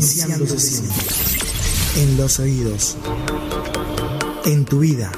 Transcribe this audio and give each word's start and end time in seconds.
Iniciando 0.00 0.46
sesión. 0.46 0.88
En 1.96 2.16
los 2.16 2.38
oídos. 2.38 2.96
En 4.46 4.64
tu 4.64 4.78
vida. 4.78 5.12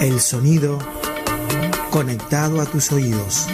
El 0.00 0.18
sonido 0.20 0.78
conectado 1.90 2.62
a 2.62 2.66
tus 2.66 2.90
oídos. 2.90 3.46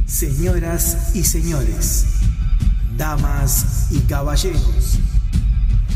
Señoras 0.06 1.14
y 1.14 1.24
señores, 1.24 2.06
damas 2.96 3.86
y 3.90 4.00
caballeros, 4.00 4.98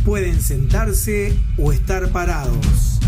pueden 0.05 0.41
sentarse 0.41 1.37
o 1.59 1.73
estar 1.73 2.11
parados. 2.11 3.01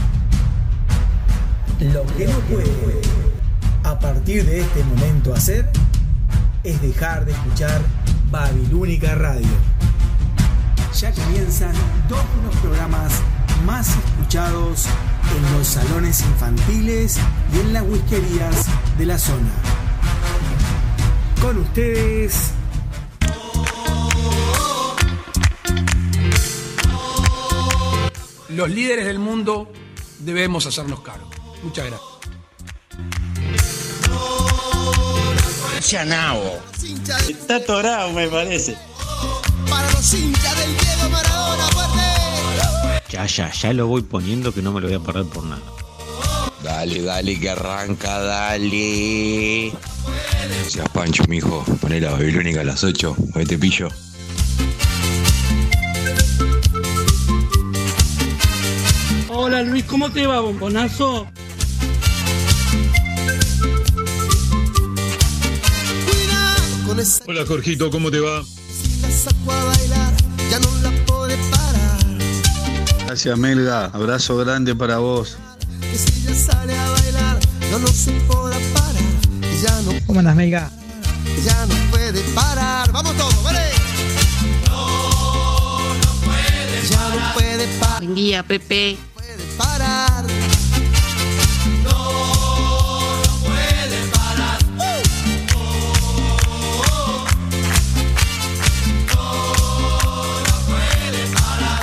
Lo 1.81 2.07
que 2.17 2.27
no 2.27 2.39
puede 2.41 3.03
a 3.85 3.99
partir 3.99 4.45
de 4.47 4.61
este 4.61 4.83
momento 4.85 5.35
hacer 5.35 5.69
es 6.65 6.81
dejar 6.81 7.27
de 7.27 7.33
escuchar 7.33 7.83
Babilónica 8.31 9.15
Radio. 9.15 9.47
Ya 10.99 11.13
comienzan 11.13 11.75
dos 12.09 12.25
de 12.37 12.43
los 12.47 12.57
programas 12.57 13.13
más 13.67 13.91
escuchados 13.91 14.87
en 15.37 15.59
los 15.59 15.67
salones 15.67 16.23
infantiles 16.23 17.19
y 17.55 17.61
en 17.61 17.73
las 17.75 17.83
whiskerías 17.83 18.67
de 18.97 19.07
la 19.07 19.19
zona. 19.19 19.51
Con 21.43 21.59
ustedes, 21.59 22.53
Los 28.57 28.71
líderes 28.71 29.05
del 29.05 29.19
mundo 29.19 29.71
debemos 30.21 30.65
hacernos 30.65 31.01
cargo. 31.01 31.29
Muchas 31.63 31.85
gracias. 31.85 32.09
Está 37.29 37.57
atorado, 37.57 38.13
me 38.13 38.27
parece. 38.29 38.75
Para 39.69 39.91
los 39.91 40.15
hinchas 40.15 40.59
del 40.59 40.75
Diego 40.79 41.11
Maradona, 41.11 41.65
fuerte. 41.65 43.11
Ya, 43.11 43.27
ya, 43.27 43.53
ya 43.53 43.73
lo 43.75 43.89
voy 43.89 44.01
poniendo 44.01 44.55
que 44.55 44.63
no 44.63 44.73
me 44.73 44.81
lo 44.81 44.87
voy 44.87 44.97
a 44.97 45.01
perder 45.01 45.27
por 45.27 45.45
nada. 45.45 45.63
Dale, 46.63 47.03
dale, 47.03 47.39
que 47.39 47.51
arranca, 47.51 48.19
dale. 48.21 49.73
Seas 50.67 50.89
Pancho, 50.95 51.25
mijo. 51.29 51.63
Poné 51.79 52.01
la 52.01 52.13
babilónica 52.13 52.63
a 52.63 52.65
las 52.65 52.83
8. 52.83 53.17
Hoy 53.35 53.45
te 53.45 53.59
pillo. 53.59 53.91
Hola 59.47 59.63
Luis, 59.63 59.85
¿cómo 59.85 60.11
te 60.11 60.27
va, 60.27 60.41
bombonazo? 60.41 61.25
Hola 67.27 67.47
Jorgito, 67.47 67.89
¿cómo 67.93 68.11
te 68.11 68.19
va? 68.19 68.43
Gracias 73.07 73.39
Melga, 73.39 73.85
abrazo 73.85 74.37
grande 74.37 74.75
para 74.75 74.99
vos. 74.99 75.39
¿Cómo 80.09 80.19
andas 80.19 80.35
Melga? 80.35 80.73
Ya 81.45 81.67
no 81.67 81.75
puede 81.93 82.21
parar, 82.35 82.91
vamos 82.91 83.17
todos, 83.17 83.45
¿vale? 83.45 83.61
No, 84.67 85.95
no 85.95 86.13
puede 86.25 86.83
parar. 86.83 86.91
Ya 86.91 87.09
no 87.15 87.35
parar. 87.71 88.01
Buen 88.01 88.15
día, 88.17 88.43
Pepe 88.43 88.99
parar. 89.57 90.25
No, 91.85 93.17
no 93.25 93.35
puede 93.45 93.99
parar. 94.13 94.59
No, 99.15 99.25
no 100.49 100.57
puede 100.67 101.23
parar. 101.35 101.83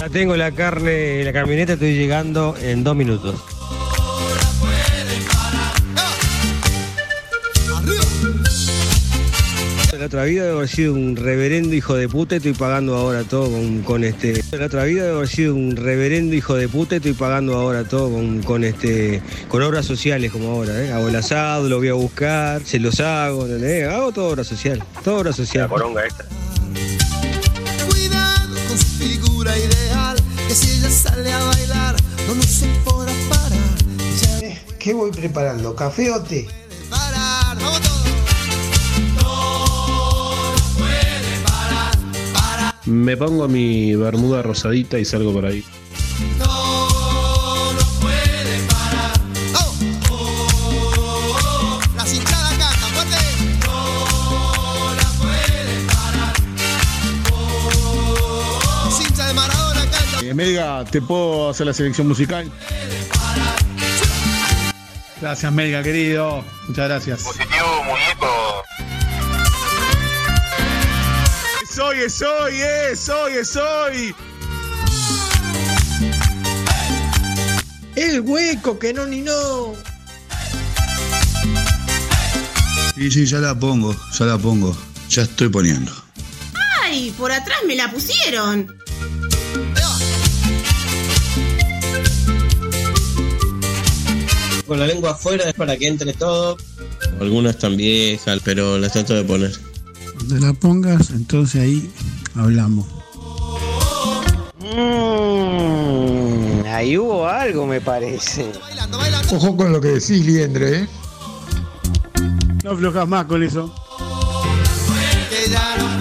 Ya 0.00 0.08
tengo 0.08 0.36
la 0.36 0.52
carne, 0.52 1.24
la 1.24 1.32
camioneta, 1.32 1.72
estoy 1.74 1.94
llegando 1.94 2.56
en 2.60 2.84
dos 2.84 2.96
minutos. 2.96 3.57
Otra 10.08 10.24
vida 10.24 10.44
debo 10.44 10.58
haber 10.58 10.70
sido 10.70 10.94
un 10.94 11.16
reverendo 11.16 11.74
hijo 11.74 11.94
de 11.94 12.08
puta 12.08 12.34
y 12.34 12.38
estoy 12.38 12.54
pagando 12.54 12.96
ahora 12.96 13.24
todo 13.24 13.50
con, 13.50 13.82
con 13.82 14.04
este. 14.04 14.42
En 14.52 14.58
la 14.58 14.66
otra 14.66 14.84
vida 14.84 15.04
debo 15.04 15.18
haber 15.18 15.28
sido 15.28 15.54
un 15.54 15.76
reverendo 15.76 16.34
hijo 16.34 16.54
de 16.54 16.66
puta 16.66 16.94
y 16.94 16.96
estoy 16.96 17.12
pagando 17.12 17.54
ahora 17.54 17.84
todo 17.84 18.10
con, 18.10 18.42
con 18.42 18.64
este. 18.64 19.22
con 19.48 19.62
obras 19.62 19.84
sociales 19.84 20.32
como 20.32 20.50
ahora, 20.50 20.82
¿eh? 20.82 20.92
Hago 20.92 21.08
el 21.08 21.16
asado, 21.16 21.68
lo 21.68 21.76
voy 21.76 21.88
a 21.88 21.92
buscar, 21.92 22.64
se 22.64 22.78
los 22.78 23.00
hago, 23.00 23.44
¿entendés? 23.44 23.86
Hago 23.86 24.10
toda 24.10 24.28
obra 24.28 24.44
social, 24.44 24.82
toda 25.04 25.18
obra 25.18 25.32
social. 25.34 25.68
Cuidado 27.90 28.56
con 28.66 28.78
su 28.78 28.86
figura 28.86 29.58
ideal. 29.58 30.16
Que 30.48 30.54
si 30.54 30.78
ella 30.78 30.90
sale 30.90 31.30
a 31.30 31.44
bailar, 31.44 31.96
no 32.26 32.34
no 32.34 32.42
se 32.42 32.66
podrá 32.82 33.12
parar. 33.28 33.58
¿Qué 34.78 34.94
voy 34.94 35.10
preparando? 35.10 35.76
¿Café 35.76 36.10
o 36.12 36.22
té? 36.22 36.48
Me 42.88 43.18
pongo 43.18 43.46
mi 43.48 43.94
bermuda 43.94 44.40
rosadita 44.40 44.98
y 44.98 45.04
salgo 45.04 45.30
por 45.30 45.44
ahí. 45.44 45.62
No 46.38 47.72
lo 47.74 47.84
puedes 48.00 48.62
parar. 48.62 49.12
Oh. 50.10 51.80
La 51.94 52.06
cinchada 52.06 52.48
canta, 52.48 52.88
fuerte. 52.88 53.16
No 53.66 54.94
la 54.94 55.08
puedes 55.20 55.84
parar. 55.92 56.32
Oh, 57.30 58.88
de 58.98 59.34
marrón 59.34 59.74
canta. 59.90 60.34
Melga, 60.34 60.84
te 60.86 61.02
puedo 61.02 61.50
hacer 61.50 61.66
la 61.66 61.74
selección 61.74 62.08
musical. 62.08 62.50
Gracias, 65.20 65.52
Melga, 65.52 65.82
querido. 65.82 66.42
Muchas 66.68 66.88
gracias. 66.88 67.22
Positivo, 67.22 67.84
muñeco. 67.84 68.37
Soy, 71.98 72.10
soy, 72.10 72.52
eh, 72.60 72.96
soy, 72.96 73.44
soy. 73.44 74.14
El 77.96 78.20
hueco, 78.20 78.78
que 78.78 78.92
no 78.92 79.04
ni 79.04 79.20
no. 79.20 79.74
Sí, 82.94 83.10
sí, 83.10 83.26
ya 83.26 83.38
la 83.38 83.58
pongo, 83.58 83.96
ya 84.16 84.26
la 84.26 84.38
pongo. 84.38 84.76
Ya 85.10 85.22
estoy 85.22 85.48
poniendo. 85.48 85.90
¡Ay! 86.82 87.12
Por 87.18 87.32
atrás 87.32 87.58
me 87.66 87.74
la 87.74 87.90
pusieron. 87.90 88.72
Con 94.68 94.78
la 94.78 94.86
lengua 94.86 95.12
afuera 95.12 95.48
es 95.48 95.54
para 95.54 95.76
que 95.76 95.88
entre 95.88 96.12
todo. 96.12 96.58
Algunas 97.20 97.56
están 97.56 97.76
viejas, 97.76 98.38
pero 98.44 98.78
las 98.78 98.92
trato 98.92 99.14
de 99.14 99.24
poner. 99.24 99.67
Cuando 100.28 100.46
la 100.46 100.52
pongas, 100.52 101.08
entonces 101.08 101.62
ahí 101.62 101.90
hablamos. 102.34 102.84
Mmm, 104.60 106.66
ahí 106.66 106.98
hubo 106.98 107.26
algo, 107.26 107.66
me 107.66 107.80
parece. 107.80 108.52
Ojo 109.32 109.56
con 109.56 109.72
lo 109.72 109.80
que 109.80 109.88
decís, 109.88 110.26
Liendre, 110.26 110.80
¿eh? 110.80 110.88
No 112.62 112.72
aflojas 112.72 113.08
más 113.08 113.24
con 113.24 113.42
eso. 113.42 113.74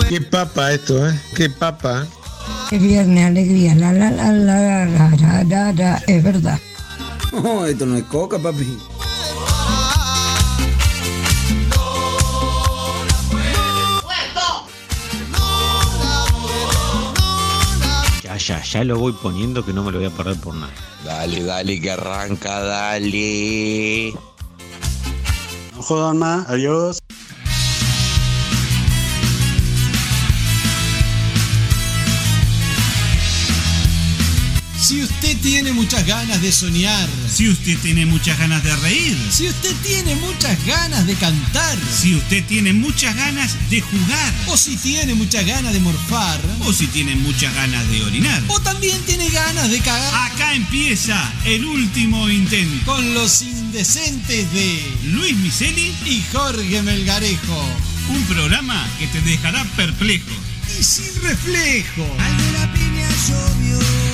Qué 0.09 0.19
papa 0.19 0.73
esto, 0.73 1.07
¿eh? 1.07 1.17
Qué 1.33 1.49
papa. 1.49 2.05
Es 2.69 2.81
viernes, 2.81 3.27
alegría, 3.27 3.75
la 3.75 3.93
la 3.93 4.11
la 4.11 4.33
la 4.33 4.57
la 4.57 4.85
la 4.85 5.09
la 5.15 5.43
la 5.43 5.71
la, 5.71 6.03
es 6.05 6.21
verdad. 6.21 6.59
Esto 7.65 7.85
no 7.85 7.95
es 7.95 8.03
coca, 8.03 8.37
papi. 8.37 8.77
Mira, 18.47 18.63
ya 18.63 18.81
lo 18.85 18.97
voy 18.97 19.11
poniendo 19.11 19.65
que 19.65 19.73
no 19.73 19.83
me 19.83 19.91
lo 19.91 19.97
voy 19.97 20.07
a 20.07 20.09
perder 20.09 20.39
por 20.39 20.55
nada. 20.55 20.71
Dale, 21.03 21.43
dale, 21.43 21.81
que 21.81 21.91
arranca, 21.91 22.61
dale. 22.61 24.13
No 25.75 25.81
jodan 25.81 26.17
más, 26.17 26.47
adiós. 26.47 26.99
Tiene 35.37 35.71
muchas 35.73 36.05
ganas 36.05 36.41
de 36.41 36.51
soñar, 36.51 37.09
Si 37.33 37.49
usted 37.49 37.77
tiene 37.79 38.05
muchas 38.05 38.37
ganas 38.37 38.63
de 38.63 38.75
reír, 38.77 39.17
si 39.31 39.47
usted 39.47 39.75
tiene 39.83 40.15
muchas 40.15 40.63
ganas 40.65 41.05
de 41.05 41.15
cantar, 41.15 41.77
si 42.01 42.15
usted 42.15 42.43
tiene 42.45 42.73
muchas 42.73 43.15
ganas 43.15 43.55
de 43.69 43.81
jugar, 43.81 44.33
o 44.47 44.57
si 44.57 44.75
tiene 44.77 45.15
muchas 45.15 45.45
ganas 45.45 45.73
de 45.73 45.79
morfar, 45.79 46.39
o 46.65 46.73
si 46.73 46.87
tiene 46.87 47.15
muchas 47.15 47.53
ganas 47.53 47.89
de 47.89 48.03
orinar, 48.03 48.43
o 48.47 48.59
también 48.61 49.01
tiene 49.03 49.29
ganas 49.29 49.69
de 49.69 49.79
cagar 49.79 50.31
acá 50.31 50.53
empieza 50.53 51.33
el 51.45 51.65
último 51.65 52.29
intento. 52.29 52.85
con 52.85 53.13
los 53.13 53.41
indecentes 53.41 54.51
de 54.53 54.81
Luis 55.05 55.35
Miseli, 55.37 55.93
y 56.05 56.23
Jorge 56.31 56.81
Melgarejo. 56.81 57.65
un 58.09 58.23
programa 58.23 58.87
que 58.99 59.07
te 59.07 59.21
dejará 59.21 59.63
perplejo. 59.75 60.31
Y 60.79 60.83
sin 60.83 61.21
reflejo. 61.21 62.05
Alguna 62.19 62.73
piña 62.73 63.09
llovió 63.27 64.06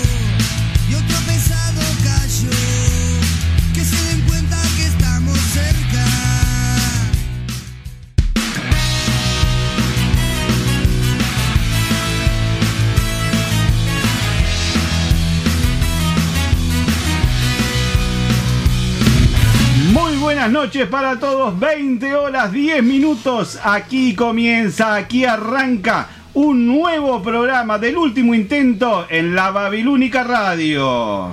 buenas 20.43 20.61
noches 20.63 20.87
para 20.89 21.17
todos, 21.17 21.57
20 21.57 22.15
horas 22.15 22.51
10 22.51 22.83
minutos, 22.83 23.57
aquí 23.63 24.13
comienza, 24.13 24.93
aquí 24.93 25.23
arranca 25.23 26.09
un 26.33 26.67
nuevo 26.67 27.23
programa 27.23 27.77
del 27.77 27.95
último 27.95 28.33
intento 28.33 29.05
en 29.09 29.35
la 29.35 29.51
Babilónica 29.51 30.21
Radio. 30.25 31.29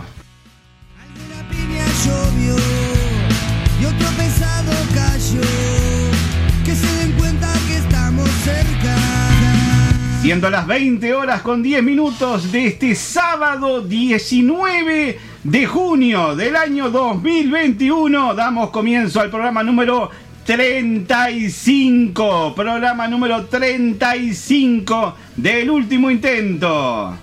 Siendo 10.22 10.50
las 10.50 10.66
20 10.68 11.14
horas 11.14 11.42
con 11.42 11.64
10 11.64 11.82
minutos 11.82 12.52
de 12.52 12.68
este 12.68 12.94
sábado 12.94 13.80
19 13.80 15.29
de 15.44 15.66
junio 15.66 16.36
del 16.36 16.54
año 16.54 16.90
2021, 16.90 18.34
damos 18.34 18.70
comienzo 18.70 19.20
al 19.20 19.30
programa 19.30 19.62
número 19.62 20.10
35, 20.44 22.54
programa 22.54 23.08
número 23.08 23.46
35 23.46 25.14
del 25.36 25.70
último 25.70 26.10
intento. 26.10 27.16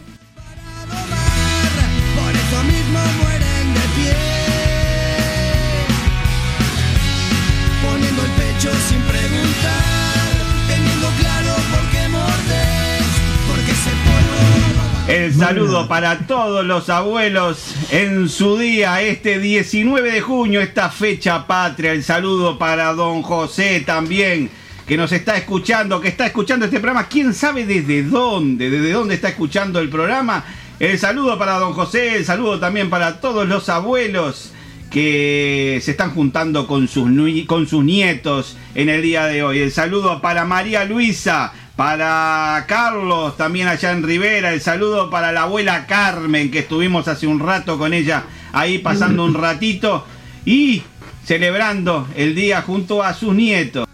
El 15.08 15.34
saludo 15.34 15.88
para 15.88 16.28
todos 16.28 16.66
los 16.66 16.90
abuelos 16.90 17.74
en 17.92 18.28
su 18.28 18.58
día, 18.58 19.02
este 19.02 19.40
19 19.40 20.12
de 20.12 20.20
junio, 20.20 20.60
esta 20.60 20.90
fecha 20.90 21.48
patria. 21.48 21.94
El 21.94 22.04
saludo 22.04 22.60
para 22.60 22.94
don 22.94 23.22
José 23.22 23.80
también, 23.86 24.50
que 24.86 24.98
nos 24.98 25.14
está 25.14 25.38
escuchando, 25.38 26.02
que 26.02 26.10
está 26.10 26.26
escuchando 26.26 26.66
este 26.66 26.82
programa. 26.82 27.08
¿Quién 27.08 27.34
sabe 27.34 27.66
desde 27.66 28.04
dónde? 28.04 28.70
¿Desde 28.70 28.92
dónde 28.92 29.16
está 29.16 29.30
escuchando 29.30 29.80
el 29.80 29.88
programa? 29.88 30.44
El 30.78 31.00
saludo 31.00 31.40
para 31.40 31.54
don 31.54 31.72
José, 31.72 32.18
el 32.18 32.26
saludo 32.26 32.60
también 32.60 32.90
para 32.90 33.22
todos 33.22 33.48
los 33.48 33.70
abuelos 33.70 34.52
que 34.92 35.80
se 35.84 35.92
están 35.92 36.12
juntando 36.12 36.68
con 36.68 36.90
sus, 36.90 37.10
con 37.46 37.66
sus 37.66 37.84
nietos 37.84 38.58
en 38.76 38.90
el 38.90 39.02
día 39.02 39.26
de 39.28 39.42
hoy. 39.42 39.60
El 39.60 39.72
saludo 39.72 40.22
para 40.22 40.44
María 40.44 40.84
Luisa, 40.84 41.54
para 41.78 42.66
Carlos, 42.68 43.38
también 43.38 43.68
allá 43.68 43.92
en 43.92 44.02
Rivera. 44.02 44.52
El 44.52 44.62
saludo 44.62 45.12
para 45.12 45.32
la 45.32 45.44
abuela 45.44 45.86
Carmen, 45.86 46.50
que 46.52 46.60
estuvimos 46.60 47.08
hace 47.08 47.28
un 47.28 47.40
rato 47.40 47.78
con 47.78 47.94
ella 47.94 48.24
ahí 48.52 48.80
pasando 48.80 49.24
un 49.24 49.36
ratito 49.36 50.06
y 50.44 50.82
celebrando 51.24 52.08
el 52.16 52.34
día 52.34 52.64
junto 52.64 53.04
a 53.04 53.14
sus 53.14 53.34
nietos. 53.34 53.88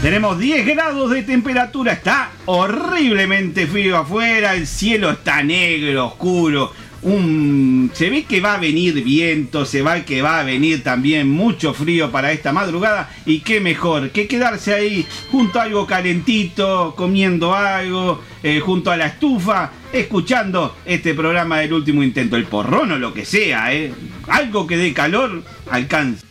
Tenemos 0.00 0.38
10 0.38 0.66
grados 0.66 1.10
de 1.10 1.22
temperatura, 1.22 1.94
está 1.94 2.30
horriblemente 2.44 3.66
frío 3.66 3.96
afuera, 3.96 4.54
el 4.54 4.66
cielo 4.66 5.10
está 5.10 5.42
negro, 5.42 6.08
oscuro. 6.08 6.72
Se 7.04 8.08
ve 8.08 8.24
que 8.24 8.40
va 8.40 8.54
a 8.54 8.58
venir 8.58 9.04
viento, 9.04 9.66
se 9.66 9.82
va 9.82 10.00
que 10.06 10.22
va 10.22 10.40
a 10.40 10.42
venir 10.42 10.82
también 10.82 11.28
mucho 11.28 11.74
frío 11.74 12.10
para 12.10 12.32
esta 12.32 12.50
madrugada 12.50 13.10
y 13.26 13.40
qué 13.40 13.60
mejor 13.60 14.08
que 14.08 14.26
quedarse 14.26 14.72
ahí 14.72 15.06
junto 15.30 15.60
a 15.60 15.64
algo 15.64 15.86
calentito, 15.86 16.94
comiendo 16.96 17.54
algo, 17.54 18.22
eh, 18.42 18.58
junto 18.60 18.90
a 18.90 18.96
la 18.96 19.06
estufa, 19.06 19.70
escuchando 19.92 20.76
este 20.86 21.12
programa 21.12 21.58
del 21.58 21.74
último 21.74 22.02
intento, 22.02 22.36
el 22.36 22.46
porrón 22.46 22.92
o 22.92 22.98
lo 22.98 23.12
que 23.12 23.26
sea, 23.26 23.74
eh. 23.74 23.92
algo 24.28 24.66
que 24.66 24.78
dé 24.78 24.94
calor 24.94 25.42
alcanza. 25.70 26.24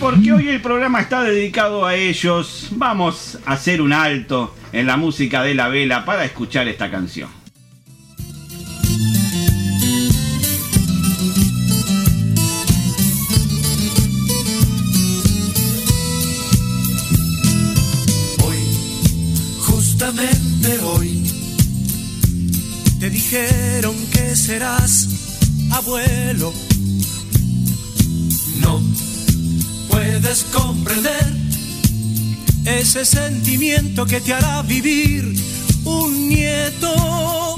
Porque 0.00 0.32
hoy 0.32 0.48
el 0.48 0.62
programa 0.62 1.02
está 1.02 1.22
dedicado 1.22 1.84
a 1.84 1.94
ellos, 1.94 2.68
vamos 2.72 3.38
a 3.44 3.52
hacer 3.52 3.82
un 3.82 3.92
alto 3.92 4.54
en 4.72 4.86
la 4.86 4.96
música 4.96 5.42
de 5.42 5.54
la 5.54 5.68
vela 5.68 6.06
para 6.06 6.24
escuchar 6.24 6.66
esta 6.68 6.90
canción. 6.90 7.28
Hoy, 18.42 18.58
justamente 19.58 20.78
hoy, 20.78 21.30
te 22.98 23.10
dijeron 23.10 23.94
que 24.10 24.34
serás 24.34 25.68
abuelo. 25.70 26.54
No 28.62 29.09
puedes 29.90 30.44
comprender 30.44 31.26
ese 32.64 33.04
sentimiento 33.04 34.06
que 34.06 34.20
te 34.20 34.32
hará 34.32 34.62
vivir 34.62 35.34
un 35.84 36.28
nieto. 36.28 37.56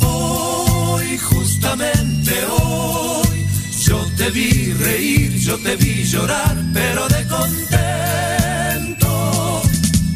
Hoy, 0.00 1.18
justamente 1.18 2.32
hoy, 2.58 3.46
yo 3.86 3.98
te 4.16 4.30
vi 4.30 4.72
reír, 4.72 5.32
yo 5.38 5.56
te 5.58 5.76
vi 5.76 6.04
llorar, 6.04 6.56
pero 6.72 7.08
de 7.08 7.26
contento. 7.28 9.08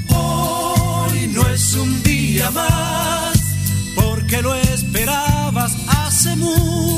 Hoy 0.08 1.28
no 1.32 1.46
es 1.48 1.74
un 1.74 2.02
día 2.02 2.50
más, 2.50 3.38
porque 3.94 4.42
lo 4.42 4.54
esperabas 4.54 5.72
hace 5.88 6.36
mucho 6.36 6.89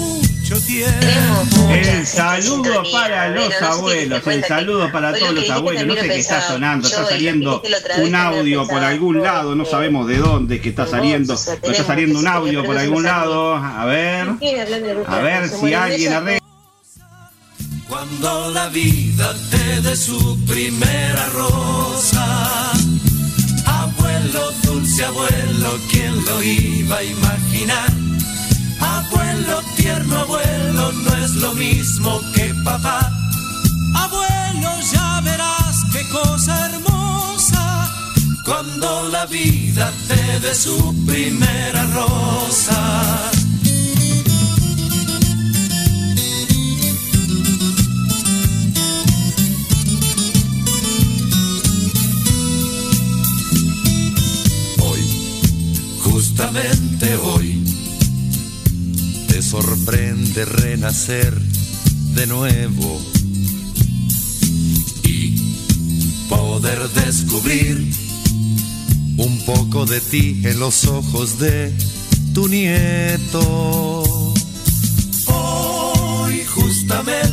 tiempo. 0.61 1.71
El 1.71 2.07
saludo 2.07 2.83
para 2.93 3.29
los 3.29 3.63
abuelos, 3.63 4.27
el 4.27 4.45
saludo 4.45 4.91
para 4.93 5.13
todos 5.13 5.35
los 5.35 5.51
abuelos. 5.51 5.87
No 5.87 5.95
sé 5.95 6.09
qué 6.09 6.19
está 6.19 6.41
sonando, 6.41 6.89
está 6.89 7.07
saliendo 7.07 7.63
un 7.99 8.15
audio 8.15 8.67
por 8.67 8.83
algún 8.83 9.23
lado, 9.23 9.55
no 9.55 9.65
sabemos 9.65 10.07
de 10.07 10.19
dónde 10.19 10.61
que 10.61 10.71
está 10.71 10.87
saliendo, 10.87 11.37
pero 11.61 11.73
está 11.73 11.85
saliendo 11.85 12.19
un 12.19 12.27
audio 12.27 12.65
por 12.65 12.77
algún 12.77 13.05
lado. 13.05 13.55
A 13.57 13.85
ver, 13.87 14.29
a 15.07 15.19
ver 15.21 15.49
si 15.49 15.75
alguien 15.75 16.13
arregla. 16.13 16.43
Cuando 17.89 18.51
la 18.53 18.69
vida 18.69 19.35
te 19.51 19.81
dé 19.83 19.95
su 19.97 20.43
primera 20.47 21.27
rosa. 21.35 22.73
Abuelo, 23.67 24.51
dulce 24.65 25.05
abuelo, 25.05 25.79
¿quién 25.91 26.25
lo 26.25 26.43
iba 26.43 26.97
a 26.97 27.05
imaginar? 27.05 27.91
Abuelo, 29.13 29.61
tierno 29.77 30.19
abuelo, 30.21 30.93
no 30.93 31.17
es 31.17 31.35
lo 31.35 31.53
mismo 31.53 32.19
que 32.35 32.55
papá. 32.65 33.11
Abuelo, 33.95 34.71
ya 34.91 35.21
verás 35.23 35.85
qué 35.93 36.09
cosa 36.09 36.71
hermosa. 36.71 37.91
Cuando 38.47 39.09
la 39.11 39.27
vida 39.27 39.93
te 40.09 40.41
de 40.41 40.55
su 40.55 41.05
primera 41.05 41.87
rosa. 41.89 43.31
Hoy, 54.81 55.03
justamente 56.01 57.15
hoy, 57.17 57.62
sorprende 59.43 60.45
renacer 60.45 61.37
de 62.15 62.27
nuevo 62.27 63.01
y 65.03 65.37
poder 66.29 66.89
descubrir 66.91 67.93
un 69.17 69.45
poco 69.45 69.85
de 69.85 70.01
ti 70.01 70.41
en 70.45 70.61
los 70.61 70.85
ojos 70.87 71.39
de 71.39 71.75
tu 72.33 72.47
nieto. 72.49 74.03
Hoy, 75.27 76.45
justamente 76.47 77.32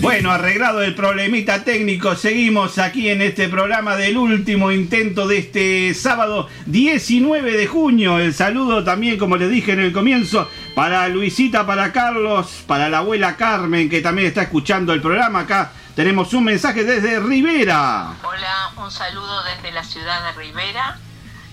Bueno, 0.00 0.32
arreglado 0.32 0.82
el 0.82 0.94
problemita 0.94 1.64
técnico, 1.64 2.16
seguimos 2.16 2.78
aquí 2.78 3.08
en 3.08 3.20
este 3.22 3.48
programa 3.48 3.96
del 3.96 4.16
último 4.16 4.72
intento 4.72 5.26
de 5.26 5.38
este 5.38 5.94
sábado 5.94 6.48
19 6.66 7.56
de 7.56 7.66
junio. 7.66 8.18
El 8.18 8.34
saludo 8.34 8.82
también, 8.84 9.18
como 9.18 9.36
les 9.36 9.50
dije 9.50 9.72
en 9.72 9.80
el 9.80 9.92
comienzo, 9.92 10.48
para 10.74 11.08
Luisita, 11.08 11.66
para 11.66 11.92
Carlos, 11.92 12.64
para 12.66 12.88
la 12.88 12.98
abuela 12.98 13.36
Carmen, 13.36 13.90
que 13.90 14.00
también 14.00 14.28
está 14.28 14.42
escuchando 14.42 14.92
el 14.92 15.02
programa. 15.02 15.40
Acá 15.40 15.72
tenemos 15.94 16.32
un 16.32 16.44
mensaje 16.44 16.84
desde 16.84 17.20
Rivera. 17.20 18.14
Hola, 18.22 18.72
un 18.76 18.90
saludo 18.90 19.42
desde 19.44 19.72
la 19.72 19.84
ciudad 19.84 20.32
de 20.32 20.40
Rivera 20.40 20.98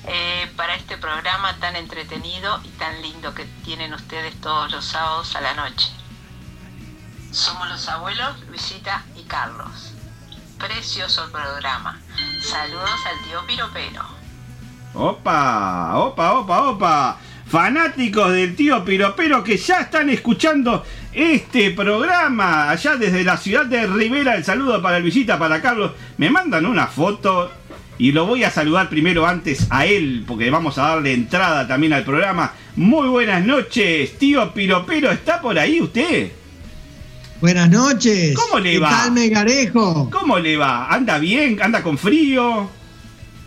eh, 0.08 0.50
para 0.56 0.76
este 0.76 0.98
programa 0.98 1.56
tan 1.60 1.76
entretenido 1.76 2.62
y 2.64 2.70
tan 2.70 3.02
lindo 3.02 3.34
que 3.34 3.46
tienen 3.64 3.94
ustedes 3.94 4.34
todos 4.42 4.72
los 4.72 4.86
sábados 4.86 5.36
a 5.36 5.42
la 5.42 5.54
noche. 5.54 5.90
Somos 7.32 7.70
los 7.70 7.88
abuelos 7.88 8.40
Luisita 8.48 9.04
y 9.16 9.22
Carlos. 9.24 9.94
Precioso 10.58 11.32
programa. 11.32 12.00
Saludos 12.42 12.90
al 13.06 13.30
tío 13.30 13.46
Piropero. 13.46 14.04
Opa, 14.96 15.96
opa, 15.98 16.34
opa, 16.34 16.62
opa. 16.70 17.18
Fanáticos 17.48 18.32
del 18.34 18.56
tío 18.56 18.84
Piropero 18.84 19.44
que 19.44 19.58
ya 19.58 19.82
están 19.82 20.10
escuchando 20.10 20.84
este 21.14 21.70
programa 21.72 22.72
allá 22.72 22.96
desde 22.96 23.24
la 23.24 23.38
ciudad 23.38 23.68
de 23.68 23.86
Rivera. 23.86 24.36
El 24.36 24.44
saludo 24.44 24.82
para 24.82 25.00
Luisita, 25.00 25.38
para 25.38 25.62
Carlos. 25.62 25.92
Me 26.18 26.32
mandan 26.32 26.66
una 26.66 26.88
foto 26.88 27.52
y 28.00 28.12
lo 28.12 28.26
voy 28.26 28.44
a 28.44 28.50
saludar 28.50 28.90
primero 28.90 29.28
antes 29.28 29.68
a 29.70 29.86
él 29.86 30.24
porque 30.28 30.50
vamos 30.50 30.80
a 30.80 30.90
darle 30.90 31.14
entrada 31.14 31.68
también 31.68 31.94
al 31.94 32.04
programa. 32.04 32.54
Muy 32.76 33.08
buenas 33.08 33.46
noches, 33.46 34.18
tío 34.18 34.52
Piropero. 34.52 35.12
¿Está 35.12 35.40
por 35.40 35.60
ahí 35.60 35.80
usted? 35.80 36.39
Buenas 37.42 37.70
noches. 37.70 38.36
¿Cómo 38.36 38.60
le 38.60 38.72
¿Qué 38.74 38.80
va? 38.80 38.90
tal, 38.90 39.12
Megarejo? 39.14 40.10
¿Cómo 40.12 40.40
le 40.40 40.58
va? 40.58 40.88
¿Anda 40.94 41.18
bien? 41.20 41.58
¿Anda 41.62 41.82
con 41.82 41.98
frío? 41.98 42.70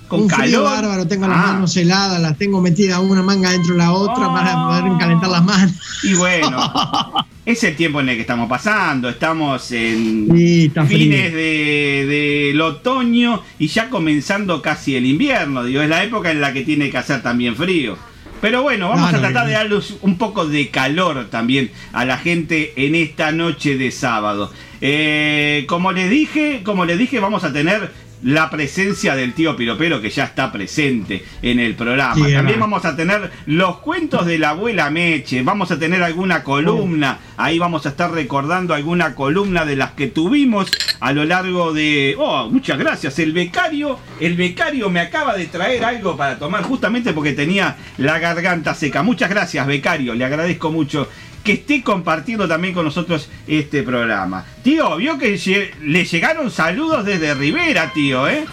¿Con 0.08 0.22
Un 0.22 0.28
calor? 0.28 0.44
frío 0.46 0.62
bárbaro, 0.62 1.06
tengo 1.06 1.26
las 1.28 1.38
Ah. 1.38 1.52
manos 1.52 1.76
heladas, 1.76 2.20
las 2.20 2.36
tengo 2.38 2.60
metidas 2.60 2.98
una 3.00 3.22
manga 3.22 3.50
dentro 3.50 3.72
de 3.72 3.78
la 3.78 3.92
otra 3.92 4.32
para 4.32 4.54
poder 4.66 4.98
calentar 4.98 5.30
las 5.30 5.44
manos. 5.44 5.74
Y 6.02 6.14
bueno, 6.14 6.48
es 7.46 7.62
el 7.64 7.76
tiempo 7.76 8.00
en 8.00 8.08
el 8.10 8.14
que 8.16 8.22
estamos 8.22 8.48
pasando. 8.48 9.08
Estamos 9.10 9.70
en 9.72 10.28
Sí, 10.36 10.70
fines 10.88 11.32
de- 11.32 12.06
del 12.52 12.60
otoño 12.60 13.42
y 13.58 13.68
ya 13.68 13.88
comenzando 13.90 14.60
casi 14.62 14.96
el 14.96 15.04
invierno. 15.06 15.64
Digo, 15.64 15.82
es 15.82 15.88
la 15.88 16.02
época 16.02 16.30
en 16.30 16.40
la 16.40 16.52
que 16.52 16.62
tiene 16.62 16.90
que 16.90 16.98
hacer 16.98 17.22
también 17.22 17.56
frío. 17.56 17.96
Pero 18.42 18.60
bueno, 18.60 18.88
vamos 18.88 19.14
a 19.14 19.20
tratar 19.20 19.46
de 19.46 19.52
darles 19.52 19.94
un 20.02 20.18
poco 20.18 20.46
de 20.46 20.68
calor 20.68 21.28
también 21.30 21.70
a 21.92 22.04
la 22.04 22.18
gente 22.18 22.72
en 22.74 22.96
esta 22.96 23.30
noche 23.30 23.78
de 23.78 23.92
sábado. 23.92 24.52
Eh, 24.80 25.64
como 25.68 25.92
les 25.92 26.10
dije, 26.10 26.62
como 26.64 26.84
les 26.84 26.98
dije, 26.98 27.20
vamos 27.20 27.44
a 27.44 27.52
tener 27.52 27.92
la 28.22 28.50
presencia 28.50 29.14
del 29.14 29.34
tío 29.34 29.56
Piropero 29.56 30.00
que 30.00 30.10
ya 30.10 30.24
está 30.24 30.52
presente 30.52 31.24
en 31.42 31.58
el 31.58 31.74
programa. 31.74 32.14
Sí, 32.14 32.32
También 32.32 32.60
vamos 32.60 32.84
a 32.84 32.96
tener 32.96 33.30
los 33.46 33.78
cuentos 33.78 34.26
de 34.26 34.38
la 34.38 34.50
abuela 34.50 34.90
Meche, 34.90 35.42
vamos 35.42 35.70
a 35.70 35.78
tener 35.78 36.02
alguna 36.02 36.42
columna, 36.42 37.18
ahí 37.36 37.58
vamos 37.58 37.86
a 37.86 37.90
estar 37.90 38.12
recordando 38.12 38.74
alguna 38.74 39.14
columna 39.14 39.64
de 39.64 39.76
las 39.76 39.92
que 39.92 40.06
tuvimos 40.06 40.70
a 41.00 41.12
lo 41.12 41.24
largo 41.24 41.72
de... 41.72 42.14
Oh, 42.18 42.48
muchas 42.48 42.78
gracias, 42.78 43.18
el 43.18 43.32
becario, 43.32 43.98
el 44.20 44.36
becario 44.36 44.88
me 44.90 45.00
acaba 45.00 45.36
de 45.36 45.46
traer 45.46 45.84
algo 45.84 46.16
para 46.16 46.38
tomar 46.38 46.62
justamente 46.62 47.12
porque 47.12 47.32
tenía 47.32 47.76
la 47.98 48.18
garganta 48.18 48.74
seca. 48.74 49.02
Muchas 49.02 49.30
gracias, 49.30 49.66
becario, 49.66 50.14
le 50.14 50.24
agradezco 50.24 50.70
mucho 50.70 51.08
que 51.42 51.52
esté 51.52 51.82
compartiendo 51.82 52.46
también 52.48 52.74
con 52.74 52.84
nosotros 52.84 53.28
este 53.46 53.82
programa. 53.82 54.44
Tío, 54.62 54.96
vio 54.96 55.18
que 55.18 55.38
le 55.82 56.04
llegaron 56.04 56.50
saludos 56.50 57.04
desde 57.04 57.34
Rivera, 57.34 57.92
tío, 57.92 58.28
¿eh? 58.28 58.44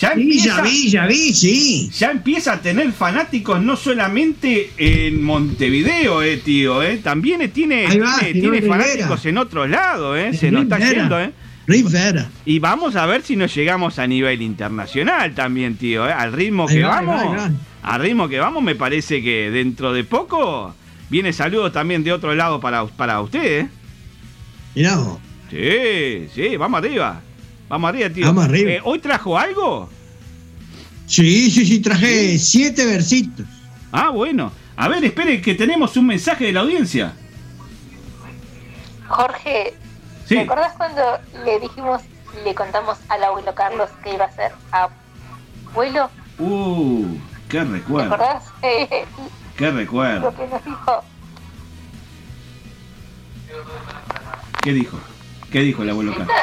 Ya 0.00 0.14
Sí, 0.14 0.40
ya 0.40 0.60
vi, 0.60 0.90
ya 0.90 1.06
vi, 1.06 1.32
sí. 1.32 1.90
ya 1.96 2.10
empieza 2.10 2.54
a 2.54 2.60
tener 2.60 2.90
fanáticos 2.92 3.62
no 3.62 3.76
solamente 3.76 4.70
en 4.76 5.22
Montevideo, 5.22 6.20
eh, 6.20 6.38
tío, 6.38 6.82
eh. 6.82 6.98
También 7.02 7.48
tiene, 7.52 7.86
va, 7.98 8.18
tiene, 8.18 8.60
fanáticos 8.62 9.24
en 9.26 9.38
otros 9.38 9.70
lados, 9.70 10.18
eh. 10.18 10.34
Se 10.34 10.50
nos 10.50 10.64
está 10.64 10.78
yendo, 10.78 11.20
eh. 11.20 11.30
Rivera. 11.66 12.28
Y 12.44 12.58
vamos 12.58 12.96
a 12.96 13.06
ver 13.06 13.22
si 13.22 13.36
nos 13.36 13.54
llegamos 13.54 13.98
a 13.98 14.06
nivel 14.06 14.42
internacional 14.42 15.32
también, 15.34 15.76
tío, 15.76 16.08
eh. 16.08 16.12
Al 16.12 16.32
ritmo 16.32 16.66
que 16.66 16.82
va, 16.82 17.00
vamos, 17.00 17.38
va. 17.38 17.50
al 17.82 18.00
ritmo 18.00 18.28
que 18.28 18.40
vamos, 18.40 18.64
me 18.64 18.74
parece 18.74 19.22
que 19.22 19.50
dentro 19.50 19.92
de 19.92 20.02
poco 20.02 20.74
viene 21.10 21.32
saludos 21.32 21.72
también 21.72 22.02
de 22.04 22.12
otro 22.12 22.34
lado 22.34 22.60
para, 22.60 22.84
para 22.86 23.20
usted, 23.20 23.60
eh. 23.60 23.68
Mirá 24.74 24.96
vos. 24.96 25.18
Sí, 25.50 26.28
sí, 26.34 26.56
vamos 26.56 26.78
arriba. 26.78 27.20
Vamos 27.68 27.88
arriba, 27.88 28.10
tío. 28.10 28.26
Vamos 28.26 28.44
arriba. 28.44 28.70
Eh, 28.72 28.80
¿Hoy 28.84 28.98
trajo 28.98 29.38
algo? 29.38 29.88
Sí, 31.06 31.50
sí, 31.50 31.64
sí, 31.66 31.80
traje 31.80 32.38
siete 32.38 32.84
versitos. 32.86 33.46
Ah, 33.92 34.10
bueno. 34.10 34.50
A 34.76 34.88
ver, 34.88 35.04
espere 35.04 35.40
que 35.40 35.54
tenemos 35.54 35.96
un 35.96 36.06
mensaje 36.08 36.46
de 36.46 36.52
la 36.52 36.60
audiencia. 36.60 37.12
Jorge, 39.08 39.74
Sí. 40.26 40.36
¿te 40.36 40.40
acordás 40.40 40.72
cuando 40.76 41.02
le 41.44 41.60
dijimos, 41.60 42.00
le 42.44 42.54
contamos 42.54 42.96
al 43.10 43.22
abuelo 43.22 43.54
Carlos 43.54 43.90
que 44.02 44.14
iba 44.14 44.24
a 44.24 44.32
ser 44.32 44.52
abuelo? 44.72 46.10
Uh, 46.38 47.04
qué 47.48 47.58
¿Te 47.58 47.64
recuerdo. 47.64 48.14
acordás? 48.14 48.44
Eh, 48.62 49.04
Qué 49.56 49.70
recuerdo. 49.70 50.30
lo 50.30 50.36
que 50.36 50.46
nos 50.48 50.64
dijo. 50.64 51.04
¿Qué 54.62 54.72
dijo? 54.72 54.98
¿Qué 55.52 55.60
dijo 55.60 55.82
el 55.82 55.90
abuelo 55.90 56.14
Carlos? 56.16 56.34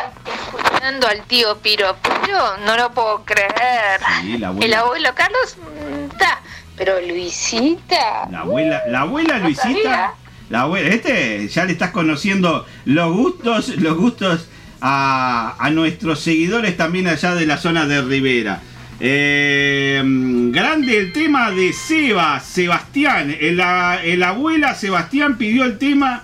Escuchando 0.56 1.08
al 1.08 1.22
tío 1.24 1.58
Piro, 1.58 1.96
Piro, 2.02 2.58
no 2.66 2.78
lo 2.78 2.92
puedo 2.92 3.24
creer. 3.26 4.00
Sí, 4.22 4.38
la 4.38 4.38
El 4.38 4.44
abuela. 4.46 4.80
abuelo 4.80 5.10
Carlos 5.16 5.58
mm, 5.58 6.12
está, 6.12 6.40
pero 6.78 7.02
Luisita. 7.02 8.28
La 8.32 8.40
abuela, 8.42 8.82
la 8.88 9.02
abuela 9.02 9.38
No 9.40 9.46
Luisita. 9.46 9.64
sabía. 9.64 10.12
La 10.50 10.62
abuela, 10.62 10.90
este 10.90 11.48
ya 11.48 11.66
le 11.66 11.74
estás 11.74 11.92
conociendo 11.92 12.66
los 12.86 13.12
gustos, 13.14 13.70
los 13.78 13.98
gustos 13.98 14.48
a, 14.82 15.56
a 15.60 15.70
nuestros 15.72 16.20
seguidores 16.22 16.78
también 16.78 17.08
allá 17.08 17.36
de 17.36 17.46
la 17.46 17.58
zona 17.58 17.86
de 17.86 18.02
Rivera. 18.02 18.62
Eh, 19.04 20.00
grande 20.52 20.96
el 21.00 21.12
tema 21.12 21.50
de 21.50 21.74
Seba, 21.74 22.40
Sebastián. 22.40 23.36
El, 23.40 23.60
el 23.60 24.22
abuela 24.22 24.76
Sebastián 24.76 25.40
pidió 25.40 25.64
el 25.64 25.80
tema 25.80 26.24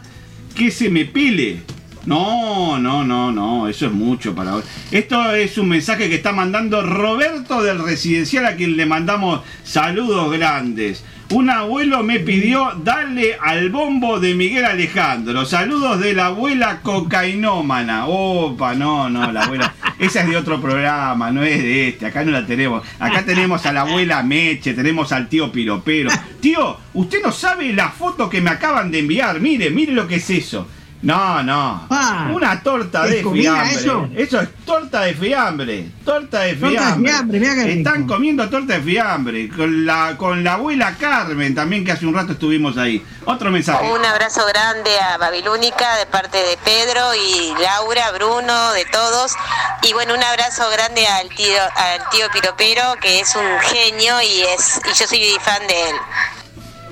que 0.55 0.69
se 0.69 0.91
me 0.91 1.05
pele. 1.05 1.61
No, 2.05 2.77
no, 2.77 3.03
no, 3.03 3.31
no, 3.31 3.67
eso 3.67 3.87
es 3.87 3.91
mucho 3.91 4.35
para 4.35 4.55
hoy. 4.55 4.63
Esto 4.91 5.33
es 5.33 5.57
un 5.57 5.69
mensaje 5.69 6.07
que 6.07 6.15
está 6.15 6.31
mandando 6.31 6.83
Roberto 6.83 7.63
del 7.63 7.79
Residencial 7.79 8.45
a 8.45 8.55
quien 8.55 8.77
le 8.77 8.85
mandamos 8.85 9.41
saludos 9.63 10.31
grandes. 10.31 11.03
Un 11.29 11.49
abuelo 11.49 12.03
me 12.03 12.21
pidió 12.21 12.71
darle 12.83 13.37
al 13.41 13.69
bombo 13.69 14.17
de 14.17 14.33
Miguel 14.33 14.63
Alejandro. 14.63 15.43
Saludos 15.43 15.99
de 15.99 16.13
la 16.13 16.27
abuela 16.27 16.79
cocainómana. 16.81 18.07
Opa, 18.07 18.73
no, 18.75 19.09
no, 19.09 19.29
la 19.33 19.43
abuela. 19.43 19.73
Esa 19.99 20.21
es 20.21 20.29
de 20.29 20.37
otro 20.37 20.61
programa, 20.61 21.29
no 21.31 21.43
es 21.43 21.61
de 21.61 21.89
este. 21.89 22.05
Acá 22.05 22.23
no 22.23 22.31
la 22.31 22.45
tenemos. 22.45 22.81
Acá 22.97 23.25
tenemos 23.25 23.65
a 23.65 23.73
la 23.73 23.81
abuela 23.81 24.23
Meche, 24.23 24.73
tenemos 24.73 25.11
al 25.11 25.27
tío 25.27 25.51
Piropero. 25.51 26.09
Tío, 26.39 26.77
usted 26.93 27.21
no 27.21 27.33
sabe 27.33 27.73
la 27.73 27.89
foto 27.89 28.29
que 28.29 28.39
me 28.39 28.49
acaban 28.49 28.89
de 28.89 28.99
enviar. 28.99 29.41
Mire, 29.41 29.69
mire 29.69 29.91
lo 29.91 30.07
que 30.07 30.15
es 30.15 30.29
eso. 30.29 30.65
No, 30.99 31.43
no. 31.43 31.85
Ah, 31.91 32.29
Una 32.33 32.61
torta 32.63 33.05
¿es 33.05 33.11
de 33.11 33.21
comida 33.21 33.63
fiambre. 33.65 34.23
eso? 34.23 34.39
es 34.39 34.49
torta 34.65 35.01
de 35.01 35.13
fiambre. 35.13 35.91
Torta 36.03 36.39
de 36.41 36.55
Torta 36.55 36.75
de 36.75 36.79
fiambre. 36.79 37.39
fiambre, 37.39 37.39
rico. 37.39 37.61
Están 37.89 38.07
comiendo 38.07 38.49
torta 38.49 38.73
de 38.73 38.81
fiambre. 38.81 39.49
Con 39.49 39.85
la, 39.85 40.15
con 40.17 40.43
la 40.43 40.53
abuela 40.53 40.95
Carmen 40.99 41.53
también, 41.53 41.85
que 41.85 41.91
hace 41.91 42.05
un 42.07 42.15
rato 42.15 42.33
estuvimos 42.33 42.77
ahí. 42.77 43.05
Otro 43.25 43.51
mensaje. 43.51 43.85
Un 43.91 44.03
abrazo 44.03 44.41
grande 44.47 44.89
a 44.99 45.17
Babilónica 45.17 45.97
de 45.97 46.07
parte 46.07 46.37
de 46.39 46.57
Pedro 46.65 47.13
y 47.13 47.53
Laura, 47.61 48.11
Bruno, 48.13 48.71
de 48.73 48.85
todos. 48.85 49.33
Y 49.83 49.93
bueno, 49.93 50.15
un 50.15 50.23
abrazo 50.23 50.63
grande 50.71 51.05
al 51.05 51.29
tío, 51.29 51.61
al 51.75 52.09
tío 52.09 52.25
Piropero, 52.33 52.95
que 52.99 53.19
es 53.19 53.35
un 53.35 53.59
genio 53.59 54.19
y 54.23 54.41
es 54.41 54.81
y 54.83 54.97
yo 54.97 55.05
soy 55.07 55.37
fan 55.43 55.67
de 55.67 55.89
él. 55.91 55.95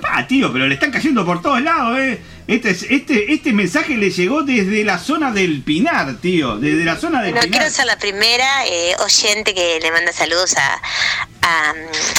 Ah, 0.08 0.28
tío, 0.28 0.54
pero 0.54 0.68
le 0.68 0.76
están 0.76 0.92
cayendo 0.92 1.26
por 1.26 1.42
todos 1.42 1.60
lados, 1.62 1.98
eh. 1.98 2.22
Este, 2.48 2.70
es- 2.70 2.84
este, 2.90 3.34
este 3.34 3.54
mensaje 3.54 3.96
le 3.98 4.12
llegó 4.12 4.44
desde 4.44 4.84
la 4.84 5.00
zona 5.00 5.32
del 5.32 5.62
Pinar, 5.64 6.16
tío. 6.22 6.58
Desde 6.58 6.86
la 6.86 6.96
zona 6.98 7.22
del 7.24 7.32
Bueno, 7.32 7.46
Pinar. 7.46 7.60
quiero 7.60 7.74
ser 7.75 7.86
la 7.88 7.98
primera 7.98 8.66
eh, 8.68 8.96
oyente 9.00 9.54
que 9.56 9.80
le 9.82 9.92
manda 9.92 10.12
saludos 10.14 10.56
a, 10.58 10.80
a, 11.42 11.74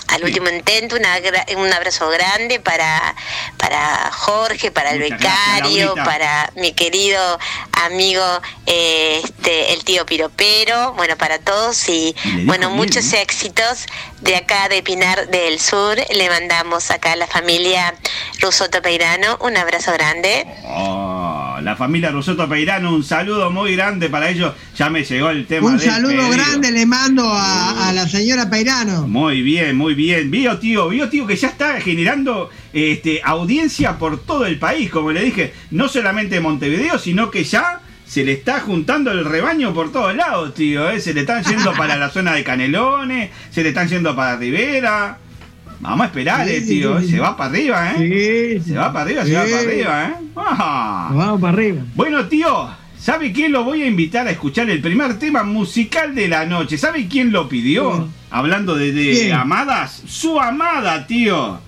al 0.09 0.25
último 0.25 0.49
intento. 0.49 0.97
Una 0.97 1.17
un 1.57 1.73
abrazo 1.73 2.09
grande 2.11 2.59
para, 2.59 3.15
para 3.57 4.11
Jorge, 4.13 4.71
para 4.73 4.91
el 4.91 5.01
Muchas 5.01 5.21
becario, 5.21 5.95
para 5.95 6.51
mi 6.57 6.73
querido 6.73 7.39
amigo 7.85 8.25
eh, 8.67 9.21
este, 9.23 9.75
el 9.75 9.85
tío 9.85 10.07
Piropero. 10.07 10.93
Bueno, 10.95 11.17
para 11.17 11.39
todos 11.39 11.89
y 11.89 12.17
bueno, 12.45 12.67
bien, 12.69 12.77
muchos 12.77 13.13
¿eh? 13.13 13.23
éxitos 13.23 13.87
de 14.23 14.35
acá 14.37 14.69
de 14.69 14.83
Pinar 14.83 15.29
del 15.29 15.61
Sur. 15.61 15.97
Le 16.13 16.29
mandamos 16.29 16.91
acá 16.91 17.13
a 17.13 17.17
la 17.17 17.29
familia 17.29 17.95
Rusoto 18.41 18.83
Peirano 18.83 19.39
un 19.41 19.57
abrazo 19.57 19.93
grande. 19.93 20.16
Oh, 20.65 21.59
la 21.63 21.77
familia 21.77 22.11
Rosoto 22.11 22.49
Peirano, 22.49 22.95
un 22.95 23.05
saludo 23.05 23.51
muy 23.51 23.75
grande 23.77 24.09
para 24.09 24.31
ellos. 24.31 24.55
Ya 24.77 24.91
me 24.91 25.05
llegó 25.05 25.31
el 25.31 25.47
tema 25.47 25.67
Un 25.69 25.79
del 25.79 25.91
saludo 25.91 26.17
pedido. 26.17 26.31
grande 26.31 26.73
le 26.73 26.87
mando 26.87 27.25
a, 27.33 27.89
a 27.89 27.93
la 27.93 28.09
señora 28.09 28.49
Peirano. 28.51 29.07
Muy 29.07 29.43
bien, 29.43 29.77
muy 29.77 29.95
bien. 29.95 30.31
Vio 30.31 30.59
tío, 30.59 30.89
vio 30.89 31.09
tío 31.09 31.27
que 31.27 31.37
ya 31.37 31.49
está 31.49 31.81
generando 31.81 32.51
este, 32.73 33.21
audiencia 33.25 33.99
por 33.99 34.21
todo 34.23 34.47
el 34.47 34.59
país, 34.59 34.91
como 34.91 35.13
le 35.13 35.23
dije, 35.23 35.55
no 35.71 35.89
solamente 35.89 36.37
en 36.37 36.43
Montevideo, 36.43 36.99
sino 36.99 37.31
que 37.31 37.45
ya 37.45 37.81
se 38.07 38.25
le 38.25 38.33
está 38.33 38.61
juntando 38.61 39.11
el 39.11 39.25
rebaño 39.25 39.75
por 39.75 39.91
todos 39.91 40.15
lados, 40.15 40.55
tío. 40.55 40.89
¿eh? 40.91 41.01
Se 41.01 41.13
le 41.13 41.21
están 41.23 41.43
yendo 41.43 41.73
para 41.73 41.97
la 41.97 42.11
zona 42.17 42.35
de 42.35 42.45
Canelones, 42.45 43.31
se 43.51 43.63
le 43.63 43.71
están 43.71 43.89
yendo 43.89 44.15
para 44.15 44.37
Rivera. 44.37 45.19
Vamos 45.81 46.01
a 46.03 46.07
esperar, 46.07 46.47
Sí, 46.47 46.55
eh, 46.55 46.61
sí, 46.61 46.67
tío. 46.69 47.01
sí. 47.01 47.09
Se 47.11 47.19
va 47.21 47.37
para 47.37 47.51
arriba, 47.51 47.93
¿eh? 47.93 48.61
Sí. 48.65 48.71
Se 48.73 48.77
va 48.79 48.93
para 48.93 49.05
arriba, 49.05 49.25
se 49.25 49.33
va 49.35 49.43
para 49.45 49.59
arriba, 49.61 50.05
¿eh? 50.09 50.15
Ah. 50.37 51.11
Vamos 51.15 51.41
para 51.41 51.53
arriba. 51.53 51.83
Bueno, 51.95 52.25
tío, 52.27 52.69
¿sabe 52.99 53.33
quién 53.33 53.53
lo 53.53 53.65
voy 53.65 53.83
a 53.83 53.87
invitar 53.87 54.27
a 54.27 54.31
escuchar 54.31 54.69
el 54.71 54.81
primer 54.81 55.19
tema 55.19 55.43
musical 55.43 56.15
de 56.15 56.29
la 56.29 56.47
noche? 56.47 56.79
¿Sabe 56.79 57.07
quién 57.09 57.31
lo 57.33 57.49
pidió? 57.49 58.09
Hablando 58.31 58.75
de, 58.75 58.93
de 58.93 59.33
amadas, 59.33 60.03
su 60.07 60.41
amada, 60.41 61.07
tío. 61.07 61.61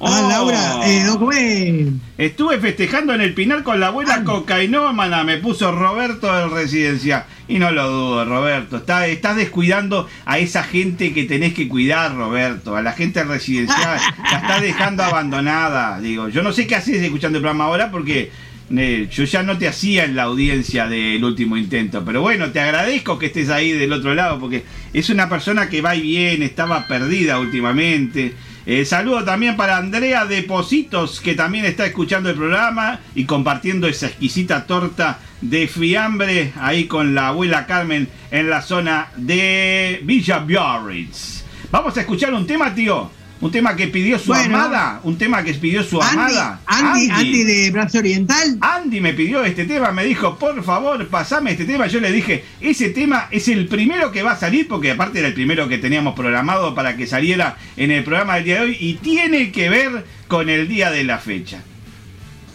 Ah, 0.00 0.22
Oh. 0.22 0.28
Laura, 0.28 0.80
eh, 0.86 1.04
¿cómo 1.08 1.32
es? 1.32 1.88
Estuve 2.18 2.58
festejando 2.58 3.14
en 3.14 3.20
el 3.20 3.34
Pinar 3.34 3.62
con 3.62 3.80
la 3.80 3.88
abuela 3.88 4.22
cocainómana, 4.22 5.24
me 5.24 5.38
puso 5.38 5.72
Roberto 5.72 6.32
del 6.32 6.50
Residencia. 6.50 7.26
Y 7.48 7.58
no 7.58 7.72
lo 7.72 7.90
dudo, 7.90 8.24
Roberto. 8.24 8.76
Está, 8.76 9.06
estás 9.06 9.36
descuidando 9.36 10.06
a 10.26 10.38
esa 10.38 10.62
gente 10.62 11.14
que 11.14 11.24
tenés 11.24 11.54
que 11.54 11.66
cuidar, 11.66 12.14
Roberto. 12.14 12.76
A 12.76 12.82
la 12.82 12.92
gente 12.92 13.24
residencial. 13.24 13.98
la 14.30 14.38
estás 14.38 14.60
dejando 14.60 15.02
abandonada. 15.02 15.98
Digo, 16.00 16.28
yo 16.28 16.42
no 16.42 16.52
sé 16.52 16.66
qué 16.66 16.76
haces 16.76 17.02
escuchando 17.02 17.38
el 17.38 17.42
programa 17.42 17.64
ahora 17.64 17.90
porque 17.90 18.30
eh, 18.76 19.08
yo 19.10 19.24
ya 19.24 19.42
no 19.42 19.56
te 19.56 19.66
hacía 19.66 20.04
en 20.04 20.14
la 20.14 20.24
audiencia 20.24 20.86
del 20.88 21.24
último 21.24 21.56
intento. 21.56 22.04
Pero 22.04 22.20
bueno, 22.20 22.50
te 22.50 22.60
agradezco 22.60 23.18
que 23.18 23.26
estés 23.26 23.48
ahí 23.48 23.72
del 23.72 23.92
otro 23.92 24.14
lado 24.14 24.38
porque 24.38 24.64
es 24.92 25.08
una 25.08 25.28
persona 25.28 25.68
que 25.70 25.80
va 25.80 25.96
y 25.96 26.02
viene, 26.02 26.44
estaba 26.44 26.86
perdida 26.86 27.38
últimamente. 27.38 28.34
Eh, 28.70 28.84
saludo 28.84 29.24
también 29.24 29.56
para 29.56 29.78
Andrea 29.78 30.26
Depositos, 30.26 31.22
que 31.22 31.34
también 31.34 31.64
está 31.64 31.86
escuchando 31.86 32.28
el 32.28 32.36
programa 32.36 33.00
y 33.14 33.24
compartiendo 33.24 33.88
esa 33.88 34.08
exquisita 34.08 34.66
torta 34.66 35.20
de 35.40 35.66
fiambre 35.66 36.52
ahí 36.60 36.84
con 36.84 37.14
la 37.14 37.28
abuela 37.28 37.64
Carmen 37.64 38.10
en 38.30 38.50
la 38.50 38.60
zona 38.60 39.08
de 39.16 40.00
Villa 40.04 40.40
Biarritz. 40.40 41.44
Vamos 41.70 41.96
a 41.96 42.02
escuchar 42.02 42.34
un 42.34 42.46
tema, 42.46 42.74
tío. 42.74 43.10
Un 43.40 43.52
tema 43.52 43.76
que 43.76 43.86
pidió 43.86 44.18
su 44.18 44.26
Bueno. 44.32 44.56
amada. 44.56 45.00
Un 45.04 45.16
tema 45.16 45.44
que 45.44 45.54
pidió 45.54 45.84
su 45.84 46.02
Andy, 46.02 46.14
amada. 46.16 46.60
Andy, 46.66 47.08
Andy 47.10 47.44
de 47.44 47.70
Brazo 47.70 47.98
Oriental. 47.98 48.58
Andy 48.60 49.00
me 49.00 49.12
pidió 49.14 49.44
este 49.44 49.64
tema, 49.64 49.92
me 49.92 50.04
dijo, 50.04 50.36
por 50.38 50.60
favor, 50.64 51.06
pasame 51.06 51.52
este 51.52 51.64
tema. 51.64 51.86
Yo 51.86 52.00
le 52.00 52.10
dije, 52.10 52.44
ese 52.60 52.90
tema 52.90 53.28
es 53.30 53.46
el 53.46 53.68
primero 53.68 54.10
que 54.10 54.22
va 54.24 54.32
a 54.32 54.36
salir, 54.36 54.66
porque 54.66 54.90
aparte 54.90 55.20
era 55.20 55.28
el 55.28 55.34
primero 55.34 55.68
que 55.68 55.78
teníamos 55.78 56.14
programado 56.16 56.74
para 56.74 56.96
que 56.96 57.06
saliera 57.06 57.56
en 57.76 57.92
el 57.92 58.02
programa 58.02 58.34
del 58.34 58.44
día 58.44 58.54
de 58.56 58.60
hoy, 58.62 58.76
y 58.80 58.94
tiene 58.94 59.52
que 59.52 59.68
ver 59.68 60.04
con 60.26 60.48
el 60.48 60.66
día 60.66 60.90
de 60.90 61.04
la 61.04 61.18
fecha. 61.18 61.62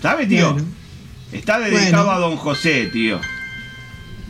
¿Sabe, 0.02 0.26
tío? 0.26 0.52
Bueno. 0.54 0.68
Está 1.32 1.60
dedicado 1.60 2.06
Bueno. 2.06 2.12
a 2.12 2.20
don 2.20 2.36
José, 2.36 2.90
tío. 2.92 3.22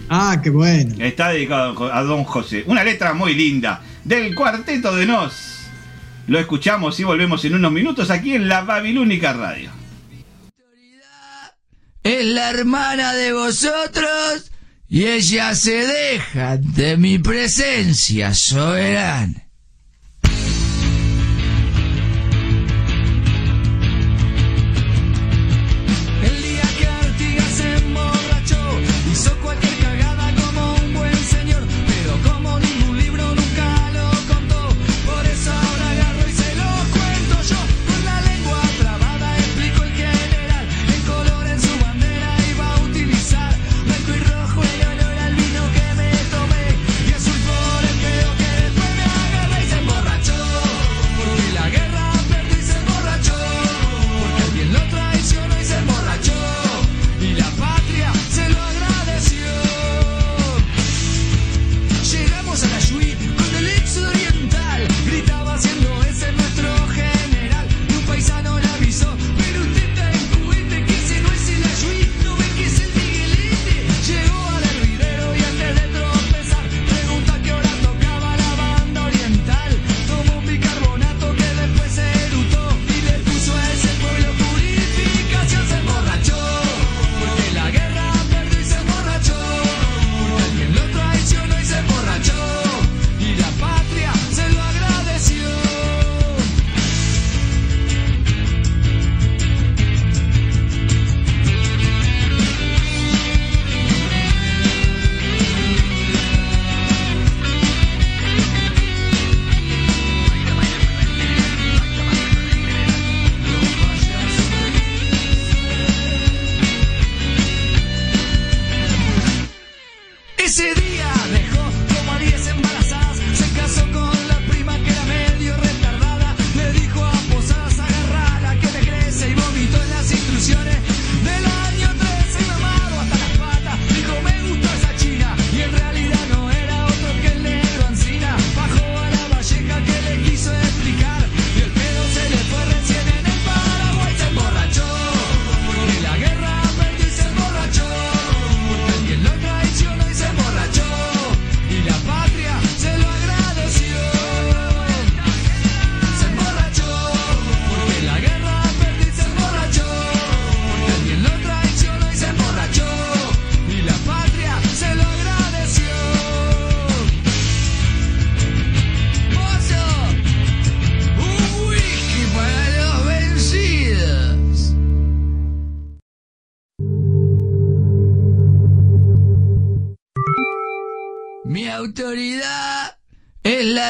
Ah, 0.08 0.40
qué 0.44 0.52
bueno. 0.52 0.94
Está 1.00 1.30
dedicado 1.30 1.64
a 1.64 1.66
don 1.66 1.76
Jo- 1.76 1.92
a 1.92 2.04
don 2.04 2.24
José. 2.26 2.64
Una 2.68 2.84
letra 2.84 3.14
muy 3.14 3.34
linda 3.34 3.82
del 4.04 4.36
cuarteto 4.36 4.96
de 4.96 5.06
Nos. 5.08 5.50
Lo 6.28 6.40
escuchamos 6.40 7.00
y 7.00 7.04
volvemos 7.04 7.44
en 7.46 7.56
unos 7.56 7.72
minutos 7.72 8.10
aquí 8.10 8.34
en 8.34 8.48
la 8.48 8.62
Babilónica 8.62 9.34
Radio. 9.34 9.84
es 12.04 12.26
la 12.26 12.50
hermana 12.50 13.14
de 13.14 13.32
vosotros 13.32 14.52
y 14.90 15.06
ella 15.06 15.56
se 15.56 15.88
deja 15.88 16.58
de 16.58 16.98
mi 16.98 17.18
presencia 17.18 18.34
soberana. 18.34 19.43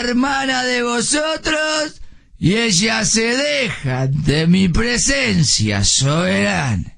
Hermana 0.04 0.64
de 0.64 0.84
vosotros 0.84 2.02
y 2.38 2.56
ella 2.56 3.06
se 3.06 3.38
deja 3.38 4.08
de 4.08 4.48
mi 4.48 4.68
presencia 4.68 5.84
soberana. 5.84 6.93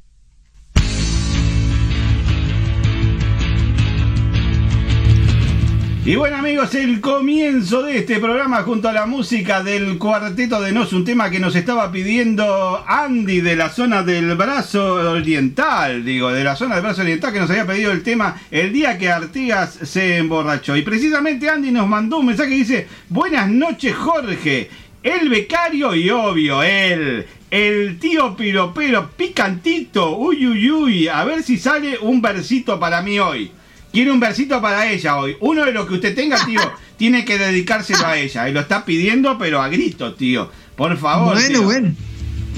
Y 6.07 6.17
bueno 6.17 6.37
amigos, 6.37 6.75
el 6.75 7.01
comienzo 7.01 7.81
de 7.81 7.97
este 7.97 8.19
programa 8.19 8.61
junto 8.61 8.87
a 8.87 8.93
la 8.93 9.07
música 9.07 9.63
del 9.63 9.97
cuarteto 9.97 10.61
de 10.61 10.71
Nos, 10.71 10.93
un 10.93 11.03
tema 11.03 11.31
que 11.31 11.39
nos 11.39 11.55
estaba 11.55 11.91
pidiendo 11.91 12.85
Andy 12.85 13.41
de 13.41 13.55
la 13.55 13.69
zona 13.69 14.03
del 14.03 14.35
brazo 14.35 15.13
oriental, 15.13 16.05
digo, 16.05 16.31
de 16.31 16.43
la 16.43 16.55
zona 16.55 16.75
del 16.75 16.83
brazo 16.83 17.01
oriental 17.01 17.33
que 17.33 17.39
nos 17.39 17.49
había 17.49 17.65
pedido 17.65 17.91
el 17.91 18.03
tema 18.03 18.39
el 18.51 18.71
día 18.71 18.99
que 18.99 19.09
Artigas 19.09 19.79
se 19.81 20.17
emborrachó. 20.17 20.75
Y 20.77 20.83
precisamente 20.83 21.49
Andy 21.49 21.71
nos 21.71 21.87
mandó 21.87 22.19
un 22.19 22.27
mensaje 22.27 22.51
que 22.51 22.55
dice, 22.55 22.87
buenas 23.09 23.49
noches 23.49 23.95
Jorge, 23.95 24.69
el 25.01 25.27
becario 25.27 25.95
y 25.95 26.11
obvio, 26.11 26.61
él, 26.61 27.25
el 27.49 27.97
tío 27.97 28.37
piropero 28.37 29.09
picantito, 29.09 30.15
uy 30.15 30.45
uy 30.45 30.69
uy, 30.69 31.07
a 31.07 31.23
ver 31.23 31.41
si 31.41 31.57
sale 31.57 31.97
un 31.99 32.21
versito 32.21 32.79
para 32.79 33.01
mí 33.01 33.17
hoy. 33.17 33.51
Quiere 33.95 34.11
un 34.11 34.19
versito 34.19 34.61
para 34.61 34.91
ella 34.91 35.15
hoy. 35.15 35.37
Uno 35.39 35.63
de 35.63 35.71
los 35.71 35.87
que 35.87 35.93
usted 35.93 36.13
tenga, 36.13 36.45
tío, 36.45 36.59
tiene 36.97 37.23
que 37.23 37.37
dedicárselo 37.37 38.05
a 38.05 38.17
ella. 38.17 38.49
Y 38.49 38.51
lo 38.51 38.59
está 38.59 38.83
pidiendo, 38.83 39.37
pero 39.37 39.61
a 39.61 39.69
gritos, 39.69 40.17
tío. 40.17 40.51
Por 40.75 40.97
favor. 40.97 41.35
Bueno, 41.35 41.47
tío. 41.47 41.61
bueno. 41.63 41.95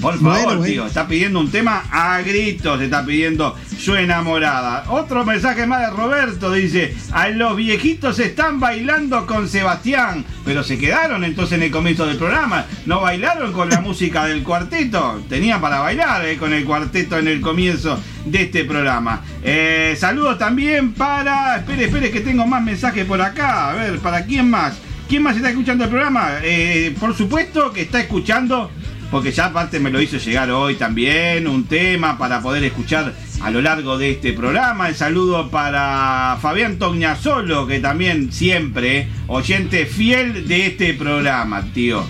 Por 0.01 0.13
favor, 0.19 0.43
Bueno, 0.45 0.61
tío. 0.63 0.73
bueno. 0.81 0.85
Está 0.87 1.07
pidiendo 1.07 1.39
un 1.39 1.49
tema 1.49 1.83
a 1.91 2.21
gritos. 2.21 2.79
Está 2.81 3.03
pidiendo 3.05 3.55
su 3.79 3.95
enamorada. 3.95 4.85
Otro 4.89 5.25
mensaje 5.25 5.65
más 5.65 5.81
de 5.81 5.89
Roberto. 5.89 6.51
Dice: 6.51 6.95
A 7.11 7.29
los 7.29 7.55
viejitos 7.55 8.19
están 8.19 8.59
bailando 8.59 9.25
con 9.25 9.47
Sebastián. 9.49 10.23
Pero 10.45 10.63
se 10.63 10.77
quedaron 10.77 11.23
entonces 11.23 11.57
en 11.57 11.63
el 11.63 11.71
comienzo 11.71 12.05
del 12.05 12.17
programa. 12.17 12.65
No 12.85 13.01
bailaron 13.01 13.51
con 13.53 13.69
la 13.69 13.81
música 13.81 14.25
del 14.25 14.43
cuarteto. 14.43 15.21
Tenía 15.29 15.59
para 15.59 15.79
bailar 15.79 16.25
eh, 16.25 16.37
con 16.37 16.53
el 16.53 16.63
cuarteto 16.63 17.17
en 17.17 17.27
el 17.27 17.41
comienzo 17.41 17.99
de 18.25 18.43
este 18.43 18.65
programa. 18.65 19.23
Eh, 19.43 19.95
saludos 19.99 20.37
también 20.37 20.93
para. 20.93 21.57
Espere, 21.57 21.85
espere, 21.85 22.11
que 22.11 22.21
tengo 22.21 22.45
más 22.45 22.61
mensajes 22.63 23.03
por 23.05 23.21
acá. 23.21 23.71
A 23.71 23.73
ver, 23.73 23.97
¿para 23.99 24.25
quién 24.25 24.49
más? 24.49 24.77
¿Quién 25.09 25.23
más 25.23 25.37
está 25.37 25.49
escuchando 25.49 25.85
el 25.85 25.89
programa? 25.89 26.31
Eh, 26.43 26.93
por 26.99 27.15
supuesto 27.15 27.71
que 27.71 27.81
está 27.83 28.01
escuchando 28.01 28.69
porque 29.11 29.31
ya 29.31 29.45
aparte 29.47 29.79
me 29.79 29.89
lo 29.89 30.01
hizo 30.01 30.17
llegar 30.17 30.51
hoy 30.51 30.75
también, 30.75 31.47
un 31.47 31.65
tema 31.65 32.17
para 32.17 32.41
poder 32.41 32.63
escuchar 32.63 33.13
a 33.41 33.49
lo 33.49 33.61
largo 33.61 33.97
de 33.97 34.11
este 34.11 34.33
programa. 34.33 34.89
El 34.89 34.95
saludo 34.95 35.49
para 35.49 36.37
Fabián 36.41 36.77
Tognasolo, 36.77 37.67
que 37.67 37.79
también 37.79 38.31
siempre, 38.31 39.07
oyente 39.27 39.85
fiel 39.85 40.47
de 40.47 40.67
este 40.67 40.93
programa, 40.93 41.63
tío. 41.73 42.03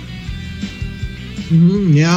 Mm, 1.49 1.93
ya. 1.93 2.15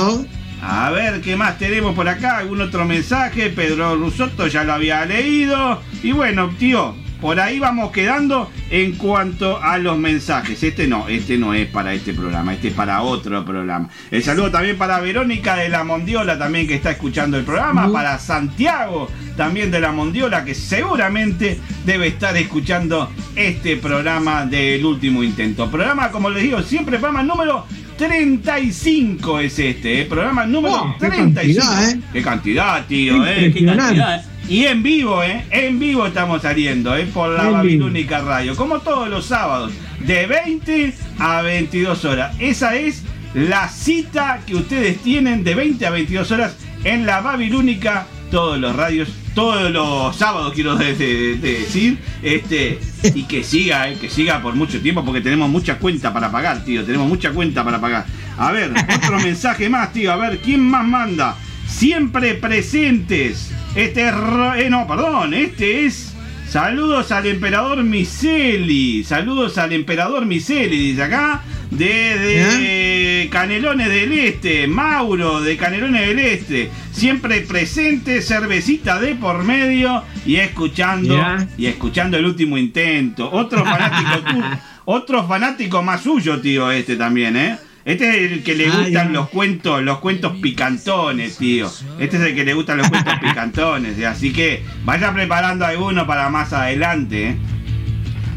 A 0.63 0.91
ver, 0.91 1.21
¿qué 1.23 1.37
más 1.37 1.59
tenemos 1.59 1.95
por 1.95 2.09
acá? 2.09 2.39
¿Algún 2.39 2.61
otro 2.61 2.85
mensaje? 2.85 3.49
Pedro 3.49 3.97
Rusotto 3.97 4.47
ya 4.47 4.65
lo 4.65 4.75
había 4.75 5.05
leído. 5.07 5.81
Y 6.03 6.13
bueno, 6.13 6.51
tío, 6.59 6.95
por 7.21 7.41
ahí 7.41 7.59
vamos 7.59 7.91
quedando 7.93 8.51
en 8.71 8.93
cuanto 8.93 9.63
a 9.63 9.79
los 9.79 9.99
mensajes. 9.99 10.63
Este 10.63 10.87
no, 10.87 11.09
este 11.09 11.37
no 11.39 11.55
es 11.55 11.69
para 11.69 11.93
este 11.93 12.15
programa, 12.15 12.55
este 12.55 12.69
es 12.69 12.75
para 12.75 13.03
otro 13.03 13.45
programa. 13.45 13.89
El 14.11 14.23
saludo 14.23 14.51
también 14.51 14.79
para 14.79 15.01
Verónica 15.01 15.57
de 15.57 15.69
la 15.69 15.85
Mondiola, 15.85 16.39
también 16.39 16.67
que 16.67 16.75
está 16.75 16.93
escuchando 16.93 17.37
el 17.37 17.45
programa. 17.45 17.93
Para 17.93 18.19
Santiago, 18.19 19.09
también 19.37 19.71
de 19.71 19.81
la 19.81 19.93
Mondiola, 19.93 20.45
que 20.45 20.55
seguramente 20.55 21.59
debe 21.85 22.09
estar 22.09 22.37
escuchando 22.37 23.11
este 23.37 23.77
programa 23.77 24.47
del 24.47 24.85
último 24.85 25.23
intento. 25.23 25.71
Programa, 25.71 26.11
como 26.11 26.31
les 26.31 26.43
digo, 26.43 26.63
siempre 26.63 26.99
programa 26.99 27.23
número 27.23 27.67
35 27.97 29.41
es 29.41 29.59
este, 29.59 30.01
¿eh? 30.01 30.05
programa 30.07 30.47
número 30.47 30.75
Oh, 30.75 30.97
qué 30.99 31.09
35. 31.09 31.61
cantidad, 31.67 31.91
¿eh? 31.91 32.01
Qué 32.13 32.23
cantidad, 32.23 32.87
tío, 32.87 33.27
¿eh? 33.27 33.53
Qué 33.53 33.65
cantidad, 33.67 34.17
¿eh? 34.17 34.30
Y 34.51 34.67
en 34.67 34.83
vivo, 34.83 35.23
¿eh? 35.23 35.45
En 35.51 35.79
vivo 35.79 36.07
estamos 36.07 36.43
saliendo, 36.43 36.95
¿eh? 36.97 37.07
Por 37.07 37.31
la 37.31 37.45
Babilónica 37.53 38.21
Radio. 38.21 38.57
Como 38.57 38.81
todos 38.81 39.09
los 39.09 39.25
sábados, 39.27 39.73
de 40.01 40.27
20 40.27 40.93
a 41.21 41.41
22 41.43 42.05
horas. 42.05 42.35
Esa 42.41 42.75
es 42.75 43.05
la 43.33 43.69
cita 43.69 44.41
que 44.45 44.57
ustedes 44.57 44.99
tienen 45.03 45.45
de 45.45 45.55
20 45.55 45.87
a 45.87 45.91
22 45.91 46.31
horas 46.33 46.57
en 46.83 47.07
la 47.07 47.21
Babilónica. 47.21 48.07
Todos 48.33 48.59
los 48.59 48.75
radios, 48.75 49.09
todos 49.37 49.71
los 49.71 50.17
sábados, 50.17 50.53
quiero 50.53 50.75
de- 50.77 50.95
de- 50.97 51.37
de 51.37 51.53
decir. 51.61 51.99
Este, 52.23 52.81
y 53.15 53.23
que 53.25 53.45
siga, 53.45 53.89
¿eh? 53.89 53.97
Que 54.01 54.11
siga 54.11 54.43
por 54.43 54.55
mucho 54.57 54.81
tiempo, 54.81 55.05
porque 55.05 55.21
tenemos 55.21 55.49
mucha 55.49 55.79
cuenta 55.79 56.13
para 56.13 56.31
pagar, 56.33 56.65
tío. 56.65 56.85
Tenemos 56.85 57.09
mucha 57.09 57.31
cuenta 57.31 57.65
para 57.65 57.81
pagar. 57.81 58.05
A 58.37 58.51
ver, 58.51 58.73
otro 58.97 59.19
mensaje 59.21 59.69
más, 59.69 59.93
tío. 59.93 60.13
A 60.13 60.17
ver, 60.17 60.39
¿quién 60.41 60.61
más 60.61 60.85
manda? 60.85 61.37
Siempre 61.71 62.35
presentes. 62.35 63.51
Este 63.75 64.09
es. 64.09 64.15
Eh, 64.59 64.69
no, 64.69 64.87
perdón. 64.87 65.33
Este 65.35 65.87
es. 65.87 66.15
Saludos 66.49 67.13
al 67.13 67.27
emperador 67.27 67.83
Miseli. 67.85 69.05
Saludos 69.05 69.57
al 69.57 69.73
emperador 69.73 70.27
Miseli, 70.27 70.77
dice 70.77 71.03
acá. 71.05 71.43
De, 71.71 73.29
Canelones 73.31 73.89
del 73.89 74.13
Este. 74.13 74.67
Mauro 74.67 75.41
de 75.41 75.57
Canelones 75.57 76.09
del 76.09 76.19
Este. 76.19 76.71
Siempre 76.93 77.41
presente, 77.43 78.21
cervecita 78.21 78.99
de 79.01 79.15
por 79.15 79.45
medio. 79.45 80.03
Y 80.27 80.37
escuchando. 80.37 81.17
Ya. 81.17 81.49
Y 81.57 81.67
escuchando 81.67 82.17
el 82.17 82.27
último 82.27 82.59
intento. 82.59 83.31
Otro 83.31 83.65
fanático 83.65 84.19
tú. 84.31 84.43
Otro 84.87 85.27
fanático 85.27 85.83
más 85.83 86.03
suyo, 86.03 86.41
tío, 86.41 86.71
este 86.73 86.97
también, 86.97 87.37
¿eh? 87.37 87.59
Este 87.85 88.27
es 88.27 88.33
el 88.33 88.43
que 88.43 88.55
le 88.55 88.69
gustan 88.69 89.13
los 89.13 89.31
cuentos, 89.31 89.83
los 89.83 89.99
cuentos 89.99 90.37
picantones, 90.37 91.39
tío. 91.39 91.71
Este 91.99 92.19
es 92.19 92.23
el 92.23 92.35
que 92.35 92.45
le 92.45 92.53
gustan 92.53 92.79
los 92.79 92.89
cuentos 92.89 93.15
picantones. 93.23 93.99
¿eh? 93.99 94.07
Así 94.07 94.33
que 94.33 94.63
vaya 94.85 95.13
preparando 95.15 95.65
alguno 95.65 96.07
para 96.07 96.29
más 96.29 96.53
adelante. 96.53 97.31
¿eh? 97.31 97.37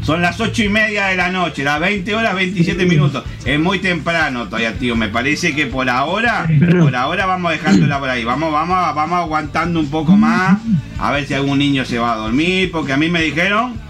Son 0.02 0.20
las 0.22 0.40
ocho 0.40 0.62
y 0.62 0.68
media 0.68 1.06
de 1.06 1.16
la 1.16 1.30
noche, 1.30 1.64
las 1.64 1.80
20 1.80 2.14
horas 2.14 2.34
27 2.34 2.86
minutos. 2.86 3.24
Es 3.44 3.58
muy 3.58 3.78
temprano 3.78 4.46
todavía, 4.46 4.74
tío. 4.74 4.96
Me 4.96 5.08
parece 5.08 5.54
que 5.54 5.66
por 5.66 5.88
ahora, 5.88 6.46
por 6.80 6.94
ahora 6.94 7.26
vamos 7.26 7.52
dejándola 7.52 7.98
por 7.98 8.10
ahí. 8.10 8.24
Vamos, 8.24 8.52
vamos, 8.52 8.94
vamos 8.94 9.18
aguantando 9.18 9.80
un 9.80 9.90
poco 9.90 10.16
más. 10.16 10.58
A 10.98 11.10
ver 11.12 11.26
si 11.26 11.34
algún 11.34 11.58
niño 11.58 11.84
se 11.84 11.98
va 11.98 12.12
a 12.12 12.16
dormir. 12.16 12.70
Porque 12.70 12.92
a 12.92 12.96
mí 12.96 13.08
me 13.08 13.22
dijeron 13.22 13.83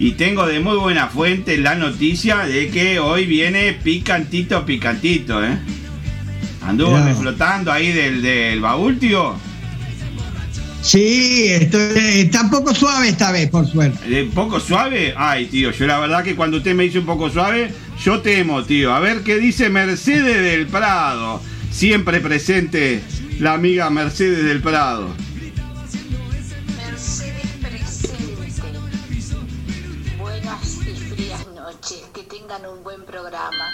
y 0.00 0.12
tengo 0.12 0.46
de 0.46 0.60
muy 0.60 0.78
buena 0.78 1.08
fuente 1.08 1.58
la 1.58 1.74
noticia 1.74 2.38
de 2.38 2.70
que 2.70 2.98
hoy 2.98 3.26
viene 3.26 3.74
picantito, 3.74 4.64
picantito, 4.64 5.44
¿eh? 5.44 5.58
Anduvo 6.62 6.98
flotando 7.18 7.70
ahí 7.70 7.92
del, 7.92 8.22
del 8.22 8.60
baúl, 8.60 8.98
tío. 8.98 9.34
Sí, 10.80 11.48
esto, 11.48 11.78
está 11.78 12.40
un 12.40 12.50
poco 12.50 12.74
suave 12.74 13.10
esta 13.10 13.30
vez, 13.30 13.50
por 13.50 13.66
suerte. 13.66 14.08
¿De 14.08 14.24
poco 14.24 14.58
suave? 14.58 15.12
Ay, 15.14 15.46
tío, 15.46 15.70
yo 15.70 15.86
la 15.86 16.00
verdad 16.00 16.24
que 16.24 16.34
cuando 16.34 16.56
usted 16.56 16.74
me 16.74 16.84
dice 16.84 17.00
un 17.00 17.06
poco 17.06 17.28
suave, 17.28 17.70
yo 18.02 18.20
temo, 18.20 18.64
tío. 18.64 18.94
A 18.94 19.00
ver 19.00 19.20
qué 19.20 19.36
dice 19.36 19.68
Mercedes 19.68 20.42
del 20.42 20.66
Prado. 20.66 21.42
Siempre 21.70 22.20
presente 22.20 23.02
la 23.38 23.52
amiga 23.52 23.90
Mercedes 23.90 24.44
del 24.44 24.62
Prado. 24.62 25.14
Un 32.58 32.82
buen 32.82 33.04
programa. 33.04 33.70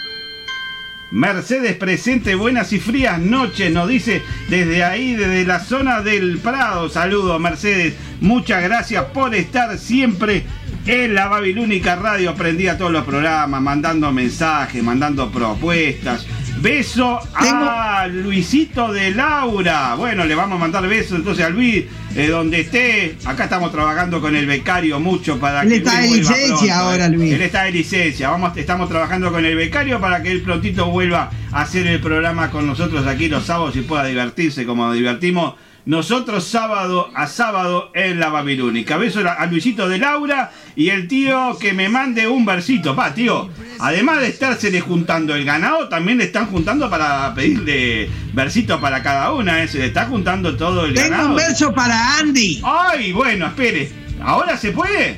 Mercedes 1.09 1.75
presente, 1.77 2.35
buenas 2.35 2.71
y 2.73 2.79
frías 2.79 3.19
noches, 3.19 3.71
nos 3.71 3.87
dice 3.87 4.21
desde 4.49 4.83
ahí, 4.83 5.15
desde 5.15 5.45
la 5.45 5.59
zona 5.59 6.01
del 6.01 6.37
Prado. 6.37 6.87
Saludos, 6.87 7.39
Mercedes. 7.41 7.95
Muchas 8.21 8.61
gracias 8.61 9.05
por 9.05 9.33
estar 9.33 9.75
siempre 9.79 10.43
en 10.85 11.15
la 11.15 11.27
Babilónica 11.27 11.95
Radio. 11.95 12.29
Aprendí 12.29 12.67
a 12.67 12.77
todos 12.77 12.91
los 12.91 13.03
programas, 13.03 13.61
mandando 13.61 14.11
mensajes, 14.11 14.83
mandando 14.83 15.31
propuestas. 15.31 16.27
Beso 16.61 17.19
a 17.35 18.07
Luisito 18.07 18.91
de 18.91 19.11
Laura. 19.11 19.95
Bueno, 19.95 20.25
le 20.25 20.33
vamos 20.33 20.57
a 20.57 20.59
mandar 20.59 20.87
besos 20.87 21.19
entonces 21.19 21.45
a 21.45 21.49
Luis, 21.49 21.85
eh, 22.15 22.27
donde 22.27 22.61
esté. 22.61 23.15
Acá 23.25 23.43
estamos 23.43 23.71
trabajando 23.71 24.19
con 24.19 24.35
el 24.35 24.47
becario 24.47 24.99
mucho 24.99 25.39
para 25.39 25.61
Él 25.61 25.69
que 25.69 25.75
está 25.77 25.99
Luis 25.99 26.11
de 26.11 26.17
licencia 26.17 26.57
pronto, 26.57 26.73
ahora, 26.73 27.05
eh. 27.05 27.09
Luis. 27.09 27.33
Él 27.33 27.41
está 27.41 27.63
de 27.63 27.71
licencia. 27.71 28.29
Vamos, 28.29 28.57
estamos 28.57 28.89
trabajando 28.89 29.31
con 29.31 29.45
el 29.45 29.55
becario 29.55 30.01
para 30.01 30.23
que 30.23 30.31
él 30.31 30.41
prontito 30.41 30.87
vuelva 30.87 31.29
a 31.51 31.61
hacer 31.61 31.85
el 31.85 32.01
programa 32.01 32.49
con 32.49 32.65
nosotros 32.65 33.05
aquí 33.05 33.29
los 33.29 33.45
sábados 33.45 33.75
y 33.75 33.81
pueda 33.81 34.05
divertirse 34.05 34.65
como 34.65 34.91
divertimos 34.93 35.53
nosotros 35.87 36.43
sábado 36.45 37.09
a 37.15 37.27
sábado 37.27 37.91
en 37.95 38.19
la 38.19 38.27
Babilónica. 38.27 38.97
Beso 38.97 39.21
a 39.25 39.45
Luisito 39.45 39.87
de 39.87 39.97
Laura 39.97 40.51
y 40.75 40.89
el 40.89 41.07
tío 41.07 41.57
que 41.59 41.71
me 41.71 41.87
mande 41.87 42.27
un 42.27 42.45
versito. 42.45 42.93
Pa, 42.93 43.13
tío, 43.13 43.49
además 43.79 44.19
de 44.19 44.27
estársele 44.27 44.81
juntando 44.81 45.33
el 45.33 45.45
ganado, 45.45 45.87
también 45.87 46.17
le 46.17 46.25
están 46.25 46.47
juntando 46.47 46.89
para 46.89 47.33
pedirle 47.33 48.09
versitos 48.33 48.81
para 48.81 49.01
cada 49.01 49.31
una. 49.31 49.63
¿eh? 49.63 49.67
Se 49.69 49.79
le 49.79 49.85
está 49.85 50.05
juntando 50.05 50.57
todo 50.57 50.85
el 50.85 50.93
Tengo 50.93 51.09
ganado. 51.09 51.29
un 51.29 51.35
verso 51.37 51.73
para 51.73 52.17
Andy. 52.19 52.61
Ay, 52.65 53.13
bueno, 53.13 53.47
espere. 53.47 53.89
¿Ahora 54.21 54.57
se 54.57 54.71
puede? 54.73 55.17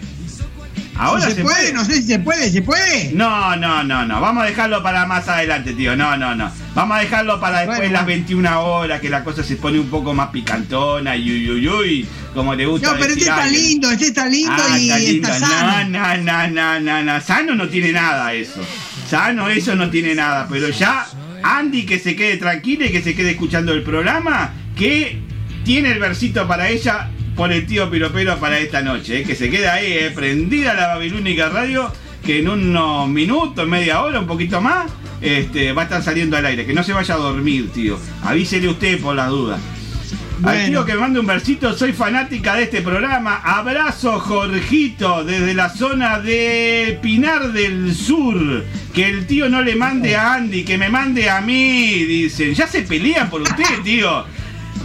Ahora 1.00 1.28
Si 1.28 1.32
se, 1.32 1.42
puede, 1.44 1.72
no 1.72 1.86
sé 1.86 1.94
si 2.02 2.04
se 2.04 2.20
puede, 2.20 2.52
¿se 2.52 2.62
puede? 2.62 3.12
No, 3.14 3.56
no, 3.56 3.84
no, 3.86 4.06
no. 4.06 4.20
Vamos 4.20 4.44
a 4.44 4.48
dejarlo 4.48 4.84
para 4.84 5.06
más 5.06 5.28
adelante, 5.30 5.72
tío. 5.74 5.96
No, 5.96 6.18
no, 6.18 6.36
no. 6.36 6.52
Vamos 6.76 6.98
a 6.98 7.00
dejarlo 7.00 7.40
para 7.40 7.60
después 7.60 7.80
Bueno. 7.80 7.94
las 7.94 8.06
21 8.06 8.62
horas, 8.62 9.00
que 9.00 9.10
la 9.10 9.24
cosa 9.24 9.42
se 9.42 9.56
pone 9.56 9.80
un 9.80 9.90
poco 9.90 10.14
más 10.14 10.28
picantona 10.30 11.16
y 11.16 11.32
uy, 11.32 11.50
uy, 11.52 11.68
uy, 11.70 12.08
como 12.34 12.54
le 12.54 12.66
gusta 12.66 12.92
No, 12.92 12.98
pero 13.00 13.14
este 13.14 13.22
está 13.22 13.48
lindo, 13.48 13.90
este 13.90 14.08
está 14.08 14.28
lindo 14.28 14.52
Ah, 14.56 14.78
y 14.78 14.90
está 14.90 15.00
lindo. 15.00 15.28
está 15.30 15.48
sano. 15.48 15.90
No, 15.90 16.18
no, 16.18 16.48
no, 16.48 16.48
no, 16.50 16.80
no, 16.82 17.04
no. 17.04 17.22
Sano 17.22 17.56
no 17.56 17.70
tiene 17.70 17.94
nada 17.94 18.34
eso. 18.34 18.62
Sano 19.10 19.50
eso 19.50 19.76
no 19.76 19.90
tiene 19.90 20.14
nada. 20.16 20.48
Pero 20.50 20.68
ya, 20.70 21.08
Andy 21.44 21.86
que 21.86 21.98
se 22.00 22.16
quede 22.18 22.36
tranquila 22.36 22.86
y 22.88 22.92
que 22.92 23.02
se 23.02 23.16
quede 23.16 23.32
escuchando 23.32 23.72
el 23.74 23.84
programa, 23.84 24.52
que 24.76 25.18
tiene 25.64 25.92
el 25.94 26.00
versito 26.00 26.46
para 26.46 26.68
ella 26.68 27.10
por 27.36 27.52
el 27.52 27.66
tío 27.66 27.90
Piropero 27.90 28.38
para 28.38 28.60
esta 28.60 28.82
noche. 28.82 29.20
eh, 29.20 29.24
Que 29.24 29.36
se 29.36 29.50
quede 29.50 29.68
ahí, 29.68 29.92
eh, 29.94 30.12
prendida 30.14 30.74
la 30.74 30.88
Babilónica 30.88 31.50
Radio, 31.50 31.92
que 32.26 32.40
en 32.40 32.50
unos 32.50 33.08
minutos, 33.08 33.68
media 33.68 34.02
hora, 34.02 34.20
un 34.20 34.28
poquito 34.28 34.62
más, 34.62 34.92
este, 35.22 35.72
va 35.74 35.84
a 35.84 35.86
estar 35.86 36.04
saliendo 36.04 36.38
al 36.38 36.46
aire. 36.46 36.66
Que 36.66 36.74
no 36.74 36.84
se 36.84 36.94
vaya 36.94 37.14
a 37.16 37.18
dormir, 37.18 37.70
tío. 37.72 37.98
Avísele 38.24 38.68
usted 38.70 39.00
por 39.00 39.16
las 39.16 39.30
dudas. 39.30 39.60
Al 40.42 40.68
tío 40.68 40.86
que 40.86 40.94
me 40.94 41.00
mande 41.02 41.20
un 41.20 41.26
versito, 41.28 41.78
soy 41.78 41.92
fanática 41.92 42.56
de 42.56 42.64
este 42.64 42.82
programa. 42.82 43.42
Abrazo, 43.44 44.22
Jorgito, 44.22 45.26
desde 45.26 45.54
la 45.54 45.70
zona 45.70 46.20
de 46.20 46.98
Pinar 47.02 47.52
del 47.52 47.94
Sur. 47.94 48.64
Que 48.94 49.06
el 49.10 49.28
tío 49.28 49.50
no 49.50 49.62
le 49.62 49.76
mande 49.76 50.16
a 50.16 50.36
Andy, 50.36 50.64
que 50.64 50.78
me 50.78 50.88
mande 50.90 51.30
a 51.30 51.42
mí, 51.42 52.06
dicen. 52.06 52.54
Ya 52.54 52.68
se 52.68 52.84
pelean 52.84 53.30
por 53.30 53.42
usted, 53.42 53.82
tío. 53.84 54.24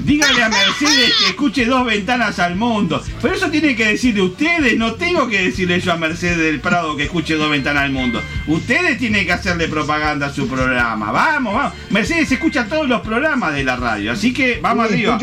Dígale 0.05 0.43
a 0.43 0.49
Mercedes 0.51 1.15
que 1.19 1.27
escuche 1.31 1.65
dos 1.65 1.87
ventanas 1.87 2.39
al 2.39 2.57
mundo. 2.57 3.03
Pero 3.23 3.35
eso 3.35 3.51
tiene 3.51 3.75
que 3.75 3.87
decirle 3.87 4.21
ustedes, 4.23 4.77
no 4.77 4.95
tengo 4.95 5.29
que 5.29 5.41
decirle 5.43 5.81
yo 5.81 5.93
a 5.93 5.97
Mercedes 5.97 6.37
del 6.39 6.61
Prado 6.61 6.95
que 6.97 7.05
escuche 7.05 7.35
dos 7.35 7.51
ventanas 7.51 7.85
al 7.85 7.91
mundo. 7.93 8.21
Ustedes 8.47 8.99
tienen 8.99 9.25
que 9.25 9.33
hacerle 9.33 9.67
propaganda 9.69 10.27
a 10.27 10.33
su 10.33 10.47
programa. 10.47 11.11
Vamos, 11.11 11.55
vamos. 11.55 11.73
Mercedes 11.91 12.31
escucha 12.31 12.67
todos 12.69 12.87
los 12.87 13.01
programas 13.01 13.55
de 13.55 13.65
la 13.65 13.77
radio, 13.77 14.13
así 14.13 14.33
que 14.35 14.59
vamos 14.61 14.89
Sí, 14.89 15.07
arriba. 15.07 15.19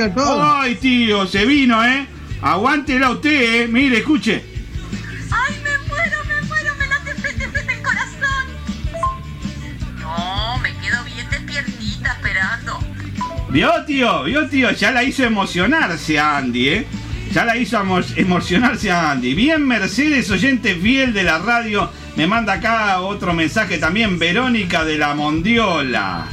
Ay, 0.61 0.75
tío, 0.75 1.27
se 1.27 1.45
vino, 1.45 1.85
¿eh? 1.85 2.07
Aguántela 2.41 3.11
usted, 3.11 3.61
¿eh? 3.61 3.67
Mire, 3.67 3.99
escuche. 3.99 4.50
¿Vio, 13.51 13.69
tío? 13.85 14.23
¿Vio, 14.23 14.47
tío? 14.47 14.71
Ya 14.71 14.91
la 14.91 15.03
hizo 15.03 15.23
emocionarse 15.23 16.17
a 16.19 16.37
Andy, 16.37 16.69
¿eh? 16.69 16.87
Ya 17.33 17.45
la 17.45 17.57
hizo 17.57 17.77
emo- 17.79 18.03
emocionarse 18.17 18.91
a 18.91 19.11
Andy. 19.11 19.33
Bien, 19.33 19.65
Mercedes, 19.65 20.29
oyente 20.31 20.75
fiel 20.75 21.13
de 21.13 21.23
la 21.23 21.39
radio. 21.39 21.89
Me 22.15 22.27
manda 22.27 22.53
acá 22.53 22.99
otro 23.01 23.33
mensaje 23.33 23.77
también, 23.77 24.19
Verónica 24.19 24.83
de 24.85 24.97
la 24.97 25.13
Mondiola. 25.15 26.27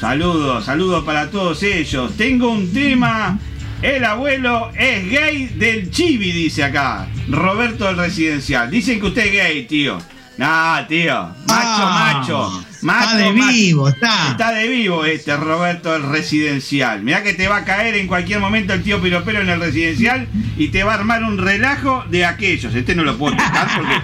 Saludos, 0.00 0.64
saludos 0.64 1.04
para 1.04 1.30
todos 1.30 1.62
ellos. 1.62 2.16
Tengo 2.16 2.50
un 2.50 2.72
tema. 2.72 3.38
El 3.82 4.04
abuelo 4.04 4.70
es 4.76 5.08
gay 5.10 5.46
del 5.54 5.90
chibi, 5.90 6.32
dice 6.32 6.64
acá. 6.64 7.06
Roberto 7.28 7.84
del 7.86 7.96
Residencial. 7.96 8.70
Dicen 8.70 9.00
que 9.00 9.06
usted 9.06 9.26
es 9.26 9.32
gay, 9.32 9.66
tío. 9.66 9.98
Nah, 10.36 10.82
tío. 10.86 11.14
Macho, 11.46 11.46
Ah, 11.48 12.12
macho. 12.14 12.64
Macho, 12.82 13.04
está 13.04 13.16
de 13.16 13.32
vivo, 13.32 13.88
está. 13.88 14.28
Está 14.30 14.52
de 14.52 14.68
vivo 14.68 15.04
este 15.04 15.36
Roberto 15.36 15.92
del 15.92 16.02
Residencial. 16.04 17.02
Mirá 17.02 17.22
que 17.22 17.34
te 17.34 17.48
va 17.48 17.58
a 17.58 17.64
caer 17.64 17.96
en 17.96 18.06
cualquier 18.06 18.40
momento 18.40 18.72
el 18.72 18.82
tío 18.82 19.00
Piropero 19.00 19.40
en 19.40 19.48
el 19.48 19.60
Residencial 19.60 20.28
y 20.56 20.68
te 20.68 20.84
va 20.84 20.92
a 20.92 20.94
armar 20.96 21.22
un 21.24 21.38
relajo 21.38 22.04
de 22.10 22.24
aquellos. 22.24 22.74
Este 22.74 22.94
no 22.94 23.04
lo 23.04 23.18
puedo 23.18 23.36
tocar 23.36 23.68
porque 23.76 23.94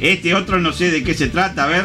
este 0.12 0.34
otro 0.34 0.58
no 0.60 0.72
sé 0.72 0.90
de 0.90 1.02
qué 1.02 1.14
se 1.14 1.28
trata. 1.28 1.64
A 1.64 1.66
ver. 1.66 1.84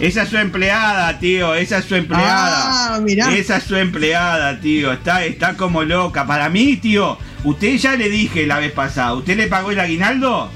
Esa 0.00 0.22
es 0.22 0.28
su 0.28 0.36
empleada, 0.36 1.18
tío. 1.18 1.54
Esa 1.54 1.78
es 1.78 1.84
su 1.84 1.96
empleada. 1.96 2.94
Ah, 2.96 3.00
mirá. 3.00 3.34
Esa 3.34 3.56
es 3.56 3.64
su 3.64 3.74
empleada, 3.76 4.60
tío. 4.60 4.92
Está, 4.92 5.24
está 5.24 5.54
como 5.56 5.82
loca. 5.82 6.26
Para 6.26 6.48
mí, 6.48 6.76
tío, 6.76 7.18
usted 7.44 7.76
ya 7.76 7.96
le 7.96 8.08
dije 8.08 8.46
la 8.46 8.58
vez 8.60 8.72
pasada. 8.72 9.14
¿Usted 9.14 9.36
le 9.36 9.48
pagó 9.48 9.72
el 9.72 9.80
aguinaldo? 9.80 10.50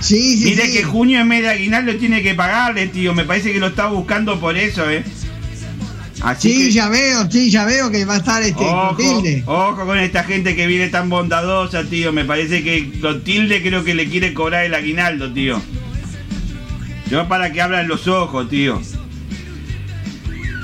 Sí, 0.00 0.36
sí, 0.38 0.44
Mire 0.46 0.66
sí. 0.66 0.72
que 0.72 0.82
junio 0.82 1.20
en 1.20 1.28
mes 1.28 1.42
de 1.42 1.50
aguinaldo 1.50 1.94
tiene 1.96 2.22
que 2.22 2.34
pagarle, 2.34 2.88
tío. 2.88 3.14
Me 3.14 3.24
parece 3.24 3.52
que 3.52 3.60
lo 3.60 3.68
está 3.68 3.86
buscando 3.86 4.40
por 4.40 4.56
eso, 4.56 4.88
¿eh? 4.90 5.04
Así 6.22 6.52
Sí, 6.52 6.64
que, 6.66 6.72
ya 6.72 6.88
veo, 6.88 7.28
sí, 7.30 7.50
ya 7.50 7.64
veo 7.64 7.90
que 7.90 8.04
va 8.04 8.14
a 8.14 8.18
estar 8.18 8.42
este 8.42 8.64
ojo, 8.64 8.96
Clotilde. 8.96 9.42
ojo 9.46 9.84
con 9.86 9.98
esta 9.98 10.22
gente 10.24 10.54
que 10.56 10.66
viene 10.68 10.88
tan 10.88 11.08
bondadosa, 11.08 11.84
tío. 11.84 12.12
Me 12.12 12.24
parece 12.24 12.62
que 12.62 12.90
Clotilde 13.00 13.60
creo 13.62 13.84
que 13.84 13.94
le 13.94 14.08
quiere 14.08 14.32
cobrar 14.32 14.64
el 14.64 14.74
aguinaldo, 14.74 15.32
tío. 15.32 15.60
Yo 17.12 17.28
para 17.28 17.52
que 17.52 17.60
abran 17.60 17.86
los 17.88 18.08
ojos, 18.08 18.48
tío. 18.48 18.80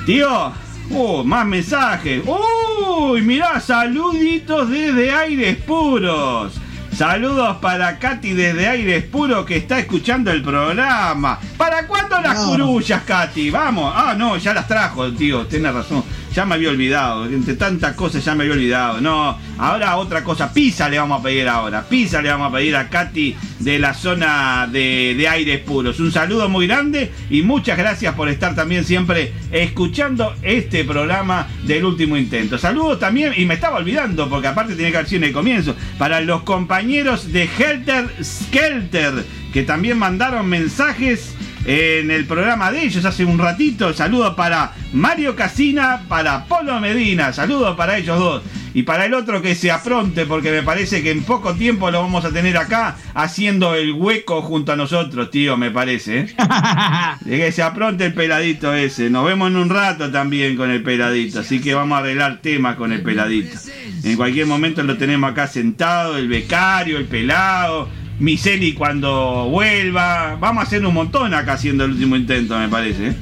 Tío, 0.06 0.50
uh, 0.88 1.22
más 1.22 1.44
mensajes. 1.44 2.22
Uy, 2.26 3.20
mirá, 3.20 3.60
saluditos 3.60 4.70
desde 4.70 5.12
aires 5.12 5.58
puros. 5.58 6.58
Saludos 6.90 7.58
para 7.58 7.98
Katy 7.98 8.32
desde 8.32 8.66
Aires 8.66 9.04
Puros 9.04 9.44
que 9.44 9.56
está 9.58 9.78
escuchando 9.78 10.30
el 10.32 10.42
programa. 10.42 11.38
¿Para 11.58 11.86
cuándo 11.86 12.18
las 12.20 12.38
No. 12.40 12.46
curullas, 12.46 13.02
Katy? 13.02 13.50
Vamos. 13.50 13.92
Ah, 13.94 14.14
no, 14.16 14.38
ya 14.38 14.54
las 14.54 14.66
trajo, 14.66 15.12
tío. 15.12 15.46
Tiene 15.46 15.70
razón. 15.70 16.02
Ya 16.38 16.46
me 16.46 16.54
había 16.54 16.70
olvidado. 16.70 17.26
Entre 17.26 17.54
tantas 17.54 17.96
cosas 17.96 18.24
ya 18.24 18.32
me 18.36 18.44
había 18.44 18.54
olvidado. 18.54 19.00
No, 19.00 19.36
ahora 19.58 19.96
otra 19.96 20.22
cosa. 20.22 20.52
Pizza 20.54 20.88
le 20.88 20.96
vamos 20.96 21.18
a 21.18 21.22
pedir 21.24 21.48
ahora. 21.48 21.82
Pizza 21.82 22.22
le 22.22 22.28
vamos 22.28 22.52
a 22.52 22.56
pedir 22.56 22.76
a 22.76 22.88
Katy 22.88 23.34
de 23.58 23.78
la 23.80 23.92
zona 23.92 24.68
de, 24.70 25.16
de 25.18 25.26
Aires 25.26 25.58
Puros. 25.58 25.98
Un 25.98 26.12
saludo 26.12 26.48
muy 26.48 26.68
grande 26.68 27.10
y 27.28 27.42
muchas 27.42 27.76
gracias 27.76 28.14
por 28.14 28.28
estar 28.28 28.54
también 28.54 28.84
siempre 28.84 29.32
escuchando 29.50 30.32
este 30.42 30.84
programa 30.84 31.48
del 31.64 31.84
último 31.84 32.16
intento. 32.16 32.56
Saludos 32.56 33.00
también, 33.00 33.32
y 33.36 33.44
me 33.44 33.54
estaba 33.54 33.78
olvidando, 33.78 34.28
porque 34.28 34.46
aparte 34.46 34.76
tenía 34.76 34.92
que 34.92 34.96
haber 34.98 35.08
sido 35.08 35.22
en 35.22 35.28
el 35.30 35.34
comienzo, 35.34 35.74
para 35.98 36.20
los 36.20 36.42
compañeros 36.42 37.32
de 37.32 37.48
Helter 37.58 38.14
Skelter, 38.22 39.24
que 39.52 39.64
también 39.64 39.98
mandaron 39.98 40.48
mensajes 40.48 41.34
en 41.64 42.10
el 42.10 42.24
programa 42.26 42.70
de 42.72 42.84
ellos 42.84 43.04
hace 43.04 43.24
un 43.24 43.38
ratito. 43.38 43.92
Saludos 43.92 44.34
para 44.34 44.72
Mario 44.92 45.36
Casina, 45.36 46.02
para 46.08 46.44
Polo 46.44 46.80
Medina, 46.80 47.32
saludos 47.32 47.76
para 47.76 47.98
ellos 47.98 48.18
dos. 48.18 48.42
Y 48.74 48.82
para 48.82 49.06
el 49.06 49.14
otro 49.14 49.42
que 49.42 49.54
se 49.54 49.70
apronte, 49.70 50.26
porque 50.26 50.52
me 50.52 50.62
parece 50.62 51.02
que 51.02 51.10
en 51.10 51.24
poco 51.24 51.54
tiempo 51.54 51.90
lo 51.90 52.02
vamos 52.02 52.24
a 52.24 52.30
tener 52.30 52.56
acá 52.56 52.96
haciendo 53.14 53.74
el 53.74 53.92
hueco 53.92 54.42
junto 54.42 54.72
a 54.72 54.76
nosotros, 54.76 55.30
tío, 55.30 55.56
me 55.56 55.70
parece. 55.70 56.18
¿eh? 56.20 56.34
De 57.22 57.38
que 57.38 57.52
se 57.52 57.62
apronte 57.62 58.06
el 58.06 58.14
peladito 58.14 58.74
ese. 58.74 59.10
Nos 59.10 59.26
vemos 59.26 59.50
en 59.50 59.56
un 59.56 59.70
rato 59.70 60.10
también 60.10 60.56
con 60.56 60.70
el 60.70 60.82
peladito. 60.82 61.40
Así 61.40 61.60
que 61.60 61.74
vamos 61.74 61.96
a 61.96 62.00
arreglar 62.00 62.40
temas 62.40 62.76
con 62.76 62.92
el 62.92 63.02
peladito. 63.02 63.58
En 64.04 64.16
cualquier 64.16 64.46
momento 64.46 64.82
lo 64.82 64.96
tenemos 64.96 65.30
acá 65.30 65.48
sentado, 65.48 66.16
el 66.16 66.28
becario, 66.28 66.98
el 66.98 67.06
pelado. 67.06 67.88
Miseli 68.18 68.74
cuando 68.74 69.48
vuelva. 69.50 70.36
Vamos 70.40 70.64
a 70.64 70.66
hacer 70.66 70.84
un 70.84 70.94
montón 70.94 71.34
acá 71.34 71.54
haciendo 71.54 71.84
el 71.84 71.92
último 71.92 72.16
intento, 72.16 72.58
me 72.58 72.68
parece. 72.68 73.08
¿eh? 73.08 73.16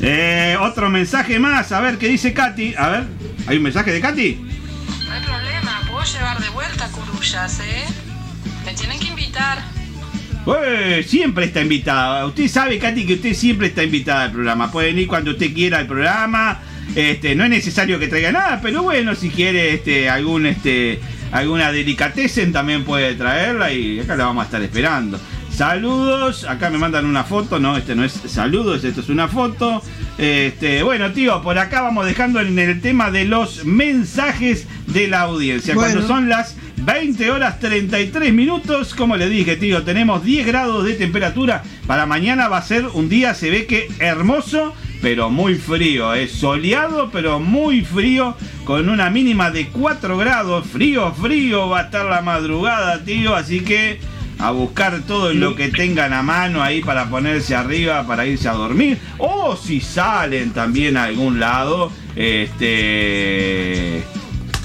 Eh, 0.00 0.56
otro 0.60 0.88
mensaje 0.88 1.38
más. 1.38 1.72
A 1.72 1.80
ver 1.80 1.98
qué 1.98 2.08
dice 2.08 2.32
Katy. 2.32 2.74
A 2.76 2.88
ver, 2.88 3.04
¿hay 3.46 3.58
un 3.58 3.62
mensaje 3.62 3.92
de 3.92 4.00
Katy? 4.00 4.34
No 5.06 5.12
hay 5.12 5.22
problema, 5.22 5.80
puedo 5.90 6.04
llevar 6.04 6.40
de 6.40 6.48
vuelta 6.50 6.88
curullas, 6.88 7.60
¿eh? 7.60 7.84
Me 8.64 8.72
tienen 8.72 8.98
que 8.98 9.08
invitar. 9.08 9.58
Pues 10.44 11.06
siempre 11.06 11.44
está 11.44 11.60
invitada. 11.60 12.26
Usted 12.26 12.48
sabe, 12.48 12.78
Katy, 12.78 13.04
que 13.04 13.14
usted 13.14 13.34
siempre 13.34 13.66
está 13.66 13.84
invitada 13.84 14.24
al 14.24 14.32
programa. 14.32 14.72
Puede 14.72 14.88
venir 14.88 15.06
cuando 15.06 15.32
usted 15.32 15.52
quiera 15.52 15.78
al 15.78 15.86
programa. 15.86 16.60
Este, 16.94 17.34
no 17.34 17.44
es 17.44 17.50
necesario 17.50 17.98
que 17.98 18.08
traiga 18.08 18.32
nada, 18.32 18.60
pero 18.62 18.82
bueno, 18.82 19.14
si 19.14 19.30
quiere 19.30 19.74
este, 19.74 20.08
algún, 20.08 20.46
este, 20.46 20.98
alguna 21.32 21.72
delicatessen 21.72 22.52
también 22.52 22.84
puede 22.84 23.14
traerla 23.14 23.72
y 23.72 24.00
acá 24.00 24.16
la 24.16 24.26
vamos 24.26 24.42
a 24.42 24.44
estar 24.46 24.62
esperando. 24.62 25.18
Saludos, 25.50 26.44
acá 26.44 26.70
me 26.70 26.78
mandan 26.78 27.04
una 27.04 27.24
foto, 27.24 27.58
no, 27.58 27.76
este 27.76 27.94
no 27.94 28.04
es 28.04 28.12
saludos, 28.12 28.82
esto 28.84 29.00
es 29.00 29.08
una 29.08 29.28
foto. 29.28 29.82
Este, 30.16 30.82
bueno, 30.82 31.12
tío, 31.12 31.42
por 31.42 31.58
acá 31.58 31.82
vamos 31.82 32.06
dejando 32.06 32.40
en 32.40 32.58
el 32.58 32.80
tema 32.80 33.10
de 33.10 33.24
los 33.24 33.64
mensajes 33.64 34.66
de 34.86 35.08
la 35.08 35.20
audiencia. 35.22 35.74
Bueno. 35.74 35.92
Cuando 35.92 36.08
son 36.08 36.28
las 36.28 36.56
20 36.76 37.30
horas 37.30 37.58
33 37.58 38.32
minutos, 38.32 38.94
como 38.94 39.16
le 39.16 39.28
dije, 39.28 39.56
tío, 39.56 39.82
tenemos 39.82 40.24
10 40.24 40.46
grados 40.46 40.84
de 40.84 40.94
temperatura. 40.94 41.62
Para 41.86 42.06
mañana 42.06 42.48
va 42.48 42.58
a 42.58 42.62
ser 42.62 42.86
un 42.94 43.08
día, 43.08 43.34
se 43.34 43.50
ve 43.50 43.66
que 43.66 43.88
hermoso, 43.98 44.74
pero 45.00 45.30
muy 45.30 45.54
frío. 45.54 46.14
Es 46.14 46.32
soleado, 46.32 47.10
pero 47.10 47.40
muy 47.40 47.82
frío, 47.82 48.36
con 48.64 48.88
una 48.88 49.10
mínima 49.10 49.50
de 49.50 49.68
4 49.68 50.16
grados. 50.16 50.66
Frío, 50.66 51.12
frío 51.12 51.68
va 51.68 51.80
a 51.80 51.82
estar 51.84 52.06
la 52.06 52.22
madrugada, 52.22 53.02
tío. 53.04 53.34
Así 53.34 53.60
que 53.60 54.00
a 54.38 54.50
buscar 54.52 55.02
todo 55.02 55.32
lo 55.34 55.54
que 55.54 55.68
tengan 55.68 56.12
a 56.12 56.22
mano 56.22 56.62
ahí 56.62 56.80
para 56.82 57.10
ponerse 57.10 57.54
arriba, 57.54 58.06
para 58.06 58.26
irse 58.26 58.48
a 58.48 58.52
dormir. 58.52 58.98
O 59.18 59.56
si 59.56 59.80
salen 59.80 60.50
también 60.50 60.96
a 60.96 61.04
algún 61.04 61.40
lado, 61.40 61.92
este... 62.16 64.02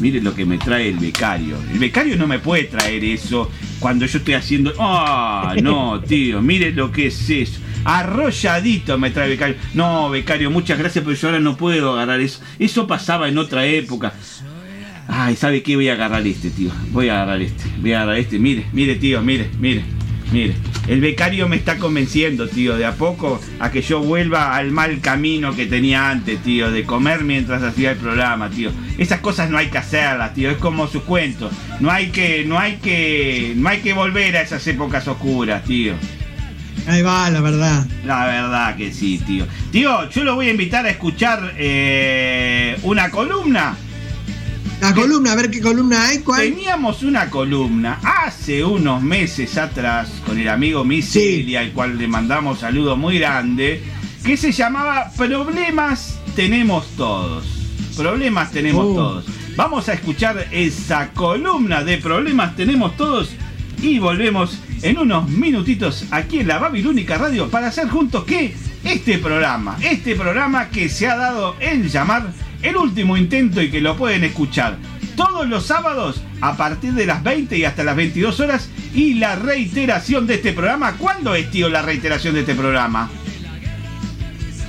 Mire 0.01 0.19
lo 0.19 0.35
que 0.35 0.45
me 0.45 0.57
trae 0.57 0.89
el 0.89 0.97
becario. 0.97 1.55
El 1.71 1.79
becario 1.79 2.17
no 2.17 2.27
me 2.27 2.39
puede 2.39 2.65
traer 2.65 3.01
eso 3.05 3.49
cuando 3.79 4.05
yo 4.05 4.17
estoy 4.17 4.33
haciendo... 4.33 4.73
¡Ah! 4.77 5.55
no, 5.61 6.01
tío, 6.01 6.41
mire 6.41 6.71
lo 6.71 6.91
que 6.91 7.07
es 7.07 7.29
eso. 7.29 7.59
Arrolladito 7.85 8.97
me 8.97 9.11
trae 9.11 9.29
becario. 9.29 9.55
No, 9.73 10.09
becario, 10.09 10.49
muchas 10.51 10.77
gracias, 10.79 11.05
pero 11.05 11.15
yo 11.15 11.27
ahora 11.27 11.39
no 11.39 11.55
puedo 11.55 11.93
agarrar 11.93 12.19
eso. 12.19 12.41
Eso 12.59 12.87
pasaba 12.87 13.29
en 13.29 13.37
otra 13.37 13.65
época. 13.65 14.13
Ay, 15.07 15.35
¿sabe 15.35 15.61
qué? 15.61 15.75
Voy 15.75 15.87
a 15.89 15.93
agarrar 15.93 16.25
este, 16.25 16.49
tío. 16.49 16.71
Voy 16.91 17.09
a 17.09 17.21
agarrar 17.21 17.41
este. 17.41 17.63
Voy 17.79 17.93
a 17.93 18.01
agarrar 18.01 18.19
este. 18.19 18.39
Mire, 18.39 18.65
mire, 18.73 18.95
tío, 18.95 19.21
mire, 19.21 19.49
mire, 19.59 19.83
mire. 20.31 20.55
El 20.87 20.99
becario 20.99 21.47
me 21.47 21.55
está 21.55 21.77
convenciendo, 21.77 22.47
tío, 22.47 22.75
de 22.75 22.85
a 22.85 22.93
poco 22.93 23.39
a 23.59 23.71
que 23.71 23.81
yo 23.81 24.01
vuelva 24.01 24.55
al 24.55 24.71
mal 24.71 24.99
camino 25.01 25.55
que 25.55 25.65
tenía 25.65 26.09
antes, 26.09 26.39
tío, 26.43 26.71
de 26.71 26.83
comer 26.83 27.23
mientras 27.23 27.61
hacía 27.61 27.91
el 27.91 27.97
programa, 27.97 28.49
tío. 28.49 28.71
Esas 28.97 29.19
cosas 29.19 29.49
no 29.49 29.57
hay 29.57 29.67
que 29.67 29.77
hacerlas, 29.77 30.33
tío. 30.33 30.49
Es 30.49 30.57
como 30.57 30.87
su 30.87 31.03
cuento. 31.03 31.51
No 31.79 31.91
hay 31.91 32.09
que, 32.09 32.45
no 32.45 32.57
hay 32.57 32.77
que, 32.77 33.53
no 33.55 33.69
hay 33.69 33.79
que 33.79 33.93
volver 33.93 34.37
a 34.37 34.41
esas 34.41 34.65
épocas 34.65 35.07
oscuras, 35.07 35.63
tío. 35.63 35.93
Ahí 36.87 37.01
va, 37.01 37.29
la 37.29 37.41
verdad. 37.41 37.85
La 38.05 38.25
verdad 38.25 38.75
que 38.75 38.93
sí, 38.93 39.17
tío. 39.25 39.45
Tío, 39.71 40.09
yo 40.09 40.23
lo 40.23 40.35
voy 40.35 40.47
a 40.47 40.51
invitar 40.51 40.85
a 40.85 40.89
escuchar 40.89 41.53
eh, 41.57 42.77
una 42.83 43.09
columna 43.09 43.75
la 44.81 44.93
columna, 44.93 45.31
a 45.31 45.35
ver 45.35 45.49
qué 45.49 45.61
columna 45.61 46.05
hay, 46.07 46.19
¿cuál? 46.19 46.41
Teníamos 46.41 47.01
una 47.01 47.29
columna 47.29 47.97
hace 48.03 48.63
unos 48.63 49.01
meses 49.01 49.57
atrás 49.57 50.09
con 50.25 50.37
el 50.37 50.49
amigo 50.49 50.83
Miseli, 50.83 51.55
al 51.55 51.71
cual 51.71 51.97
le 51.97 52.07
mandamos 52.09 52.59
saludos 52.59 52.97
muy 52.97 53.17
grande, 53.17 53.81
que 54.23 54.35
se 54.35 54.51
llamaba 54.51 55.09
Problemas 55.15 56.19
tenemos 56.35 56.85
todos. 56.97 57.45
Problemas 57.95 58.51
tenemos 58.51 58.85
Oh. 58.85 58.93
todos. 58.95 59.25
Vamos 59.55 59.87
a 59.87 59.93
escuchar 59.93 60.45
esa 60.51 61.11
columna 61.13 61.81
de 61.83 61.97
Problemas 61.97 62.55
tenemos 62.57 62.97
todos 62.97 63.29
y 63.81 63.97
volvemos 63.99 64.59
en 64.85 64.99
unos 64.99 65.27
minutitos 65.27 66.05
aquí 66.11 66.41
en 66.41 66.47
la 66.47 66.59
Babilónica 66.59 67.17
Radio 67.17 67.49
para 67.49 67.67
hacer 67.67 67.89
juntos 67.89 68.23
que 68.23 68.53
este 68.83 69.17
programa, 69.17 69.77
este 69.81 70.15
programa 70.15 70.69
que 70.69 70.89
se 70.89 71.07
ha 71.07 71.15
dado 71.15 71.55
en 71.59 71.89
llamar 71.89 72.31
el 72.61 72.77
último 72.77 73.17
intento 73.17 73.63
y 73.63 73.71
que 73.71 73.81
lo 73.81 73.97
pueden 73.97 74.23
escuchar 74.23 74.77
todos 75.15 75.49
los 75.49 75.65
sábados 75.65 76.21
a 76.39 76.55
partir 76.55 76.93
de 76.93 77.07
las 77.07 77.23
20 77.23 77.57
y 77.57 77.65
hasta 77.65 77.83
las 77.83 77.95
22 77.95 78.39
horas 78.41 78.69
y 78.93 79.15
la 79.15 79.35
reiteración 79.35 80.27
de 80.27 80.35
este 80.35 80.53
programa. 80.53 80.93
¿Cuándo 80.97 81.33
es, 81.33 81.49
tío, 81.49 81.67
la 81.67 81.81
reiteración 81.81 82.35
de 82.35 82.41
este 82.41 82.53
programa? 82.53 83.09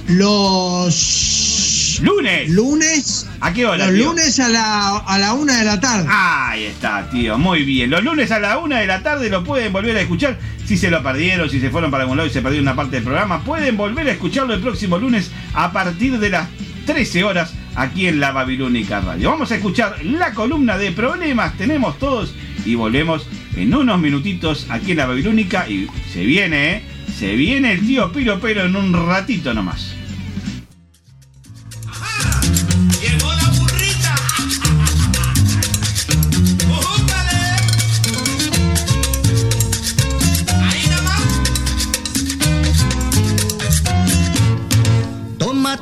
Los 0.08 1.75
lunes. 2.00 2.50
Lunes. 2.50 3.28
¿A 3.40 3.52
qué 3.52 3.66
hora? 3.66 3.86
Los 3.86 3.94
tío? 3.94 4.06
lunes 4.06 4.40
a 4.40 4.48
la, 4.48 4.98
a 4.98 5.18
la 5.18 5.32
una 5.34 5.58
de 5.58 5.64
la 5.64 5.80
tarde. 5.80 6.06
Ahí 6.10 6.64
está, 6.64 7.08
tío. 7.10 7.38
Muy 7.38 7.64
bien. 7.64 7.90
Los 7.90 8.02
lunes 8.04 8.30
a 8.30 8.38
la 8.38 8.58
una 8.58 8.80
de 8.80 8.86
la 8.86 9.02
tarde 9.02 9.28
lo 9.30 9.44
pueden 9.44 9.72
volver 9.72 9.96
a 9.96 10.00
escuchar. 10.00 10.38
Si 10.64 10.76
se 10.76 10.90
lo 10.90 11.02
perdieron, 11.02 11.48
si 11.48 11.60
se 11.60 11.70
fueron 11.70 11.90
para 11.90 12.04
algún 12.04 12.16
lado 12.16 12.28
y 12.28 12.32
se 12.32 12.42
perdieron 12.42 12.66
una 12.66 12.76
parte 12.76 12.96
del 12.96 13.04
programa, 13.04 13.42
pueden 13.44 13.76
volver 13.76 14.08
a 14.08 14.12
escucharlo 14.12 14.54
el 14.54 14.60
próximo 14.60 14.98
lunes 14.98 15.30
a 15.54 15.72
partir 15.72 16.18
de 16.18 16.30
las 16.30 16.48
13 16.86 17.24
horas 17.24 17.54
aquí 17.74 18.06
en 18.06 18.20
la 18.20 18.32
Babilónica 18.32 19.00
Radio. 19.00 19.30
Vamos 19.30 19.50
a 19.52 19.56
escuchar 19.56 20.04
la 20.04 20.32
columna 20.34 20.78
de 20.78 20.92
problemas 20.92 21.56
tenemos 21.56 21.98
todos 21.98 22.34
y 22.64 22.74
volvemos 22.74 23.26
en 23.56 23.74
unos 23.74 24.00
minutitos 24.00 24.66
aquí 24.70 24.92
en 24.92 24.98
la 24.98 25.06
Babilónica 25.06 25.68
y 25.68 25.88
se 26.12 26.24
viene, 26.24 26.72
¿eh? 26.72 26.82
Se 27.18 27.34
viene 27.34 27.72
el 27.72 27.86
tío 27.86 28.12
Piro 28.12 28.38
Pero 28.40 28.66
en 28.66 28.76
un 28.76 28.92
ratito 28.92 29.54
nomás. 29.54 29.95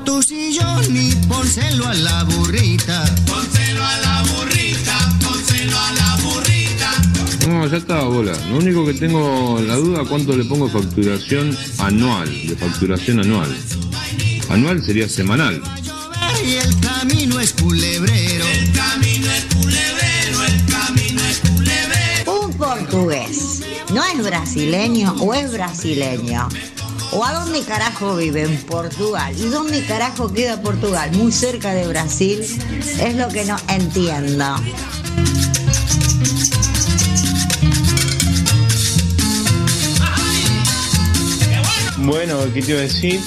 Tu 0.03 0.23
sillón 0.23 0.85
y 0.97 1.13
pónselo 1.29 1.87
a 1.87 1.95
la 1.95 2.25
burrita. 2.25 3.05
Pónselo 3.27 3.85
a 3.85 3.97
la 3.99 4.23
burrita. 4.23 5.19
Pónselo 5.23 5.79
a 5.79 5.93
la 5.93 6.17
burrita. 6.23 6.91
No, 7.49 7.67
ya 7.67 7.77
está, 7.77 8.03
bola. 8.05 8.33
Lo 8.51 8.59
único 8.59 8.85
que 8.85 8.95
tengo 8.95 9.61
la 9.61 9.77
duda 9.77 10.05
cuánto 10.09 10.37
le 10.37 10.45
pongo 10.45 10.69
facturación 10.69 11.57
anual, 11.79 12.29
de 12.47 12.57
facturación 12.57 13.21
anual. 13.21 13.55
Anual 14.51 14.83
sería 14.85 15.09
semanal. 15.09 15.63
Y 16.45 16.55
el 16.55 16.79
camino 16.81 17.41
es 17.41 17.53
culebrero. 17.55 18.45
El 18.47 18.73
camino 18.73 19.27
es 19.31 19.45
culebrero. 19.55 20.45
El 20.45 20.65
camino 20.67 21.21
es 21.23 21.39
culebrero. 21.41 22.43
Un 22.43 22.53
portugués, 22.55 23.63
¿no 23.93 24.05
es 24.05 24.23
brasileño 24.23 25.15
o 25.21 25.33
es 25.33 25.53
brasileño? 25.53 26.49
¿O 27.15 27.25
a 27.25 27.33
dónde 27.33 27.63
carajo 27.63 28.17
vive? 28.17 28.43
En 28.43 28.57
Portugal. 28.65 29.33
¿Y 29.39 29.45
dónde 29.45 29.85
carajo 29.87 30.33
queda 30.33 30.61
Portugal? 30.61 31.13
Muy 31.13 31.31
cerca 31.31 31.73
de 31.73 31.87
Brasil. 31.87 32.41
Es 32.41 33.15
lo 33.15 33.29
que 33.29 33.45
no 33.45 33.57
entiendo. 33.69 34.57
Bueno, 41.99 42.37
¿qué 42.53 42.63
te 42.63 42.73
iba 42.73 42.81
a 42.81 42.83
decir? 42.83 43.21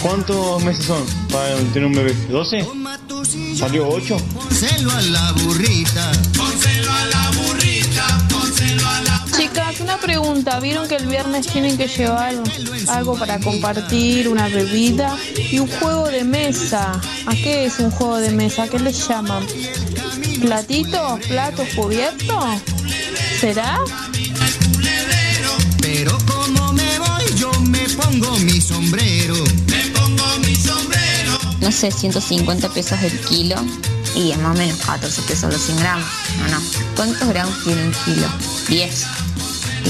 ¿Cuántos 0.00 0.64
meses 0.64 0.86
son 0.86 1.04
para 1.30 1.56
tener 1.74 1.84
un 1.84 1.92
bebé? 1.92 2.14
¿12? 2.30 3.56
¿Salió 3.56 3.86
8? 3.86 4.16
Pónselo 4.34 4.90
a 4.90 5.02
la 5.02 5.32
burrita. 5.32 6.12
Pónselo 6.36 6.92
a 6.92 7.04
la 7.06 7.25
burrita. 7.25 7.25
Pónselo 7.25 7.25
una 9.80 9.98
pregunta. 9.98 10.60
¿Vieron 10.60 10.88
que 10.88 10.96
el 10.96 11.06
viernes 11.06 11.46
tienen 11.46 11.76
que 11.76 11.86
llevar 11.86 12.34
algo 12.88 13.16
para 13.18 13.38
compartir, 13.38 14.28
una 14.28 14.48
bebida 14.48 15.16
y 15.50 15.58
un 15.58 15.68
juego 15.68 16.08
de 16.08 16.24
mesa? 16.24 17.00
¿A 17.26 17.34
qué 17.34 17.66
es 17.66 17.78
un 17.78 17.90
juego 17.90 18.18
de 18.18 18.30
mesa? 18.30 18.64
¿A 18.64 18.68
qué 18.68 18.78
le 18.78 18.92
llaman? 18.92 19.46
¿Platitos? 20.40 21.20
¿Platos 21.26 21.68
cubiertos? 21.74 22.44
¿Será? 23.40 23.78
Pero 25.80 26.18
como 26.26 26.72
me 26.72 26.98
voy, 26.98 27.24
yo 27.36 27.50
me 27.60 27.88
pongo 27.90 28.36
mi 28.38 28.60
sombrero. 28.60 29.36
Me 29.66 29.86
pongo 29.98 30.38
mi 30.40 30.54
sombrero. 30.54 31.38
no 31.60 31.72
sé, 31.72 31.90
150 31.90 32.68
pesos 32.70 33.00
el 33.02 33.18
kilo 33.20 33.56
y 34.14 34.32
es 34.32 34.38
más 34.38 34.56
o 34.56 34.58
menos 34.58 34.78
14 34.78 35.22
pesos 35.22 35.52
los 35.52 35.62
100 35.62 35.78
gramos. 35.78 36.08
No, 36.38 36.48
no. 36.48 36.62
¿Cuántos 36.94 37.28
gramos 37.28 37.62
tiene 37.64 37.86
un 37.86 37.92
kilo? 38.04 38.28
10. 38.68 39.25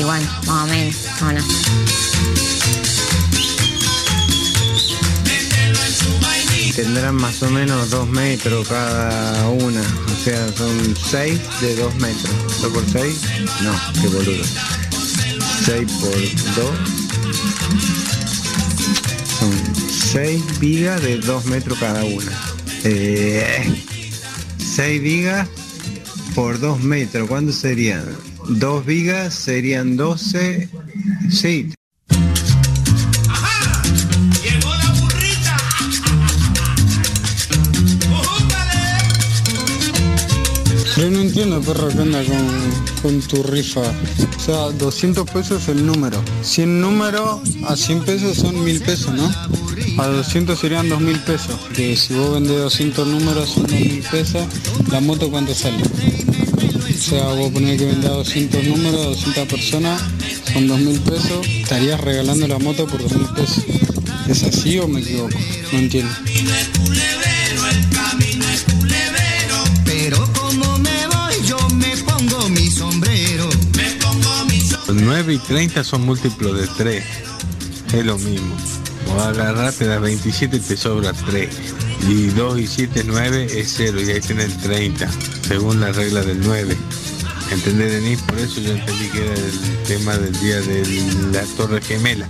Bueno, 0.04 0.26
más 0.46 0.64
o 0.64 0.66
menos. 0.66 0.96
No, 1.20 1.32
no. 1.32 1.40
Tendrán 6.74 7.14
más 7.14 7.42
o 7.42 7.50
menos 7.50 7.88
dos 7.88 8.06
metros 8.08 8.68
cada 8.68 9.48
una. 9.48 9.80
O 9.80 10.24
sea, 10.24 10.46
son 10.54 10.94
seis 10.96 11.40
de 11.62 11.74
dos 11.76 11.94
metros. 11.94 12.30
¿Dos 12.60 12.72
por 12.72 12.84
seis? 12.90 13.20
No, 13.62 13.72
qué 14.00 14.08
boludo. 14.08 14.44
Seis 15.64 15.90
por 15.92 16.10
dos. 16.54 16.74
Son 19.38 19.52
seis 20.12 20.42
vigas 20.60 21.00
de 21.00 21.18
dos 21.18 21.46
metros 21.46 21.78
cada 21.78 22.04
una. 22.04 22.32
Eh, 22.84 23.82
seis 24.58 25.00
vigas 25.00 25.48
por 26.36 26.60
dos 26.60 26.80
metros. 26.82 27.28
¿Cuánto 27.28 27.50
serían? 27.50 28.04
Dos 28.46 28.84
vigas 28.84 29.34
serían 29.34 29.96
12. 29.96 30.68
Sí, 31.30 31.72
Yo 40.96 41.10
no 41.10 41.20
entiendo, 41.20 41.60
perro, 41.60 41.88
qué 41.88 42.00
onda 42.00 42.22
con, 42.24 43.02
con 43.02 43.20
tu 43.20 43.42
rifa. 43.42 43.82
O 43.82 44.40
sea, 44.40 44.56
200 44.78 45.30
pesos 45.30 45.62
es 45.62 45.68
el 45.68 45.84
número. 45.84 46.22
100 46.40 46.80
números 46.80 47.40
a 47.66 47.76
100 47.76 48.04
pesos 48.04 48.38
son 48.38 48.64
1000 48.64 48.80
pesos, 48.80 49.12
¿no? 49.12 49.30
A 50.02 50.06
200 50.06 50.58
serían 50.58 50.88
2000 50.88 51.18
pesos. 51.20 51.54
Que 51.74 51.94
si 51.96 52.14
vos 52.14 52.32
vendés 52.32 52.58
200 52.58 53.06
números 53.08 53.50
son 53.50 53.64
2000 53.64 54.02
pesos. 54.10 54.46
¿La 54.90 55.00
moto 55.00 55.30
cuánto 55.30 55.54
sale? 55.54 55.82
O 55.82 56.98
sea, 56.98 57.24
vos 57.24 57.52
ponés 57.52 57.78
que 57.78 57.84
vender 57.84 58.10
200 58.10 58.64
números, 58.64 59.04
200 59.04 59.48
personas, 59.48 60.02
son 60.50 60.66
2000 60.66 61.00
pesos. 61.00 61.46
Estarías 61.46 62.00
regalando 62.00 62.48
la 62.48 62.58
moto 62.58 62.86
por 62.86 63.02
2000 63.02 63.28
pesos. 63.34 63.64
¿Es 64.28 64.42
así 64.44 64.78
o 64.78 64.88
me 64.88 65.00
equivoco? 65.00 65.36
No 65.72 65.78
entiendo. 65.78 66.10
9 75.16 75.32
y 75.32 75.38
30 75.38 75.82
son 75.82 76.04
múltiplos 76.04 76.60
de 76.60 76.66
3. 76.76 77.02
Es 77.94 78.04
lo 78.04 78.18
mismo. 78.18 78.54
O 79.08 79.18
agarrar, 79.18 79.72
te 79.72 79.86
da 79.86 79.98
27 79.98 80.58
y 80.58 80.60
te 80.60 80.76
sobra 80.76 81.14
3. 81.14 81.48
Y 82.06 82.26
2 82.26 82.58
y 82.58 82.66
7, 82.66 83.02
9 83.06 83.46
es 83.50 83.72
0 83.78 83.98
y 84.02 84.10
ahí 84.10 84.20
tenés 84.20 84.58
30, 84.58 85.08
según 85.48 85.80
la 85.80 85.90
regla 85.92 86.20
del 86.20 86.40
9. 86.40 86.76
¿Entendés, 87.50 87.92
Denis? 87.92 88.20
Por 88.20 88.38
eso 88.38 88.60
yo 88.60 88.72
entendí 88.72 89.08
que 89.08 89.24
era 89.24 89.32
el 89.32 89.82
tema 89.86 90.18
del 90.18 90.38
día 90.38 90.60
de 90.60 90.84
la 91.32 91.42
Torre 91.56 91.80
Gemela. 91.80 92.28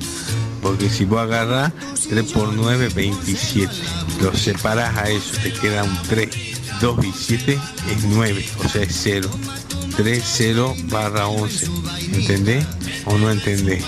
Porque 0.62 0.88
si 0.88 1.04
vos 1.04 1.22
agarrás 1.22 1.72
3 2.08 2.30
por 2.30 2.52
9, 2.52 2.90
27. 2.94 3.72
Lo 4.22 4.32
separas 4.32 4.96
a 4.96 5.10
eso, 5.10 5.32
te 5.42 5.52
queda 5.52 5.82
un 5.82 6.02
3. 6.08 6.28
2 6.80 7.04
y 7.04 7.12
7 7.12 7.58
es 7.90 8.04
9, 8.04 8.48
o 8.64 8.68
sea, 8.68 8.82
es 8.82 8.96
0. 9.02 9.28
3, 9.96 10.22
0 10.24 10.76
barra 10.84 11.26
11. 11.26 11.66
¿Entendés 12.12 12.66
o 13.06 13.16
no 13.16 13.30
entendés? 13.30 13.82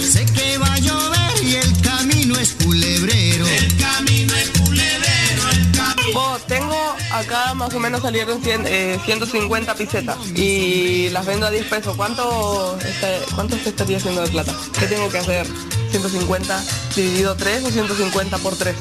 Sé 0.00 0.24
que 0.26 0.56
va 0.56 0.72
a 0.72 0.78
llover 0.78 1.44
y 1.44 1.56
el 1.56 1.80
camino 1.82 2.34
es 2.38 2.52
culebrero. 2.52 3.46
El 3.46 3.76
camino 3.76 4.34
es 4.34 4.50
culebrero, 4.58 5.48
el 5.50 5.70
camino. 5.72 6.12
Vos, 6.14 6.46
tengo 6.46 6.96
acá 7.12 7.52
más 7.52 7.74
o 7.74 7.80
menos 7.80 8.00
salieron 8.00 8.42
100, 8.42 8.64
eh, 8.66 8.98
150 9.04 9.74
pisetas 9.74 10.16
y 10.34 11.10
las 11.10 11.26
vendo 11.26 11.46
a 11.46 11.50
10 11.50 11.66
pesos. 11.66 11.94
¿Cuánto, 11.96 12.78
este, 12.78 13.20
¿Cuánto 13.34 13.58
se 13.58 13.68
estaría 13.68 13.98
haciendo 13.98 14.22
de 14.22 14.28
plata? 14.28 14.54
¿Qué 14.78 14.86
tengo 14.86 15.10
que 15.10 15.18
hacer? 15.18 15.46
¿150 15.92 16.94
dividido 16.96 17.36
3 17.36 17.64
o 17.64 17.70
150 17.70 18.38
por 18.38 18.56
3? 18.56 18.74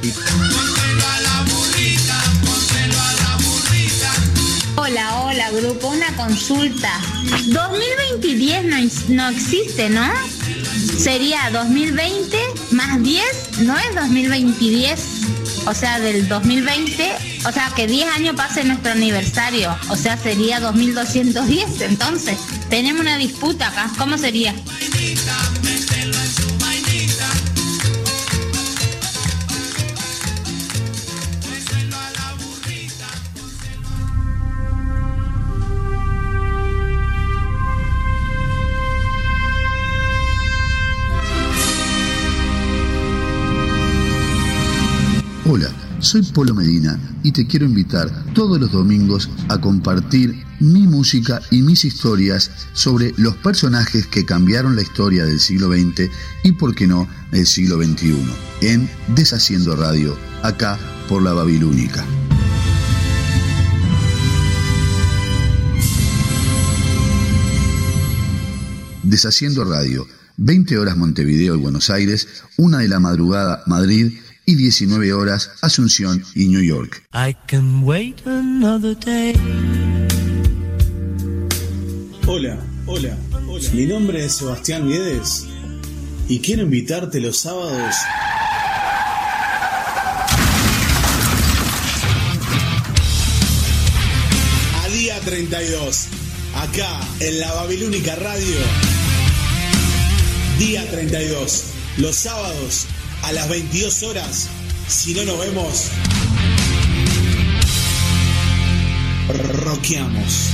Hola, 4.92 5.22
hola, 5.22 5.52
grupo, 5.52 5.88
una 5.88 6.14
consulta. 6.18 7.00
2020 7.48 8.64
no, 8.64 8.76
no 9.08 9.30
existe, 9.30 9.89
¿no? 9.89 10.06
Sería 10.98 11.50
2020 11.50 12.38
más 12.72 13.02
10, 13.02 13.24
no 13.60 13.78
es 13.78 13.96
2020 13.96 14.94
O 15.66 15.74
sea, 15.74 15.98
del 16.02 16.28
2020, 16.28 17.10
o 17.46 17.52
sea, 17.54 17.72
que 17.74 17.88
10 17.88 18.10
años 18.18 18.36
pase 18.36 18.66
nuestro 18.66 18.92
aniversario. 18.92 19.74
O 19.88 19.96
sea, 19.96 20.18
sería 20.18 20.60
2210. 20.60 21.82
Entonces, 21.84 22.38
tenemos 22.70 23.00
una 23.00 23.16
disputa 23.16 23.70
acá. 23.70 23.89
¿Cómo 23.98 24.18
sería? 24.18 24.54
Soy 46.12 46.24
Polo 46.24 46.53
Medina 46.53 46.99
y 47.24 47.32
te 47.32 47.47
quiero 47.47 47.66
invitar 47.66 48.12
todos 48.34 48.59
los 48.59 48.74
domingos 48.74 49.30
a 49.47 49.62
compartir 49.62 50.43
mi 50.59 50.86
música 50.86 51.41
y 51.51 51.62
mis 51.62 51.86
historias 51.86 52.51
sobre 52.74 53.14
los 53.16 53.38
personajes 53.38 54.07
que 54.07 54.26
cambiaron 54.26 54.76
la 54.76 54.82
historia 54.82 55.24
del 55.24 55.39
siglo 55.39 55.70
XX 55.70 56.12
y, 56.43 56.51
por 56.51 56.76
qué 56.76 56.86
no, 56.86 57.07
el 57.32 57.47
siglo 57.47 57.82
XXI, 57.82 58.26
en 58.59 58.89
Deshaciendo 59.16 59.74
Radio, 59.78 60.18
acá 60.43 60.78
por 61.07 61.22
la 61.22 61.32
Babilónica. 61.32 62.03
Deshaciendo 69.03 69.64
Radio, 69.64 70.05
20 70.36 70.78
horas 70.78 70.97
Montevideo 70.97 71.55
y 71.55 71.59
Buenos 71.59 71.89
Aires, 71.89 72.28
1 72.57 72.80
de 72.80 72.89
la 72.89 72.99
madrugada 72.99 73.64
Madrid 73.66 74.12
y 74.52 74.56
19 74.56 75.14
horas 75.14 75.49
Asunción 75.62 76.22
y 76.36 76.49
New 76.49 76.62
York. 76.62 77.04
I 77.14 77.34
can 77.47 77.84
wait 77.84 78.18
another 78.28 78.97
day. 78.97 79.34
Hola, 82.28 82.60
hola, 82.86 83.18
hola. 83.47 83.70
Mi 83.74 83.86
nombre 83.86 84.26
es 84.26 84.36
Sebastián 84.36 84.89
Guedes 84.89 85.45
y 86.28 86.39
quiero 86.39 86.64
invitarte 86.64 87.22
los 87.22 87.38
sábados 87.38 87.95
a 94.84 94.89
día 94.89 95.18
32, 95.22 96.08
acá 96.56 96.99
en 97.22 97.39
la 97.39 97.54
Babilónica 97.54 98.16
Radio. 98.16 98.58
Día 100.60 100.86
32, 100.91 101.64
los 101.97 102.16
sábados 102.18 102.88
a 103.24 103.32
las 103.32 103.49
22 103.49 104.03
horas. 104.03 104.47
Si 104.88 105.13
no 105.13 105.24
nos 105.24 105.39
vemos, 105.39 105.89
roqueamos. 109.63 110.49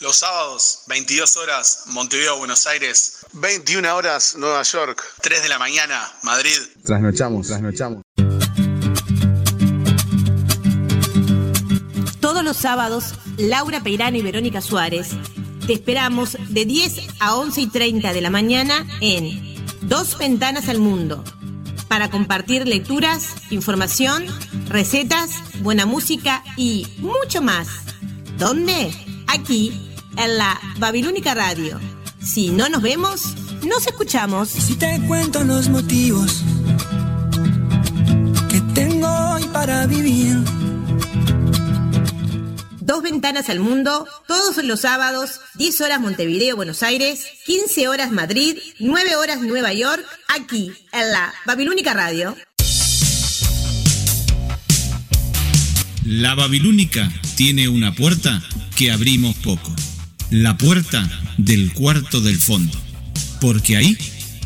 Los 0.00 0.16
sábados, 0.16 0.80
22 0.88 1.36
horas, 1.38 1.84
Montevideo, 1.86 2.36
Buenos 2.38 2.66
Aires. 2.66 3.24
21 3.32 3.94
horas, 3.94 4.36
Nueva 4.36 4.62
York. 4.62 5.02
3 5.22 5.42
de 5.42 5.48
la 5.48 5.58
mañana, 5.58 6.12
Madrid. 6.22 6.58
Trasnochamos, 6.84 7.46
trasnochamos. 7.46 8.02
Todos 12.20 12.44
los 12.44 12.56
sábados, 12.56 13.14
Laura 13.38 13.82
Peirano 13.82 14.16
y 14.16 14.22
Verónica 14.22 14.60
Suárez 14.60 15.16
te 15.66 15.72
esperamos 15.72 16.36
de 16.48 16.64
10 16.64 17.00
a 17.20 17.36
11 17.36 17.60
y 17.62 17.66
30 17.66 18.12
de 18.12 18.20
la 18.20 18.30
mañana 18.30 18.86
en 19.00 19.54
Dos 19.82 20.18
Ventanas 20.18 20.68
al 20.68 20.78
Mundo 20.78 21.24
para 21.88 22.10
compartir 22.10 22.66
lecturas, 22.66 23.34
información, 23.50 24.24
recetas, 24.68 25.30
buena 25.60 25.86
música 25.86 26.42
y 26.56 26.86
mucho 26.98 27.40
más. 27.40 27.68
¿Dónde? 28.38 28.92
Aquí, 29.26 29.72
en 30.16 30.38
la 30.38 30.60
Babilónica 30.78 31.34
Radio. 31.34 31.80
Si 32.20 32.50
no 32.50 32.68
nos 32.68 32.82
vemos, 32.82 33.34
nos 33.64 33.86
escuchamos. 33.86 34.48
Si 34.48 34.74
te 34.74 35.00
cuento 35.06 35.44
los 35.44 35.68
motivos 35.68 36.42
que 38.48 38.60
tengo 38.74 39.08
hoy 39.08 39.44
para 39.52 39.86
vivir. 39.86 40.63
Dos 42.94 43.02
ventanas 43.02 43.48
al 43.48 43.58
mundo, 43.58 44.06
todos 44.28 44.64
los 44.64 44.82
sábados, 44.82 45.40
10 45.54 45.80
horas 45.80 46.00
Montevideo, 46.00 46.54
Buenos 46.54 46.84
Aires, 46.84 47.26
15 47.44 47.88
horas 47.88 48.12
Madrid, 48.12 48.56
9 48.78 49.16
horas 49.16 49.40
Nueva 49.40 49.72
York, 49.72 50.06
aquí, 50.28 50.70
en 50.92 51.10
la 51.10 51.34
Babilónica 51.44 51.92
Radio. 51.92 52.36
La 56.04 56.36
Babilónica 56.36 57.12
tiene 57.36 57.66
una 57.66 57.96
puerta 57.96 58.40
que 58.76 58.92
abrimos 58.92 59.34
poco. 59.38 59.74
La 60.30 60.56
puerta 60.56 61.10
del 61.36 61.72
cuarto 61.72 62.20
del 62.20 62.38
fondo. 62.38 62.80
Porque 63.40 63.76
ahí 63.76 63.98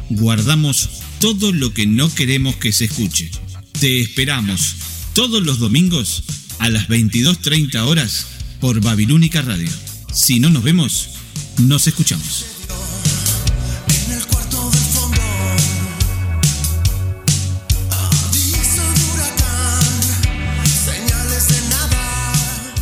guardamos 0.09 0.88
todo 1.20 1.53
lo 1.53 1.74
que 1.74 1.86
no 1.86 2.14
queremos 2.14 2.57
que 2.57 2.72
se 2.72 2.86
escuche. 2.86 3.30
Te 3.78 4.01
esperamos 4.01 4.76
todos 5.12 5.42
los 5.42 5.59
domingos 5.59 6.24
a 6.61 6.70
las 6.70 6.88
22.30 6.88 7.86
horas 7.86 8.38
por 8.61 8.80
Babilónica 8.80 9.42
Radio. 9.42 9.68
Si 10.12 10.38
no 10.40 10.50
nos 10.50 10.62
vemos, 10.62 11.11
nos 11.59 11.86
escuchamos. 11.86 12.44
El 14.11 14.24
cuarto 14.26 14.70
del 14.70 14.80
fondo. 14.80 15.20
Aviso 17.90 18.82
de 18.94 19.04
huracán. 19.12 19.82
Señales 20.66 21.48
de 21.48 21.61
nada. 21.68 22.72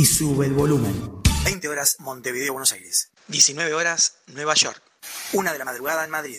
y 0.00 0.06
sube 0.06 0.46
el 0.46 0.54
volumen. 0.54 0.94
20 1.44 1.68
horas 1.68 1.96
Montevideo, 1.98 2.54
Buenos 2.54 2.72
Aires. 2.72 3.10
19 3.28 3.74
horas 3.74 4.14
Nueva 4.28 4.54
York. 4.54 4.82
Una 5.34 5.52
de 5.52 5.58
la 5.58 5.66
madrugada 5.66 6.06
en 6.06 6.10
Madrid. 6.10 6.38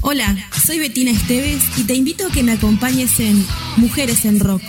Hola, 0.00 0.34
soy 0.64 0.78
Betina 0.78 1.10
Esteves 1.10 1.62
y 1.76 1.84
te 1.84 1.92
invito 1.92 2.28
a 2.28 2.32
que 2.32 2.42
me 2.42 2.52
acompañes 2.52 3.20
en 3.20 3.46
Mujeres 3.76 4.24
en 4.24 4.40
Rock. 4.40 4.62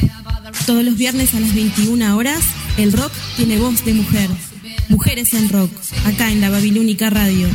Todos 0.66 0.84
los 0.84 0.98
viernes 0.98 1.34
a 1.34 1.40
las 1.40 1.56
21 1.56 2.18
horas, 2.18 2.44
el 2.78 2.92
rock 2.92 3.14
tiene 3.38 3.58
voz 3.60 3.86
de 3.86 3.94
mujer. 3.94 4.30
Mujeres 4.90 5.34
en 5.34 5.50
Rock, 5.50 5.72
acá 6.06 6.32
en 6.32 6.42
la 6.42 6.50
Babilónica 6.50 7.10
Radio. 7.10 7.48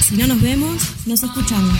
Si 0.00 0.16
no 0.16 0.26
nos 0.26 0.40
vemos, 0.40 0.76
nos 1.06 1.22
escuchamos. 1.22 1.76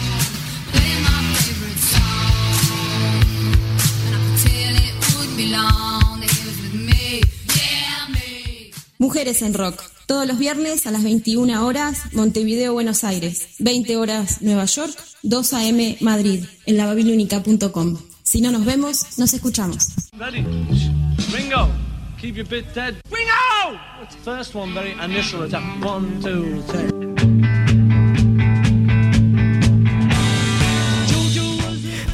Mujeres 8.98 9.42
en 9.42 9.54
Rock. 9.54 9.82
Todos 10.06 10.26
los 10.26 10.38
viernes 10.38 10.86
a 10.86 10.90
las 10.90 11.02
21 11.04 11.66
horas, 11.66 12.12
Montevideo, 12.12 12.72
Buenos 12.72 13.04
Aires. 13.04 13.48
20 13.58 13.96
horas, 13.96 14.40
Nueva 14.40 14.64
York. 14.64 14.96
2 15.22 15.52
a.m. 15.52 15.98
Madrid. 16.00 16.44
En 16.64 16.76
lababilúnica.com. 16.76 17.98
Si 18.22 18.40
no 18.40 18.50
nos 18.50 18.64
vemos, 18.64 19.18
nos 19.18 19.34
escuchamos. 19.34 19.88
Ringo, 21.32 21.68
keep 22.18 22.36
your 22.36 22.46
bit 22.46 22.72
dead. 22.74 22.96
First 24.22 24.54
one, 24.54 24.72
very 24.74 24.92
initial 24.92 25.42
attack. 25.42 25.62
One, 25.84 26.20
two, 26.20 26.62
three. 26.62 26.90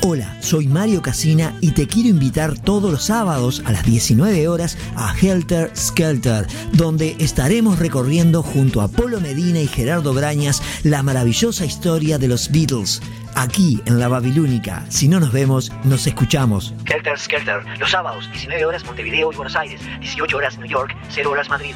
Hola, 0.04 0.36
soy 0.40 0.66
Mario 0.66 1.00
Casina 1.00 1.56
y 1.60 1.70
te 1.70 1.86
quiero 1.86 2.08
invitar 2.08 2.58
todos 2.58 2.90
los 2.90 3.04
sábados 3.04 3.62
a 3.64 3.72
las 3.72 3.84
19 3.84 4.48
horas 4.48 4.76
a 4.96 5.14
Helter 5.16 5.70
Skelter, 5.76 6.46
donde 6.72 7.16
estaremos 7.18 7.78
recorriendo 7.78 8.42
junto 8.42 8.80
a 8.82 8.88
Polo 8.88 9.20
Medina 9.20 9.60
y 9.60 9.68
Gerardo 9.68 10.12
Brañas 10.12 10.60
la 10.82 11.02
maravillosa 11.02 11.64
historia 11.64 12.18
de 12.18 12.28
los 12.28 12.50
Beatles. 12.50 13.00
Aquí 13.34 13.80
en 13.86 13.98
la 13.98 14.08
Babilónica, 14.08 14.84
si 14.88 15.08
no 15.08 15.18
nos 15.18 15.32
vemos, 15.32 15.72
nos 15.84 16.06
escuchamos. 16.06 16.74
Helter 16.86 17.18
Skelter, 17.18 17.64
los 17.78 17.90
sábados, 17.90 18.28
19 18.32 18.64
horas 18.64 18.84
Montevideo 18.84 19.32
y 19.32 19.36
Buenos 19.36 19.56
Aires, 19.56 19.80
18 20.00 20.36
horas 20.36 20.58
New 20.58 20.68
York, 20.68 20.94
0 21.10 21.30
horas 21.30 21.48
Madrid. 21.48 21.74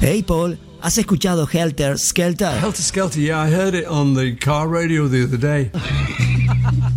Hey 0.00 0.22
Paul, 0.22 0.58
¿has 0.82 0.98
escuchado 0.98 1.48
Helter 1.50 1.98
Skelter? 1.98 2.58
Helter 2.58 2.82
Skelter, 2.82 3.20
yeah, 3.20 3.46
I 3.46 3.50
heard 3.50 3.74
it 3.74 3.86
on 3.86 4.14
the 4.14 4.36
car 4.36 4.68
radio 4.68 5.08
the 5.08 5.24
other 5.24 5.38
day. 5.38 5.70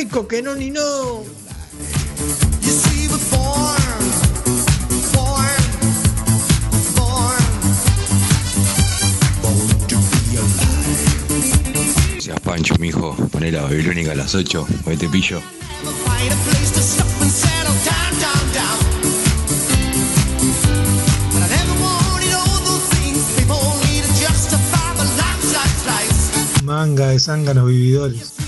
Hueco, 0.00 0.26
que 0.26 0.40
no 0.40 0.54
ni 0.54 0.70
no. 0.70 1.24
Gracias 12.12 12.40
Pancho, 12.40 12.74
mijo. 12.78 13.14
Poné 13.30 13.52
la 13.52 13.60
babilónica 13.60 14.12
a 14.12 14.14
las 14.14 14.34
8. 14.34 14.66
Hoy 14.86 14.96
te 14.96 15.06
pillo. 15.10 15.42
Manga 26.64 27.08
de 27.08 27.20
zánganos 27.20 27.68
vividores. 27.68 28.39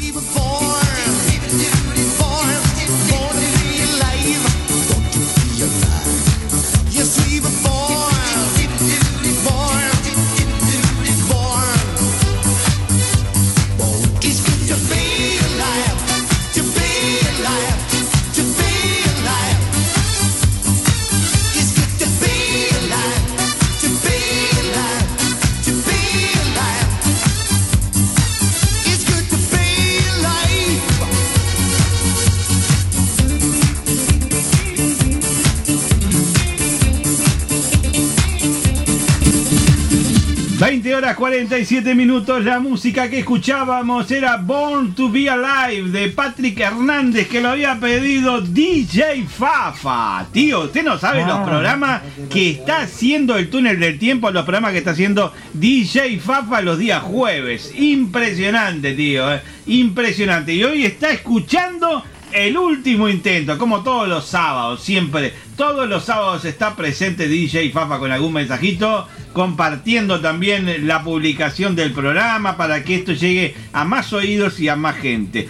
Horas 40.94 41.16
47 41.16 41.94
minutos. 41.94 42.44
La 42.44 42.58
música 42.60 43.08
que 43.08 43.20
escuchábamos 43.20 44.10
era 44.10 44.36
Born 44.36 44.94
to 44.94 45.10
Be 45.10 45.28
Alive 45.28 45.90
de 45.90 46.08
Patrick 46.08 46.58
Hernández, 46.60 47.28
que 47.28 47.40
lo 47.40 47.50
había 47.50 47.78
pedido 47.80 48.40
DJ 48.40 49.24
Fafa. 49.26 50.26
Tío, 50.32 50.60
usted 50.64 50.82
no 50.84 50.98
sabe 50.98 51.20
los 51.24 51.38
Ah. 51.38 51.44
programas 51.44 52.02
que 52.30 52.50
está 52.50 52.82
haciendo 52.82 53.36
el 53.36 53.50
túnel 53.50 53.78
del 53.80 53.98
tiempo, 53.98 54.30
los 54.30 54.44
programas 54.44 54.72
que 54.72 54.78
está 54.78 54.90
haciendo 54.92 55.32
DJ 55.54 56.18
Fafa 56.20 56.60
los 56.62 56.78
días 56.78 57.02
jueves. 57.02 57.72
Impresionante, 57.76 58.92
tío. 58.94 59.32
eh. 59.34 59.40
Impresionante. 59.66 60.54
Y 60.54 60.64
hoy 60.64 60.84
está 60.84 61.10
escuchando 61.10 62.04
el 62.34 62.56
último 62.56 63.08
intento, 63.08 63.58
como 63.58 63.82
todos 63.82 64.08
los 64.08 64.26
sábados, 64.26 64.82
siempre. 64.82 65.32
Todos 65.56 65.88
los 65.88 66.04
sábados 66.04 66.44
está 66.44 66.74
presente 66.74 67.28
DJ 67.28 67.70
Fafa 67.70 67.98
con 67.98 68.10
algún 68.10 68.32
mensajito, 68.32 69.06
compartiendo 69.32 70.20
también 70.20 70.86
la 70.86 71.02
publicación 71.02 71.76
del 71.76 71.92
programa 71.92 72.56
para 72.56 72.84
que 72.84 72.96
esto 72.96 73.12
llegue 73.12 73.54
a 73.72 73.84
más 73.84 74.12
oídos 74.12 74.58
y 74.60 74.68
a 74.68 74.76
más 74.76 74.96
gente. 74.96 75.48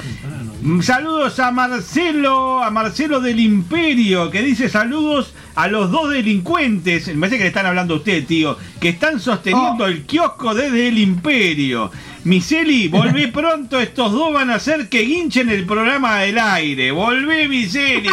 Mm, 0.62 0.80
Saludos 0.80 1.38
a 1.38 1.50
Marcelo, 1.50 2.62
a 2.62 2.70
Marcelo 2.70 3.20
del 3.20 3.40
Imperio, 3.40 4.30
que 4.30 4.42
dice 4.42 4.68
saludos 4.68 5.34
a 5.54 5.68
los 5.68 5.90
dos 5.90 6.10
delincuentes, 6.10 7.08
me 7.08 7.14
parece 7.14 7.36
que 7.36 7.44
le 7.44 7.48
están 7.48 7.66
hablando 7.66 7.94
a 7.94 7.96
usted, 7.98 8.24
tío, 8.26 8.56
que 8.80 8.90
están 8.90 9.20
sosteniendo 9.20 9.86
el 9.86 10.04
kiosco 10.04 10.54
desde 10.54 10.88
el 10.88 10.98
Imperio. 10.98 11.90
Miseli, 12.24 12.86
volvé 12.86 13.28
pronto, 13.28 13.80
estos 13.80 14.12
dos 14.12 14.32
van 14.32 14.50
a 14.50 14.54
hacer 14.54 14.88
que 14.88 15.00
guinchen 15.00 15.50
el 15.50 15.66
programa 15.66 16.20
del 16.20 16.38
aire. 16.38 16.92
Volvé, 16.92 17.48
Miseli. 17.48 18.08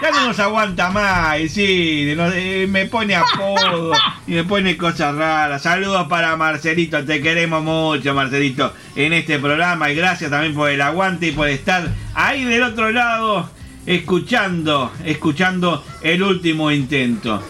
Ya 0.00 0.10
no 0.10 0.28
nos 0.28 0.38
aguanta 0.38 0.90
más, 0.90 1.38
sí, 1.50 2.14
eh, 2.16 2.66
me 2.66 2.86
pone 2.86 3.14
apodo 3.14 3.92
y 4.26 4.32
me 4.32 4.44
pone 4.44 4.78
cosas 4.78 5.14
raras. 5.14 5.62
Saludos 5.62 6.06
para 6.08 6.34
Marcelito, 6.36 7.04
te 7.04 7.20
queremos 7.20 7.62
mucho, 7.62 8.14
Marcelito, 8.14 8.72
en 8.94 9.12
este 9.12 9.38
programa 9.38 9.90
y 9.90 9.96
gracias 9.96 10.30
también 10.30 10.54
por 10.54 10.70
el 10.70 10.80
aguante 10.80 11.28
y 11.28 11.32
por 11.32 11.48
estar 11.48 11.90
ahí 12.14 12.44
del 12.44 12.62
otro 12.62 12.90
lado, 12.90 13.50
escuchando, 13.84 14.92
escuchando 15.04 15.84
el 16.00 16.22
último 16.22 16.70
intento. 16.70 17.42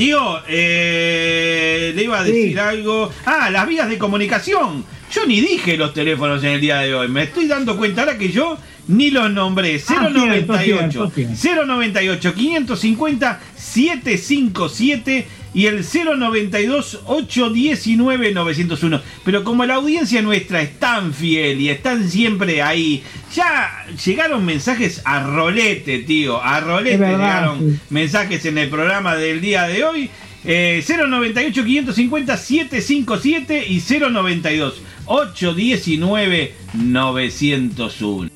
Tío, 0.00 0.40
eh, 0.48 1.92
le 1.94 2.04
iba 2.04 2.20
a 2.20 2.24
decir 2.24 2.58
algo. 2.58 3.12
Ah, 3.26 3.50
las 3.50 3.68
vías 3.68 3.86
de 3.86 3.98
comunicación. 3.98 4.82
Yo 5.12 5.26
ni 5.26 5.42
dije 5.42 5.76
los 5.76 5.92
teléfonos 5.92 6.42
en 6.42 6.52
el 6.52 6.60
día 6.62 6.78
de 6.78 6.94
hoy. 6.94 7.08
Me 7.08 7.24
estoy 7.24 7.46
dando 7.46 7.76
cuenta 7.76 8.00
ahora 8.00 8.16
que 8.16 8.30
yo 8.30 8.56
ni 8.88 9.10
los 9.10 9.30
nombré. 9.30 9.74
Ah, 9.74 9.78
cierto, 9.78 10.08
098 10.08 10.62
cierto, 10.64 11.12
cierto. 11.36 11.66
098 11.66 12.34
550 12.34 13.40
757 13.54 15.26
y 15.52 15.66
el 15.66 15.84
092 15.84 17.00
819 17.06 18.32
901. 18.32 19.00
Pero 19.24 19.44
como 19.44 19.64
la 19.64 19.74
audiencia 19.74 20.22
nuestra 20.22 20.62
es 20.62 20.78
tan 20.78 21.12
fiel 21.12 21.60
y 21.60 21.70
están 21.70 22.08
siempre 22.08 22.62
ahí, 22.62 23.02
ya 23.34 23.86
llegaron 24.04 24.44
mensajes 24.44 25.02
a 25.04 25.22
rolete, 25.24 26.00
tío. 26.00 26.42
A 26.42 26.60
rolete 26.60 26.98
verdad, 26.98 27.18
llegaron 27.18 27.58
sí. 27.58 27.80
mensajes 27.90 28.44
en 28.46 28.58
el 28.58 28.68
programa 28.68 29.16
del 29.16 29.40
día 29.40 29.66
de 29.66 29.84
hoy. 29.84 30.10
Eh, 30.44 30.82
098 30.86 31.64
550 31.64 32.36
757 32.36 33.66
y 33.68 33.80
092 33.80 34.82
819 35.06 36.54
901. 36.74 38.30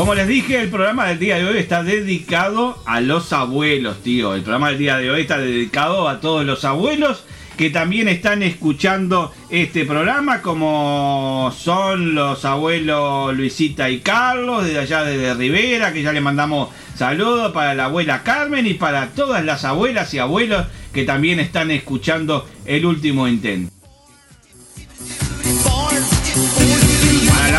Como 0.00 0.14
les 0.14 0.28
dije, 0.28 0.58
el 0.58 0.70
programa 0.70 1.08
del 1.08 1.18
día 1.18 1.36
de 1.36 1.44
hoy 1.44 1.58
está 1.58 1.82
dedicado 1.82 2.78
a 2.86 3.02
los 3.02 3.34
abuelos, 3.34 4.02
tío. 4.02 4.34
El 4.34 4.40
programa 4.40 4.70
del 4.70 4.78
día 4.78 4.96
de 4.96 5.10
hoy 5.10 5.20
está 5.20 5.36
dedicado 5.36 6.08
a 6.08 6.20
todos 6.20 6.42
los 6.46 6.64
abuelos 6.64 7.22
que 7.58 7.68
también 7.68 8.08
están 8.08 8.42
escuchando 8.42 9.30
este 9.50 9.84
programa, 9.84 10.40
como 10.40 11.52
son 11.54 12.14
los 12.14 12.46
abuelos 12.46 13.36
Luisita 13.36 13.90
y 13.90 13.98
Carlos, 13.98 14.64
desde 14.64 14.78
allá 14.78 15.04
desde 15.04 15.34
Rivera, 15.34 15.92
que 15.92 16.00
ya 16.00 16.14
le 16.14 16.22
mandamos 16.22 16.70
saludos 16.96 17.52
para 17.52 17.74
la 17.74 17.84
abuela 17.84 18.22
Carmen 18.22 18.66
y 18.66 18.72
para 18.72 19.08
todas 19.08 19.44
las 19.44 19.66
abuelas 19.66 20.14
y 20.14 20.18
abuelos 20.18 20.66
que 20.94 21.04
también 21.04 21.40
están 21.40 21.70
escuchando 21.70 22.48
el 22.64 22.86
último 22.86 23.28
intento. 23.28 23.79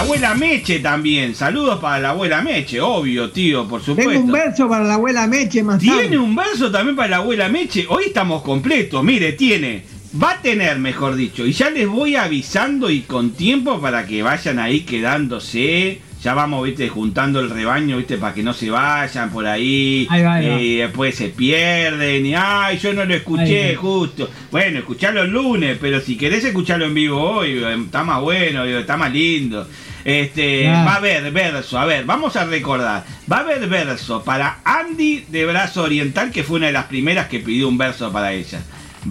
La 0.02 0.08
abuela 0.08 0.34
Meche 0.34 0.80
también, 0.80 1.36
saludos 1.36 1.80
para 1.80 2.00
la 2.00 2.10
abuela 2.10 2.42
Meche, 2.42 2.82
obvio, 2.82 3.30
tío, 3.30 3.68
por 3.68 3.82
supuesto. 3.84 4.12
Tengo 4.12 4.26
un 4.26 4.32
verso 4.32 4.68
para 4.68 4.84
la 4.84 4.96
abuela 4.96 5.28
Meche 5.28 5.62
más 5.62 5.78
Tiene 5.78 6.04
tarde. 6.04 6.18
un 6.18 6.36
verso 6.36 6.72
también 6.72 6.96
para 6.96 7.10
la 7.10 7.18
abuela 7.18 7.50
Meche. 7.50 7.86
Hoy 7.88 8.06
estamos 8.08 8.42
completos. 8.42 9.04
Mire, 9.04 9.34
tiene. 9.34 9.84
Va 10.22 10.32
a 10.32 10.42
tener, 10.42 10.80
mejor 10.80 11.16
dicho. 11.16 11.46
Y 11.46 11.52
ya 11.52 11.70
les 11.70 11.88
voy 11.88 12.16
avisando 12.16 12.90
y 12.90 13.02
con 13.02 13.32
tiempo 13.34 13.80
para 13.80 14.08
que 14.08 14.24
vayan 14.24 14.58
ahí 14.58 14.80
quedándose. 14.80 16.02
Ya 16.24 16.34
vamos, 16.34 16.66
viste, 16.66 16.90
juntando 16.90 17.40
el 17.40 17.52
rebaño, 17.52 17.98
viste, 17.98 18.18
para 18.18 18.34
que 18.34 18.42
no 18.42 18.54
se 18.54 18.72
vayan 18.72 19.30
por 19.30 19.46
ahí. 19.46 20.08
Ahí 20.10 20.24
va, 20.24 20.34
ahí 20.36 20.48
va. 20.50 20.62
Y 20.62 20.76
después 20.78 21.14
se 21.14 21.30
pierden. 21.30 22.26
Y 22.26 22.34
ay, 22.34 22.80
yo 22.80 22.92
no 22.94 23.06
lo 23.06 23.14
escuché 23.14 23.76
justo. 23.76 24.28
Bueno, 24.52 24.80
escuchalo 24.80 25.22
el 25.22 25.30
lunes, 25.30 25.78
pero 25.80 26.02
si 26.02 26.18
querés 26.18 26.44
escucharlo 26.44 26.86
en 26.86 26.96
vivo 26.96 27.22
hoy, 27.22 27.52
eh, 27.64 27.78
está 27.86 28.04
más 28.04 28.20
bueno, 28.20 28.66
está 28.66 28.98
más 28.98 29.14
lindo. 29.14 29.68
Este, 30.04 30.68
va 30.68 30.94
a 30.94 30.96
haber 30.96 31.32
verso, 31.32 31.78
a 31.80 31.86
ver, 31.86 32.06
vamos 32.06 32.36
a 32.36 32.46
recordar. 32.46 33.04
Va 33.32 33.38
a 33.38 33.40
haber 33.42 33.68
verso 33.68 34.24
para 34.24 34.60
Andy 34.64 35.26
de 35.30 35.46
Brazo 35.46 35.84
Oriental, 35.84 36.32
que 36.32 36.44
fue 36.44 36.58
una 36.58 36.68
de 36.68 36.74
las 36.74 36.86
primeras 36.86 37.28
que 37.28 37.40
pidió 37.40 37.68
un 37.68 37.78
verso 37.78 38.12
para 38.12 38.32
ella. 38.34 38.62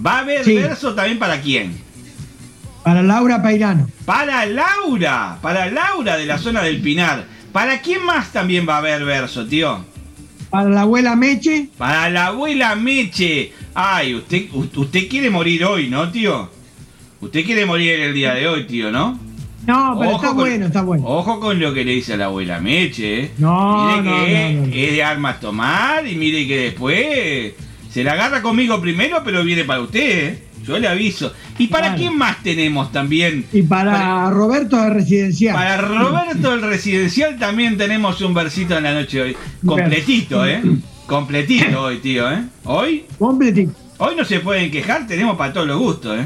Va 0.05 0.17
a 0.17 0.19
haber 0.19 0.43
Sí. 0.43 0.55
verso 0.55 0.93
también 0.93 1.19
para 1.19 1.39
quién? 1.41 1.77
Para 2.83 3.01
Laura 3.03 3.41
Pairano. 3.41 3.87
Para 4.05 4.45
Laura, 4.45 5.37
para 5.41 5.69
Laura 5.69 6.17
de 6.17 6.25
la 6.25 6.37
zona 6.37 6.61
del 6.63 6.81
Pinar. 6.81 7.25
¿Para 7.51 7.81
quién 7.81 8.03
más 8.03 8.31
también 8.31 8.67
va 8.67 8.75
a 8.75 8.77
haber 8.79 9.03
verso, 9.05 9.45
tío? 9.45 9.85
Para 10.49 10.69
la 10.69 10.81
abuela 10.81 11.15
Meche. 11.15 11.69
Para 11.77 12.09
la 12.09 12.27
abuela 12.27 12.75
Meche. 12.75 13.53
Ay, 13.73 14.15
usted, 14.15 14.47
usted 14.53 15.07
quiere 15.07 15.29
morir 15.29 15.63
hoy, 15.63 15.89
¿no, 15.89 16.09
tío? 16.11 16.49
Usted 17.21 17.45
quiere 17.45 17.65
morir 17.65 17.99
el 17.99 18.13
día 18.13 18.33
de 18.33 18.47
hoy, 18.47 18.65
tío, 18.65 18.91
¿no? 18.91 19.19
No, 19.67 19.95
pero 19.99 20.11
Ojo 20.11 20.15
está 20.17 20.27
con- 20.29 20.37
bueno, 20.37 20.65
está 20.65 20.81
bueno. 20.81 21.03
Ojo 21.07 21.39
con 21.39 21.59
lo 21.59 21.73
que 21.73 21.85
le 21.85 21.91
dice 21.93 22.13
a 22.13 22.17
la 22.17 22.25
abuela 22.25 22.59
Meche, 22.59 23.23
¿eh? 23.25 23.31
No, 23.37 23.85
mire 23.87 24.01
no, 24.01 24.25
que 24.25 24.53
no, 24.55 24.65
no. 24.67 24.73
es 24.73 24.91
de 24.91 25.03
armas 25.03 25.39
tomar 25.39 26.07
y 26.07 26.15
mire 26.15 26.47
que 26.47 26.57
después 26.57 27.53
se 27.91 28.03
la 28.03 28.13
agarra 28.13 28.41
conmigo 28.41 28.79
primero, 28.81 29.21
pero 29.23 29.43
viene 29.43 29.63
para 29.63 29.81
usted, 29.81 30.27
¿eh? 30.33 30.43
Yo 30.65 30.77
le 30.77 30.87
aviso. 30.87 31.33
¿Y 31.57 31.67
para 31.67 31.87
Claro. 31.87 31.97
quién 31.97 32.17
más 32.17 32.41
tenemos 32.43 32.91
también? 32.91 33.45
Y 33.51 33.63
para 33.63 34.29
Roberto 34.29 34.77
de 34.79 34.89
Residencial. 34.91 35.55
Para 35.55 35.77
Roberto 35.77 36.53
el 36.53 36.61
Residencial 36.61 37.37
también 37.39 37.77
tenemos 37.77 38.21
un 38.21 38.33
versito 38.35 38.77
en 38.77 38.83
la 38.83 38.93
noche 38.93 39.21
hoy. 39.21 39.37
Completito, 39.65 40.45
¿eh? 40.45 40.61
Completito 41.07 41.81
hoy, 41.83 41.97
tío, 41.97 42.31
¿eh? 42.31 42.43
Hoy. 42.63 43.05
Completito. 43.17 43.73
Hoy 43.97 44.15
no 44.15 44.23
se 44.23 44.39
pueden 44.39 44.71
quejar, 44.71 45.05
tenemos 45.07 45.35
para 45.37 45.51
todos 45.53 45.67
los 45.67 45.77
gustos, 45.79 46.19
¿eh? 46.19 46.25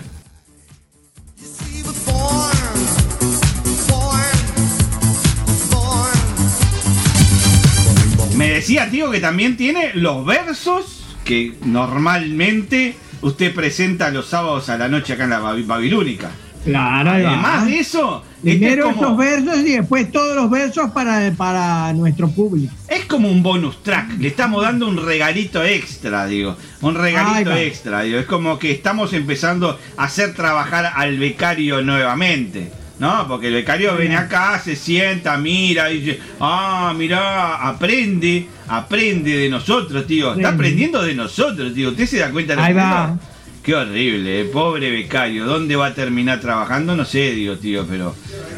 Me 8.47 8.53
decía, 8.53 8.89
tío, 8.89 9.09
que 9.11 9.19
también 9.19 9.57
tiene 9.57 9.91
los 9.95 10.25
versos 10.25 11.01
que 11.23 11.53
normalmente 11.65 12.95
usted 13.21 13.53
presenta 13.53 14.09
los 14.11 14.27
sábados 14.27 14.69
a 14.69 14.77
la 14.77 14.87
noche 14.87 15.13
acá 15.13 15.23
en 15.23 15.31
la 15.31 15.39
Babi- 15.39 15.63
Babilónica. 15.65 16.29
Claro, 16.63 17.09
va. 17.09 17.15
Además 17.15 17.65
de 17.67 17.79
eso, 17.79 18.23
este 18.37 18.49
Primero 18.57 18.89
es 18.89 18.95
como- 18.95 19.05
esos 19.05 19.17
versos 19.17 19.57
y 19.67 19.71
después 19.77 20.11
todos 20.11 20.35
los 20.35 20.49
versos 20.49 20.91
para, 20.91 21.31
para 21.35 21.93
nuestro 21.93 22.27
público. 22.29 22.73
Es 22.87 23.05
como 23.05 23.29
un 23.29 23.41
bonus 23.43 23.81
track, 23.83 24.17
le 24.19 24.27
estamos 24.27 24.63
dando 24.63 24.87
un 24.87 25.03
regalito 25.03 25.63
extra, 25.63 26.25
digo. 26.25 26.55
Un 26.81 26.95
regalito 26.95 27.51
Ay, 27.53 27.65
extra, 27.65 28.01
digo. 28.01 28.17
Es 28.19 28.25
como 28.25 28.57
que 28.59 28.71
estamos 28.71 29.13
empezando 29.13 29.79
a 29.97 30.03
hacer 30.05 30.33
trabajar 30.33 30.91
al 30.95 31.17
becario 31.19 31.81
nuevamente. 31.83 32.71
¿No? 32.97 33.27
Porque 33.27 33.47
el 33.47 33.55
becario 33.55 33.97
viene 33.97 34.15
acá, 34.15 34.59
se 34.63 34.75
sienta, 34.75 35.37
mira, 35.37 35.91
y 35.91 35.99
dice, 35.99 36.19
ah, 36.39 36.93
mira, 36.95 37.67
aprende, 37.67 38.47
aprende 38.67 39.35
de 39.35 39.49
nosotros, 39.49 40.07
tío. 40.07 40.33
Está 40.33 40.49
aprendiendo 40.49 41.01
de 41.01 41.13
nosotros, 41.13 41.73
tío. 41.73 41.89
¿Usted 41.89 42.05
se 42.05 42.19
da 42.19 42.31
cuenta 42.31 42.55
de 42.55 42.61
Ahí 42.61 42.73
va. 42.73 43.17
Qué 43.61 43.73
horrible, 43.73 44.41
eh, 44.41 44.45
pobre 44.45 44.91
becario. 44.91 45.45
¿Dónde 45.45 45.75
va 45.75 45.87
a 45.87 45.93
terminar 45.93 46.39
trabajando? 46.39 46.95
No 46.95 47.03
sé, 47.03 47.31
digo, 47.31 47.57
tío, 47.57 47.85
pero 47.89 48.15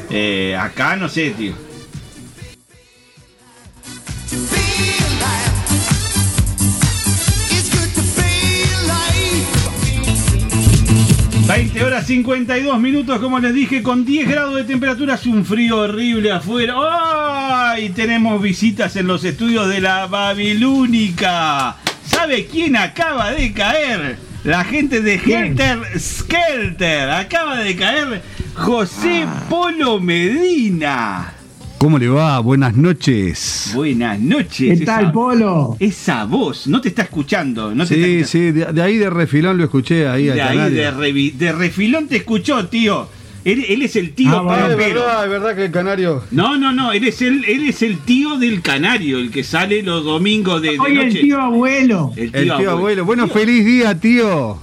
eh, 0.09 0.55
acá 0.59 0.97
no 0.97 1.07
sé, 1.07 1.31
tío. 1.31 1.53
Veinte 11.47 11.81
horas 11.81 12.05
52 12.07 12.77
minutos, 12.77 13.19
como 13.19 13.39
les 13.39 13.53
dije, 13.53 13.81
con 13.81 14.03
10 14.03 14.27
grados 14.27 14.55
de 14.55 14.65
temperatura, 14.65 15.13
hace 15.13 15.29
un 15.29 15.45
frío 15.45 15.77
horrible 15.77 16.29
afuera. 16.29 16.73
¡Ay! 17.71 17.89
Tenemos 17.91 18.41
visitas 18.41 18.97
en 18.97 19.07
los 19.07 19.23
estudios 19.23 19.69
de 19.69 19.79
la 19.79 20.07
Babilónica. 20.07 21.77
¿Sabe 22.05 22.47
quién 22.47 22.75
acaba 22.75 23.31
de 23.31 23.53
caer? 23.53 24.17
La 24.43 24.65
gente 24.65 25.01
de 25.01 25.15
Helter 25.15 25.79
Skelter. 25.97 27.11
Acaba 27.11 27.55
de 27.59 27.77
caer 27.77 28.21
José 28.53 29.25
Polo 29.49 30.01
Medina. 30.01 31.36
¿Cómo 31.77 31.99
le 31.99 32.07
va? 32.09 32.39
Buenas 32.39 32.75
noches. 32.75 33.71
Buenas 33.75 34.19
noches. 34.19 34.79
¿Qué 34.79 34.85
tal, 34.85 35.03
Esa- 35.05 35.11
Polo? 35.13 35.77
Esa 35.79 36.25
voz, 36.25 36.65
no 36.67 36.81
te 36.81 36.89
está 36.89 37.03
escuchando. 37.03 37.73
No 37.75 37.85
te 37.85 37.93
está 37.93 38.07
Sí, 38.07 38.13
escuchando. 38.15 38.27
sí, 38.27 38.51
de, 38.51 38.73
de 38.73 38.81
ahí 38.81 38.97
de 38.97 39.09
refilón 39.11 39.57
lo 39.59 39.63
escuché 39.65 40.07
ahí 40.07 40.29
al 40.29 40.35
De 40.35 40.41
ahí 40.41 40.71
de, 40.71 40.91
revi- 40.91 41.33
de 41.33 41.51
refilón 41.51 42.07
te 42.07 42.17
escuchó, 42.17 42.65
tío. 42.67 43.07
Él, 43.45 43.63
él 43.69 43.81
es 43.83 43.95
el 43.95 44.11
tío 44.13 44.29
Ah, 44.31 44.41
bueno, 44.41 44.67
es 44.71 44.75
verdad, 44.77 45.23
es 45.23 45.29
verdad 45.29 45.55
que 45.55 45.65
el 45.65 45.71
canario. 45.71 46.23
No, 46.31 46.57
no, 46.57 46.73
no, 46.73 46.91
él 46.91 47.07
es 47.07 47.21
el, 47.21 47.45
él 47.45 47.69
es 47.69 47.81
el 47.83 47.99
tío 47.99 48.37
del 48.39 48.61
canario, 48.61 49.19
el 49.19 49.29
que 49.29 49.43
sale 49.43 49.83
los 49.83 50.03
domingos 50.03 50.61
de, 50.63 50.71
de 50.71 50.79
Oye, 50.79 50.99
el 50.99 51.07
noche. 51.07 51.19
tío 51.21 51.39
abuelo. 51.39 52.11
El 52.17 52.31
El 52.35 52.57
tío 52.57 52.71
abuelo. 52.71 53.05
Bueno, 53.05 53.27
feliz 53.27 53.63
día, 53.63 53.97
tío. 53.97 54.57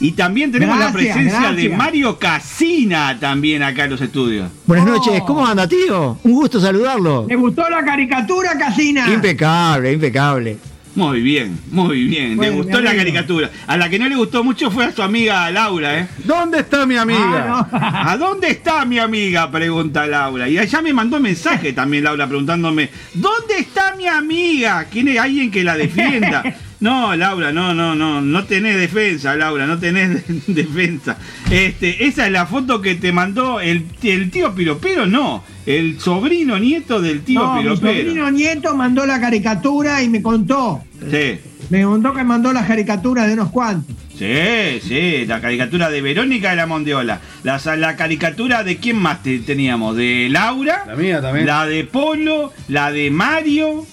Y 0.00 0.12
también 0.12 0.52
tenemos 0.52 0.78
la 0.78 0.90
Gracias, 0.92 1.16
presencia 1.16 1.52
de. 1.52 1.68
Mario 1.70 2.18
Casina 2.18 3.16
también 3.18 3.62
acá 3.64 3.84
en 3.84 3.90
los 3.90 4.00
estudios. 4.00 4.48
Buenas 4.66 4.86
Oh. 4.86 4.90
noches, 4.90 5.20
¿cómo 5.26 5.44
anda, 5.46 5.66
tío? 5.66 6.18
Un 6.22 6.32
gusto 6.32 6.60
saludarlo. 6.60 7.26
¿Le 7.28 7.34
gustó 7.36 7.68
la 7.68 7.84
caricatura, 7.84 8.56
Casina? 8.56 9.12
Impecable, 9.12 9.92
impecable. 9.92 10.56
Muy 10.94 11.20
bien, 11.20 11.58
muy 11.70 12.04
bien. 12.04 12.36
Bueno, 12.36 12.50
le 12.52 12.56
me 12.58 12.62
gustó 12.64 12.80
la 12.80 12.94
caricatura. 12.96 13.50
A 13.68 13.76
la 13.76 13.88
que 13.88 13.98
no 14.00 14.08
le 14.08 14.16
gustó 14.16 14.42
mucho 14.42 14.68
fue 14.70 14.84
a 14.86 14.92
su 14.92 15.00
amiga 15.02 15.48
Laura, 15.50 15.98
¿eh? 16.00 16.08
¿Dónde 16.24 16.60
está 16.60 16.86
mi 16.86 16.96
amiga? 16.96 17.20
Ah, 17.22 17.68
no. 17.70 17.78
¿A 18.10 18.16
dónde 18.16 18.50
está 18.50 18.84
mi 18.84 18.98
amiga? 18.98 19.48
Pregunta 19.50 20.06
Laura. 20.06 20.48
Y 20.48 20.58
allá 20.58 20.80
me 20.82 20.92
mandó 20.92 21.20
mensaje 21.20 21.72
también 21.72 22.02
Laura 22.04 22.26
preguntándome, 22.26 22.90
¿dónde 23.14 23.58
está 23.58 23.94
mi 23.96 24.06
amiga? 24.08 24.86
¿Quién 24.90 25.08
es 25.08 25.18
alguien 25.20 25.50
que 25.50 25.62
la 25.64 25.76
defienda? 25.76 26.42
No, 26.80 27.16
Laura, 27.16 27.50
no, 27.52 27.74
no, 27.74 27.94
no, 27.96 28.20
no 28.20 28.44
tenés 28.44 28.76
defensa, 28.76 29.34
Laura, 29.34 29.66
no 29.66 29.78
tenés 29.78 30.22
defensa. 30.46 31.16
Este, 31.50 32.06
esa 32.06 32.26
es 32.26 32.32
la 32.32 32.46
foto 32.46 32.80
que 32.80 32.94
te 32.94 33.10
mandó 33.10 33.60
el, 33.60 33.84
el 34.02 34.30
tío 34.30 34.54
Piropero, 34.54 35.04
no, 35.06 35.42
el 35.66 35.98
sobrino 35.98 36.58
nieto 36.58 37.00
del 37.00 37.22
tío 37.22 37.40
No, 37.40 37.60
Piropero. 37.60 37.98
sobrino 37.98 38.30
nieto 38.30 38.76
mandó 38.76 39.04
la 39.06 39.20
caricatura 39.20 40.02
y 40.02 40.08
me 40.08 40.22
contó. 40.22 40.84
Sí. 41.10 41.40
Me 41.70 41.82
contó 41.82 42.14
que 42.14 42.24
mandó 42.24 42.52
las 42.52 42.66
caricaturas 42.66 43.26
de 43.26 43.34
unos 43.34 43.50
cuantos. 43.50 43.94
Sí, 44.16 44.80
sí, 44.82 45.26
la 45.26 45.40
caricatura 45.40 45.90
de 45.90 46.00
Verónica 46.00 46.50
de 46.50 46.56
la 46.56 46.66
Mondiola. 46.66 47.20
La, 47.44 47.60
la 47.76 47.94
caricatura 47.96 48.64
de 48.64 48.76
quién 48.78 48.96
más 48.96 49.22
te- 49.22 49.38
teníamos, 49.40 49.96
de 49.96 50.28
Laura, 50.30 50.84
La 50.86 50.96
mía 50.96 51.20
también. 51.20 51.46
la 51.46 51.66
de 51.66 51.84
Polo, 51.84 52.52
la 52.68 52.90
de 52.90 53.10
Mario 53.10 53.84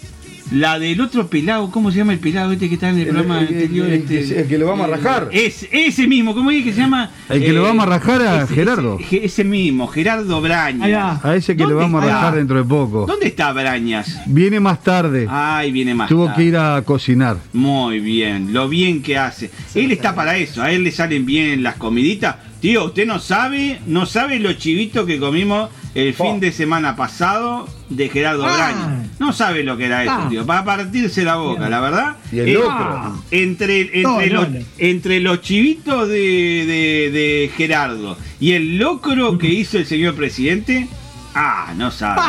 La 0.51 0.77
del 0.77 1.01
otro 1.01 1.25
pelado, 1.27 1.71
¿cómo 1.71 1.91
se 1.91 1.97
llama 1.97 2.13
el 2.13 2.19
pelado 2.19 2.51
este 2.51 2.67
que 2.69 2.75
está 2.75 2.89
en 2.89 2.99
el, 2.99 3.05
programa 3.07 3.41
el- 3.41 3.47
anterior? 3.47 3.87
el- 3.87 3.93
este? 3.93 4.41
el 4.41 4.47
que 4.47 4.57
lo 4.59 4.67
vamos 4.67 4.87
a 4.87 4.95
rajar. 4.95 5.29
Es, 5.31 5.67
ese 5.71 6.07
mismo, 6.07 6.35
¿cómo 6.35 6.51
es 6.51 6.63
que 6.63 6.71
se 6.71 6.79
llama? 6.81 7.09
El 7.29 7.43
que 7.43 7.51
lo 7.51 7.63
vamos 7.63 7.85
a 7.87 7.89
rajar 7.89 8.21
a 8.21 8.43
ese- 8.43 8.53
Gerardo. 8.53 8.99
Ese, 8.99 9.25
ese 9.25 9.43
mismo, 9.43 9.87
Gerardo 9.87 10.41
Brañas. 10.41 11.25
A 11.25 11.35
ese 11.35 11.55
que 11.57 11.63
le 11.63 11.69
¿Dónde 11.73 11.83
vamos 11.83 12.03
a 12.03 12.07
rajar 12.07 12.35
dentro 12.35 12.57
de 12.57 12.63
poco. 12.63 13.05
¿Dónde 13.07 13.27
está 13.27 13.51
Brañas? 13.53 14.19
Viene 14.27 14.59
más 14.59 14.83
tarde. 14.83 15.25
Ay, 15.29 15.71
viene 15.71 15.95
más 15.95 16.09
Tuvo 16.09 16.25
tarde. 16.27 16.37
que 16.43 16.49
ir 16.49 16.57
a 16.57 16.81
cocinar. 16.83 17.37
Muy 17.53 17.99
bien, 17.99 18.53
lo 18.53 18.69
bien 18.69 19.01
que 19.01 19.17
hace. 19.17 19.49
Él 19.73 19.91
está 19.91 20.13
para 20.13 20.37
eso, 20.37 20.61
a 20.61 20.71
él 20.71 20.83
le 20.83 20.91
salen 20.91 21.25
bien 21.25 21.63
las 21.63 21.75
comiditas. 21.75 22.35
Tío, 22.61 22.85
usted 22.85 23.05
no 23.07 23.19
sabe, 23.19 23.79
no 23.87 24.05
sabe 24.05 24.39
los 24.39 24.57
chivitos 24.57 25.05
que 25.05 25.19
comimos 25.19 25.69
el 25.95 26.13
fin 26.13 26.39
de 26.39 26.51
semana 26.51 26.95
pasado 26.95 27.67
de 27.89 28.09
Gerardo 28.09 28.45
Ah. 28.47 29.01
No 29.17 29.31
sabe 29.33 29.63
lo 29.63 29.77
que 29.77 29.85
era 29.85 30.03
eso, 30.03 30.11
Ah. 30.13 30.27
tío. 30.29 30.45
Para 30.45 30.63
partirse 30.65 31.23
la 31.23 31.37
boca, 31.37 31.69
la 31.69 31.79
verdad. 31.79 32.15
Y 32.31 32.39
el 32.39 32.49
Eh, 32.49 32.57
otro. 32.57 33.23
Entre, 33.31 33.81
entre, 33.81 34.01
No, 34.03 34.21
los, 34.21 34.49
no. 34.51 34.59
entre 34.77 35.19
los 35.21 35.41
chivitos 35.41 36.07
de, 36.09 36.15
de- 36.15 37.11
de 37.11 37.51
Gerardo 37.55 38.17
y 38.39 38.51
el 38.51 38.77
locro 38.77 39.37
que 39.37 39.47
hizo 39.47 39.77
el 39.77 39.85
señor 39.85 40.15
presidente, 40.15 40.87
ah, 41.33 41.73
no 41.77 41.89
sabe. 41.91 42.21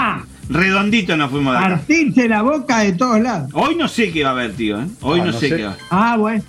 Redondito 0.48 1.16
nos 1.16 1.30
fuimos 1.32 1.54
de 1.54 1.58
acá. 1.58 1.68
Partirse 1.70 2.28
la 2.28 2.42
boca 2.42 2.78
de 2.78 2.92
todos 2.92 3.20
lados. 3.20 3.50
Hoy 3.52 3.74
no 3.74 3.88
sé 3.88 4.12
qué 4.12 4.22
va 4.22 4.28
a 4.28 4.32
haber, 4.32 4.52
tío. 4.54 4.80
¿eh? 4.80 4.86
Hoy 5.00 5.18
Ah, 5.20 5.24
no, 5.26 5.32
sé, 5.32 5.48
sé. 5.48 5.56
qué 5.56 5.64
va. 5.64 5.76
Ah, 5.90 6.16
bueno. 6.16 6.42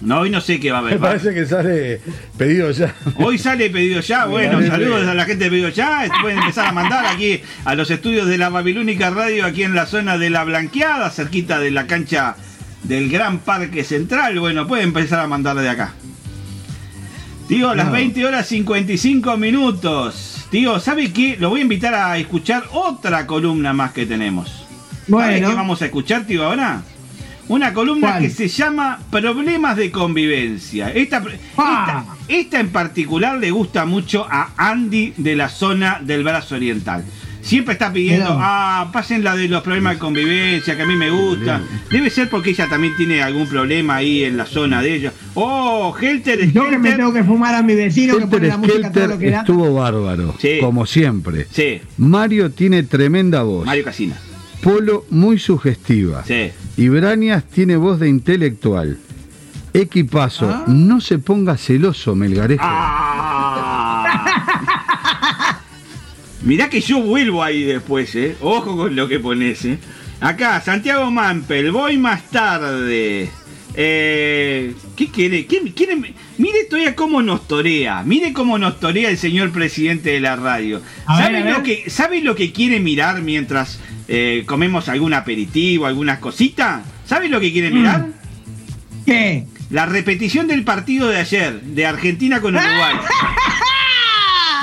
No, 0.00 0.20
hoy 0.20 0.30
no 0.30 0.40
sé 0.40 0.60
qué 0.60 0.70
va 0.70 0.78
a 0.78 0.82
Me 0.82 0.88
haber. 0.90 1.00
parece 1.00 1.34
que 1.34 1.44
sale 1.44 2.00
pedido 2.36 2.70
ya. 2.70 2.94
Hoy 3.16 3.36
sale 3.36 3.68
pedido 3.68 4.00
ya. 4.00 4.26
Bueno, 4.26 4.64
saludos 4.64 5.06
a 5.08 5.14
la 5.14 5.24
gente 5.24 5.44
de 5.44 5.50
pedido 5.50 5.68
ya. 5.70 6.08
Pueden 6.22 6.38
empezar 6.38 6.66
a 6.68 6.72
mandar 6.72 7.04
aquí 7.06 7.40
a 7.64 7.74
los 7.74 7.90
estudios 7.90 8.28
de 8.28 8.38
la 8.38 8.48
Babilónica 8.48 9.10
Radio, 9.10 9.44
aquí 9.44 9.64
en 9.64 9.74
la 9.74 9.86
zona 9.86 10.16
de 10.16 10.30
la 10.30 10.44
Blanqueada, 10.44 11.10
cerquita 11.10 11.58
de 11.58 11.72
la 11.72 11.86
cancha 11.88 12.36
del 12.84 13.10
Gran 13.10 13.38
Parque 13.40 13.82
Central. 13.82 14.38
Bueno, 14.38 14.68
pueden 14.68 14.88
empezar 14.88 15.18
a 15.18 15.26
mandar 15.26 15.56
de 15.56 15.68
acá. 15.68 15.94
Tío, 17.48 17.74
las 17.74 17.86
No. 17.86 17.92
20 17.92 18.24
horas 18.26 18.46
55 18.46 19.36
minutos. 19.36 20.46
Tío, 20.50 20.78
¿sabe 20.80 21.12
qué? 21.12 21.36
Lo 21.40 21.50
voy 21.50 21.60
a 21.60 21.62
invitar 21.62 21.94
a 21.94 22.18
escuchar 22.18 22.64
otra 22.72 23.26
columna 23.26 23.72
más 23.72 23.92
que 23.92 24.06
tenemos. 24.06 24.48
¿Sabe 24.48 24.66
Bueno. 25.08 25.48
qué 25.48 25.54
vamos 25.54 25.82
a 25.82 25.86
escuchar, 25.86 26.24
tío, 26.26 26.44
ahora? 26.44 26.82
Una 27.48 27.72
columna 27.72 28.08
¿Cuál? 28.12 28.22
que 28.22 28.30
se 28.30 28.48
llama 28.48 28.98
Problemas 29.10 29.76
de 29.76 29.90
convivencia. 29.90 30.90
Esta, 30.90 31.22
Ah. 31.56 32.04
esta, 32.28 32.40
esta 32.40 32.60
en 32.60 32.68
particular 32.68 33.38
le 33.38 33.50
gusta 33.50 33.86
mucho 33.86 34.26
a 34.30 34.50
Andy 34.56 35.14
de 35.16 35.34
la 35.36 35.48
zona 35.48 36.00
del 36.02 36.24
brazo 36.24 36.56
oriental. 36.56 37.04
Siempre 37.40 37.72
está 37.74 37.90
pidiendo, 37.90 38.36
ah, 38.38 38.90
pasen 38.92 39.24
la 39.24 39.34
de 39.34 39.48
los 39.48 39.62
problemas 39.62 39.94
de 39.94 39.98
convivencia, 39.98 40.76
que 40.76 40.82
a 40.82 40.86
mí 40.86 40.96
me 40.96 41.08
gusta. 41.08 41.62
Debe 41.90 42.10
ser 42.10 42.28
porque 42.28 42.50
ella 42.50 42.68
también 42.68 42.94
tiene 42.96 43.22
algún 43.22 43.46
problema 43.46 43.96
ahí 43.96 44.24
en 44.24 44.36
la 44.36 44.44
zona 44.44 44.82
de 44.82 44.94
ella. 44.96 45.12
Oh, 45.32 45.96
Helter 45.98 46.52
Yo 46.52 46.68
que 46.68 46.76
me 46.78 46.92
tengo 46.92 47.10
que 47.14 47.24
fumar 47.24 47.54
a 47.54 47.62
mi 47.62 47.74
vecino 47.74 48.16
que 48.18 48.24
Helter 48.24 48.38
pone 48.38 48.48
la 48.48 48.56
música 48.58 48.92
todo 48.92 49.06
lo 49.06 49.18
que 49.18 49.30
da. 49.30 49.38
estuvo 49.40 49.72
bárbaro. 49.72 50.34
Sí. 50.38 50.58
Como 50.60 50.84
siempre. 50.84 51.46
Sí, 51.50 51.80
Mario 51.96 52.50
tiene 52.50 52.82
tremenda 52.82 53.42
voz. 53.42 53.64
Mario 53.64 53.84
Casina. 53.84 54.16
Polo 54.60 55.06
muy 55.08 55.38
sugestiva. 55.38 56.24
Sí. 56.26 56.50
Y 56.78 56.88
Brañas 56.88 57.44
tiene 57.44 57.76
voz 57.76 57.98
de 58.00 58.08
intelectual. 58.08 58.98
Equipazo, 59.74 60.48
Ah. 60.48 60.64
no 60.68 61.00
se 61.00 61.18
ponga 61.18 61.56
celoso, 61.58 62.14
Melgarejo. 62.14 62.62
Ah. 62.64 64.04
Mirá 66.42 66.70
que 66.70 66.80
yo 66.80 67.00
vuelvo 67.02 67.42
ahí 67.42 67.64
después, 67.64 68.14
¿eh? 68.14 68.36
Ojo 68.40 68.76
con 68.76 68.94
lo 68.96 69.08
que 69.08 69.18
pones, 69.18 69.64
¿eh? 69.64 69.78
Acá, 70.20 70.60
Santiago 70.60 71.10
Mampel, 71.10 71.72
voy 71.72 71.98
más 71.98 72.30
tarde. 72.30 73.28
Eh, 73.74 74.72
¿Qué 74.96 75.08
quiere? 75.08 75.46
¿Qué 75.46 75.72
quiere? 75.72 75.96
Mire 76.38 76.64
todavía 76.70 76.94
cómo 76.96 77.22
nos 77.22 77.46
torea. 77.46 78.02
Mire 78.04 78.32
cómo 78.32 78.58
nos 78.58 78.80
torea 78.80 79.10
el 79.10 79.18
señor 79.18 79.50
presidente 79.52 80.10
de 80.10 80.20
la 80.20 80.34
radio. 80.36 80.80
¿Sabe, 81.06 81.42
ver. 81.42 81.52
lo 81.52 81.62
que, 81.62 81.90
¿Sabe 81.90 82.20
lo 82.22 82.34
que 82.34 82.50
quiere 82.52 82.80
mirar 82.80 83.20
mientras 83.22 83.78
eh, 84.08 84.42
comemos 84.46 84.88
algún 84.88 85.14
aperitivo, 85.14 85.86
algunas 85.86 86.18
cositas? 86.18 86.82
¿Sabe 87.06 87.28
lo 87.28 87.38
que 87.40 87.52
quiere 87.52 87.70
mirar? 87.70 88.00
Mm. 88.06 88.12
¿Qué? 89.06 89.46
La 89.70 89.84
repetición 89.86 90.46
del 90.48 90.64
partido 90.64 91.08
de 91.08 91.18
ayer, 91.18 91.60
de 91.60 91.86
Argentina 91.86 92.40
con 92.40 92.56
Uruguay. 92.56 92.94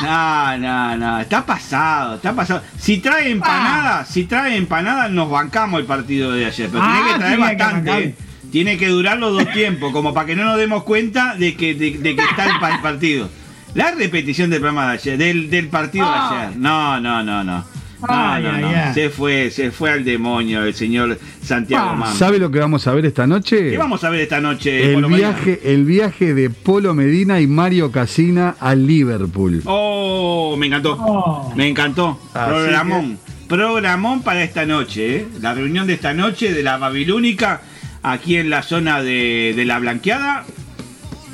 No, 0.04 0.58
no, 0.58 0.98
no, 0.98 1.20
está 1.22 1.46
pasado, 1.46 2.16
está 2.16 2.34
pasado. 2.36 2.62
Si 2.78 2.98
trae 2.98 3.32
empanada, 3.32 4.04
si 4.06 4.26
trae 4.26 4.58
empanada, 4.58 5.08
nos 5.08 5.30
bancamos 5.30 5.80
el 5.80 5.86
partido 5.86 6.34
de 6.34 6.46
ayer, 6.46 6.70
pero 6.70 6.84
Ah, 6.86 6.96
tiene 6.98 7.14
que 7.14 7.20
traer 7.20 7.42
hay 7.42 7.56
que 7.58 7.64
bastante. 7.64 8.04
¿eh? 8.04 8.16
Tiene 8.52 8.78
que 8.78 8.88
durar 8.90 9.18
los 9.18 9.34
dos 9.34 9.52
tiempos, 9.54 9.94
como 9.94 10.14
para 10.14 10.28
que 10.28 10.36
no 10.36 10.44
nos 10.44 10.58
demos 10.58 10.84
cuenta 10.84 11.36
de 11.36 11.56
que, 11.56 11.76
de, 11.76 11.92
de 11.92 12.16
que 12.16 12.22
está 12.22 12.46
el 12.46 12.60
pa- 12.60 12.82
partido. 12.82 13.30
La 13.74 13.92
repetición 13.92 14.50
del 14.50 14.60
programa 14.60 14.88
de 14.92 14.94
ayer, 14.96 15.18
del, 15.18 15.50
del 15.50 15.70
partido 15.70 16.06
Ah. 16.08 16.30
de 16.30 16.38
ayer. 16.48 16.58
No, 16.58 17.00
no, 17.00 17.24
no, 17.24 17.44
no. 17.46 17.66
No, 18.02 18.08
Ay, 18.10 18.44
no, 18.44 18.52
no. 18.58 18.68
ay. 18.68 18.94
Se 18.94 19.10
fue, 19.10 19.50
se 19.50 19.72
fue 19.72 19.90
al 19.92 20.04
demonio 20.04 20.64
el 20.64 20.74
señor 20.74 21.18
Santiago 21.42 21.96
Ah. 22.04 22.14
¿Sabe 22.16 22.38
lo 22.40 22.52
que 22.52 22.60
vamos 22.60 22.86
a 22.88 22.94
ver 22.94 23.06
esta 23.06 23.26
noche? 23.26 23.72
¿Qué 23.72 23.78
vamos 23.78 24.04
a 24.04 24.10
ver 24.10 24.22
esta 24.22 24.40
noche? 24.42 24.90
el 24.90 24.96
Polo 24.96 25.08
viaje, 25.10 25.62
el 25.64 25.86
viaje 25.86 26.34
de 26.34 26.50
Polo 26.50 26.94
Medina 26.94 27.40
y 27.42 27.48
Mario 27.48 27.92
Casina 27.92 28.56
a 28.60 28.76
Liverpool. 28.76 29.62
Oh, 29.66 30.56
me 30.58 30.68
encantó. 30.68 30.98
Oh. 31.00 31.54
Me 31.56 31.68
encantó. 31.68 32.20
Así 32.34 32.50
Programón. 32.52 33.18
Programón 33.48 34.22
para 34.24 34.44
esta 34.44 34.66
noche, 34.66 35.16
¿eh? 35.18 35.28
La 35.42 35.54
reunión 35.54 35.88
de 35.88 35.94
esta 35.94 36.14
noche 36.14 36.54
de 36.54 36.64
la 36.64 36.78
Babilónica 36.78 37.62
aquí 38.04 38.38
en 38.38 38.50
la 38.50 38.62
zona 38.64 39.02
de, 39.02 39.54
de 39.56 39.66
la 39.66 39.80
Blanqueada. 39.80 40.44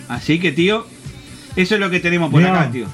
Así 0.09 0.39
que, 0.39 0.51
tío, 0.51 0.86
eso 1.55 1.76
es 1.76 1.80
lo 1.82 1.89
que 1.89 1.99
tenemos 2.01 2.30
por 2.30 2.41
Mirá. 2.41 2.62
acá, 2.64 2.72
tío. 2.72 2.86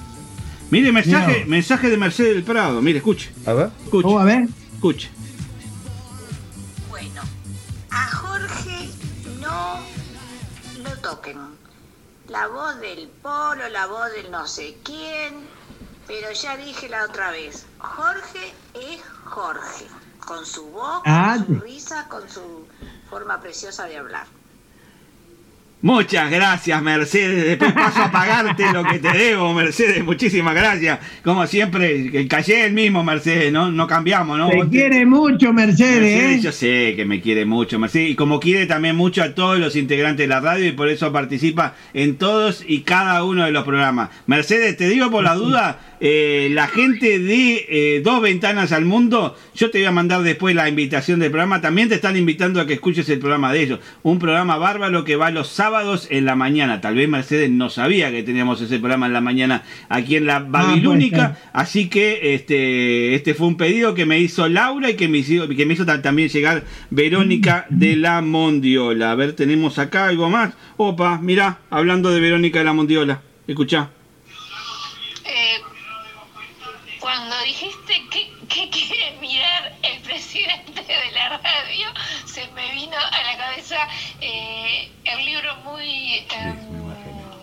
Mire, 0.69 0.91
mensaje, 0.91 1.45
mensaje 1.45 1.89
de 1.89 1.97
Mercedes 1.97 2.35
del 2.35 2.43
Prado. 2.43 2.81
Mire, 2.81 2.97
escuche. 2.97 3.31
A 3.45 3.53
ver. 3.53 3.69
Escuche. 3.85 4.03
¿Cómo 4.03 4.19
a 4.19 4.25
ver? 4.25 4.47
Escuche. 4.73 5.09
Bueno, 6.89 7.21
a 7.89 8.07
Jorge 8.11 8.89
no 9.41 9.79
lo 10.83 10.97
toquen. 11.01 11.37
La 12.27 12.47
voz 12.47 12.79
del 12.81 13.07
polo, 13.21 13.69
la 13.71 13.87
voz 13.87 14.11
del 14.11 14.29
no 14.29 14.45
sé 14.47 14.75
quién, 14.83 15.35
pero 16.05 16.31
ya 16.33 16.57
dije 16.57 16.89
la 16.89 17.05
otra 17.05 17.31
vez, 17.31 17.65
Jorge 17.79 18.53
es 18.73 19.01
Jorge, 19.23 19.85
con 20.19 20.45
su 20.45 20.65
voz, 20.71 21.01
Ah, 21.05 21.37
con 21.37 21.47
su 21.47 21.53
sí. 21.53 21.59
risa, 21.61 22.07
con 22.09 22.29
su 22.29 22.67
forma 23.09 23.39
preciosa 23.39 23.85
de 23.85 23.95
hablar. 23.97 24.27
Muchas 25.79 26.31
gracias, 26.31 26.81
Mercedes. 26.81 27.45
Después 27.45 27.71
paso 27.73 28.01
a 28.01 28.11
pagarte 28.11 28.65
lo 28.73 28.83
que 28.83 28.97
te 28.97 29.11
debo, 29.15 29.53
Mercedes. 29.53 30.03
Muchísimas 30.03 30.55
gracias. 30.55 30.97
Como 31.23 31.45
siempre, 31.45 32.27
callé 32.27 32.65
el 32.65 32.73
mismo, 32.73 33.03
Mercedes, 33.03 33.53
¿no? 33.53 33.71
No 33.71 33.85
cambiamos, 33.85 34.39
¿no? 34.39 34.49
Te 34.49 34.55
Vos 34.55 34.65
te- 34.71 34.77
quiere 34.77 35.05
mucho, 35.05 35.53
Mercedes. 35.53 36.01
Mercedes, 36.01 36.37
¿eh? 36.37 36.41
yo 36.41 36.51
sé 36.51 36.93
que 36.95 37.05
me 37.05 37.21
quiere 37.21 37.45
mucho, 37.45 37.77
Mercedes, 37.77 38.09
y 38.09 38.15
como 38.15 38.39
quiere 38.39 38.65
también 38.65 38.95
mucho 38.95 39.21
a 39.21 39.35
todos 39.35 39.59
los 39.59 39.75
integrantes 39.75 40.23
de 40.23 40.27
la 40.27 40.39
radio 40.39 40.65
y 40.65 40.71
por 40.71 40.89
eso 40.89 41.13
participa 41.13 41.75
en 41.93 42.17
todos 42.17 42.63
y 42.67 42.81
cada 42.81 43.23
uno 43.23 43.45
de 43.45 43.51
los 43.51 43.63
programas. 43.63 44.09
Mercedes, 44.25 44.77
te 44.77 44.89
digo 44.89 45.11
por 45.11 45.23
la 45.23 45.35
duda, 45.35 45.79
eh, 45.99 46.49
la 46.51 46.67
gente 46.67 47.19
de 47.19 47.65
eh, 47.69 48.01
Dos 48.03 48.21
Ventanas 48.21 48.71
al 48.71 48.85
Mundo, 48.85 49.35
yo 49.55 49.71
te 49.71 49.79
voy 49.79 49.85
a 49.87 49.91
mandar 49.91 50.21
después 50.23 50.53
la 50.55 50.69
invitación 50.69 51.19
del 51.19 51.31
programa, 51.31 51.61
también 51.61 51.89
te 51.89 51.95
están 51.95 52.15
invitando 52.17 52.61
a 52.61 52.67
que 52.67 52.73
escuches 52.73 53.07
el 53.09 53.19
programa 53.19 53.51
de 53.51 53.61
ellos, 53.63 53.79
un 54.03 54.19
programa 54.19 54.57
bárbaro 54.57 55.03
que 55.03 55.15
va 55.15 55.31
los 55.31 55.47
sábados 55.47 56.07
en 56.09 56.25
la 56.25 56.35
mañana, 56.35 56.81
tal 56.81 56.95
vez 56.95 57.09
Mercedes 57.09 57.49
no 57.49 57.69
sabía 57.69 58.11
que 58.11 58.23
teníamos 58.23 58.61
ese 58.61 58.79
programa 58.79 59.07
en 59.07 59.13
la 59.13 59.21
mañana 59.21 59.63
aquí 59.89 60.15
en 60.15 60.25
la 60.25 60.39
Babilónica, 60.39 61.33
puede 61.33 61.47
Así 61.53 61.89
que 61.89 62.35
este, 62.35 63.15
este 63.15 63.33
fue 63.33 63.47
un 63.47 63.57
pedido 63.57 63.93
que 63.95 64.05
me 64.05 64.19
hizo 64.19 64.47
Laura 64.47 64.89
y 64.91 64.95
que 64.95 65.07
me 65.07 65.17
hizo, 65.19 65.47
que 65.49 65.65
me 65.65 65.73
hizo 65.73 65.85
ta- 65.85 66.01
también 66.01 66.29
llegar 66.29 66.63
Verónica 66.91 67.65
de 67.69 67.95
la 67.95 68.21
Mondiola. 68.21 69.11
A 69.11 69.15
ver, 69.15 69.33
tenemos 69.33 69.79
acá 69.79 70.05
algo 70.07 70.29
más. 70.29 70.53
Opa, 70.77 71.19
mirá, 71.21 71.59
hablando 71.69 72.11
de 72.11 72.19
Verónica 72.19 72.59
de 72.59 72.65
la 72.65 72.73
Mondiola. 72.73 73.21
Escuchá. 73.47 73.89
Cuando 77.17 77.35
dijiste 77.45 78.05
que, 78.11 78.31
que 78.47 78.69
quiere 78.69 79.17
mirar 79.19 79.75
el 79.81 79.99
presidente 80.01 80.83
de 80.83 81.11
la 81.13 81.29
radio, 81.37 81.87
se 82.25 82.47
me 82.51 82.71
vino 82.73 82.95
a 82.95 83.23
la 83.23 83.37
cabeza 83.37 83.87
eh, 84.21 84.91
el 85.03 85.25
libro 85.25 85.55
muy, 85.63 86.13
eh, 86.13 86.55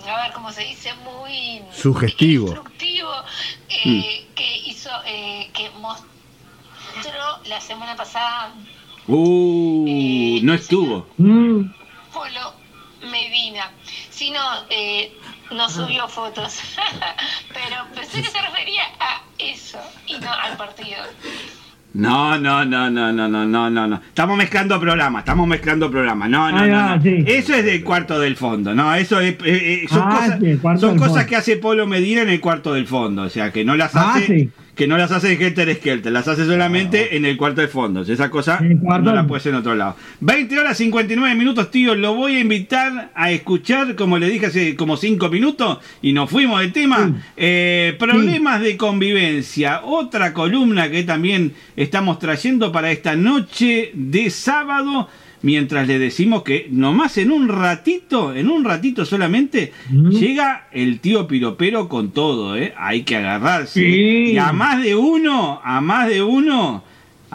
a 0.09 0.22
ver 0.22 0.33
cómo 0.33 0.53
se 0.53 0.62
dice, 0.62 0.95
muy 1.03 1.61
Sugestivo. 1.72 2.47
instructivo 2.47 3.11
eh, 3.68 4.27
que 4.37 4.59
hizo, 4.59 4.91
eh, 5.07 5.51
que 5.53 5.70
mostró 5.70 7.41
la 7.47 7.61
semana 7.61 7.97
pasada 7.97 8.55
Uh, 9.07 10.39
no 10.43 10.55
estuvo. 10.55 11.07
Mm. 11.18 11.70
Polo 12.11 12.55
Medina. 13.03 13.70
Si 14.09 14.31
no, 15.55 15.68
subió 15.68 16.09
fotos. 16.09 16.61
Pero 17.52 17.76
pensé 17.94 18.22
que 18.22 18.28
se 18.28 18.40
refería 18.42 18.82
a 19.00 19.22
eso 19.38 19.78
y 20.07 20.18
no 20.18 20.32
al 20.32 20.57
partido. 20.57 20.98
No, 21.94 22.36
no, 22.38 22.64
no, 22.64 22.90
no, 22.90 23.12
no, 23.12 23.28
no, 23.28 23.44
no, 23.46 23.70
no, 23.70 23.86
no. 23.86 23.96
Estamos 24.09 24.36
mezclando 24.36 24.80
programas, 24.80 25.20
estamos 25.20 25.46
mezclando 25.46 25.88
programas. 25.90 26.28
No, 26.28 26.50
no, 26.50 26.59
Ahí 26.59 26.68
no. 26.70 26.76
va, 26.76 26.96
no. 26.96 27.02
sí. 27.02 27.24
Eso 27.24 27.55
es 27.55 27.64
del 27.64 27.84
cuarto 27.84 28.18
del 28.18 28.36
fondo, 28.36 28.74
no, 28.74 28.92
eso 28.96 29.20
es, 29.20 29.34
eh, 29.34 29.38
eh, 29.44 29.86
son 29.88 30.02
Ah, 30.05 30.16
cosas, 30.20 30.38
sí, 30.40 30.46
el 30.50 30.59
cuarto 30.61 30.80
son 30.80 30.90
del 30.90 30.98
cosas 30.98 31.14
fondo. 31.14 31.28
que 31.28 31.36
hace 31.36 31.57
Polo 31.57 31.86
Medina 31.86 32.22
en 32.22 32.30
el 32.30 32.40
cuarto 32.40 32.72
del 32.74 32.88
fondo, 32.88 33.22
o 33.22 33.28
sea, 33.28 33.52
que 33.52 33.64
no 33.64 33.76
las 33.76 33.94
Ah, 33.94 34.14
hace, 34.16 34.26
sí. 34.26 34.50
Que 34.75 34.87
no 34.89 34.99
las 34.99 35.12
hace 35.12 35.33
en 35.33 35.41
Helter 35.41 35.72
Skelter, 35.77 36.11
las 36.12 36.27
hace 36.27 36.45
solamente 36.47 37.16
en 37.16 37.25
el 37.25 37.37
cuarto 37.37 37.61
de 37.61 37.68
fondo. 37.68 38.03
Esa 38.03 38.29
cosa 38.31 38.59
no 38.61 38.99
la 39.12 39.18
del- 39.20 39.27
puede 39.27 39.39
hacer 39.41 39.53
en 39.53 39.59
otro 39.59 39.75
lado. 39.75 39.97
20 40.20 40.59
horas 40.59 40.77
59 40.77 41.35
minutos, 41.37 41.70
tío, 41.70 41.95
lo 41.95 42.14
voy 42.14 42.37
a 42.37 42.41
invitar 42.41 43.11
a 43.14 43.31
escuchar, 43.31 43.95
como 43.95 44.18
le 44.18 44.29
dije 44.29 44.47
hace 44.47 44.75
como 44.77 44.97
5 44.97 45.29
minutos, 45.29 45.79
y 46.03 46.12
nos 46.12 46.29
fuimos 46.29 46.61
de 46.61 46.68
tema. 46.68 47.22
Eh, 47.37 47.95
problemas 47.99 48.61
de 48.61 48.77
convivencia, 48.77 49.81
otra 49.85 50.33
columna 50.33 50.91
que 50.91 51.05
también 51.05 51.53
estamos 51.77 52.18
trayendo 52.18 52.72
para 52.72 52.91
esta 52.91 53.14
noche 53.16 53.91
de 53.95 54.29
sábado. 54.31 55.09
Mientras 55.45 55.86
le 55.86 55.99
decimos 55.99 56.42
que 56.42 56.68
nomás 56.70 57.18
en 57.18 57.30
un 57.30 57.49
ratito, 57.49 58.34
en 58.34 58.49
un 58.49 58.64
ratito 58.64 59.05
solamente, 59.05 59.74
llega 60.09 60.68
el 60.72 61.01
tío 61.01 61.26
piropero 61.26 61.86
con 61.86 62.12
todo, 62.12 62.57
¿eh? 62.57 62.72
Hay 62.78 63.03
que 63.03 63.16
agarrarse. 63.16 63.78
Sí. 63.78 64.32
Y 64.32 64.38
a 64.38 64.55
más 64.55 64.82
de 64.82 64.97
uno, 64.97 65.61
a 65.62 65.82
más 65.82 66.09
de 66.09 66.22
uno, 66.22 66.82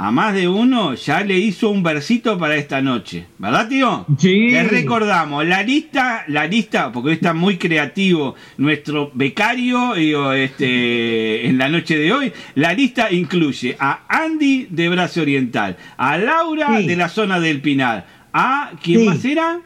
a 0.01 0.11
más 0.11 0.33
de 0.33 0.47
uno 0.47 0.93
ya 0.93 1.25
le 1.25 1.37
hizo 1.37 1.69
un 1.69 1.83
versito 1.83 2.37
para 2.39 2.55
esta 2.55 2.81
noche. 2.81 3.25
¿Verdad, 3.37 3.67
tío? 3.67 4.05
Sí. 4.17 4.49
Les 4.49 4.69
recordamos, 4.71 5.45
la 5.45 5.61
lista, 5.61 6.23
la 6.27 6.47
lista, 6.47 6.89
porque 6.93 7.09
hoy 7.09 7.15
está 7.15 7.33
muy 7.33 7.57
creativo 7.57 8.33
nuestro 8.57 9.11
becario 9.13 9.97
y, 9.97 10.13
o, 10.13 10.31
este, 10.31 11.47
en 11.47 11.57
la 11.57 11.67
noche 11.67 11.97
de 11.97 12.13
hoy, 12.13 12.31
la 12.55 12.71
lista 12.73 13.11
incluye 13.11 13.75
a 13.77 13.99
Andy 14.07 14.67
de 14.69 14.87
Brazo 14.87 15.21
Oriental, 15.21 15.75
a 15.97 16.17
Laura 16.17 16.79
de 16.79 16.95
la 16.95 17.09
zona 17.09 17.41
del 17.41 17.59
Pinar, 17.59 18.05
a 18.31 18.71
¿quién 18.81 19.01
Sí. 19.01 19.05
más 19.05 19.25
era? 19.25 19.59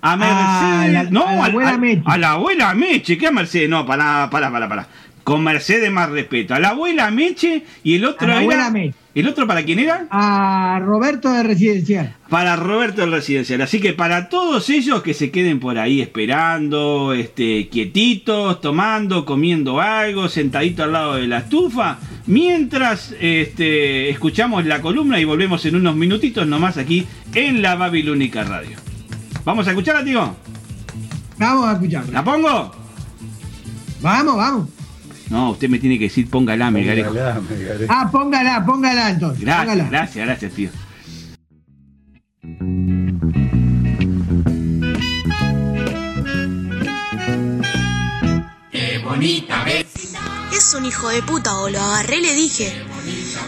A 0.00 0.12
A 0.12 0.16
Mercedes, 0.16 0.92
la- 1.04 1.10
no, 1.10 1.26
a 1.26 1.34
la 1.34 1.44
abuela 1.46 1.70
al- 1.70 1.80
Meche. 1.80 2.02
a 2.06 2.16
la 2.18 2.30
abuela 2.30 2.72
Meche, 2.74 3.18
¿qué 3.18 3.26
a 3.26 3.30
Mercedes? 3.32 3.68
No, 3.68 3.84
para, 3.84 4.30
para, 4.30 4.50
para, 4.50 4.68
para. 4.68 4.86
Con 5.28 5.44
Mercedes 5.44 5.90
más 5.92 6.08
respeto. 6.08 6.54
A 6.54 6.58
la 6.58 6.70
abuela 6.70 7.10
Meche 7.10 7.62
y 7.84 7.96
el 7.96 8.06
otro 8.06 8.24
A 8.24 8.28
la 8.28 8.32
era. 8.36 8.40
abuela 8.40 8.70
Meche. 8.70 8.94
¿El 9.14 9.28
otro 9.28 9.46
para 9.46 9.62
quién 9.62 9.78
era? 9.78 10.06
A 10.10 10.80
Roberto 10.82 11.30
de 11.30 11.42
Residencial. 11.42 12.16
Para 12.30 12.56
Roberto 12.56 13.04
el 13.04 13.12
Residencial. 13.12 13.60
Así 13.60 13.78
que 13.78 13.92
para 13.92 14.30
todos 14.30 14.70
ellos 14.70 15.02
que 15.02 15.12
se 15.12 15.30
queden 15.30 15.60
por 15.60 15.78
ahí 15.78 16.00
esperando, 16.00 17.12
este, 17.12 17.68
quietitos, 17.68 18.62
tomando, 18.62 19.26
comiendo 19.26 19.82
algo, 19.82 20.30
sentadito 20.30 20.84
al 20.84 20.92
lado 20.92 21.16
de 21.16 21.26
la 21.26 21.38
estufa, 21.40 21.98
mientras 22.26 23.14
este, 23.20 24.08
escuchamos 24.08 24.64
la 24.64 24.80
columna 24.80 25.20
y 25.20 25.24
volvemos 25.24 25.66
en 25.66 25.76
unos 25.76 25.94
minutitos 25.94 26.46
nomás 26.46 26.78
aquí 26.78 27.06
en 27.34 27.60
la 27.60 27.74
Babilónica 27.74 28.44
Radio. 28.44 28.78
¿Vamos 29.44 29.66
a 29.66 29.70
escucharla, 29.72 30.02
tío? 30.04 30.34
Vamos 31.36 31.68
a 31.68 31.72
escuchar. 31.72 32.08
¿La 32.08 32.24
pongo? 32.24 32.72
Vamos, 34.00 34.36
vamos. 34.36 34.77
No, 35.30 35.50
usted 35.50 35.68
me 35.68 35.78
tiene 35.78 35.98
que 35.98 36.04
decir 36.04 36.28
póngala, 36.30 36.70
Melgarejo. 36.70 37.12
Ah, 37.88 38.08
póngala, 38.10 38.64
póngala 38.64 39.10
entonces. 39.10 39.44
Gracias, 39.44 39.66
póngala. 39.66 39.88
gracias, 39.90 40.26
gracias, 40.26 40.52
tío. 40.52 40.70
Qué 48.72 48.98
bonita 49.04 49.64
vecina. 49.64 50.20
Es 50.52 50.74
un 50.74 50.86
hijo 50.86 51.08
de 51.08 51.22
puta, 51.22 51.54
boludo. 51.54 51.80
Agarré 51.80 52.18
y 52.18 52.22
le 52.22 52.34
dije. 52.34 52.72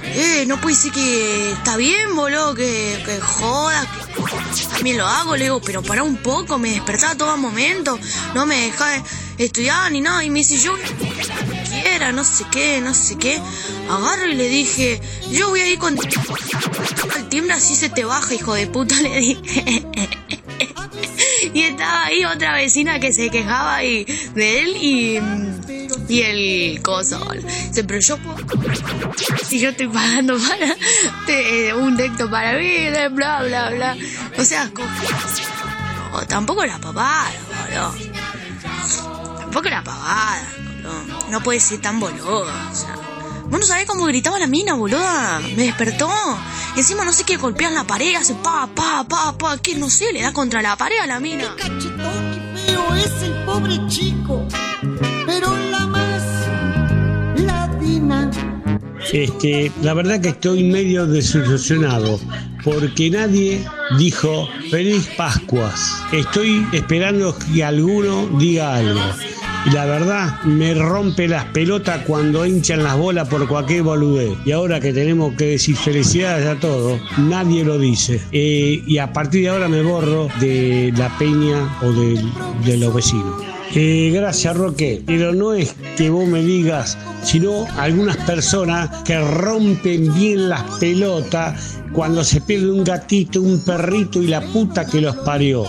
Eh, 0.03 0.45
no 0.47 0.61
puede 0.61 0.74
ser 0.74 0.93
que 0.93 1.53
está 1.53 1.76
bien, 1.76 2.14
boludo, 2.14 2.55
que, 2.55 3.01
que 3.07 3.20
jodas, 3.20 3.87
que 3.87 4.66
también 4.74 4.99
lo 4.99 5.07
hago, 5.07 5.37
le 5.37 5.45
digo, 5.45 5.61
pero 5.61 5.83
para 5.83 6.03
un 6.03 6.16
poco, 6.16 6.59
me 6.59 6.70
despertaba 6.70 7.14
todo 7.14 7.37
momento, 7.37 7.99
no 8.35 8.45
me 8.47 8.57
dejaba 8.62 9.03
estudiar 9.39 9.93
ni 9.93 10.01
nada, 10.01 10.24
y 10.24 10.31
me 10.31 10.41
dice, 10.41 10.59
yo 10.59 10.74
quiera, 11.83 12.12
no 12.12 12.24
sé 12.24 12.45
qué, 12.51 12.81
no 12.81 12.95
sé 12.95 13.16
qué. 13.18 13.41
Agarro 13.91 14.28
y 14.28 14.35
le 14.35 14.49
dije, 14.49 15.01
yo 15.31 15.49
voy 15.51 15.61
a 15.61 15.68
ir 15.68 15.78
con 15.78 15.97
el 17.16 17.28
timbre 17.28 17.53
así 17.55 17.74
se 17.76 17.89
te 17.89 18.05
baja, 18.05 18.35
hijo 18.35 18.55
de 18.55 18.66
puta, 18.66 18.95
le 19.01 19.18
dije. 19.20 19.85
Y 21.53 21.62
estaba 21.62 22.05
ahí 22.05 22.24
otra 22.24 22.53
vecina 22.55 23.01
que 23.01 23.12
se 23.12 23.28
quejaba 23.31 23.83
y, 23.83 24.05
de 24.35 24.62
él 24.62 24.76
y, 24.76 25.18
y 26.09 26.22
el 26.22 26.83
coso. 26.83 27.18
Dice, 27.68 27.83
pero 27.85 27.99
yo. 27.99 28.18
Si 29.49 29.59
yo 29.59 29.70
estoy 29.70 29.89
pagando 29.89 30.39
para 30.39 30.76
te- 31.26 31.74
un 31.74 31.97
texto 31.97 32.31
para 32.31 32.57
mí, 32.59 32.74
bla, 33.12 33.43
bla, 33.43 33.70
bla. 33.70 33.97
O 34.39 34.45
sea, 34.45 34.70
tampoco 36.28 36.64
la 36.64 36.78
pavada, 36.78 37.31
boludo. 37.66 37.95
Tampoco 39.41 39.68
la 39.68 39.83
pavada, 39.83 40.47
boludo. 40.83 41.31
No 41.31 41.43
puede 41.43 41.61
ser 41.61 41.81
tan 41.81 42.01
boludo, 42.01 42.43
o 42.43 42.74
sea. 42.74 42.97
Vos 43.51 43.59
no 43.59 43.66
sabés 43.66 43.87
cómo 43.87 44.05
gritaba 44.05 44.39
la 44.39 44.47
mina, 44.47 44.74
boluda. 44.74 45.41
Me 45.57 45.64
despertó. 45.64 46.09
Y 46.76 46.81
encima 46.81 47.05
no 47.05 47.12
sé 47.12 47.24
qué 47.24 47.37
golpean 47.37 47.74
la 47.74 47.85
pared, 47.85 48.14
hace 48.14 48.35
pa, 48.35 48.68
pa, 48.72 49.05
pa, 49.09 49.37
pa. 49.37 49.59
Que 49.59 49.74
no 49.74 49.91
sé, 49.91 50.12
le 50.12 50.22
da 50.22 50.33
contra 50.33 50.62
la 50.62 50.76
pared 50.76 50.99
a 51.03 51.07
la 51.07 51.18
mina. 51.18 51.57
feo 51.57 52.95
es 52.95 53.22
el 53.22 53.33
pobre 53.45 53.81
chico, 53.89 54.47
pero 55.26 55.57
la 55.57 55.87
más 55.87 56.22
latina. 57.37 58.31
Este, 59.12 59.72
la 59.83 59.95
verdad 59.95 60.20
que 60.20 60.28
estoy 60.28 60.62
medio 60.62 61.07
desilusionado 61.07 62.20
porque 62.64 63.11
nadie 63.11 63.64
dijo 63.99 64.49
feliz 64.70 65.09
Pascuas. 65.16 66.03
Estoy 66.12 66.66
esperando 66.72 67.37
que 67.53 67.64
alguno 67.64 68.28
diga 68.39 68.76
algo. 68.76 69.01
La 69.67 69.85
verdad 69.85 70.43
me 70.45 70.75
rompe 70.75 71.29
las 71.29 71.45
pelotas 71.47 72.03
cuando 72.07 72.47
hinchan 72.47 72.83
las 72.83 72.97
bolas 72.97 73.29
por 73.29 73.47
cualquier 73.47 73.83
boludez. 73.83 74.33
Y 74.47 74.53
ahora 74.53 74.81
que 74.81 74.93
tenemos 74.93 75.35
que 75.35 75.45
decir 75.47 75.77
felicidades 75.77 76.47
a 76.47 76.59
todos, 76.59 76.99
nadie 77.19 77.63
lo 77.63 77.79
dice. 77.79 78.21
Eh, 78.33 78.83
y 78.87 78.99
a 78.99 79.13
partir 79.13 79.43
de 79.43 79.49
ahora 79.51 79.69
me 79.69 79.83
borro 79.83 80.29
de 80.41 80.93
la 80.97 81.11
peña 81.19 81.79
o 81.83 81.93
de, 81.93 82.25
de 82.65 82.77
los 82.79 82.95
vecinos. 82.95 83.43
Eh, 83.75 84.11
gracias 84.13 84.57
Roque, 84.57 85.01
pero 85.07 85.33
no 85.33 85.53
es 85.53 85.77
que 85.97 86.11
vos 86.11 86.27
me 86.27 86.43
digas, 86.43 86.99
sino 87.23 87.67
algunas 87.79 88.17
personas 88.17 88.91
que 89.05 89.21
rompen 89.21 90.13
bien 90.15 90.49
las 90.49 90.63
pelotas 90.81 91.79
cuando 91.93 92.25
se 92.25 92.41
pierde 92.41 92.73
un 92.73 92.83
gatito, 92.83 93.41
un 93.41 93.61
perrito 93.65 94.21
y 94.21 94.27
la 94.27 94.41
puta 94.41 94.87
que 94.87 95.01
los 95.01 95.15
parió. 95.19 95.67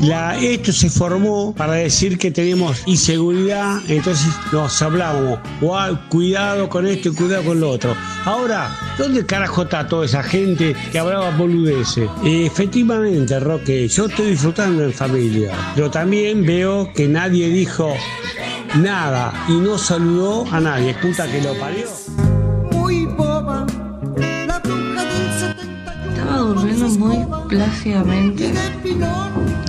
La, 0.00 0.36
esto 0.38 0.72
se 0.72 0.90
formó 0.90 1.54
para 1.54 1.74
decir 1.74 2.18
que 2.18 2.30
tenemos 2.30 2.82
inseguridad, 2.86 3.78
entonces 3.88 4.28
nos 4.52 4.80
hablábamos, 4.82 5.38
"Guau, 5.60 5.98
cuidado 6.08 6.68
con 6.68 6.86
esto 6.86 7.10
y 7.10 7.14
cuidado 7.14 7.44
con 7.44 7.60
lo 7.60 7.70
otro. 7.70 7.94
Ahora, 8.24 8.70
¿dónde 8.98 9.24
carajo 9.24 9.62
está 9.62 9.86
toda 9.86 10.04
esa 10.06 10.22
gente 10.22 10.74
que 10.92 10.98
hablaba 10.98 11.30
boludeces? 11.30 12.08
Efectivamente, 12.24 13.38
Roque, 13.40 13.88
yo 13.88 14.06
estoy 14.06 14.30
disfrutando 14.30 14.84
en 14.84 14.92
familia, 14.92 15.52
pero 15.74 15.90
también 15.90 16.44
veo 16.44 16.92
que 16.92 17.08
nadie 17.08 17.48
dijo 17.48 17.94
nada 18.76 19.32
y 19.48 19.52
no 19.52 19.78
saludó 19.78 20.44
a 20.50 20.60
nadie. 20.60 20.94
Puta 20.94 21.26
que 21.30 21.40
lo 21.40 21.54
parió. 21.58 21.86
Muy 22.72 23.06
boba, 23.06 23.66
la 24.46 24.58
bruja 24.58 25.04
del 25.04 25.56
70. 25.56 26.10
Estaba 26.10 26.38
durmiendo 26.38 26.88
muy 26.88 27.26
plácidamente 27.48 28.52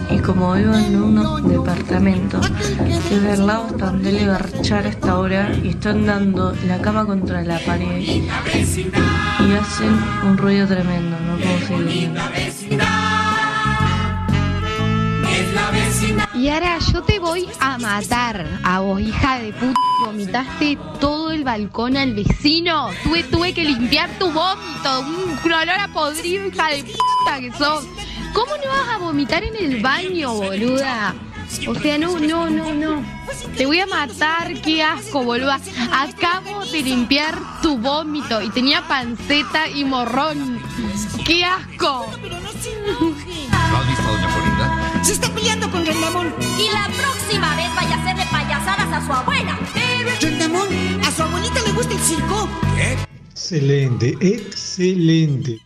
y 0.09 0.19
como 0.19 0.53
vivo 0.53 0.73
en 0.73 1.01
un 1.01 1.47
departamento 1.47 2.39
que 2.41 3.31
al 3.31 3.47
lado 3.47 3.67
están 3.67 4.03
de 4.03 4.25
garchar 4.25 4.85
esta 4.85 5.17
hora 5.17 5.51
y 5.63 5.69
están 5.69 6.05
dando 6.05 6.53
la 6.67 6.79
cama 6.81 7.05
contra 7.05 7.41
la 7.43 7.59
pared 7.59 7.99
y 7.99 8.27
hacen 9.53 9.99
un 10.23 10.37
ruido 10.37 10.67
tremendo, 10.67 11.17
no 11.19 11.37
puedo 11.37 11.59
seguir. 11.67 12.11
Y 16.33 16.49
ahora 16.49 16.77
yo 16.91 17.01
te 17.01 17.19
voy 17.19 17.47
a 17.59 17.77
matar 17.77 18.45
a 18.63 18.79
vos, 18.79 19.01
hija 19.01 19.39
de 19.39 19.53
puta. 19.53 19.79
Vomitaste 20.05 20.77
todo 20.99 21.31
el 21.31 21.43
balcón 21.43 21.97
al 21.97 22.13
vecino. 22.13 22.89
Tuve, 23.03 23.23
tuve 23.23 23.53
que 23.53 23.63
limpiar 23.63 24.09
tu 24.19 24.31
vómito. 24.31 24.99
Un 25.43 25.51
olor 25.51 25.69
a 25.69 25.87
podrido, 25.87 26.45
hija 26.47 26.67
de 26.69 26.83
puta 26.83 27.39
que 27.39 27.51
sos. 27.53 27.85
¿Cómo 28.35 28.51
no 28.57 28.67
vas 28.67 28.89
a 28.89 28.97
vomitar 28.97 29.45
en 29.45 29.55
el 29.55 29.81
baño, 29.81 30.33
boluda? 30.33 31.15
O 31.67 31.73
sea, 31.75 31.97
no, 31.97 32.19
no, 32.19 32.49
no, 32.49 32.73
no. 32.73 33.01
Te 33.55 33.65
voy 33.65 33.79
a 33.79 33.87
matar, 33.87 34.53
qué 34.61 34.83
asco, 34.83 35.23
boluda. 35.23 35.57
Acabo 35.89 36.65
de 36.65 36.81
limpiar 36.81 37.39
tu 37.61 37.77
vómito 37.77 38.41
y 38.41 38.49
tenía 38.49 38.85
panceta 38.89 39.69
y 39.69 39.85
morrón. 39.85 40.59
¡Qué 41.25 41.45
asco! 41.45 42.07
¿No 43.71 43.77
has 43.77 43.87
visto 43.87 44.03
a 44.03 44.11
Doña 44.11 44.29
Florinda? 44.29 45.03
Se 45.03 45.13
está 45.13 45.29
peleando 45.29 45.71
con 45.71 45.85
Rendamón. 45.85 46.35
Y 46.59 46.69
la 46.73 46.89
próxima 46.89 47.55
vez 47.55 47.73
vaya 47.73 47.95
a 47.95 48.01
hacerle 48.01 48.25
payasadas 48.29 48.91
a 48.91 49.05
su 49.05 49.13
abuela. 49.13 49.57
Rendamón, 50.19 50.67
a 51.05 51.11
su 51.11 51.23
abuelita 51.23 51.61
le 51.61 51.71
gusta 51.71 51.93
el 51.93 51.99
circo. 52.01 52.49
¿Qué? 52.75 52.97
Excelente, 53.31 54.17
excelente. 54.19 55.61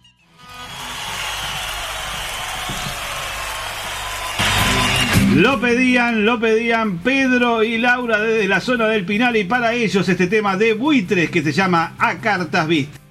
Lo 5.35 5.61
pedían, 5.61 6.25
lo 6.25 6.39
pedían 6.39 6.97
Pedro 6.97 7.63
y 7.63 7.77
Laura 7.77 8.19
desde 8.19 8.47
la 8.47 8.59
zona 8.59 8.87
del 8.87 9.05
Pinal 9.05 9.37
y 9.37 9.43
para 9.43 9.73
ellos 9.73 10.09
este 10.09 10.25
tema 10.25 10.57
de 10.57 10.73
buitres 10.73 11.29
que 11.29 11.43
se 11.43 11.51
llama 11.51 11.93
A 11.99 12.17
Cartas 12.17 12.67
Vistas. 12.67 13.08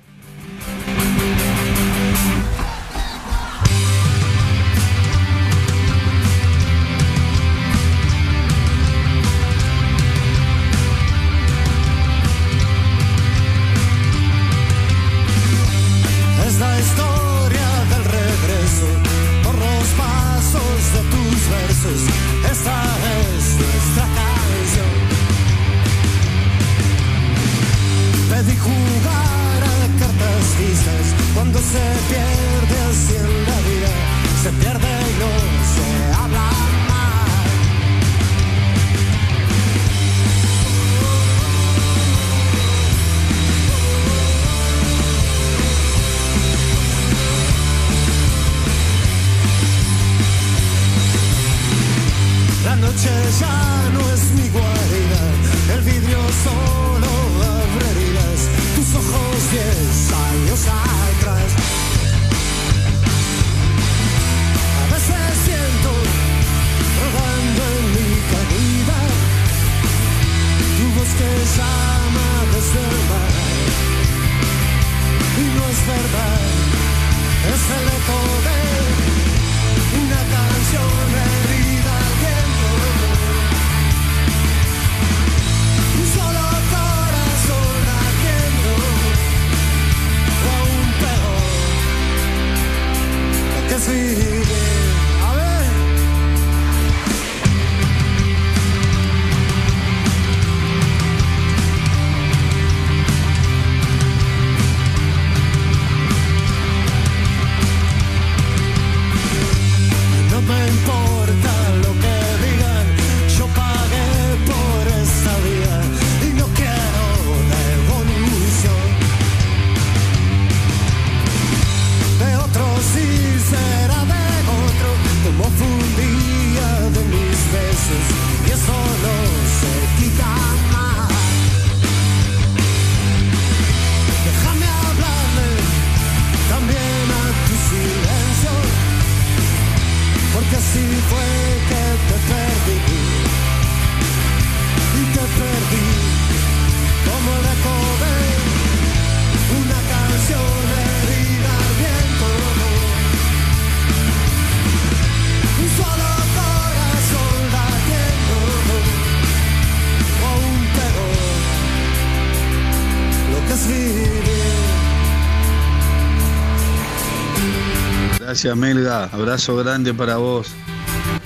Gracias, 168.39 168.57
Melga. 168.57 169.05
Abrazo 169.07 169.57
grande 169.57 169.93
para 169.93 170.17
vos. 170.19 170.55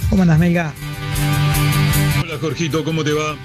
¿Cómo 0.09 0.23
andas, 0.23 0.39
Melga? 0.39 0.73
Hola 2.23 2.39
Jorgito, 2.41 2.83
¿cómo 2.83 3.05
te 3.05 3.13
va? 3.13 3.37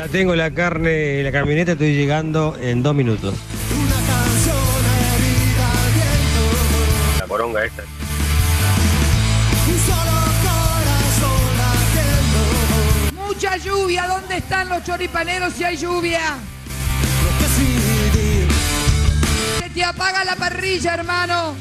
Ya 0.00 0.08
tengo 0.08 0.34
la 0.34 0.50
carne 0.50 1.22
la 1.22 1.30
camioneta, 1.30 1.72
estoy 1.72 1.94
llegando 1.94 2.56
en 2.60 2.82
dos 2.82 2.92
minutos. 2.92 3.36
La 7.20 7.26
coronga 7.28 7.64
esta. 7.64 7.84
Un 9.68 9.78
solo 9.78 10.10
corazón 10.42 11.40
latiendo 13.14 13.28
Mucha 13.28 13.56
lluvia, 13.58 14.08
¿dónde 14.08 14.38
están 14.38 14.70
los 14.70 14.82
choripaneros 14.82 15.52
si 15.52 15.62
hay 15.62 15.76
lluvia? 15.76 16.36
Te 19.74 19.84
apaga 19.84 20.24
la 20.24 20.34
parrilla, 20.34 20.94
hermano. 20.94 21.54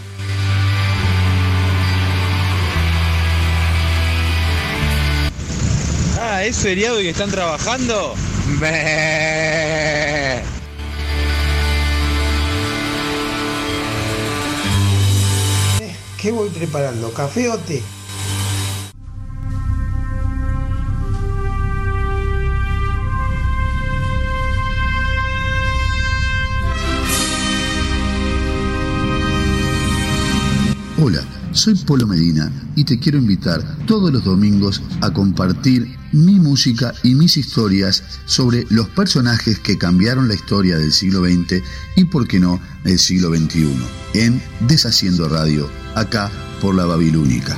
Ah, 6.20 6.43
¿es 6.43 6.57
feriado 6.57 6.99
y 6.99 7.03
que 7.03 7.10
están 7.12 7.30
trabajando? 7.30 8.16
¿Qué 16.20 16.32
voy 16.32 16.49
preparando? 16.49 17.14
¿Café 17.14 17.49
o 17.49 17.57
té? 17.60 17.84
Soy 31.52 31.76
Polo 31.76 32.08
Medina 32.08 32.52
y 32.76 32.84
te 32.84 33.00
quiero 33.00 33.18
invitar 33.18 33.64
todos 33.86 34.12
los 34.12 34.24
domingos 34.24 34.82
a 35.02 35.12
compartir 35.12 35.97
mi 36.12 36.39
música 36.39 36.93
y 37.04 37.16
mis 37.16 37.38
historias 37.38 38.04
sobre 38.26 38.66
los 38.70 38.89
personajes 38.89 39.60
que 39.60 39.78
cambiaron 39.78 40.28
la 40.28 40.36
historia 40.36 40.78
del 40.78 40.91
siglo 40.91 41.22
XX 41.22 41.62
y, 41.95 42.06
por 42.06 42.28
qué 42.28 42.39
no, 42.39 42.60
el 42.84 43.00
siglo 43.00 43.30
XXI, 43.30 43.74
en 44.14 44.41
Deshaciendo 44.68 45.28
Radio, 45.28 45.70
acá 45.95 46.32
por 46.62 46.76
la 46.76 46.86
Babilónica. 46.86 47.58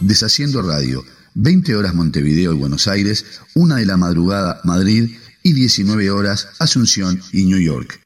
Deshaciendo 0.00 0.60
Radio, 0.60 1.04
20 1.34 1.74
horas 1.76 1.94
Montevideo 1.94 2.52
y 2.52 2.56
Buenos 2.56 2.88
Aires, 2.88 3.24
una 3.54 3.76
de 3.76 3.86
la 3.86 3.96
madrugada 3.96 4.60
Madrid 4.64 5.10
y 5.44 5.52
19 5.52 6.10
horas 6.10 6.48
Asunción 6.58 7.20
y 7.32 7.44
New 7.44 7.60
York. 7.60 8.00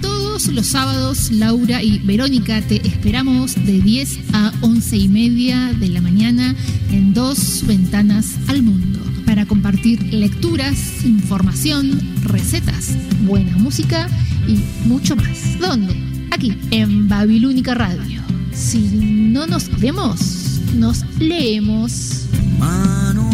Todos 0.00 0.46
los 0.46 0.66
sábados, 0.66 1.32
Laura 1.32 1.82
y 1.82 1.98
Verónica 1.98 2.62
te 2.62 2.76
esperamos 2.86 3.54
de 3.56 3.80
10 3.80 4.18
a 4.32 4.52
11 4.60 4.96
y 4.96 5.08
media 5.08 5.74
de 5.74 5.88
la 5.88 6.00
mañana 6.00 6.54
en 6.92 7.12
dos 7.12 7.64
ventanas 7.66 8.36
al 8.46 8.62
mundo 8.62 9.00
para 9.26 9.46
compartir 9.46 10.00
lecturas, 10.14 11.04
información, 11.04 12.00
recetas, 12.22 12.96
buena 13.26 13.58
música 13.58 14.08
y 14.46 14.62
mucho 14.86 15.16
más. 15.16 15.58
¿Dónde? 15.58 15.94
Aquí, 16.30 16.56
en 16.70 17.08
Babilónica 17.08 17.74
Radio. 17.74 18.22
Si 18.52 18.78
no 18.78 19.46
nos 19.46 19.68
vemos, 19.80 20.60
nos 20.76 21.04
leemos. 21.18 22.26
Manual 22.58 23.18
de 23.18 23.27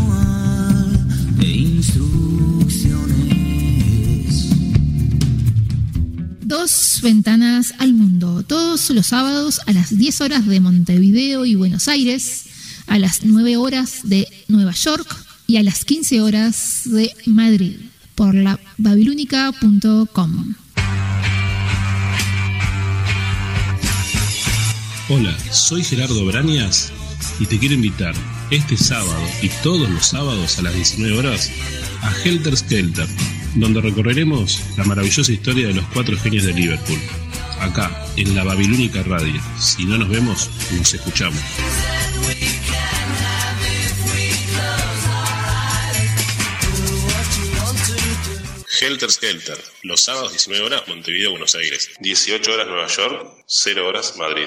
instrucciones. 1.55 4.51
Dos 6.43 7.01
ventanas 7.03 7.75
al 7.79 7.95
mundo, 7.95 8.43
todos 8.43 8.91
los 8.91 9.07
sábados 9.07 9.61
a 9.67 9.73
las 9.73 9.97
10 9.97 10.21
horas 10.21 10.47
de 10.47 10.61
Montevideo 10.61 11.47
y 11.47 11.55
Buenos 11.55 11.89
Aires, 11.89 12.45
a 12.87 12.99
las 12.99 13.25
9 13.25 13.57
horas 13.57 14.01
de 14.05 14.29
Nueva 14.49 14.73
York 14.73 15.17
y 15.47 15.57
a 15.57 15.63
las 15.63 15.85
15 15.85 16.21
horas 16.21 16.83
de 16.85 17.15
Madrid, 17.27 17.77
por 18.15 18.35
la 18.35 18.59
babilónica.com. 18.79 20.55
Hola, 25.09 25.37
soy 25.53 25.85
Gerardo 25.85 26.25
Brañas 26.25 26.93
y 27.39 27.47
te 27.47 27.59
quiero 27.59 27.75
invitar 27.75 28.15
este 28.55 28.77
sábado 28.77 29.21
y 29.43 29.49
todos 29.63 29.89
los 29.91 30.07
sábados 30.07 30.59
a 30.59 30.63
las 30.63 30.75
19 30.75 31.19
horas 31.19 31.51
a 32.03 32.13
Helter 32.23 32.57
Skelter, 32.57 33.09
donde 33.57 33.81
recorreremos 33.81 34.61
la 34.77 34.85
maravillosa 34.85 35.33
historia 35.33 35.67
de 35.67 35.75
los 35.75 35.85
cuatro 35.87 36.17
genios 36.17 36.45
de 36.45 36.53
Liverpool. 36.53 36.99
Acá, 37.61 38.07
en 38.17 38.35
la 38.35 38.45
Babilónica 38.45 39.03
Radio. 39.03 39.41
Si 39.59 39.85
no 39.85 39.99
nos 39.99 40.09
vemos, 40.09 40.51
nos 40.79 40.95
escuchamos. 40.95 41.41
Helter 48.81 49.11
Skelter, 49.11 49.59
los 49.83 50.03
sábados 50.03 50.33
19 50.33 50.67
horas 50.67 50.83
Montevideo, 50.87 51.31
Buenos 51.31 51.55
Aires, 51.55 51.91
18 52.01 52.53
horas 52.53 52.67
Nueva 52.69 52.87
York, 52.87 53.45
0 53.47 53.89
horas 53.89 54.15
Madrid. 54.17 54.47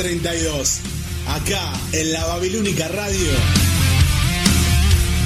32, 0.00 0.80
acá 1.26 1.60
en 1.92 2.12
la 2.14 2.24
Babilónica 2.24 2.88
Radio. 2.88 3.30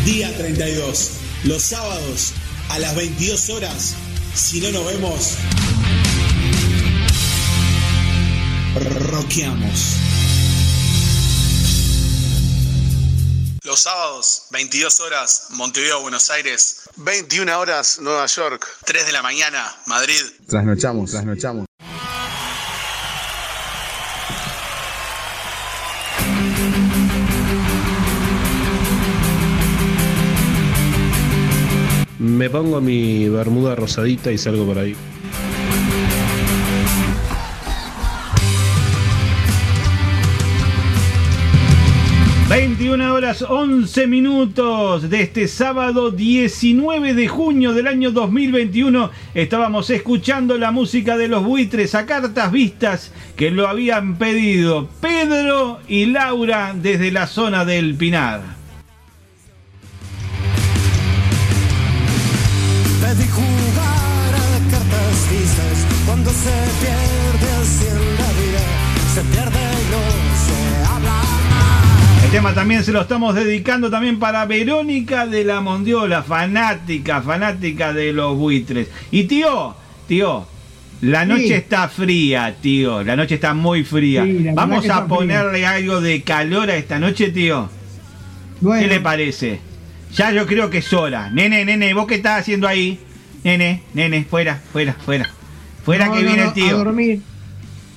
Día 0.04 0.36
32, 0.36 1.10
los 1.44 1.62
sábados 1.62 2.32
a 2.70 2.80
las 2.80 2.96
22 2.96 3.50
horas. 3.50 3.94
Si 4.34 4.60
no 4.60 4.72
nos 4.72 4.84
vemos, 4.86 5.36
roqueamos. 9.12 9.96
Los 13.62 13.78
sábados, 13.78 14.46
22 14.50 15.00
horas, 15.00 15.46
Montevideo, 15.50 16.02
Buenos 16.02 16.30
Aires. 16.30 16.80
21 16.96 17.56
horas, 17.60 18.00
Nueva 18.00 18.26
York. 18.26 18.66
3 18.84 19.06
de 19.06 19.12
la 19.12 19.22
mañana, 19.22 19.72
Madrid. 19.86 20.20
Trasnochamos, 20.48 21.12
trasnochamos. 21.12 21.64
Me 32.34 32.50
pongo 32.50 32.80
mi 32.80 33.28
bermuda 33.28 33.74
rosadita 33.74 34.32
y 34.32 34.38
salgo 34.38 34.66
por 34.66 34.78
ahí. 34.78 34.96
Bye. 42.48 42.64
21 42.76 43.14
horas 43.14 43.42
11 43.42 44.06
minutos 44.06 45.08
de 45.08 45.22
este 45.22 45.48
sábado 45.48 46.10
19 46.10 47.14
de 47.14 47.28
junio 47.28 47.72
del 47.72 47.86
año 47.86 48.10
2021 48.10 49.10
estábamos 49.34 49.90
escuchando 49.90 50.58
la 50.58 50.70
música 50.70 51.16
de 51.16 51.28
los 51.28 51.42
buitres 51.44 51.94
a 51.94 52.04
cartas 52.04 52.52
vistas 52.52 53.12
que 53.36 53.50
lo 53.50 53.68
habían 53.68 54.18
pedido 54.18 54.88
Pedro 55.00 55.80
y 55.88 56.06
Laura 56.06 56.74
desde 56.74 57.10
la 57.10 57.26
zona 57.26 57.64
del 57.64 57.94
Pinar. 57.94 58.63
Se 66.34 66.50
pierde 66.80 67.52
así 67.60 67.86
en 67.86 68.16
la 68.16 68.30
vida. 68.40 68.62
Se 69.14 69.20
pierde 69.22 69.58
y 69.58 69.90
no 69.90 70.02
se 70.44 70.92
habla 70.92 71.22
El 72.24 72.30
tema 72.30 72.52
también 72.54 72.82
se 72.84 72.92
lo 72.92 73.02
estamos 73.02 73.34
dedicando 73.34 73.90
también 73.90 74.18
para 74.18 74.44
Verónica 74.46 75.26
de 75.26 75.44
la 75.44 75.60
Mondiola, 75.60 76.22
fanática, 76.22 77.22
fanática 77.22 77.92
de 77.92 78.12
los 78.12 78.36
buitres. 78.36 78.88
Y 79.12 79.24
tío, 79.24 79.76
tío, 80.08 80.46
la 81.00 81.24
noche 81.24 81.46
Sí. 81.48 81.52
está 81.52 81.88
fría, 81.88 82.56
tío, 82.60 83.04
la 83.04 83.14
noche 83.14 83.36
está 83.36 83.54
muy 83.54 83.84
fría. 83.84 84.24
Sí, 84.24 84.48
Vamos 84.54 84.88
a 84.88 85.06
ponerle 85.06 85.66
algo 85.66 86.00
de 86.00 86.22
calor 86.22 86.70
a 86.70 86.76
esta 86.76 86.98
noche, 86.98 87.30
tío. 87.30 87.68
¿Qué 88.60 88.86
le 88.86 89.00
parece? 89.00 89.60
Ya 90.14 90.30
yo 90.32 90.46
creo 90.46 90.70
que 90.70 90.78
es 90.78 90.92
hora. 90.92 91.28
Nene, 91.30 91.64
nene, 91.64 91.92
¿vos 91.92 92.06
qué 92.06 92.14
estás 92.16 92.40
haciendo 92.40 92.66
ahí? 92.66 92.98
Nene, 93.42 93.82
nene, 93.92 94.24
fuera, 94.24 94.60
fuera, 94.72 94.94
fuera. 94.94 95.28
Fuera 95.84 96.06
No, 96.06 96.14
que 96.14 96.22
no, 96.22 96.26
viene 96.28 96.42
el 96.44 96.52
tío. 96.52 96.68
A 96.68 96.84
dormir. 96.84 97.20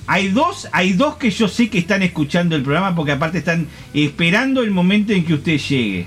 Hay 0.06 0.28
dos, 0.28 0.68
hay 0.72 0.94
dos 0.94 1.16
que 1.16 1.30
yo 1.30 1.48
sé 1.48 1.68
que 1.68 1.78
están 1.78 2.02
escuchando 2.02 2.56
el 2.56 2.62
programa 2.62 2.94
porque 2.94 3.12
aparte 3.12 3.38
están 3.38 3.66
esperando 3.92 4.62
el 4.62 4.70
momento 4.70 5.12
en 5.12 5.24
que 5.24 5.34
usted 5.34 5.58
llegue. 5.58 6.06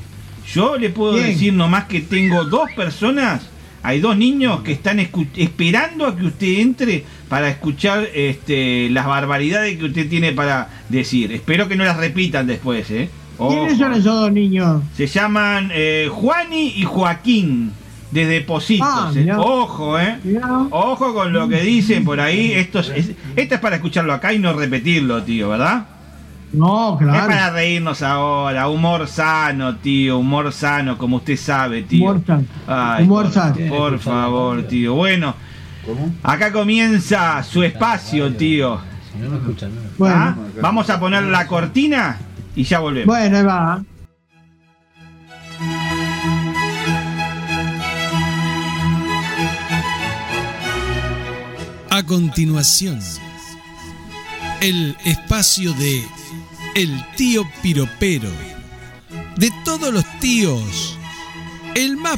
Yo 0.51 0.75
le 0.77 0.89
puedo 0.89 1.13
Bien. 1.13 1.27
decir 1.27 1.53
nomás 1.53 1.85
que 1.85 2.01
tengo 2.01 2.43
dos 2.45 2.71
personas, 2.75 3.43
hay 3.83 3.99
dos 3.99 4.17
niños 4.17 4.61
que 4.61 4.71
están 4.71 4.99
esperando 4.99 6.07
a 6.07 6.17
que 6.17 6.25
usted 6.25 6.59
entre 6.59 7.05
para 7.29 7.49
escuchar 7.49 8.07
este, 8.13 8.89
las 8.89 9.05
barbaridades 9.05 9.77
que 9.77 9.85
usted 9.85 10.09
tiene 10.09 10.31
para 10.31 10.69
decir. 10.89 11.31
Espero 11.31 11.67
que 11.67 11.75
no 11.75 11.83
las 11.83 11.97
repitan 11.97 12.47
después, 12.47 12.89
¿eh? 12.91 13.07
¿Quiénes 13.37 13.77
son 13.77 13.93
esos 13.93 14.03
dos 14.05 14.31
niños? 14.31 14.83
Se 14.95 15.07
llaman 15.07 15.71
eh, 15.73 16.09
Juani 16.11 16.73
y 16.75 16.83
Joaquín, 16.83 17.71
desde 18.11 18.41
Positos. 18.41 18.87
Ah, 18.89 19.11
eh. 19.15 19.19
mirá. 19.19 19.39
Ojo, 19.39 19.97
¿eh? 19.99 20.17
Ojo 20.69 21.13
con 21.13 21.31
lo 21.33 21.47
que 21.47 21.61
dicen 21.61 22.03
por 22.03 22.19
ahí. 22.19 22.51
Esto 22.53 22.79
es, 22.79 22.89
es- 22.89 23.11
esto 23.35 23.55
es 23.55 23.61
para 23.61 23.77
escucharlo 23.77 24.13
acá 24.13 24.33
y 24.33 24.39
no 24.39 24.53
repetirlo, 24.53 25.23
tío, 25.23 25.49
¿verdad? 25.49 25.85
No, 26.53 26.97
Es 26.99 27.05
claro. 27.07 27.27
para 27.27 27.49
reírnos 27.51 28.01
ahora. 28.01 28.67
Humor 28.67 29.07
sano, 29.07 29.77
tío. 29.77 30.17
Humor 30.19 30.51
sano, 30.51 30.97
como 30.97 31.17
usted 31.17 31.37
sabe, 31.37 31.83
tío. 31.83 32.03
Humor 32.11 32.21
sano. 32.27 32.43
Ay, 32.67 33.03
Humor 33.05 33.23
por, 33.23 33.33
sano. 33.33 33.55
por 33.69 33.99
favor, 33.99 34.63
tío. 34.63 34.93
Bueno, 34.95 35.33
acá 36.21 36.51
comienza 36.51 37.41
su 37.43 37.63
espacio, 37.63 38.33
tío. 38.33 38.79
Bueno. 39.97 40.15
¿Ah? 40.15 40.35
Vamos 40.61 40.89
a 40.89 40.99
poner 40.99 41.23
la 41.23 41.47
cortina 41.47 42.17
y 42.55 42.63
ya 42.63 42.79
volvemos. 42.79 43.07
Bueno, 43.07 43.37
ahí 43.37 43.43
va. 43.43 43.81
A 51.93 52.03
continuación, 52.03 53.01
el 54.61 54.95
espacio 55.03 55.73
de 55.73 56.01
El 56.73 57.05
tío 57.17 57.45
piropero. 57.61 58.31
De 59.35 59.51
todos 59.65 59.93
los 59.93 60.05
tíos, 60.21 60.97
el 61.75 61.97
más 61.97 62.17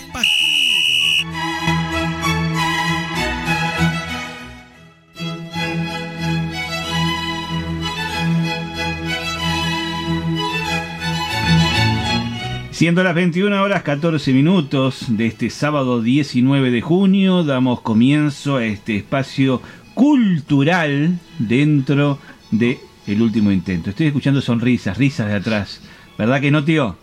Siendo 12.83 13.01
las 13.01 13.15
21 13.15 13.63
horas 13.63 13.81
14 13.83 14.33
minutos 14.33 15.05
de 15.07 15.27
este 15.27 15.49
sábado 15.49 16.01
19 16.01 16.69
de 16.69 16.81
junio, 16.81 17.45
damos 17.45 17.79
comienzo 17.79 18.57
a 18.57 18.65
este 18.65 18.97
espacio 18.97 19.61
cultural 19.93 21.17
dentro 21.39 22.19
de 22.51 22.79
el 23.07 23.21
último 23.21 23.53
intento. 23.53 23.89
Estoy 23.89 24.07
escuchando 24.07 24.41
sonrisas, 24.41 24.97
risas 24.97 25.27
de 25.27 25.35
atrás. 25.35 25.79
¿Verdad 26.17 26.41
que 26.41 26.51
no, 26.51 26.65
tío? 26.65 26.97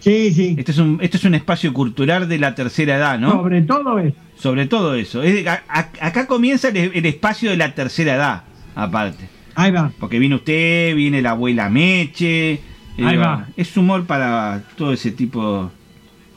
Sí, 0.00 0.32
sí. 0.34 0.56
Este 0.58 0.72
es 0.72 0.78
un, 0.78 0.98
este 1.00 1.18
es 1.18 1.22
un 1.22 1.36
espacio 1.36 1.72
cultural 1.72 2.28
de 2.28 2.38
la 2.40 2.56
tercera 2.56 2.96
edad, 2.96 3.20
¿no? 3.20 3.30
Sobre 3.30 3.62
todo 3.62 4.00
eso. 4.00 4.16
Sobre 4.36 4.66
todo 4.66 4.94
eso. 4.96 5.22
Es- 5.22 5.46
a- 5.46 5.62
a- 5.68 5.90
acá 6.00 6.26
comienza 6.26 6.70
el, 6.70 6.90
el 6.92 7.06
espacio 7.06 7.50
de 7.50 7.56
la 7.56 7.72
tercera 7.72 8.16
edad, 8.16 8.42
aparte. 8.74 9.28
Ahí 9.54 9.70
va. 9.70 9.92
Porque 10.00 10.18
viene 10.18 10.34
usted, 10.34 10.96
viene 10.96 11.22
la 11.22 11.30
abuela 11.30 11.70
Meche. 11.70 12.74
Eh, 12.98 13.04
Ahí 13.06 13.16
va. 13.16 13.46
Es 13.56 13.76
humor 13.76 14.06
para 14.06 14.62
todo 14.76 14.92
ese 14.92 15.10
tipo 15.10 15.70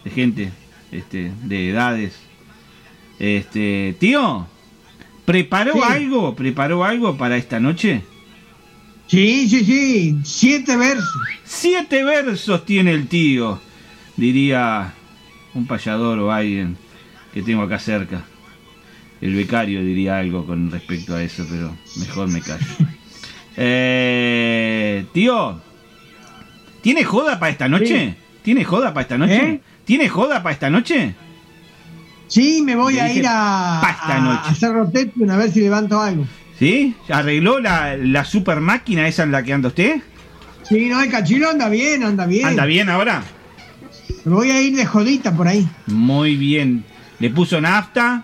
de 0.04 0.12
gente, 0.12 0.52
este, 0.92 1.32
de 1.44 1.70
edades. 1.70 2.14
Este, 3.20 3.96
tío, 4.00 4.48
¿preparó 5.26 5.74
Sí. 5.74 5.80
algo? 5.84 6.36
¿Preparó 6.36 6.84
algo 6.84 7.18
para 7.18 7.38
esta 7.38 7.60
noche? 7.60 8.02
Sí, 9.08 9.50
sí, 9.50 9.66
sí. 9.66 10.18
Siete 10.24 10.78
versos. 10.78 11.10
Siete 11.44 12.04
versos 12.04 12.66
tiene 12.66 12.92
el 12.92 13.08
tío, 13.08 13.60
diría 14.18 14.94
un 15.54 15.66
payador 15.66 16.20
o 16.20 16.32
alguien 16.32 16.78
que 17.34 17.42
tengo 17.42 17.64
acá 17.64 17.80
cerca. 17.80 18.24
El 19.20 19.36
becario 19.36 19.84
diría 19.84 20.18
algo 20.20 20.46
con 20.46 20.72
respecto 20.72 21.16
a 21.16 21.22
eso, 21.24 21.46
pero 21.50 21.76
mejor 21.98 22.28
me 22.30 22.42
callo. 22.42 22.66
Eh, 23.62 25.06
tío, 25.12 25.60
¿tiene 26.82 27.04
joda 27.04 27.40
para 27.40 27.52
esta 27.52 27.68
noche? 27.68 28.16
¿Tiene 28.42 28.64
joda 28.64 28.94
para 28.94 29.02
esta 29.04 29.18
noche? 29.18 29.36
¿Eh? 29.36 29.62
¿Tiene 29.86 30.10
joda 30.10 30.42
para 30.44 30.54
esta 30.54 30.70
noche? 30.70 31.16
Sí, 32.28 32.62
me 32.64 32.76
voy 32.76 33.00
a 33.00 33.12
ir 33.12 33.26
a, 33.28 33.80
pa' 33.82 33.90
esta 33.92 34.18
a- 34.18 34.22
noche. 34.22 34.66
a 34.66 35.34
a 35.34 35.38
ver 35.38 35.52
si 35.52 35.62
levanto 35.62 36.00
algo. 36.00 36.26
¿Sí? 36.60 36.96
¿Arregló 37.10 37.60
la, 37.60 37.96
la 37.98 38.26
super 38.26 38.60
máquina 38.60 39.08
esa 39.08 39.24
en 39.24 39.32
la 39.32 39.44
que 39.44 39.54
anda 39.54 39.70
usted? 39.70 40.02
Sí, 40.64 40.88
no, 40.90 41.02
el 41.02 41.10
cachilo 41.10 41.50
anda 41.50 41.70
bien, 41.70 42.04
anda 42.04 42.26
bien. 42.26 42.46
¿Anda 42.46 42.66
bien 42.66 42.90
ahora? 42.90 43.24
Me 44.26 44.34
voy 44.34 44.52
a 44.52 44.62
ir 44.62 44.76
de 44.76 44.86
jodita 44.86 45.34
por 45.36 45.48
ahí. 45.48 45.68
Muy 45.88 46.36
bien. 46.36 46.84
¿Le 47.20 47.30
puso 47.30 47.60
nafta? 47.60 48.24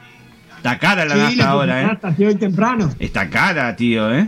Está 0.57 0.77
cara 0.77 1.06
la 1.06 1.15
sí, 1.15 1.22
nafta 1.38 1.49
ahora, 1.49 1.82
¿eh? 1.82 1.86
nafta, 1.88 2.14
temprano. 2.38 2.94
Está 2.99 3.30
cara, 3.30 3.76
tío, 3.76 4.14
¿eh? 4.14 4.27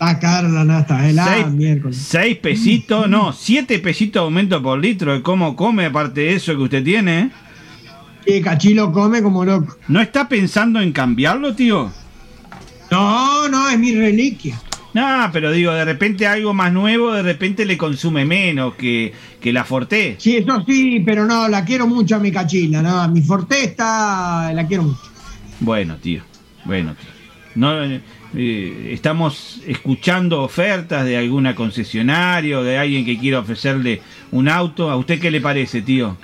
Está 0.00 0.18
cara 0.18 0.48
la 0.48 0.64
nafta, 0.64 1.06
el 1.10 1.14
Seis, 1.22 1.46
miércoles. 1.48 1.96
seis 1.98 2.38
pesitos, 2.38 3.06
no, 3.06 3.34
siete 3.34 3.78
pesitos 3.80 4.22
aumento 4.22 4.62
por 4.62 4.78
litro. 4.78 5.22
¿Cómo 5.22 5.54
come 5.54 5.84
aparte 5.84 6.22
de 6.22 6.34
eso 6.36 6.56
que 6.56 6.62
usted 6.62 6.82
tiene? 6.82 7.20
eh? 7.20 7.30
Sí, 8.26 8.40
cachilo 8.40 8.92
come 8.92 9.22
como 9.22 9.44
loco. 9.44 9.76
¿No 9.88 10.00
está 10.00 10.26
pensando 10.26 10.80
en 10.80 10.92
cambiarlo, 10.92 11.54
tío? 11.54 11.92
No, 12.90 13.46
no, 13.50 13.68
es 13.68 13.78
mi 13.78 13.94
reliquia. 13.94 14.58
No, 14.94 15.28
pero 15.34 15.52
digo, 15.52 15.70
de 15.72 15.84
repente 15.84 16.26
algo 16.26 16.54
más 16.54 16.72
nuevo, 16.72 17.12
de 17.12 17.22
repente 17.22 17.66
le 17.66 17.76
consume 17.76 18.24
menos 18.24 18.74
que, 18.76 19.12
que 19.38 19.52
la 19.52 19.64
Forte. 19.64 20.16
Sí, 20.18 20.38
eso 20.38 20.64
sí, 20.66 21.00
pero 21.04 21.26
no, 21.26 21.46
la 21.46 21.62
quiero 21.64 21.86
mucho 21.86 22.16
a 22.16 22.18
mi 22.20 22.32
cachila, 22.32 22.80
no, 22.80 23.02
a 23.02 23.06
mi 23.08 23.20
Forte 23.20 23.64
está, 23.64 24.50
la 24.54 24.66
quiero 24.66 24.84
mucho. 24.84 24.98
Bueno, 25.60 25.96
tío, 25.96 26.22
bueno, 26.64 26.94
tío. 26.94 27.19
No, 27.54 27.82
eh, 27.82 28.90
estamos 28.92 29.60
escuchando 29.66 30.42
ofertas 30.42 31.04
de 31.04 31.16
alguna 31.16 31.54
concesionario, 31.54 32.62
de 32.62 32.78
alguien 32.78 33.04
que 33.04 33.18
quiera 33.18 33.40
ofrecerle 33.40 34.00
un 34.30 34.48
auto. 34.48 34.88
¿A 34.90 34.96
usted 34.96 35.20
qué 35.20 35.30
le 35.30 35.40
parece, 35.40 35.82
tío? 35.82 36.16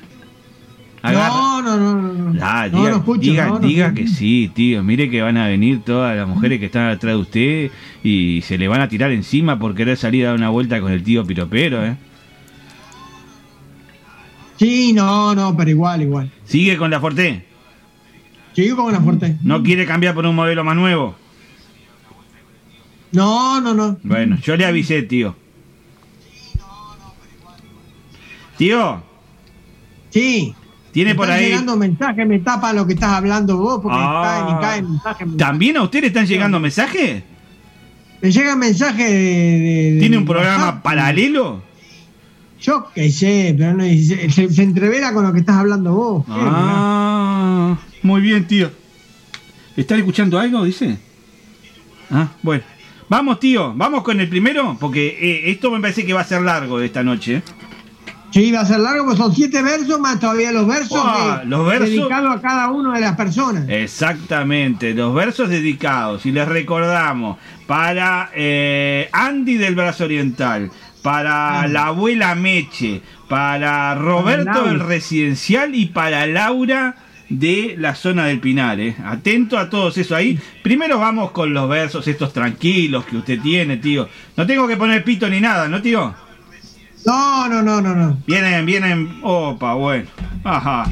Agarra- 1.02 1.28
No, 1.28 1.62
no, 1.62 1.76
no, 1.76 2.12
no. 2.32 2.38
Ah, 2.42 2.68
No, 2.70 2.78
diga, 2.78 2.90
no 2.90 2.96
escucho, 2.98 3.20
diga, 3.30 3.46
no, 3.46 3.58
no 3.58 3.66
diga 3.66 3.86
escucho. 3.86 4.02
que 4.04 4.08
sí, 4.08 4.50
tío. 4.54 4.82
Mire 4.84 5.10
que 5.10 5.20
van 5.22 5.36
a 5.36 5.48
venir 5.48 5.80
todas 5.84 6.16
las 6.16 6.28
mujeres 6.28 6.60
que 6.60 6.66
están 6.66 6.88
atrás 6.88 7.14
de 7.14 7.20
usted 7.20 7.70
y 8.04 8.40
se 8.42 8.56
le 8.56 8.68
van 8.68 8.80
a 8.80 8.88
tirar 8.88 9.10
encima 9.10 9.58
por 9.58 9.74
querer 9.74 9.96
salir 9.96 10.24
a 10.24 10.28
dar 10.28 10.36
una 10.36 10.50
vuelta 10.50 10.80
con 10.80 10.92
el 10.92 11.02
tío 11.02 11.24
piropero, 11.24 11.84
¿eh? 11.84 11.96
Sí, 14.58 14.92
no, 14.92 15.34
no, 15.34 15.56
pero 15.56 15.70
igual, 15.70 16.02
igual. 16.02 16.30
¿Sigue 16.44 16.76
con 16.76 16.90
la 16.90 17.00
Forte? 17.00 17.44
¿No 19.42 19.62
quiere 19.62 19.84
cambiar 19.86 20.14
por 20.14 20.26
un 20.26 20.34
modelo 20.34 20.64
más 20.64 20.76
nuevo? 20.76 21.14
No, 23.12 23.60
no, 23.60 23.74
no. 23.74 23.98
Bueno, 24.02 24.36
yo 24.42 24.56
le 24.56 24.64
avisé, 24.66 25.02
tío. 25.02 25.34
Tío, 28.56 29.02
Sí. 30.10 30.54
tiene 30.92 31.10
Me 31.10 31.14
por 31.16 31.26
están 31.26 31.38
ahí... 31.40 31.50
llegando 31.50 31.76
mensajes, 31.76 32.26
me 32.26 32.38
tapa 32.38 32.72
lo 32.72 32.86
que 32.86 32.94
estás 32.94 33.10
hablando 33.10 33.58
vos, 33.58 33.80
porque 33.82 33.98
Ah. 34.00 34.22
caen 34.24 34.56
y 34.56 34.60
caen 34.62 34.90
mensajes. 34.92 35.26
me- 35.26 35.36
¿También 35.36 35.76
a 35.76 35.82
usted 35.82 36.00
le 36.00 36.06
están 36.06 36.26
llegando 36.26 36.58
mensajes? 36.58 37.22
Me 38.22 38.32
llegan 38.32 38.58
mensajes 38.58 39.10
de, 39.10 39.14
de- 39.14 39.92
de 39.94 40.00
¿Tiene 40.00 40.16
un 40.16 40.24
programa 40.24 40.64
WhatsApp. 40.68 40.82
paralelo? 40.82 41.62
Yo 42.62 42.86
qué 42.94 43.10
sé, 43.12 43.54
pero 43.58 43.74
no, 43.74 43.84
se, 43.84 44.30
se- 44.50 44.62
entrevera 44.62 45.12
con 45.12 45.24
lo 45.26 45.32
que 45.34 45.40
estás 45.40 45.56
hablando 45.56 45.92
vos. 45.94 46.24
Qué 46.24 46.32
Ah, 46.34 47.76
muy 48.06 48.20
bien, 48.20 48.46
tío. 48.46 48.70
¿Están 49.76 49.98
escuchando 49.98 50.38
algo, 50.38 50.64
dice? 50.64 50.98
Ah, 52.10 52.28
bueno. 52.42 52.62
Vamos, 53.08 53.38
tío, 53.38 53.72
vamos 53.74 54.02
con 54.02 54.18
el 54.20 54.28
primero, 54.28 54.76
porque 54.80 55.06
eh, 55.20 55.50
esto 55.50 55.70
me 55.70 55.80
parece 55.80 56.04
que 56.04 56.12
va 56.12 56.22
a 56.22 56.24
ser 56.24 56.42
largo 56.42 56.78
de 56.78 56.86
esta 56.86 57.04
noche. 57.04 57.42
Sí, 58.32 58.50
va 58.50 58.60
a 58.60 58.64
ser 58.66 58.80
largo, 58.80 59.04
pues 59.04 59.16
son 59.16 59.32
siete 59.34 59.62
versos 59.62 60.00
más 60.00 60.18
todavía 60.18 60.50
los 60.50 60.66
versos, 60.66 60.98
de- 61.40 61.44
los 61.46 61.66
versos- 61.66 61.88
dedicados 61.88 62.36
a 62.36 62.40
cada 62.40 62.70
una 62.70 62.94
de 62.94 63.00
las 63.00 63.16
personas. 63.16 63.64
Exactamente, 63.68 64.92
los 64.92 65.14
versos 65.14 65.48
dedicados, 65.48 66.26
y 66.26 66.32
les 66.32 66.48
recordamos, 66.48 67.38
para 67.68 68.30
eh, 68.34 69.08
Andy 69.12 69.54
del 69.56 69.76
Brazo 69.76 70.04
Oriental, 70.04 70.70
para 71.02 71.68
la 71.68 71.86
abuela 71.86 72.34
Meche, 72.34 73.00
para 73.28 73.94
Roberto 73.94 74.64
del 74.64 74.80
Residencial 74.80 75.74
y 75.76 75.86
para 75.86 76.26
Laura 76.26 76.96
de 77.28 77.74
la 77.78 77.94
zona 77.94 78.26
del 78.26 78.40
Pinar. 78.40 78.78
eh. 78.80 78.94
Atento 79.04 79.58
a 79.58 79.68
todos 79.68 79.96
eso 79.98 80.14
ahí. 80.14 80.38
Primero 80.62 80.98
vamos 80.98 81.30
con 81.32 81.52
los 81.52 81.68
versos 81.68 82.06
estos 82.08 82.32
tranquilos 82.32 83.04
que 83.04 83.16
usted 83.16 83.40
tiene, 83.40 83.76
tío. 83.78 84.08
No 84.36 84.46
tengo 84.46 84.66
que 84.68 84.76
poner 84.76 85.02
pito 85.04 85.28
ni 85.28 85.40
nada, 85.40 85.68
¿no, 85.68 85.82
tío? 85.82 86.14
No, 87.04 87.48
no, 87.48 87.62
no, 87.62 87.80
no, 87.80 87.94
no. 87.94 88.18
Vienen, 88.26 88.66
vienen. 88.66 89.18
Opa, 89.22 89.74
bueno. 89.74 90.06
Ajá. 90.44 90.84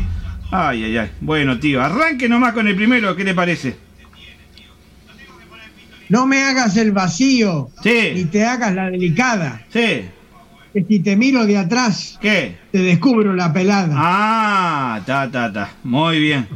Ay, 0.50 0.84
ay, 0.84 0.96
ay. 0.98 1.10
Bueno, 1.20 1.58
tío, 1.58 1.82
arranque 1.82 2.28
nomás 2.28 2.52
con 2.52 2.68
el 2.68 2.76
primero, 2.76 3.16
¿qué 3.16 3.24
le 3.24 3.34
parece? 3.34 3.76
No 6.08 6.26
me 6.26 6.42
hagas 6.42 6.76
el 6.76 6.92
vacío, 6.92 7.70
Sí. 7.82 8.12
ni 8.14 8.24
te 8.26 8.44
hagas 8.44 8.74
la 8.74 8.90
delicada, 8.90 9.62
Sí. 9.72 10.02
Que 10.74 10.84
si 10.84 10.98
te 10.98 11.14
miro 11.14 11.46
de 11.46 11.56
atrás, 11.56 12.18
¿Qué? 12.20 12.58
te 12.72 12.78
descubro 12.78 13.32
la 13.32 13.52
pelada. 13.52 13.94
Ah, 13.96 15.00
ta, 15.06 15.30
ta, 15.30 15.52
ta. 15.52 15.72
Muy 15.84 16.18
bien. 16.18 16.48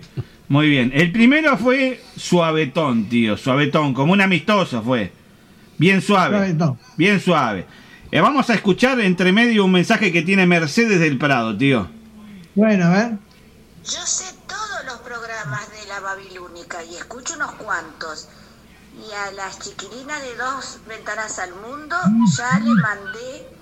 Muy 0.49 0.69
bien. 0.69 0.91
El 0.93 1.13
primero 1.13 1.57
fue 1.57 2.03
suavetón, 2.17 3.09
tío. 3.09 3.37
Suavetón, 3.37 3.95
como 3.95 4.13
un 4.13 4.21
amistoso 4.21 4.83
fue. 4.83 5.13
Bien 5.79 6.03
suave. 6.03 6.37
Suavetón. 6.37 6.79
Bien 6.97 7.21
suave. 7.21 7.67
Eh, 8.11 8.21
vamos 8.21 8.51
a 8.51 8.55
escuchar 8.55 8.99
entre 9.01 9.31
medio 9.33 9.65
un 9.65 9.73
mensaje 9.73 10.11
que 10.11 10.23
tiene 10.23 10.47
Mercedes 10.47 10.99
del 10.99 11.17
Prado, 11.17 11.57
tío. 11.57 11.89
Bueno, 12.57 12.87
a 12.87 12.91
ver. 12.91 13.13
Yo 13.85 14.05
sé 14.05 14.35
todos 14.49 14.85
los 14.87 14.99
programas 14.99 15.71
de 15.71 15.87
la 15.87 16.01
Babilónica 16.01 16.83
y 16.83 16.97
escucho 16.97 17.35
unos 17.35 17.53
cuantos. 17.53 18.29
Y 18.99 19.13
a 19.15 19.31
las 19.33 19.61
chiquilinas 19.61 20.21
de 20.23 20.35
dos 20.35 20.81
ventanas 20.89 21.39
al 21.39 21.55
mundo 21.55 21.95
ya 22.37 22.59
le 22.59 22.75
mandé 22.75 23.58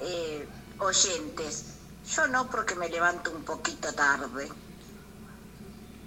eh, 0.00 0.46
oyentes. 0.78 1.76
Yo 2.14 2.26
no 2.26 2.50
porque 2.50 2.74
me 2.74 2.88
levanto 2.88 3.30
un 3.30 3.44
poquito 3.44 3.92
tarde. 3.92 4.48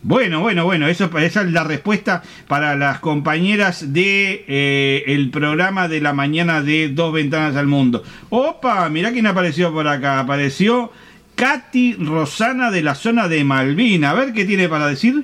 Bueno, 0.05 0.41
bueno, 0.41 0.65
bueno, 0.65 0.89
eso, 0.89 1.09
esa 1.17 1.41
es 1.43 1.51
la 1.53 1.63
respuesta 1.63 2.23
para 2.49 2.75
las 2.75 2.99
compañeras 2.99 3.93
de 3.93 4.43
eh, 4.49 5.03
el 5.07 5.29
programa 5.29 5.87
de 5.87 6.01
la 6.01 6.11
mañana 6.11 6.61
de 6.61 6.89
Dos 6.89 7.13
Ventanas 7.13 7.55
al 7.55 7.67
Mundo. 7.67 8.03
Opa, 8.29 8.89
mirá 8.89 9.13
quién 9.13 9.27
apareció 9.27 9.71
por 9.71 9.87
acá. 9.87 10.19
Apareció 10.19 10.91
Katy 11.35 11.93
Rosana 11.93 12.69
de 12.69 12.83
la 12.83 12.95
zona 12.95 13.29
de 13.29 13.45
Malvin. 13.45 14.03
A 14.03 14.13
ver 14.13 14.33
qué 14.33 14.43
tiene 14.43 14.67
para 14.67 14.87
decir. 14.87 15.23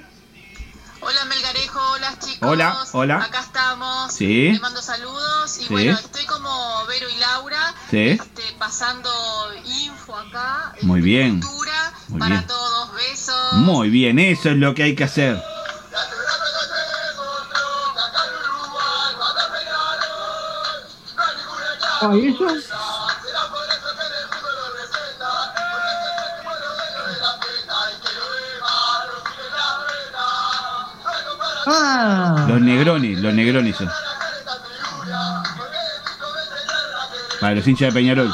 Hola 1.01 1.25
Melgarejo, 1.25 1.79
hola 1.93 2.13
chicos. 2.19 2.49
Hola, 2.49 2.85
hola. 2.91 3.23
Acá 3.23 3.39
estamos. 3.41 4.13
Sí. 4.13 4.51
Les 4.51 4.61
mando 4.61 4.81
saludos. 4.81 5.57
Y 5.59 5.63
Sí. 5.63 5.67
bueno, 5.69 5.91
estoy 5.93 6.25
como 6.25 6.85
Vero 6.87 7.09
y 7.09 7.17
Laura. 7.17 7.73
Sí. 7.89 8.09
este, 8.09 8.43
pasando 8.57 9.09
info 9.65 10.15
acá. 10.15 10.73
Muy 10.81 11.01
bien. 11.01 11.39
Muy 12.09 12.19
para 12.19 12.35
bien. 12.35 12.47
todos. 12.47 12.93
Besos. 12.95 13.53
Muy 13.53 13.89
bien, 13.89 14.19
eso 14.19 14.49
es 14.49 14.57
lo 14.57 14.73
que 14.73 14.83
hay 14.83 14.95
que 14.95 15.05
hacer. 15.05 15.41
Ah, 22.01 22.11
¿y 22.15 22.27
eso? 22.29 22.45
Ah, 31.71 32.45
Los 32.47 32.61
negrones, 32.61 33.19
los 33.19 33.33
negrones 33.33 33.75
son. 33.75 33.89
Para 37.39 37.55
los 37.55 37.67
hinchas 37.67 37.93
de 37.93 37.99
Peñarol. 37.99 38.33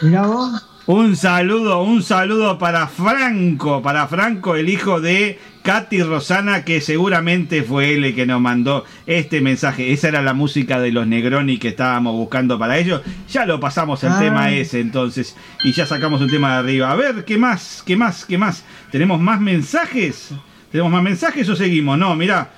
mirá 0.00 0.22
vos. 0.22 0.62
Un 0.86 1.14
saludo, 1.16 1.82
un 1.82 2.02
saludo 2.02 2.58
para 2.58 2.88
Franco, 2.88 3.82
para 3.82 4.08
Franco, 4.08 4.56
el 4.56 4.68
hijo 4.68 5.00
de 5.00 5.40
Katy 5.62 6.02
Rosana, 6.02 6.64
que 6.64 6.80
seguramente 6.80 7.62
fue 7.62 7.94
él 7.94 8.04
el 8.04 8.14
que 8.14 8.26
nos 8.26 8.40
mandó 8.40 8.84
este 9.06 9.40
mensaje. 9.40 9.92
Esa 9.92 10.08
era 10.08 10.20
la 10.20 10.34
música 10.34 10.80
de 10.80 10.90
los 10.90 11.06
Negroni 11.06 11.58
que 11.58 11.68
estábamos 11.68 12.14
buscando 12.14 12.58
para 12.58 12.78
ellos. 12.78 13.02
Ya 13.30 13.46
lo 13.46 13.60
pasamos 13.60 14.02
el 14.02 14.18
tema 14.18 14.50
ese 14.50 14.80
entonces 14.80 15.36
y 15.62 15.72
ya 15.72 15.86
sacamos 15.86 16.20
un 16.20 16.30
tema 16.30 16.52
de 16.52 16.58
arriba. 16.58 16.90
A 16.90 16.96
ver, 16.96 17.24
¿qué 17.24 17.38
más? 17.38 17.82
¿Qué 17.86 17.96
más? 17.96 18.24
¿Qué 18.24 18.38
más? 18.38 18.64
¿Tenemos 18.90 19.20
más 19.20 19.40
mensajes? 19.40 20.30
¿Tenemos 20.72 20.90
más 20.90 21.02
mensajes 21.02 21.48
o 21.48 21.54
seguimos? 21.54 21.96
No, 21.96 22.14
mirá. 22.16 22.50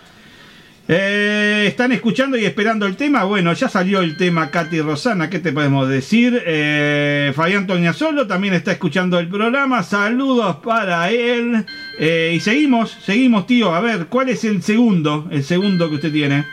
Eh, 0.86 1.64
¿Están 1.66 1.92
escuchando 1.92 2.36
y 2.36 2.44
esperando 2.44 2.84
el 2.84 2.96
tema? 2.96 3.24
Bueno, 3.24 3.52
ya 3.54 3.70
salió 3.70 4.00
el 4.00 4.18
tema 4.18 4.50
Katy 4.50 4.82
Rosana, 4.82 5.30
¿qué 5.30 5.38
te 5.38 5.50
podemos 5.50 5.88
decir? 5.88 6.42
Eh, 6.44 7.32
Fabián 7.34 7.66
Toñasolo 7.66 8.26
también 8.26 8.52
está 8.52 8.72
escuchando 8.72 9.18
el 9.18 9.28
programa, 9.28 9.82
saludos 9.82 10.56
para 10.56 11.10
él. 11.10 11.64
Eh, 11.98 12.34
y 12.36 12.40
seguimos, 12.40 12.98
seguimos 13.02 13.46
tío, 13.46 13.74
a 13.74 13.80
ver, 13.80 14.06
¿cuál 14.08 14.28
es 14.28 14.44
el 14.44 14.62
segundo? 14.62 15.26
El 15.30 15.42
segundo 15.42 15.88
que 15.88 15.94
usted 15.96 16.12
tiene. 16.12 16.44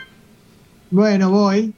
Bueno, 0.92 1.30
voy. 1.30 1.74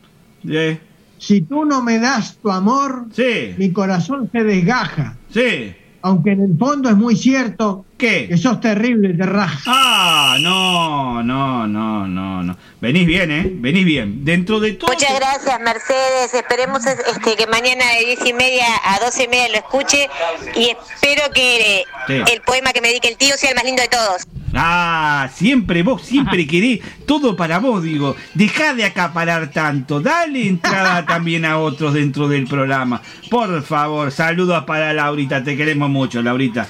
Eh, 0.48 0.78
Si 1.18 1.42
tú 1.42 1.66
no 1.66 1.82
me 1.82 1.98
das 1.98 2.38
tu 2.38 2.52
amor, 2.52 3.06
sí, 3.14 3.56
mi 3.58 3.72
corazón 3.72 4.30
se 4.32 4.44
desgaja. 4.44 5.18
sí. 5.30 5.74
Aunque 6.06 6.32
en 6.32 6.42
el 6.42 6.58
fondo 6.58 6.90
es 6.90 6.98
muy 6.98 7.16
cierto 7.16 7.86
¿Qué? 8.04 8.28
que 8.28 8.38
sos 8.38 8.60
terrible, 8.60 9.14
te 9.14 9.26
rajas. 9.26 9.64
Ah, 9.66 10.36
no, 10.42 11.24
no, 11.24 11.66
no, 11.68 12.06
no, 12.06 12.44
no. 12.44 12.58
Venís 12.82 13.08
bien, 13.08 13.32
¿eh? 13.32 13.50
Venís 13.50 13.86
bien. 13.86 14.26
Dentro 14.26 14.60
de 14.60 14.74
todo... 14.74 14.92
Muchas 14.92 15.16
gracias, 15.16 15.58
Mercedes. 15.62 16.34
Esperemos 16.34 16.86
este, 16.86 17.38
que 17.38 17.48
mañana 17.48 17.86
de 17.98 18.06
10 18.08 18.26
y 18.26 18.34
media 18.34 18.66
a 18.84 19.00
12 19.00 19.24
y 19.24 19.28
media 19.30 19.48
lo 19.50 19.56
escuche 19.56 20.10
y 20.54 20.72
espero 20.72 21.32
que 21.34 21.84
Sí. 22.08 22.16
el 22.34 22.42
poema 22.42 22.74
que 22.74 22.82
me 22.82 22.90
dedique 22.90 23.08
el 23.08 23.16
tío 23.16 23.38
sea 23.38 23.52
el 23.52 23.56
más 23.56 23.64
lindo 23.64 23.82
de 23.82 23.88
todos. 23.88 24.28
Ah, 24.54 25.30
siempre 25.34 25.82
vos, 25.82 26.02
siempre 26.04 26.46
querés 26.46 26.82
todo 27.08 27.36
para 27.38 27.60
vos, 27.60 27.82
digo. 27.82 28.16
Dejá 28.34 28.74
de 28.74 28.84
acaparar 28.84 29.50
tanto. 29.52 30.02
Dale 30.02 30.46
entrada 30.48 31.06
también 31.08 31.46
a 31.46 31.58
otros 31.58 31.94
dentro 31.94 32.28
del 32.28 32.46
programa. 32.48 33.02
Por 33.30 33.64
favor, 33.64 34.12
saludos 34.12 34.66
para 34.66 34.92
Laurita. 34.94 35.42
Te 35.44 35.56
queremos 35.56 35.90
mucho, 35.90 36.22
Laurita. 36.22 36.68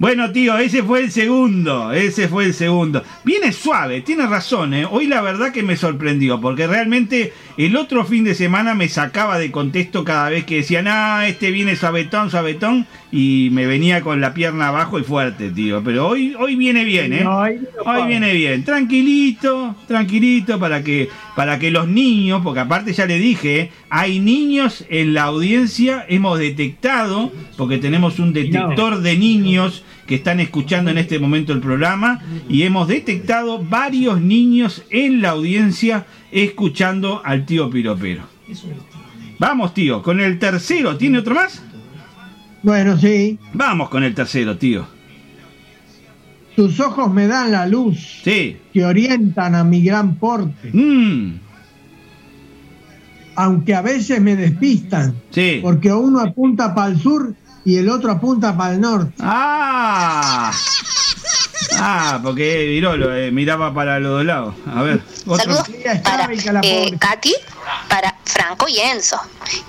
Bueno, 0.00 0.32
tío, 0.32 0.56
ese 0.56 0.82
fue 0.82 1.00
el 1.00 1.10
segundo. 1.10 1.92
Ese 1.92 2.26
fue 2.26 2.46
el 2.46 2.54
segundo. 2.54 3.04
Viene 3.22 3.52
suave, 3.52 4.00
tiene 4.00 4.26
razón, 4.26 4.72
¿eh? 4.72 4.86
Hoy 4.90 5.06
la 5.06 5.20
verdad 5.20 5.52
que 5.52 5.62
me 5.62 5.76
sorprendió, 5.76 6.40
porque 6.40 6.66
realmente 6.66 7.34
el 7.66 7.76
otro 7.76 8.06
fin 8.06 8.24
de 8.24 8.34
semana 8.34 8.74
me 8.74 8.88
sacaba 8.88 9.38
de 9.38 9.50
contexto 9.50 10.02
cada 10.02 10.30
vez 10.30 10.44
que 10.44 10.56
decían, 10.56 10.86
ah, 10.88 11.26
este 11.26 11.50
viene 11.50 11.76
suavetón, 11.76 12.30
suavetón, 12.30 12.86
y 13.12 13.50
me 13.52 13.66
venía 13.66 14.00
con 14.00 14.20
la 14.20 14.32
pierna 14.32 14.68
abajo 14.68 14.98
y 14.98 15.02
fuerte, 15.02 15.50
tío. 15.50 15.82
Pero 15.84 16.08
hoy, 16.08 16.34
hoy 16.38 16.56
viene 16.56 16.84
bien, 16.84 17.12
¿eh? 17.12 17.24
No, 17.24 17.42
ahí 17.42 17.58
no 17.58 17.90
Hoy 17.90 18.06
viene 18.06 18.32
bien, 18.32 18.64
tranquilito, 18.64 19.74
tranquilito 19.86 20.58
para 20.58 20.82
que 20.82 21.10
para 21.36 21.58
que 21.58 21.70
los 21.70 21.88
niños, 21.88 22.42
porque 22.42 22.60
aparte 22.60 22.92
ya 22.92 23.06
le 23.06 23.18
dije, 23.18 23.60
¿eh? 23.60 23.72
hay 23.88 24.20
niños 24.20 24.84
en 24.88 25.14
la 25.14 25.24
audiencia, 25.24 26.04
hemos 26.08 26.38
detectado, 26.38 27.32
porque 27.56 27.78
tenemos 27.78 28.18
un 28.18 28.32
detector 28.32 29.00
de 29.00 29.16
niños 29.16 29.84
que 30.10 30.16
están 30.16 30.40
escuchando 30.40 30.90
en 30.90 30.98
este 30.98 31.20
momento 31.20 31.52
el 31.52 31.60
programa 31.60 32.20
y 32.48 32.64
hemos 32.64 32.88
detectado 32.88 33.62
varios 33.62 34.20
niños 34.20 34.82
en 34.90 35.22
la 35.22 35.30
audiencia 35.30 36.04
escuchando 36.32 37.22
al 37.24 37.46
tío 37.46 37.70
Piropero. 37.70 38.24
Vamos, 39.38 39.72
tío, 39.72 40.02
con 40.02 40.18
el 40.18 40.40
tercero, 40.40 40.96
¿tiene 40.96 41.18
otro 41.18 41.36
más? 41.36 41.62
Bueno, 42.64 42.98
sí. 42.98 43.38
Vamos 43.54 43.88
con 43.88 44.02
el 44.02 44.12
tercero, 44.12 44.58
tío. 44.58 44.84
Tus 46.56 46.80
ojos 46.80 47.14
me 47.14 47.28
dan 47.28 47.52
la 47.52 47.68
luz 47.68 48.20
Sí. 48.24 48.56
que 48.72 48.84
orientan 48.84 49.54
a 49.54 49.62
mi 49.62 49.80
gran 49.80 50.16
porte, 50.16 50.70
Mm, 50.72 51.34
aunque 53.36 53.76
a 53.76 53.80
veces 53.82 54.20
me 54.20 54.34
despistan, 54.34 55.14
sí. 55.30 55.60
porque 55.62 55.92
uno 55.92 56.18
apunta 56.18 56.74
para 56.74 56.90
el 56.90 56.98
sur 56.98 57.32
y 57.64 57.76
el 57.76 57.88
otro 57.88 58.10
apunta 58.12 58.56
para 58.56 58.74
el 58.74 58.80
norte. 58.80 59.12
Ah, 59.20 60.52
ah, 61.78 62.20
porque 62.22 62.66
Virolo 62.66 63.14
eh, 63.14 63.30
miraba 63.30 63.72
para 63.74 63.98
los 64.00 64.12
dos 64.12 64.24
lados. 64.24 64.54
A 64.74 64.82
ver, 64.82 65.00
otro. 65.26 65.54
Saludos 65.54 65.70
para 66.02 66.28
eh. 66.62 66.96
Katy, 66.98 67.34
para 67.88 68.16
Franco 68.24 68.66
y 68.68 68.78
Enzo 68.78 69.20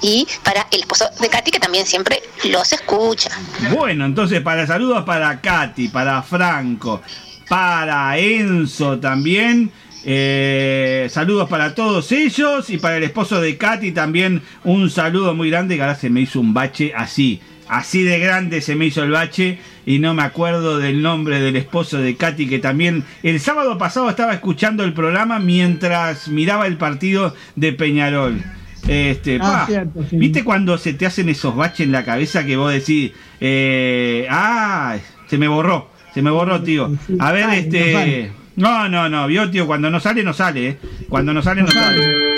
y 0.02 0.28
para 0.44 0.68
el 0.72 0.82
esposo 0.82 1.06
de 1.20 1.30
Katy 1.30 1.52
que 1.52 1.60
también 1.60 1.86
siempre 1.86 2.22
los 2.46 2.72
escucha. 2.72 3.30
Bueno, 3.74 4.06
entonces 4.06 4.42
para 4.42 4.66
saludos 4.66 5.04
para 5.04 5.42
Katy, 5.42 5.90
para 5.90 6.22
Franco, 6.22 7.02
para 7.50 8.18
Enzo 8.18 9.00
también. 9.00 9.72
eh, 10.04 11.08
saludos 11.12 11.48
para 11.48 11.76
todos 11.76 12.12
ellos 12.12 12.70
y 12.70 12.78
para 12.78 12.98
el 12.98 13.04
esposo 13.04 13.40
de 13.40 13.56
Katy 13.58 13.92
también 13.92 14.42
un 14.64 14.90
saludo 14.90 15.36
muy 15.36 15.52
grande 15.52 15.76
que 15.76 15.82
ahora 15.82 15.96
se 15.96 16.10
me 16.10 16.22
hizo 16.22 16.40
un 16.40 16.54
bache 16.54 16.94
así. 16.96 17.42
Así 17.72 18.04
de 18.04 18.20
grande 18.20 18.60
se 18.60 18.76
me 18.76 18.86
hizo 18.86 19.02
el 19.02 19.12
bache 19.12 19.58
y 19.86 20.00
no 20.00 20.14
me 20.14 20.24
acuerdo 20.24 20.78
del 20.78 21.02
nombre 21.02 21.40
del 21.40 21.56
esposo 21.56 22.00
de 22.00 22.18
Katy 22.18 22.50
que 22.50 22.60
también 22.60 23.06
el 23.24 23.40
sábado 23.40 23.78
pasado 23.78 24.10
estaba 24.10 24.34
escuchando 24.34 24.84
el 24.84 24.92
programa 24.92 25.40
mientras 25.40 26.28
miraba 26.28 26.68
el 26.68 26.76
partido 26.76 27.34
de 27.56 27.72
Peñarol. 27.72 28.44
Este, 28.90 29.38
Ah, 29.42 29.62
pa, 29.62 29.66
cierto, 29.68 30.06
sí. 30.10 30.18
¿Viste 30.18 30.44
cuando 30.44 30.78
se 30.78 30.94
te 30.96 31.06
hacen 31.06 31.30
esos 31.30 31.56
baches 31.56 31.86
en 31.86 31.94
la 31.94 32.04
cabeza 32.04 32.46
que 32.46 32.58
vos 32.58 32.74
decís, 32.74 33.14
eh, 33.40 34.28
ah, 34.30 34.98
se 35.30 35.38
me 35.38 35.48
borró, 35.48 35.92
se 36.14 36.22
me 36.22 36.30
borró, 36.30 36.62
tío? 36.62 36.92
A 37.20 37.32
ver, 37.32 37.50
este, 37.54 38.34
no, 38.58 38.90
no, 38.90 39.08
no, 39.08 39.28
vio, 39.28 39.50
tío, 39.50 39.66
cuando 39.66 39.90
no 39.90 40.02
sale, 40.02 40.26
no 40.26 40.34
sale, 40.34 40.68
¿eh? 40.68 40.78
Cuando 41.08 41.34
no 41.34 41.42
sale, 41.42 41.62
No 41.62 41.70
sale. 41.70 42.36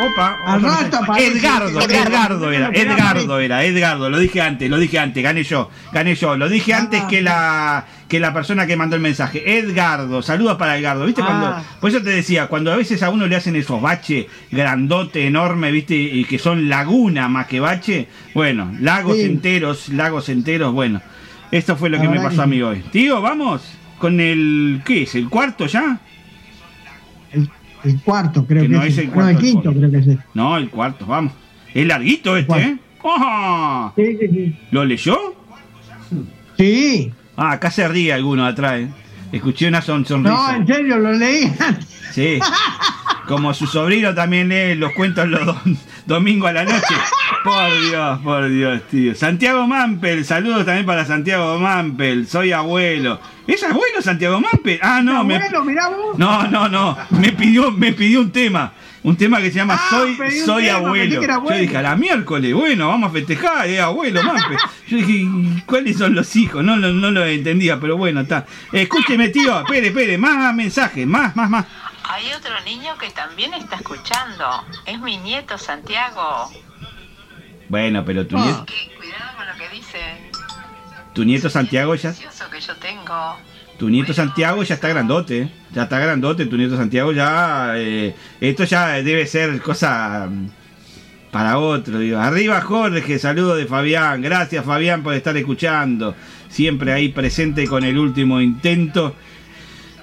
Opa, 0.00 0.36
opa, 0.46 0.98
aparece. 0.98 1.38
Edgardo, 1.38 1.80
Edgardo. 1.80 2.50
Era, 2.52 2.70
Edgardo 2.72 3.40
era, 3.40 3.64
Edgardo, 3.64 4.10
lo 4.10 4.18
dije 4.18 4.40
antes, 4.40 4.70
lo 4.70 4.78
dije 4.78 4.98
antes, 4.98 5.22
gané 5.24 5.42
yo, 5.42 5.70
gané 5.92 6.14
yo, 6.14 6.36
lo 6.36 6.48
dije 6.48 6.72
Ah. 6.74 6.78
antes 6.78 7.02
que 7.04 7.20
la 7.20 7.84
que 8.08 8.20
la 8.20 8.32
persona 8.32 8.66
que 8.66 8.76
mandó 8.76 8.96
el 8.96 9.02
mensaje. 9.02 9.58
Edgardo, 9.58 10.22
saludos 10.22 10.56
para 10.56 10.78
Edgardo, 10.78 11.04
¿viste? 11.04 11.20
Ah. 11.22 11.26
Cuando, 11.26 11.64
por 11.80 11.90
eso 11.90 12.02
te 12.02 12.10
decía, 12.10 12.46
cuando 12.46 12.72
a 12.72 12.76
veces 12.76 13.02
a 13.02 13.10
uno 13.10 13.26
le 13.26 13.36
hacen 13.36 13.54
esos 13.56 13.82
baches 13.82 14.26
grandote, 14.50 15.26
enorme, 15.26 15.70
¿viste? 15.72 15.96
Y 15.96 16.24
que 16.24 16.38
son 16.38 16.68
laguna 16.68 17.28
más 17.28 17.46
que 17.48 17.60
bache, 17.60 18.08
bueno, 18.34 18.72
lagos 18.80 19.16
Sí. 19.16 19.22
enteros, 19.24 19.88
lagos 19.90 20.28
enteros, 20.28 20.72
bueno. 20.72 21.02
Esto 21.50 21.76
fue 21.76 21.90
lo 21.90 22.00
que 22.00 22.08
me 22.08 22.20
pasó 22.20 22.42
a 22.42 22.46
mí 22.46 22.62
hoy. 22.62 22.82
Tío, 22.92 23.20
vamos 23.20 23.62
con 23.98 24.20
el 24.20 24.80
¿qué 24.84 25.02
es? 25.02 25.14
¿El 25.16 25.28
cuarto 25.28 25.66
ya? 25.66 25.98
El, 27.84 27.90
el 27.90 28.00
cuarto, 28.02 28.44
creo 28.46 28.62
Que 28.62 28.68
que, 28.68 28.74
no 28.74 28.82
es. 28.82 28.92
es 28.92 28.98
el 28.98 29.06
no, 29.08 29.12
cuarto 29.14 29.30
el 29.30 29.36
del 29.36 29.44
quinto, 29.44 29.72
creo 29.72 29.90
que 29.90 29.98
es. 29.98 30.06
el- 30.06 30.20
No, 30.34 30.56
el 30.56 30.70
cuarto, 30.70 31.06
vamos. 31.06 31.32
Es 31.74 31.86
larguito 31.86 32.36
este, 32.36 32.46
Cuarto. 32.46 32.66
¿eh? 32.66 32.78
¡Ajá! 33.04 33.92
Sí, 33.96 34.16
sí, 34.20 34.28
sí. 34.28 34.58
¿Lo 34.70 34.84
leyó? 34.84 35.16
Sí. 36.56 37.12
Ah, 37.36 37.52
acá 37.52 37.70
se 37.70 37.86
ríe 37.86 38.12
alguno 38.12 38.44
atrás, 38.44 38.80
¿eh? 38.80 38.88
Escuché 39.30 39.68
una 39.68 39.82
son 39.82 40.04
sonrisa. 40.06 40.34
No, 40.34 40.56
en 40.56 40.66
serio, 40.66 40.98
lo 40.98 41.12
leí. 41.12 41.52
Sí. 42.12 42.38
Como 43.28 43.52
su 43.52 43.66
sobrino 43.66 44.14
también 44.14 44.48
lee 44.48 44.74
los 44.74 44.92
cuentos 44.92 45.28
los 45.28 45.42
dom- 45.42 45.76
domingos 46.08 46.48
a 46.48 46.52
la 46.54 46.64
noche. 46.64 46.94
Por 47.44 47.80
Dios, 47.88 48.18
por 48.24 48.48
Dios, 48.48 48.82
tío. 48.90 49.14
Santiago 49.14 49.66
Mampel, 49.66 50.24
saludos 50.24 50.64
también 50.64 50.86
para 50.86 51.04
Santiago 51.04 51.58
Mampel. 51.58 52.26
Soy 52.26 52.50
abuelo. 52.52 53.20
¿Es 53.46 53.62
abuelo 53.62 54.02
Santiago 54.02 54.40
Mampel? 54.40 54.80
Ah, 54.82 55.00
no, 55.02 55.22
me... 55.22 55.38
Mirá 55.64 55.88
vos. 55.90 56.18
No, 56.18 56.48
no, 56.48 56.68
no. 56.68 56.96
Me 57.10 57.32
pidió, 57.32 57.70
me 57.70 57.92
pidió 57.92 58.20
un 58.20 58.32
tema. 58.32 58.72
Un 59.04 59.16
tema 59.16 59.38
que 59.38 59.50
se 59.50 59.56
llama 59.58 59.78
Ah, 59.78 59.86
Soy, 59.90 60.16
soy 60.44 60.64
tema, 60.64 60.78
abuelo. 60.78 61.22
Yo 61.22 61.32
abuelo. 61.32 61.60
dije, 61.60 61.76
a 61.76 61.82
la 61.82 61.94
miércoles, 61.96 62.52
bueno, 62.52 62.88
vamos 62.88 63.10
a 63.10 63.12
festejar, 63.12 63.68
es 63.68 63.78
abuelo, 63.80 64.22
Mampel. 64.22 64.58
Yo 64.88 64.96
dije, 64.96 65.12
"¿Y 65.12 65.62
¿cuáles 65.64 65.96
son 65.96 66.14
los 66.14 66.34
hijos? 66.34 66.64
No, 66.64 66.76
no, 66.76 66.90
no 66.90 67.10
lo 67.10 67.24
entendía, 67.24 67.78
pero 67.78 67.96
bueno, 67.96 68.22
está. 68.22 68.44
Escúcheme, 68.72 69.28
tío, 69.28 69.60
espere, 69.60 69.88
espere, 69.88 70.18
más 70.18 70.52
mensajes, 70.54 71.06
más, 71.06 71.36
más, 71.36 71.48
más. 71.48 71.66
Hay 72.10 72.32
otro 72.32 72.58
niño 72.64 72.96
que 72.98 73.10
también 73.10 73.52
está 73.52 73.76
escuchando. 73.76 74.64
Es 74.86 74.98
mi 74.98 75.18
nieto 75.18 75.58
Santiago. 75.58 76.50
Bueno, 77.68 78.02
pero 78.02 78.26
tu, 78.26 78.38
nieto, 78.38 78.64
Que 78.64 78.94
cuidado 78.96 79.36
con 79.36 79.46
lo 79.46 79.54
que 79.54 79.68
dicen. 79.76 80.30
tu 81.12 81.24
nieto 81.24 81.50
Santiago 81.50 81.94
ya, 81.96 82.14
que 82.14 82.60
yo 82.60 82.76
tengo. 82.76 83.36
tu 83.78 83.90
nieto 83.90 84.14
Santiago 84.14 84.62
ya 84.62 84.76
está 84.76 84.88
grandote, 84.88 85.42
¿eh? 85.42 85.52
ya 85.72 85.82
está 85.82 85.98
grandote, 85.98 86.46
tu 86.46 86.56
nieto 86.56 86.78
Santiago 86.78 87.12
ya, 87.12 87.72
eh, 87.76 88.16
esto 88.40 88.64
ya 88.64 89.02
debe 89.02 89.26
ser 89.26 89.60
cosa 89.60 90.28
mm, 90.30 90.50
para 91.30 91.58
otro, 91.58 91.98
digo. 91.98 92.18
Arriba 92.18 92.62
Jorge, 92.62 93.18
saludo 93.18 93.54
de 93.54 93.66
Fabián, 93.66 94.22
gracias 94.22 94.64
Fabián 94.64 95.02
por 95.02 95.12
estar 95.12 95.36
escuchando, 95.36 96.14
siempre 96.48 96.94
ahí 96.94 97.10
presente 97.10 97.66
con 97.66 97.84
el 97.84 97.98
último 97.98 98.40
intento. 98.40 99.14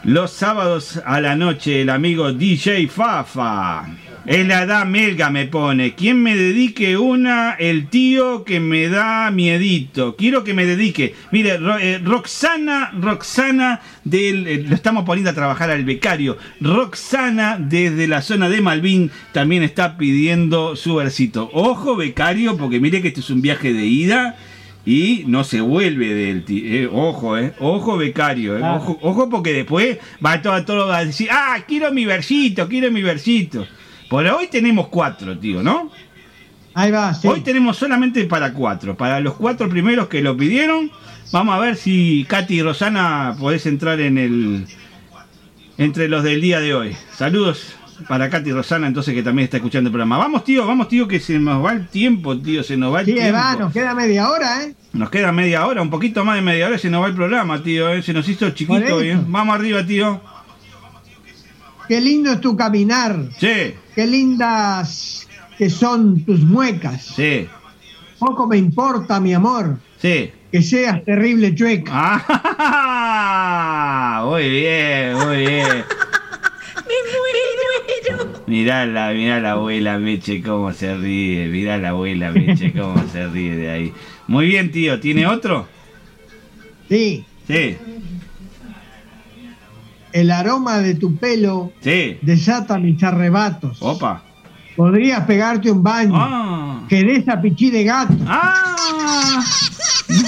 Los 0.06 0.30
sábados 0.30 1.02
a 1.04 1.20
la 1.20 1.36
noche, 1.36 1.82
el 1.82 1.90
amigo 1.90 2.32
DJ 2.32 2.88
Fafa. 2.88 3.88
En 4.28 4.50
la 4.50 4.62
edad 4.62 4.86
melga 4.86 5.32
me 5.32 5.48
pone. 5.48 5.96
¿Quién 5.96 6.22
me 6.22 6.36
dedique 6.36 6.96
una? 6.96 7.54
El 7.54 7.88
tío 7.88 8.44
que 8.44 8.60
me 8.60 8.88
da 8.88 9.32
miedito. 9.32 10.16
Quiero 10.16 10.44
que 10.44 10.54
me 10.54 10.68
dedique. 10.68 11.16
Mire, 11.32 11.58
eh, 11.82 12.00
Roxana, 12.04 12.92
Roxana, 13.00 13.82
del, 14.04 14.46
eh, 14.46 14.64
lo 14.68 14.76
estamos 14.76 15.06
poniendo 15.06 15.32
a 15.32 15.36
trabajar 15.36 15.72
al 15.72 15.84
becario. 15.86 16.38
Roxana, 16.62 17.58
desde 17.60 18.08
la 18.08 18.22
zona 18.22 18.48
de 18.48 18.62
Malvin, 18.62 19.10
también 19.32 19.64
está 19.64 19.98
pidiendo 19.98 20.76
su 20.76 20.94
versito. 20.94 21.50
Ojo, 21.52 21.96
becario, 21.96 22.58
porque 22.58 22.80
mire 22.80 23.02
que 23.02 23.08
este 23.08 23.22
es 23.22 23.32
un 23.32 23.42
viaje 23.42 23.74
de 23.74 23.86
ida. 23.88 24.36
Y 24.86 25.24
no 25.26 25.44
se 25.44 25.62
vuelve 25.62 26.14
del 26.14 26.46
eh, 26.48 26.88
ojo, 26.92 27.38
eh, 27.38 27.54
ojo 27.60 27.98
becario, 27.98 28.58
eh, 28.58 28.62
ojo, 28.62 29.00
ojo 29.02 29.30
porque 29.30 29.52
después 29.52 29.98
va 30.24 30.42
todo, 30.42 30.64
todo 30.64 30.92
a 30.94 31.04
decir, 31.04 31.28
ah, 31.32 31.58
quiero 31.68 31.92
mi 31.92 32.06
versito, 32.06 32.68
quiero 32.68 32.92
mi 32.92 33.02
versito. 33.02 33.66
Por 34.10 34.28
hoy 34.28 34.48
tenemos 34.48 34.90
cuatro, 34.90 35.38
tío, 35.40 35.64
¿no? 35.64 35.90
Ahí 36.76 36.92
va, 36.92 37.14
sí. 37.16 37.28
Hoy 37.28 37.42
tenemos 37.42 37.78
solamente 37.78 38.26
para 38.26 38.54
cuatro. 38.54 38.96
Para 38.96 39.20
los 39.22 39.34
cuatro 39.34 39.68
primeros 39.70 40.08
que 40.08 40.22
lo 40.22 40.38
pidieron, 40.38 40.92
vamos 41.32 41.56
a 41.56 41.60
ver 41.60 41.78
si 41.78 42.26
Katy 42.30 42.56
y 42.56 42.62
Rosana 42.62 43.36
podés 43.40 43.66
entrar 43.66 44.00
en 44.00 44.20
el. 44.20 44.68
entre 45.80 46.08
los 46.08 46.24
del 46.24 46.42
día 46.42 46.60
de 46.60 46.76
hoy. 46.76 46.96
Saludos 47.16 47.76
para 48.08 48.30
Katy 48.30 48.52
Rosana, 48.52 48.88
entonces 48.88 49.14
que 49.14 49.24
también 49.24 49.46
está 49.46 49.58
escuchando 49.58 49.88
el 49.90 49.92
programa. 49.92 50.18
Vamos, 50.18 50.44
tío, 50.44 50.66
vamos, 50.68 50.88
tío, 50.90 51.08
que 51.08 51.20
se 51.20 51.40
nos 51.40 51.64
va 51.64 51.72
el 51.74 51.88
tiempo, 51.88 52.38
tío, 52.38 52.62
se 52.64 52.76
nos 52.78 52.94
va 52.94 53.00
el 53.02 53.06
Sí, 53.06 53.14
tiempo. 53.14 53.34
va, 53.38 53.56
nos 53.56 53.72
queda 53.74 53.94
media 53.96 54.30
hora, 54.30 54.64
¿eh? 54.64 54.76
Nos 54.94 55.10
queda 55.10 55.32
media 55.32 55.66
hora, 55.66 55.82
un 55.82 55.90
poquito 55.90 56.24
más 56.26 56.36
de 56.36 56.42
media 56.42 56.68
hora 56.68 56.76
y 56.76 56.80
se 56.80 56.90
nos 56.90 57.02
va 57.04 57.08
el 57.08 57.16
programa, 57.16 57.62
tío. 57.64 57.90
¿eh? 57.90 58.02
Se 58.02 58.14
nos 58.14 58.28
hizo 58.30 58.50
chiquito. 58.52 59.02
¿eh? 59.02 59.18
Vamos 59.28 59.56
arriba, 59.56 59.86
tío. 59.86 60.22
Qué 61.88 62.02
lindo 62.02 62.32
es 62.32 62.42
tu 62.42 62.56
caminar. 62.58 63.16
Sí, 63.38 63.76
Qué 63.94 64.08
lindas 64.08 65.28
que 65.58 65.70
son 65.70 66.22
tus 66.26 66.40
muecas. 66.42 67.04
sí, 67.16 67.48
Poco 68.20 68.48
me 68.48 68.58
importa, 68.58 69.20
mi 69.20 69.34
amor, 69.34 69.78
sí. 70.02 70.32
que 70.52 70.62
seas 70.62 71.04
terrible 71.04 71.54
chueca. 71.54 71.92
Ah, 72.28 74.24
muy 74.30 74.50
bien, 74.50 75.14
muy 75.18 75.38
bien. 75.38 75.68
Mirá 78.48 78.86
la, 78.86 79.12
mirá 79.12 79.40
la 79.40 79.52
abuela 79.52 79.98
Meche 79.98 80.42
cómo 80.42 80.72
se 80.72 80.96
ríe, 80.96 81.48
mirá 81.48 81.78
la 81.78 81.90
abuela 81.90 82.32
Meche 82.32 82.72
cómo 82.74 83.04
se 83.12 83.28
ríe 83.28 83.56
de 83.56 83.70
ahí. 83.72 83.94
Muy 84.28 84.48
bien, 84.48 84.72
tío, 84.72 85.00
¿tiene 85.00 85.26
otro? 85.28 85.68
Sí, 86.90 87.26
Sí, 87.48 87.78
el 90.14 90.32
aroma 90.32 90.80
de 90.80 90.96
tu 90.96 91.18
pelo 91.18 91.74
sí. 91.82 92.18
desata 92.22 92.80
mis 92.80 93.04
arrebatos. 93.04 93.78
Opa. 93.82 94.24
Podrías 94.76 95.26
pegarte 95.26 95.70
un 95.70 95.84
baño. 95.84 96.14
Ah. 96.16 96.82
Que 96.90 97.04
de 97.04 97.18
esa 97.18 97.42
pichí 97.42 97.70
de 97.70 97.84
gato. 97.84 98.14
Ah. 98.26 99.44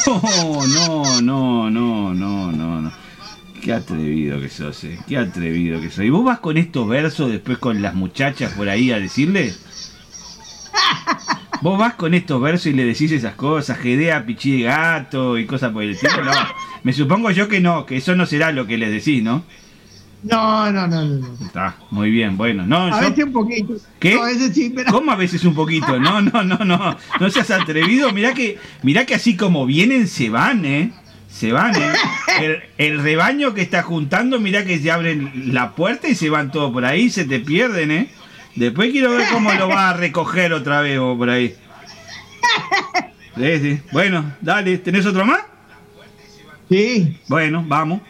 No, 0.06 0.22
no, 0.68 1.22
no, 1.22 1.70
no, 1.70 2.14
no, 2.14 2.52
no, 2.52 2.82
no. 2.82 2.92
Qué 3.68 3.74
atrevido 3.74 4.40
que 4.40 4.48
sos, 4.48 4.82
eh. 4.86 4.98
Qué 5.10 5.18
atrevido 5.18 5.82
que 5.82 5.90
sos. 5.90 6.06
¿Y 6.06 6.10
vos 6.10 6.24
vas 6.24 6.40
con 6.40 6.56
estos 6.56 6.88
versos 6.88 7.30
después 7.30 7.58
con 7.58 7.82
las 7.82 7.96
muchachas 7.96 8.54
por 8.54 8.70
ahí 8.70 8.92
a 8.92 9.00
decirle? 9.00 9.54
¿Vos 11.62 11.78
vas 11.78 11.96
con 11.96 12.14
estos 12.14 12.42
versos 12.42 12.68
y 12.68 12.74
le 12.74 12.86
decís 12.86 13.12
esas 13.12 13.36
cosas? 13.36 13.78
Gedea, 13.80 14.26
pichí 14.26 14.60
de 14.60 14.64
gato 14.70 15.38
y 15.38 15.46
cosas 15.46 15.74
por 15.74 15.84
el 15.84 15.90
estilo. 15.92 16.24
No, 16.24 16.32
me 16.84 16.94
supongo 16.94 17.30
yo 17.32 17.50
que 17.50 17.60
no, 17.60 17.86
que 17.86 17.98
eso 17.98 18.16
no 18.16 18.26
será 18.26 18.54
lo 18.54 18.66
que 18.68 18.78
les 18.78 18.90
decís, 18.90 19.22
¿no? 19.22 19.44
No, 20.24 20.72
no, 20.72 20.88
no, 20.88 21.04
no. 21.04 21.28
no. 21.28 21.46
Está, 21.46 21.76
muy 21.92 22.10
bien, 22.10 22.38
bueno. 22.38 22.66
No, 22.66 22.86
A 22.86 23.02
yo- 23.02 23.10
veces 23.10 23.26
un 23.26 23.34
poquito. 23.34 23.74
¿Qué? 24.00 24.16
No, 24.16 24.24
a 24.24 24.28
veces 24.28 24.54
sí, 24.56 24.72
pero. 24.74 24.94
¿Cómo 24.94 25.12
a 25.12 25.16
veces 25.18 25.44
un 25.44 25.56
poquito? 25.56 26.00
No, 26.00 26.22
no, 26.22 26.42
no, 26.42 26.58
no. 26.60 26.96
No 27.20 27.30
seas 27.30 27.52
atrevido. 27.52 28.14
Mirá 28.14 28.34
que, 28.34 28.58
mirá 28.82 29.06
que 29.06 29.16
así 29.16 29.36
como 29.36 29.66
vienen, 29.66 30.08
se 30.08 30.30
van, 30.30 30.64
¿eh? 30.64 30.94
Se 31.30 31.52
van, 31.52 31.76
¿eh? 31.76 31.94
El, 32.42 32.60
el 32.78 33.04
rebaño 33.04 33.54
que 33.54 33.62
está 33.62 33.82
juntando, 33.84 34.40
mirá 34.40 34.64
que 34.64 34.78
se 34.80 34.92
abren 34.92 35.54
la 35.54 35.72
puerta 35.76 36.08
y 36.08 36.16
se 36.16 36.30
van 36.30 36.52
todos 36.52 36.72
por 36.72 36.86
ahí, 36.86 37.10
se 37.10 37.26
te 37.26 37.40
pierden, 37.40 37.90
¿eh? 37.92 38.10
Después 38.56 38.92
quiero 38.92 39.12
ver 39.12 39.28
cómo 39.32 39.52
lo 39.54 39.68
vas 39.68 39.94
a 39.94 39.98
recoger 39.98 40.54
otra 40.54 40.82
vez 40.82 41.00
vos 41.00 41.18
por 41.18 41.30
ahí. 41.30 41.56
Sí, 43.36 43.60
sí. 43.60 43.80
Bueno, 43.92 44.34
dale, 44.42 44.78
¿tenés 44.80 45.06
otro 45.06 45.26
más? 45.26 45.42
Sí, 46.70 47.18
Bueno, 47.28 47.64
vamos. 47.68 48.02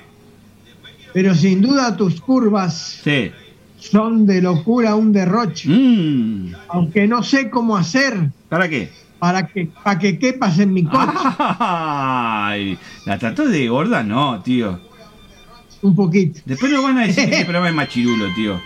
pero 1.13 1.35
sin 1.35 1.61
duda 1.61 1.95
tus 1.95 2.19
curvas 2.21 3.01
Sí. 3.03 3.31
son 3.77 4.25
de 4.25 4.41
locura 4.41 4.95
un 4.95 5.11
derroche. 5.13 5.69
Mm, 5.69 6.53
Aunque 6.69 7.07
no 7.07 7.23
sé 7.23 7.49
cómo 7.49 7.75
hacer 7.77 8.29
¿Para 8.49 8.67
qué? 8.69 8.89
Para 9.19 9.47
que, 9.47 9.67
para 9.83 9.99
que 9.99 10.17
quepas 10.19 10.57
en 10.59 10.73
mi 10.73 10.83
coche. 10.85 11.11
Ay, 11.59 12.77
la 13.05 13.17
trató 13.17 13.47
de 13.47 13.67
gorda, 13.67 14.03
no, 14.03 14.41
tío. 14.41 14.79
Un 15.81 15.95
poquito. 15.95 16.41
Después 16.45 16.71
nos 16.71 16.83
van 16.83 16.97
a 16.97 17.07
decir 17.07 17.25
que 17.29 17.31
este 17.35 17.45
programa 17.45 17.69
es 17.69 17.75
machirulo, 17.75 18.25
tío. 18.35 18.59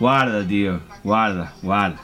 Guarda, 0.00 0.46
tío. 0.46 0.80
Guarda, 1.04 1.52
guarda. 1.62 2.00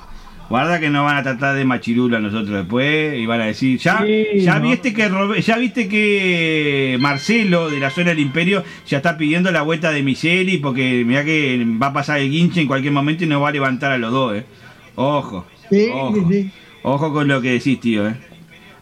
Guarda 0.49 0.81
que 0.81 0.91
nos 0.91 1.05
van 1.05 1.17
a 1.17 1.23
tratar 1.23 1.55
de 1.57 1.65
machirulo 1.65 2.19
a 2.19 2.21
nosotros 2.21 2.51
después 2.51 3.19
y 3.19 3.25
van 3.25 3.41
a 3.41 3.47
decir, 3.47 3.79
ya, 3.79 4.03
Sí, 4.05 4.27
ya 4.41 4.59
¿no? 4.59 4.69
viste 4.69 4.93
que 4.93 5.11
ya 5.43 5.57
viste 5.57 5.89
que 5.89 6.99
Marcelo 7.01 7.71
de 7.71 7.81
la 7.81 7.89
zona 7.89 8.11
del 8.11 8.19
Imperio 8.19 8.63
ya 8.87 8.99
está 8.99 9.17
pidiendo 9.17 9.51
la 9.51 9.63
vuelta 9.63 9.91
de 9.93 10.03
Micheli 10.03 10.59
porque 10.59 11.05
mira 11.07 11.25
que 11.25 11.65
va 11.83 11.87
a 11.87 11.93
pasar 11.95 12.19
el 12.19 12.31
guinche 12.31 12.61
en 12.61 12.67
cualquier 12.67 12.93
momento 12.93 13.25
y 13.25 13.29
nos 13.29 13.43
va 13.43 13.49
a 13.49 13.53
levantar 13.53 13.93
a 13.93 13.99
los 13.99 14.13
dos, 14.13 14.35
eh. 14.37 14.45
Ojo. 14.95 15.47
Sí, 15.71 15.89
ojo. 15.91 16.15
sí, 16.17 16.25
sí. 16.43 16.51
Ojo 16.83 17.13
con 17.13 17.29
lo 17.29 17.41
que 17.41 17.53
decís, 17.53 17.81
tío, 17.81 18.09
eh. 18.09 18.17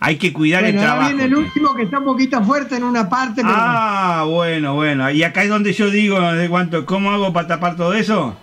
Hay 0.03 0.17
que 0.17 0.33
cuidar 0.33 0.63
Bueno, 0.63 0.81
el 0.81 0.87
ahora 0.87 0.93
trabajo. 0.95 1.17
viene 1.17 1.25
el 1.25 1.35
último 1.37 1.75
que 1.75 1.83
está 1.83 1.99
un 1.99 2.05
poquito 2.07 2.43
fuerte 2.43 2.77
en 2.77 2.85
una 2.85 3.09
parte, 3.09 3.43
pero 3.43 3.55
Ah, 3.55 4.25
bueno, 4.27 4.75
bueno. 4.75 5.11
Y 5.11 5.23
acá 5.23 5.43
es 5.43 5.51
donde 5.51 5.75
yo 5.75 5.91
digo 5.91 6.19
de 6.33 6.49
cuánto, 6.49 6.87
¿cómo 6.87 7.11
hago 7.11 7.33
para 7.35 7.49
tapar 7.49 7.77
todo 7.77 7.93
eso? 7.95 8.35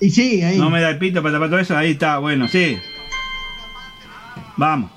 y 0.00 0.10
sí, 0.10 0.42
ahí. 0.42 0.56
No 0.58 0.70
me 0.70 0.80
da 0.80 0.90
el 0.90 0.98
pito 0.98 1.20
para 1.22 1.34
tapar 1.34 1.50
todo 1.50 1.58
eso. 1.58 1.76
Ahí 1.76 1.90
está, 1.90 2.18
bueno, 2.18 2.48
sí. 2.48 2.78
Vamos. 4.56 4.90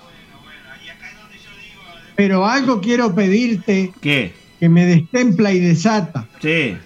Pero 2.15 2.45
algo 2.45 2.80
quiero 2.82 3.14
pedirte 3.15 3.91
¿Qué? 4.02 4.34
que 4.60 4.69
me 4.69 4.86
destempla 4.86 5.52
y 5.52 5.60
desata. 5.60 6.28
Sí. 6.40 6.78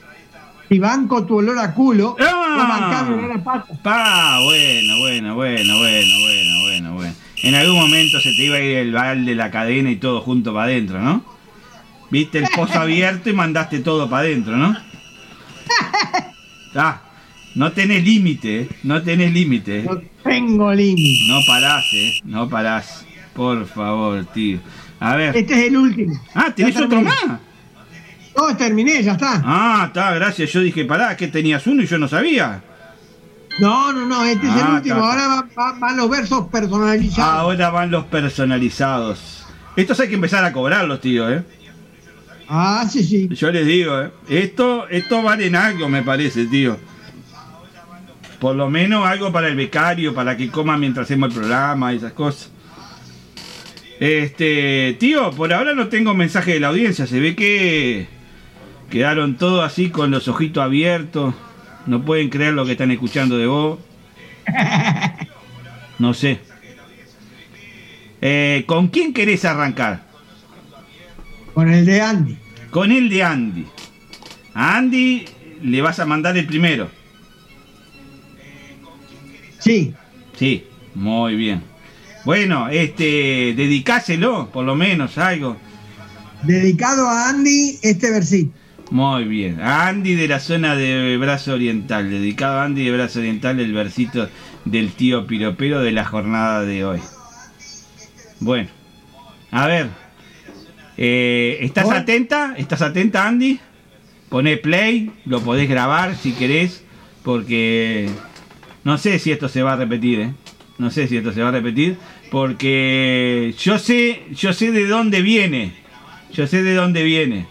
Si 0.69 0.79
banco 0.79 1.25
tu 1.25 1.35
olor 1.37 1.59
a 1.59 1.73
culo, 1.73 2.15
Ah. 2.19 2.55
no 2.57 2.67
bancame 2.67 3.15
olor 3.15 3.31
a 3.37 3.43
pata. 3.43 4.39
Bueno, 4.43 4.97
bueno, 4.97 4.97
bueno, 4.97 5.35
bueno, 5.35 5.77
bueno, 5.77 6.19
bueno. 6.19 6.44
En 7.45 7.53
algún 7.53 7.77
momento 7.77 8.19
se 8.19 8.31
te 8.31 8.43
iba 8.43 8.55
a 8.55 8.59
ir 8.59 8.77
el 8.77 8.91
balde, 8.91 9.35
la 9.35 9.51
cadena 9.51 9.91
y 9.91 9.97
todo 9.97 10.19
junto 10.21 10.51
para 10.51 10.65
adentro, 10.65 10.99
¿no? 10.99 11.23
Viste 12.09 12.39
el 12.39 12.45
pozo 12.55 12.79
abierto 12.79 13.29
y 13.29 13.33
mandaste 13.33 13.81
todo 13.81 14.09
para 14.09 14.23
adentro, 14.23 14.57
¿no? 14.57 14.75
Ah, 16.77 17.01
no 17.53 17.71
tenés 17.71 18.03
límite, 18.03 18.61
¿eh? 18.61 18.69
no 18.83 19.01
tenés 19.01 19.31
límite. 19.31 19.79
¿eh? 19.79 19.83
No 19.83 20.01
tengo 20.23 20.73
límite. 20.73 21.25
No 21.27 21.39
parás, 21.47 21.85
eh. 21.93 22.19
No 22.25 22.49
parás. 22.49 23.05
Por 23.33 23.65
favor, 23.67 24.25
tío. 24.33 24.59
A 24.99 25.15
ver. 25.15 25.37
Este 25.37 25.53
es 25.53 25.67
el 25.67 25.77
último. 25.77 26.19
Ah, 26.33 26.51
¿tenés 26.53 26.75
otro 26.75 27.01
más? 27.01 27.15
No, 28.35 28.57
terminé, 28.57 29.01
ya 29.03 29.13
está. 29.13 29.41
Ah, 29.45 29.83
está, 29.87 30.15
gracias. 30.15 30.51
Yo 30.51 30.61
dije, 30.61 30.83
pará, 30.83 31.15
que 31.15 31.27
tenías 31.27 31.65
uno 31.67 31.83
y 31.83 31.85
yo 31.85 31.97
no 31.97 32.07
sabía. 32.07 32.61
No, 33.59 33.93
no, 33.93 34.05
no, 34.05 34.23
este 34.25 34.47
es 34.47 34.53
el 34.53 34.61
Ah, 34.61 34.73
último. 34.75 34.95
Ahora 34.95 35.27
va- 35.27 35.47
va- 35.57 35.79
van 35.79 35.97
los 35.97 36.09
versos 36.09 36.47
personalizados. 36.47 37.33
Ahora 37.33 37.69
van 37.69 37.89
los 37.91 38.03
personalizados. 38.05 39.45
Estos 39.75 39.99
hay 39.99 40.09
que 40.09 40.15
empezar 40.15 40.43
a 40.43 40.51
cobrarlos, 40.51 40.99
tío, 41.01 41.29
eh. 41.31 41.43
Ah, 42.49 42.85
sí, 42.89 43.03
sí. 43.03 43.27
Yo 43.31 43.51
les 43.51 43.65
digo, 43.65 44.01
eh. 44.01 44.11
Esto, 44.29 44.87
esto 44.89 45.23
valen 45.23 45.55
algo, 45.55 45.87
me 45.89 46.03
parece, 46.03 46.45
tío. 46.45 46.77
Por 48.39 48.55
lo 48.55 48.69
menos 48.69 49.07
algo 49.07 49.31
para 49.31 49.47
el 49.47 49.55
becario, 49.55 50.13
para 50.13 50.35
que 50.35 50.49
coma 50.49 50.77
mientras 50.77 51.05
hacemos 51.05 51.29
el 51.29 51.35
programa 51.35 51.93
y 51.93 51.97
esas 51.97 52.11
cosas. 52.13 52.51
Este, 53.99 54.97
tío, 54.99 55.31
por 55.31 55.53
ahora 55.53 55.73
no 55.73 55.87
tengo 55.87 56.13
mensaje 56.13 56.53
de 56.53 56.59
la 56.59 56.67
audiencia. 56.67 57.07
Se 57.07 57.19
ve 57.21 57.35
que 57.35 58.07
quedaron 58.89 59.35
todos 59.37 59.63
así 59.65 59.89
con 59.89 60.11
los 60.11 60.27
ojitos 60.27 60.61
abiertos. 60.63 61.33
No 61.85 62.03
pueden 62.03 62.29
creer 62.29 62.53
lo 62.53 62.65
que 62.65 62.73
están 62.73 62.91
escuchando 62.91 63.37
de 63.37 63.47
vos. 63.47 63.79
No 65.97 66.13
sé. 66.13 66.39
Eh, 68.21 68.65
¿Con 68.67 68.89
quién 68.89 69.13
querés 69.13 69.45
arrancar? 69.45 70.03
Con 71.53 71.71
el 71.71 71.85
de 71.85 72.01
Andy. 72.01 72.37
Con 72.69 72.91
el 72.91 73.07
de 73.09 73.23
Andy. 73.23 73.65
A 74.53 74.77
Andy 74.77 75.25
le 75.63 75.81
vas 75.81 75.99
a 75.99 76.05
mandar 76.05 76.35
el 76.37 76.45
primero. 76.45 76.89
Sí. 79.59 79.93
Sí, 80.37 80.65
muy 80.93 81.35
bien. 81.35 81.63
Bueno, 82.25 82.67
este, 82.67 83.53
dedicáselo, 83.55 84.49
por 84.51 84.65
lo 84.65 84.75
menos, 84.75 85.17
algo. 85.17 85.55
Dedicado 86.43 87.07
a 87.07 87.29
Andy, 87.29 87.79
este 87.81 88.11
versito. 88.11 88.51
Muy 88.91 89.23
bien. 89.25 89.61
A 89.61 89.87
Andy 89.87 90.15
de 90.15 90.27
la 90.27 90.39
zona 90.39 90.75
de 90.75 91.17
Brazo 91.17 91.53
Oriental. 91.53 92.09
Dedicado 92.09 92.59
a 92.59 92.65
Andy 92.65 92.85
de 92.85 92.91
Brazo 92.91 93.19
Oriental 93.19 93.59
el 93.59 93.73
versito 93.73 94.29
del 94.63 94.91
tío 94.91 95.25
Piropero 95.25 95.81
de 95.81 95.91
la 95.91 96.05
jornada 96.05 96.63
de 96.63 96.85
hoy. 96.85 96.99
Bueno. 98.39 98.69
A 99.51 99.67
ver. 99.67 99.89
Eh, 100.97 101.57
¿Estás 101.61 101.89
atenta? 101.89 102.53
¿Estás 102.57 102.81
atenta, 102.81 103.27
Andy? 103.27 103.59
Poné 104.29 104.57
play. 104.57 105.11
Lo 105.25 105.41
podés 105.41 105.67
grabar 105.67 106.15
si 106.15 106.33
querés. 106.33 106.83
Porque 107.23 108.07
no 108.83 108.97
sé 108.99 109.17
si 109.17 109.31
esto 109.31 109.49
se 109.49 109.63
va 109.63 109.73
a 109.73 109.77
repetir, 109.77 110.19
¿eh? 110.19 110.33
No 110.77 110.91
sé 110.91 111.07
si 111.07 111.17
esto 111.17 111.33
se 111.33 111.41
va 111.41 111.49
a 111.49 111.53
repetir. 111.53 111.97
Porque 112.29 113.55
yo 113.57 113.79
sé, 113.79 114.23
yo 114.31 114.53
sé 114.53 114.71
de 114.71 114.85
dónde 114.85 115.21
viene. 115.21 115.73
Yo 116.33 116.45
sé 116.45 116.61
de 116.63 116.75
dónde 116.75 117.03
viene. 117.03 117.47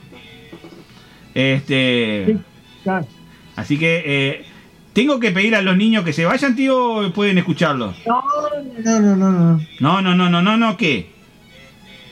Este. 1.35 2.39
Así 3.57 3.79
que 3.79 4.03
eh, 4.05 4.45
tengo 4.93 5.19
que 5.19 5.33
pedir 5.33 5.55
a 5.55 5.63
los 5.63 5.77
niños 5.77 6.05
que 6.05 6.13
se 6.13 6.25
vayan, 6.25 6.55
tío, 6.55 6.95
o 6.95 7.13
pueden 7.13 7.39
escucharlo. 7.39 7.95
No, 8.07 8.23
no, 8.85 9.01
no, 9.01 9.17
no, 9.17 9.33
no. 9.33 9.61
No, 9.81 10.03
no, 10.03 10.15
no, 10.15 10.31
no, 10.31 10.43
no, 10.43 10.57
no, 10.57 10.77
¿qué? 10.77 11.13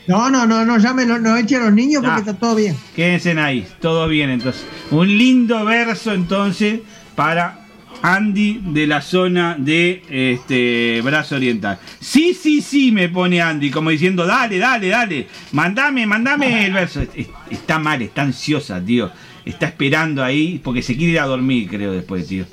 No, 0.08 0.30
no, 0.30 0.46
no, 0.46 0.64
no 0.64 0.78
llamen, 0.78 1.06
no, 1.06 1.18
no 1.18 1.36
echen 1.36 1.62
a 1.62 1.66
los 1.66 1.74
niños 1.74 2.02
porque 2.04 2.20
está 2.20 2.34
todo 2.34 2.56
bien. 2.56 2.76
Quédense 2.96 3.38
ahí, 3.38 3.66
todo 3.80 4.08
bien 4.08 4.30
entonces. 4.30 4.66
Un 4.90 5.06
lindo 5.16 5.64
verso 5.64 6.12
entonces 6.12 6.80
para 7.14 7.61
Andy 8.02 8.60
de 8.64 8.86
la 8.86 9.00
zona 9.00 9.56
de 9.58 10.02
este 10.10 11.00
Brazo 11.02 11.36
Oriental. 11.36 11.78
Sí, 12.00 12.34
sí, 12.34 12.60
sí, 12.60 12.90
me 12.92 13.08
pone 13.08 13.40
Andy, 13.40 13.70
como 13.70 13.90
diciendo, 13.90 14.26
dale, 14.26 14.58
dale, 14.58 14.88
dale, 14.88 15.28
mandame, 15.52 16.06
mandame 16.06 16.66
el 16.66 16.72
verso. 16.72 17.00
Es- 17.02 17.28
Está 17.50 17.78
mal, 17.78 18.02
está 18.02 18.22
ansiosa, 18.22 18.84
tío. 18.84 19.10
Está 19.44 19.66
esperando 19.66 20.22
ahí 20.24 20.60
porque 20.62 20.82
se 20.82 20.96
quiere 20.96 21.12
ir 21.12 21.20
a 21.20 21.26
dormir, 21.26 21.68
creo, 21.68 21.92
después, 21.92 22.26
tío. 22.26 22.44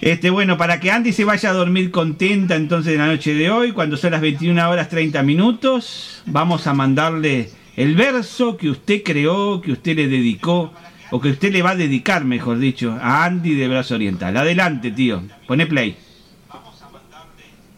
Este, 0.00 0.30
bueno, 0.30 0.58
para 0.58 0.80
que 0.80 0.90
Andy 0.90 1.12
se 1.12 1.24
vaya 1.24 1.50
a 1.50 1.52
dormir 1.52 1.90
contenta 1.92 2.56
entonces 2.56 2.94
en 2.94 2.98
la 2.98 3.06
noche 3.06 3.34
de 3.34 3.50
hoy, 3.50 3.70
cuando 3.72 3.96
son 3.96 4.10
las 4.10 4.20
21 4.20 4.68
horas 4.68 4.88
30 4.88 5.22
minutos, 5.22 6.22
vamos 6.26 6.66
a 6.66 6.74
mandarle 6.74 7.50
el 7.76 7.94
verso 7.94 8.56
que 8.56 8.68
usted 8.68 9.02
creó, 9.04 9.60
que 9.60 9.70
usted 9.72 9.94
le 9.96 10.08
dedicó, 10.08 10.74
o 11.12 11.20
que 11.20 11.30
usted 11.30 11.52
le 11.52 11.62
va 11.62 11.70
a 11.70 11.76
dedicar, 11.76 12.24
mejor 12.24 12.58
dicho, 12.58 12.98
a 13.00 13.24
Andy 13.24 13.54
de 13.54 13.68
Brazo 13.68 13.94
Oriental. 13.94 14.36
Adelante, 14.36 14.90
tío. 14.90 15.22
Pone 15.46 15.66
play. 15.66 15.96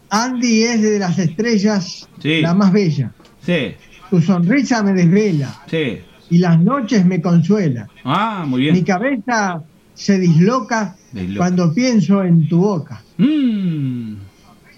Andy 0.09 0.63
es 0.63 0.81
de 0.81 0.99
las 0.99 1.17
estrellas 1.19 2.07
Sí. 2.21 2.41
la 2.41 2.53
más 2.53 2.71
bella. 2.71 3.11
Sí, 3.45 3.73
Tu 4.09 4.21
sonrisa 4.21 4.81
me 4.83 4.93
desvela 4.93 5.53
sí. 5.69 5.97
y 6.29 6.37
las 6.37 6.59
noches 6.59 7.05
me 7.05 7.21
consuela. 7.21 7.87
Ah, 8.03 8.45
muy 8.47 8.61
Mi 8.61 8.71
bien. 8.71 8.85
cabeza 8.85 9.61
se 9.93 10.17
disloca 10.19 10.95
Disloca. 11.11 11.37
cuando 11.37 11.73
pienso 11.73 12.23
en 12.23 12.47
tu 12.47 12.59
boca. 12.59 13.01
Mm. 13.17 14.15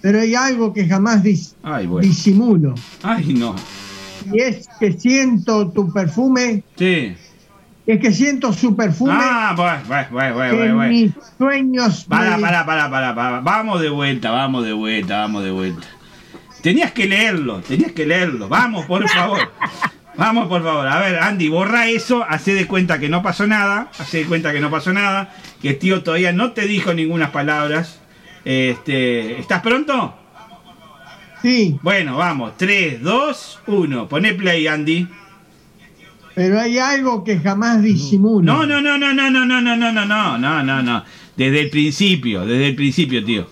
Pero 0.00 0.20
hay 0.20 0.34
algo 0.34 0.72
que 0.72 0.86
jamás 0.88 1.22
dis- 1.22 1.54
Ay, 1.62 1.86
bueno. 1.86 2.06
disimulo. 2.06 2.74
Ay, 3.02 3.34
no. 3.34 3.54
Y 4.32 4.40
es 4.40 4.68
que 4.80 4.92
siento 4.92 5.70
tu 5.70 5.92
perfume. 5.92 6.62
Sí. 6.76 7.14
Es 7.88 7.98
que 8.00 8.12
siento 8.12 8.52
su 8.52 8.76
perfume. 8.76 9.12
Ah, 9.16 9.54
bueno, 9.56 9.80
bueno, 10.10 10.34
bueno, 10.34 10.56
bueno, 10.56 10.76
mis 10.88 11.12
sueños. 11.38 12.04
Para, 12.04 12.36
me- 12.36 12.42
para, 12.42 12.66
para, 12.66 12.90
para, 12.90 13.14
para. 13.14 13.40
Vamos 13.40 13.80
de 13.80 13.88
vuelta, 13.88 14.30
vamos 14.30 14.64
de 14.66 14.74
vuelta, 14.74 15.20
vamos 15.20 15.42
de 15.42 15.50
vuelta. 15.50 15.86
Tenías 16.62 16.92
que 16.92 17.06
leerlo, 17.06 17.60
tenías 17.60 17.92
que 17.92 18.04
leerlo. 18.04 18.46
Vamos, 18.48 18.84
por 18.86 19.08
favor. 19.08 19.38
Vamos, 20.18 20.48
por 20.48 20.64
favor. 20.64 20.84
A 20.88 20.98
ver, 20.98 21.16
Andy, 21.20 21.48
borra 21.48 21.86
eso, 21.86 22.24
hace 22.28 22.52
de 22.52 22.66
cuenta 22.66 22.98
que 22.98 23.08
no 23.08 23.22
pasó 23.22 23.46
nada, 23.46 23.88
hace 24.00 24.18
de 24.18 24.24
cuenta 24.24 24.52
que 24.52 24.58
no 24.58 24.68
pasó 24.68 24.92
nada, 24.92 25.32
que 25.62 25.68
el 25.70 25.78
tío 25.78 26.02
todavía 26.02 26.32
no 26.32 26.50
te 26.50 26.62
dijo 26.66 26.92
ninguna 26.92 27.30
palabras. 27.30 28.00
Este, 28.44 29.38
¿estás 29.38 29.62
pronto? 29.62 30.18
Sí. 31.40 31.78
Bueno, 31.82 32.16
vamos. 32.16 32.56
3, 32.56 33.00
2, 33.00 33.60
1. 33.68 34.08
Poné 34.08 34.34
play, 34.34 34.66
Andy. 34.66 35.06
Pero 36.38 36.60
hay 36.60 36.78
algo 36.78 37.24
que 37.24 37.40
jamás 37.40 37.82
disimulo. 37.82 38.44
No, 38.44 38.64
no, 38.64 38.80
no, 38.80 38.96
no, 38.96 39.12
no, 39.12 39.28
no, 39.28 39.44
no, 39.44 39.60
no, 39.60 39.76
no, 39.76 39.90
no, 39.90 40.06
no, 40.06 40.38
no, 40.38 40.62
no, 40.62 40.82
no. 40.84 41.04
Desde 41.36 41.62
el 41.62 41.68
principio, 41.68 42.46
desde 42.46 42.68
el 42.68 42.76
principio, 42.76 43.24
tío. 43.24 43.50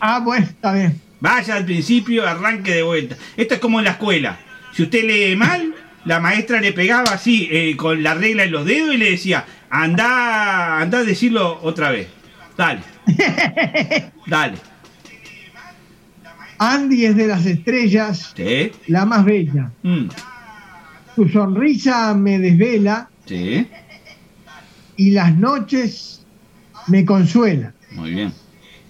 Ah, 0.00 0.20
bueno, 0.20 0.46
está 0.46 0.72
bien. 0.72 0.98
Vaya 1.20 1.56
al 1.56 1.66
principio, 1.66 2.26
arranque 2.26 2.76
de 2.76 2.82
vuelta. 2.82 3.18
Esto 3.36 3.52
es 3.52 3.60
como 3.60 3.80
en 3.80 3.84
la 3.84 3.90
escuela. 3.90 4.38
Si 4.72 4.84
usted 4.84 5.04
lee 5.04 5.36
mal, 5.36 5.74
la 6.06 6.20
maestra 6.20 6.58
le 6.62 6.72
pegaba 6.72 7.10
así, 7.12 7.50
eh, 7.52 7.76
con 7.76 8.02
la 8.02 8.14
regla 8.14 8.44
en 8.44 8.52
los 8.52 8.64
dedos 8.64 8.94
y 8.94 8.96
le 8.96 9.10
decía, 9.10 9.44
anda, 9.68 10.80
anda 10.80 11.00
a 11.00 11.04
decirlo 11.04 11.60
otra 11.62 11.90
vez. 11.90 12.08
Dale. 12.56 12.80
Dale. 14.26 14.56
Andy 16.56 17.04
es 17.04 17.14
de 17.14 17.26
las 17.26 17.44
estrellas 17.44 18.32
Sí. 18.34 18.72
la 18.86 19.04
más 19.04 19.22
bella. 19.26 19.70
Mm. 19.82 20.06
Tu 21.16 21.28
sonrisa 21.28 22.14
me 22.14 22.38
desvela 22.38 23.08
Sí. 23.24 23.66
y 24.96 25.10
las 25.10 25.34
noches 25.36 26.24
me 26.88 27.04
consuela. 27.04 27.72
Muy 27.92 28.12
bien. 28.12 28.32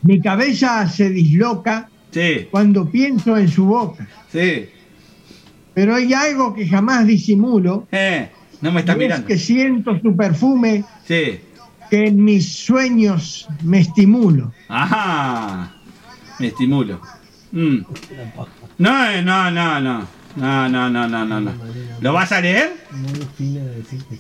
Mi 0.02 0.20
cabeza 0.20 0.88
se 0.88 1.08
disloca 1.10 1.88
Sí. 2.10 2.48
cuando 2.50 2.90
pienso 2.90 3.36
en 3.36 3.48
su 3.48 3.64
boca. 3.66 4.06
Sí. 4.30 4.66
Pero 5.74 5.94
hay 5.94 6.12
algo 6.12 6.54
que 6.54 6.66
jamás 6.68 7.06
disimulo. 7.06 7.86
Eh, 7.92 8.28
no 8.60 8.72
me 8.72 8.80
estás 8.80 8.96
y 8.96 8.98
es 8.98 9.04
mirando. 9.04 9.26
que 9.26 9.38
siento 9.38 9.98
su 10.00 10.16
perfume 10.16 10.84
Sí. 11.06 11.38
que 11.90 12.06
en 12.08 12.24
mis 12.24 12.46
sueños 12.52 13.46
me 13.62 13.80
estimulo. 13.80 14.52
Ajá. 14.68 15.72
Me 16.40 16.48
estimulo. 16.48 17.00
Mm. 17.52 17.78
No, 18.78 19.22
no, 19.22 19.50
no, 19.50 19.80
no. 19.80 20.06
No, 20.36 20.68
no, 20.68 20.90
no, 20.90 21.08
no, 21.08 21.24
no, 21.24 21.40
no. 21.40 21.52
¿Lo 22.00 22.12
vas 22.12 22.30
a 22.32 22.40
leer? 22.42 22.74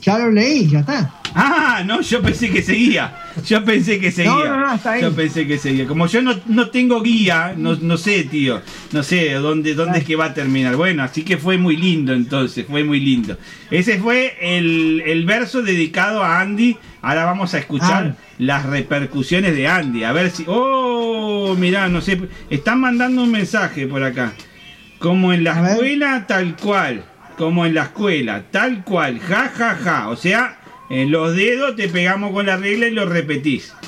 Ya 0.02 0.18
lo 0.18 0.30
leí, 0.30 0.68
ya 0.68 0.80
está. 0.80 1.20
Ah, 1.34 1.82
no, 1.84 2.00
yo 2.00 2.22
pensé 2.22 2.50
que 2.50 2.62
seguía. 2.62 3.14
Yo 3.44 3.62
pensé 3.64 4.00
que 4.00 4.10
seguía. 4.10 4.32
No, 4.32 4.44
no, 4.46 4.60
no, 4.68 4.74
está 4.74 4.92
ahí. 4.92 5.02
Yo 5.02 5.12
pensé 5.14 5.46
que 5.46 5.58
seguía. 5.58 5.86
Como 5.86 6.06
yo 6.06 6.22
no, 6.22 6.34
no 6.46 6.70
tengo 6.70 7.02
guía, 7.02 7.54
no, 7.56 7.76
no 7.76 7.96
sé, 7.98 8.24
tío. 8.24 8.62
No 8.92 9.02
sé 9.02 9.32
dónde, 9.34 9.74
dónde 9.74 9.98
es 9.98 10.04
que 10.04 10.16
va 10.16 10.26
a 10.26 10.34
terminar. 10.34 10.76
Bueno, 10.76 11.02
así 11.02 11.22
que 11.22 11.36
fue 11.36 11.58
muy 11.58 11.76
lindo 11.76 12.14
entonces, 12.14 12.64
fue 12.66 12.82
muy 12.84 13.00
lindo. 13.00 13.36
Ese 13.70 13.98
fue 13.98 14.36
el, 14.40 15.02
el 15.04 15.26
verso 15.26 15.62
dedicado 15.62 16.22
a 16.22 16.40
Andy. 16.40 16.76
Ahora 17.02 17.24
vamos 17.26 17.52
a 17.54 17.58
escuchar 17.58 18.16
Ah. 18.16 18.22
las 18.38 18.64
repercusiones 18.66 19.54
de 19.54 19.68
Andy. 19.68 20.04
A 20.04 20.12
ver 20.12 20.30
si. 20.30 20.44
Oh, 20.46 21.54
mirá, 21.58 21.88
no 21.88 22.00
sé. 22.00 22.20
Están 22.48 22.80
mandando 22.80 23.22
un 23.22 23.30
mensaje 23.30 23.86
por 23.86 24.02
acá. 24.02 24.32
Como 25.06 25.32
en 25.32 25.44
la 25.44 25.70
escuela, 25.70 26.24
tal 26.26 26.56
cual. 26.56 27.04
Como 27.38 27.64
en 27.64 27.74
la 27.74 27.84
escuela, 27.84 28.42
tal 28.50 28.82
cual. 28.82 29.20
Ja, 29.20 29.52
ja, 29.54 29.76
ja. 29.76 30.08
O 30.08 30.16
sea, 30.16 30.58
en 30.90 31.12
los 31.12 31.36
dedos 31.36 31.76
te 31.76 31.88
pegamos 31.88 32.32
con 32.32 32.44
la 32.46 32.56
regla 32.56 32.88
y 32.88 32.90
lo 32.90 33.06
repetís. 33.06 33.72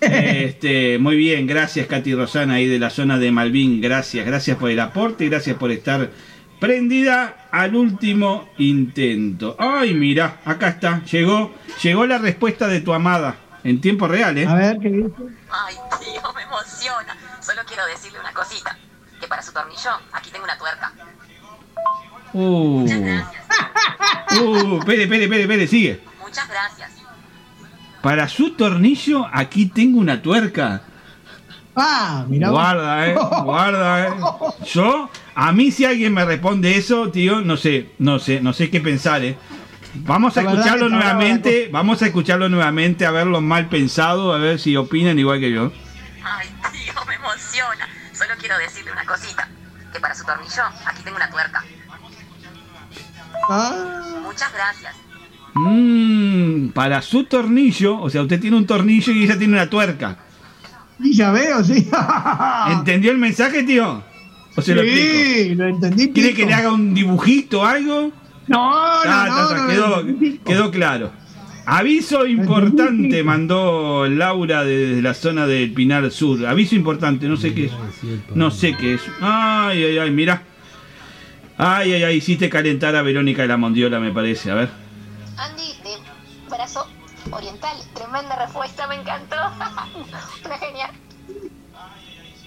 Este, 0.00 0.98
muy 0.98 1.14
bien, 1.14 1.46
gracias 1.46 1.86
Katy 1.86 2.14
Rosana 2.14 2.54
ahí 2.54 2.66
de 2.66 2.78
la 2.78 2.88
zona 2.88 3.18
de 3.18 3.30
Malvin, 3.30 3.82
gracias, 3.82 4.24
gracias 4.24 4.56
por 4.56 4.70
el 4.70 4.80
aporte, 4.80 5.28
gracias 5.28 5.58
por 5.58 5.70
estar 5.70 6.10
prendida 6.58 7.48
al 7.52 7.76
último 7.76 8.48
intento. 8.56 9.56
Ay, 9.58 9.92
mira, 9.92 10.40
acá 10.46 10.68
está, 10.70 11.04
llegó, 11.04 11.54
llegó 11.82 12.06
la 12.06 12.16
respuesta 12.16 12.66
de 12.66 12.80
tu 12.80 12.94
amada 12.94 13.36
en 13.62 13.82
tiempo 13.82 14.08
real, 14.08 14.38
¿eh? 14.38 14.46
A 14.46 14.54
ver 14.54 14.78
qué 14.80 14.88
dice. 14.88 15.12
Ay, 15.50 15.74
tío, 16.00 16.32
me 16.34 16.42
emociona. 16.44 17.14
Solo 17.40 17.60
quiero 17.66 17.84
decirle 17.86 18.18
una 18.18 18.32
cosita. 18.32 18.76
Para 19.30 19.42
su 19.42 19.52
tornillo, 19.52 19.90
aquí 20.12 20.30
tengo 20.32 20.44
una 20.44 20.58
tuerca. 20.58 20.92
Uh. 22.32 22.84
Uh, 24.40 24.78
espere, 24.78 25.04
espere, 25.04 25.24
espere, 25.24 25.42
espere, 25.42 25.66
sigue. 25.68 26.00
Muchas 26.20 26.48
gracias. 26.48 26.90
Para 28.02 28.28
su 28.28 28.54
tornillo, 28.54 29.28
aquí 29.32 29.66
tengo 29.66 30.00
una 30.00 30.20
tuerca. 30.20 30.82
Ah, 31.76 32.24
mira. 32.28 32.50
Guarda, 32.50 33.06
eh, 33.06 33.14
guarda, 33.44 34.08
eh. 34.08 34.12
Yo, 34.64 35.08
a 35.36 35.52
mí 35.52 35.70
si 35.70 35.84
alguien 35.84 36.12
me 36.12 36.24
responde 36.24 36.76
eso, 36.76 37.12
tío, 37.12 37.40
no 37.40 37.56
sé, 37.56 37.92
no 38.00 38.18
sé, 38.18 38.40
no 38.40 38.52
sé 38.52 38.68
qué 38.68 38.80
pensar, 38.80 39.22
eh. 39.22 39.38
Vamos 39.94 40.36
a 40.36 40.40
escucharlo 40.40 40.88
nuevamente, 40.88 41.68
vamos 41.70 42.02
a 42.02 42.06
escucharlo 42.06 42.48
nuevamente, 42.48 43.06
a 43.06 43.12
verlo 43.12 43.40
mal 43.40 43.68
pensado, 43.68 44.32
a 44.32 44.38
ver 44.38 44.58
si 44.58 44.76
opinan 44.76 45.20
igual 45.20 45.38
que 45.38 45.52
yo. 45.52 45.70
Ay, 46.24 46.48
tío, 46.72 46.94
me 47.06 47.14
emociona. 47.14 47.88
Quiero 48.50 48.64
decirle 48.64 48.90
una 48.90 49.04
cosita. 49.06 49.48
Que 49.92 50.00
para 50.00 50.12
su 50.12 50.24
tornillo, 50.24 50.62
aquí 50.84 51.02
tengo 51.04 51.16
una 51.16 51.30
tuerca. 51.30 51.62
Ah, 53.48 54.16
Muchas 54.24 54.52
gracias. 54.52 54.96
Mmm, 55.54 56.70
para 56.70 57.00
su 57.00 57.24
tornillo, 57.26 58.00
o 58.00 58.10
sea, 58.10 58.22
usted 58.22 58.40
tiene 58.40 58.56
un 58.56 58.66
tornillo 58.66 59.12
y 59.12 59.22
ella 59.22 59.38
tiene 59.38 59.52
una 59.54 59.70
tuerca. 59.70 60.16
y 60.98 61.14
ya 61.14 61.30
veo, 61.30 61.62
sí. 61.62 61.88
¿Entendió 62.70 63.12
el 63.12 63.18
mensaje, 63.18 63.62
tío? 63.62 64.02
¿O 64.56 64.62
se 64.62 64.74
lo 64.74 64.82
explico? 64.82 65.14
sí, 65.14 65.54
lo 65.54 65.66
entendí. 65.68 66.10
¿Quiere 66.12 66.30
pico. 66.30 66.40
que 66.40 66.46
le 66.46 66.54
haga 66.54 66.72
un 66.72 66.92
dibujito 66.92 67.60
o 67.60 67.64
algo? 67.64 68.10
No, 68.48 69.04
no, 69.04 69.10
Ah, 69.12 69.66
quedó, 69.68 70.02
no. 70.02 70.44
quedó 70.44 70.70
claro. 70.72 71.12
Aviso 71.70 72.26
importante 72.26 73.22
mandó 73.22 74.08
Laura 74.08 74.64
desde 74.64 75.00
la 75.02 75.14
zona 75.14 75.46
del 75.46 75.72
Pinar 75.72 76.10
Sur. 76.10 76.44
Aviso 76.44 76.74
importante, 76.74 77.28
no 77.28 77.36
sé 77.36 77.54
qué 77.54 77.66
es. 77.66 77.72
No 78.34 78.50
sé 78.50 78.76
qué 78.76 78.94
es. 78.94 79.02
Ay, 79.20 79.84
ay, 79.84 79.98
ay, 79.98 80.10
mira. 80.10 80.42
Ay, 81.56 81.92
ay, 81.92 82.02
ay, 82.02 82.16
hiciste 82.16 82.50
calentar 82.50 82.96
a 82.96 83.02
Verónica 83.02 83.42
de 83.42 83.48
la 83.48 83.56
Mondiola, 83.56 84.00
me 84.00 84.10
parece. 84.10 84.50
A 84.50 84.56
ver. 84.56 84.70
Andy, 85.36 85.74
de 85.84 86.50
brazo 86.50 86.88
oriental. 87.30 87.76
Tremenda 87.94 88.34
respuesta, 88.44 88.88
me 88.88 88.96
encantó. 88.96 89.36
Una 90.44 90.58
genial. 90.58 90.90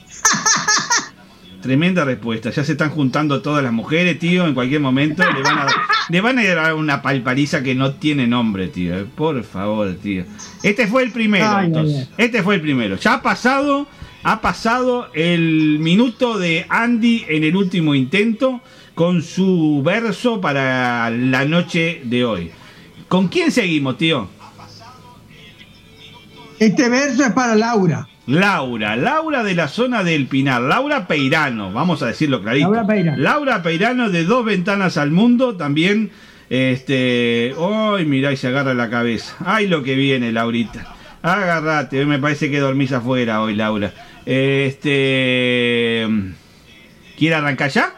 Tremenda 1.64 2.04
respuesta. 2.04 2.50
Ya 2.50 2.62
se 2.66 2.74
están 2.74 2.90
juntando 2.90 3.42
todas 3.42 3.64
las 3.64 3.72
mujeres, 3.72 4.20
tío. 4.20 4.46
En 4.46 4.54
cualquier 4.54 4.82
momento 4.82 5.24
le 5.24 5.42
van 5.42 5.60
a, 5.60 5.68
le 6.10 6.20
van 6.20 6.38
a 6.38 6.44
dar 6.44 6.74
una 6.74 7.02
palpariza 7.02 7.64
que 7.64 7.74
no 7.74 7.94
tiene 7.94 8.28
nombre, 8.28 8.68
tío. 8.68 9.00
Eh, 9.00 9.06
Por 9.06 9.42
favor, 9.46 9.96
tío. 9.96 10.26
Este 10.62 10.88
fue 10.88 11.04
el 11.04 11.14
primero, 11.14 11.48
Ay, 11.48 11.68
entonces. 11.68 12.10
Este 12.18 12.44
fue 12.44 12.56
el 12.56 12.62
primero. 12.62 12.98
Ya 12.98 13.14
ha 13.14 13.22
pasado, 13.22 13.88
ha 14.24 14.42
pasado 14.42 15.08
el 15.14 15.80
minuto 15.80 16.38
de 16.38 16.66
Andy 16.68 17.24
en 17.30 17.46
el 17.46 17.56
último 17.56 17.96
intento 17.96 18.60
con 18.94 19.22
su 19.22 19.82
verso 19.86 20.42
para 20.42 21.10
la 21.12 21.46
noche 21.46 22.02
de 22.04 22.26
hoy. 22.26 22.52
¿Con 23.08 23.30
quién 23.30 23.54
seguimos, 23.54 23.98
tío? 23.98 24.28
Este 26.60 26.90
verso 26.90 27.24
es 27.24 27.32
para 27.32 27.56
Laura. 27.56 28.10
Laura, 28.26 28.96
Laura 28.96 29.44
de 29.44 29.54
la 29.54 29.68
zona 29.68 30.04
del 30.04 30.28
Pinar, 30.28 30.62
Laura 30.62 31.08
Peirano, 31.08 31.74
vamos 31.74 32.02
a 32.02 32.08
decirlo 32.08 32.42
clarito. 32.42 32.72
Laura 32.72 32.88
Peirano. 32.88 33.18
Laura 33.22 33.64
Peirano 33.64 34.10
de 34.10 34.24
dos 34.24 34.46
ventanas 34.46 34.98
al 34.98 35.12
mundo, 35.12 35.58
también, 35.58 36.12
este, 36.50 37.54
ay, 37.60 38.06
mirá 38.06 38.32
y 38.32 38.38
se 38.38 38.48
agarra 38.48 38.74
la 38.74 38.90
cabeza. 38.90 39.36
Ay, 39.46 39.68
lo 39.68 39.84
que 39.84 39.96
viene, 39.96 40.32
Laurita. 40.32 40.96
Agarrate, 41.22 42.00
hoy 42.00 42.06
me 42.06 42.20
parece 42.20 42.50
que 42.50 42.60
dormís 42.60 42.94
afuera 42.94 43.42
hoy, 43.42 43.56
Laura. 43.56 43.94
Este, 44.26 46.08
¿quiere 47.18 47.36
arrancar 47.36 47.70
ya? 47.72 47.94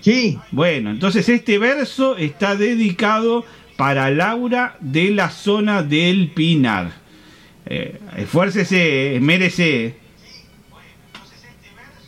Sí. 0.00 0.38
Bueno, 0.52 0.90
entonces 0.90 1.28
este 1.28 1.58
verso 1.58 2.16
está 2.16 2.54
dedicado 2.54 3.44
para 3.76 4.10
Laura 4.10 4.76
de 4.80 5.10
la 5.10 5.30
zona 5.30 5.82
del 5.82 6.30
Pinar. 6.30 7.05
Eh, 7.66 7.98
esfuércese, 8.16 9.18
merece. 9.20 9.94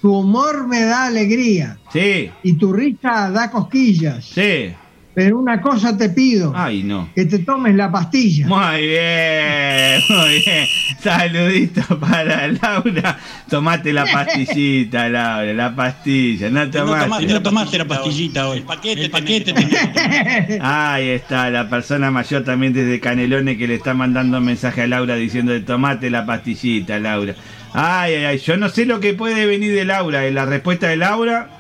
Tu 0.01 0.13
humor 0.17 0.69
me 0.69 0.83
da 0.83 1.07
alegría 1.07 1.79
Sí, 1.93 2.31
y 2.45 2.53
tu 2.55 2.73
risa 2.73 3.31
da 3.31 3.51
cosquillas. 3.51 4.25
sí. 4.25 4.73
Pero 5.19 5.37
una 5.37 5.61
cosa 5.61 5.97
te 5.97 6.11
pido, 6.11 6.53
Ay, 6.55 6.85
no. 6.85 7.09
que 7.13 7.25
te 7.25 7.41
tomes 7.41 7.75
la 7.75 7.91
pastilla. 7.91 8.47
Muy 8.47 8.87
bien, 8.87 10.01
muy 10.09 10.39
bien. 10.45 10.67
Saludito 11.03 11.99
para 11.99 12.47
Laura. 12.47 13.19
Tomate 13.51 13.93
la 13.93 14.05
pastillita, 14.07 15.09
Laura, 15.09 15.53
la 15.53 15.75
pastilla. 15.75 16.49
No 16.51 16.67
No 16.67 16.71
tomaste. 16.71 17.05
tomaste, 17.05 17.27
no 17.27 17.43
tomaste 17.43 17.79
la 17.79 17.85
pastillita 17.87 18.49
hoy. 18.49 18.59
El 18.59 18.63
paquete, 18.65 19.05
el 19.07 19.11
paquete. 19.11 20.59
Ahí 20.63 21.09
está, 21.09 21.51
la 21.51 21.69
persona 21.69 22.13
mayor 22.13 22.45
también 22.45 22.73
desde 22.73 23.01
Canelones 23.01 23.59
que 23.59 23.67
le 23.67 23.75
está 23.75 23.95
mandando 23.95 24.39
un 24.39 24.45
mensaje 24.45 24.83
a 24.83 24.87
Laura 24.87 25.17
diciendo 25.17 25.51
de 25.51 25.63
tomate 25.63 26.11
la 26.11 26.25
pastillita, 26.27 27.01
Laura. 27.01 27.35
Ay, 27.73 28.15
ay, 28.15 28.25
ay, 28.25 28.39
yo 28.39 28.57
no 28.57 28.69
sé 28.69 28.87
lo 28.87 29.01
que 29.01 29.15
puede 29.15 29.47
venir 29.47 29.75
de 29.75 29.85
Laura. 29.85 30.25
En 30.29 30.37
la 30.37 30.47
respuesta 30.47 30.87
de 30.87 30.97
Laura, 30.97 31.58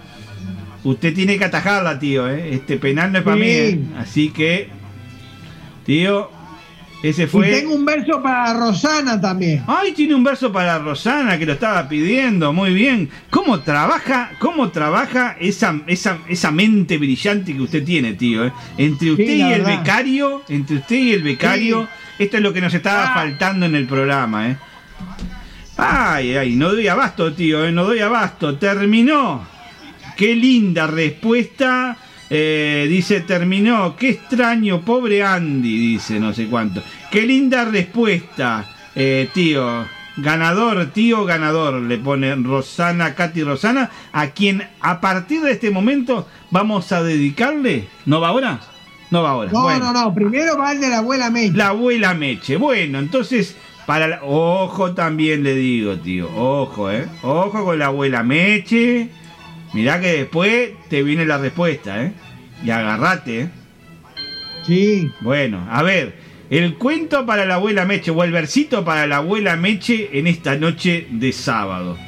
usted 0.90 1.14
tiene 1.14 1.38
que 1.38 1.44
atajarla, 1.44 1.98
tío. 1.98 2.28
¿eh? 2.28 2.54
Este 2.54 2.76
penal 2.76 3.12
no 3.12 3.18
es 3.18 3.24
para 3.24 3.36
Sí. 3.36 3.42
mí. 3.42 3.48
¿eh? 3.48 3.80
Así 3.98 4.28
que, 4.30 4.68
tío, 5.84 6.30
ese 7.02 7.24
Y 7.24 7.26
fue... 7.26 7.50
tengo 7.50 7.74
un 7.74 7.84
verso 7.84 8.20
para 8.22 8.52
Rosana 8.54 9.20
también. 9.20 9.62
Ay, 9.66 9.92
tiene 9.92 10.14
un 10.14 10.24
verso 10.24 10.50
para 10.52 10.78
Rosana 10.78 11.38
que 11.38 11.46
lo 11.46 11.52
estaba 11.52 11.88
pidiendo, 11.88 12.52
muy 12.52 12.74
bien. 12.74 13.08
¿Cómo 13.30 13.60
trabaja, 13.60 14.32
cómo 14.40 14.70
trabaja 14.70 15.36
esa, 15.40 15.80
esa, 15.86 16.18
esa 16.28 16.50
mente 16.50 16.98
brillante 16.98 17.54
que 17.54 17.60
usted 17.62 17.84
tiene, 17.84 18.14
tío? 18.14 18.46
eh? 18.46 18.52
Entre 18.76 19.12
usted 19.12 19.24
Sí, 19.26 19.36
y 19.36 19.42
el 19.42 19.62
verdad. 19.62 19.78
becario, 19.78 20.42
entre 20.48 20.76
usted 20.76 20.96
y 20.96 21.12
el 21.12 21.22
becario, 21.22 21.88
esto 22.18 22.36
es 22.36 22.42
lo 22.42 22.52
que 22.52 22.60
nos 22.60 22.74
estaba 22.74 23.12
Ah. 23.12 23.14
faltando 23.14 23.66
en 23.66 23.76
el 23.76 23.86
programa, 23.86 24.48
¿eh? 24.50 24.56
Ay, 25.76 26.34
ay, 26.36 26.56
no 26.56 26.70
doy 26.70 26.88
abasto, 26.88 27.32
tío, 27.32 27.64
eh, 27.64 27.70
no 27.70 27.84
doy 27.84 28.00
abasto. 28.00 28.56
Terminó. 28.58 29.46
Qué 30.18 30.34
linda 30.34 30.88
respuesta. 30.88 31.96
Eh, 32.28 32.86
dice, 32.90 33.20
terminó. 33.20 33.94
Qué 33.96 34.08
extraño, 34.10 34.80
pobre 34.80 35.22
Andy, 35.22 35.78
dice, 35.92 36.18
no 36.18 36.34
sé 36.34 36.46
cuánto. 36.48 36.82
Qué 37.10 37.22
linda 37.22 37.64
respuesta, 37.64 38.66
eh, 38.96 39.28
tío. 39.32 39.86
Ganador, 40.16 40.86
tío, 40.86 41.24
ganador, 41.24 41.74
le 41.80 41.96
pone 41.98 42.34
Rosana, 42.34 43.14
Katy 43.14 43.44
Rosana, 43.44 43.88
a 44.12 44.30
quien 44.30 44.66
a 44.80 45.00
partir 45.00 45.40
de 45.42 45.52
este 45.52 45.70
momento 45.70 46.26
vamos 46.50 46.90
a 46.90 47.04
dedicarle. 47.04 47.84
¿No 48.04 48.20
va 48.20 48.28
ahora? 48.30 48.58
No 49.12 49.22
va 49.22 49.30
ahora. 49.30 49.52
No, 49.52 49.62
Bueno. 49.62 49.92
no, 49.92 50.04
no. 50.06 50.14
Primero 50.14 50.58
va 50.58 50.72
el 50.72 50.80
de 50.80 50.88
la 50.88 50.98
abuela 50.98 51.30
Meche. 51.30 51.56
La 51.56 51.68
abuela 51.68 52.14
Meche. 52.14 52.56
Bueno, 52.56 52.98
entonces, 52.98 53.54
para 53.86 54.08
la- 54.08 54.20
ojo 54.24 54.92
también 54.92 55.44
le 55.44 55.54
digo, 55.54 55.96
tío. 55.98 56.28
Ojo, 56.34 56.90
eh. 56.90 57.06
Ojo 57.22 57.64
con 57.64 57.78
la 57.78 57.86
abuela 57.86 58.24
Meche. 58.24 59.08
Mirá 59.72 60.00
que 60.00 60.12
después 60.12 60.70
te 60.88 61.02
viene 61.02 61.26
la 61.26 61.38
respuesta, 61.38 62.04
eh. 62.04 62.12
Y 62.64 62.70
agarrate, 62.70 63.40
eh. 63.42 63.50
Sí. 64.66 65.10
Bueno, 65.20 65.66
a 65.70 65.82
ver. 65.82 66.28
El 66.50 66.76
cuento 66.76 67.26
para 67.26 67.44
la 67.44 67.56
abuela 67.56 67.84
Meche 67.84 68.10
o 68.10 68.24
el 68.24 68.32
versito 68.32 68.82
para 68.82 69.06
la 69.06 69.18
abuela 69.18 69.56
Meche 69.56 70.18
en 70.18 70.26
esta 70.26 70.56
noche 70.56 71.06
de 71.10 71.30
sábado. 71.32 71.98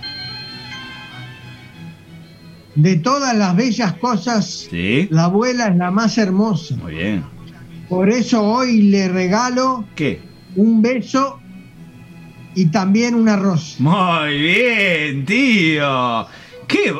De 2.75 2.97
todas 2.97 3.37
las 3.37 3.55
bellas 3.55 3.95
cosas, 3.95 4.69
¿Sí? 4.71 5.09
la 5.11 5.25
abuela 5.25 5.67
es 5.69 5.77
la 5.77 5.91
más 5.91 6.17
hermosa. 6.17 6.75
Muy 6.77 6.95
bien. 6.95 7.25
Por 7.89 8.09
eso 8.09 8.43
hoy 8.43 8.83
le 8.83 9.09
regalo 9.09 9.85
¿Qué? 9.95 10.23
un 10.57 10.81
beso 10.81 11.39
y 12.55 12.67
también 12.67 13.15
una 13.17 13.37
rosa. 13.37 13.77
Muy 13.81 14.39
bien, 14.39 15.25
tío. 15.27 16.27
¿Qué? 16.67 16.95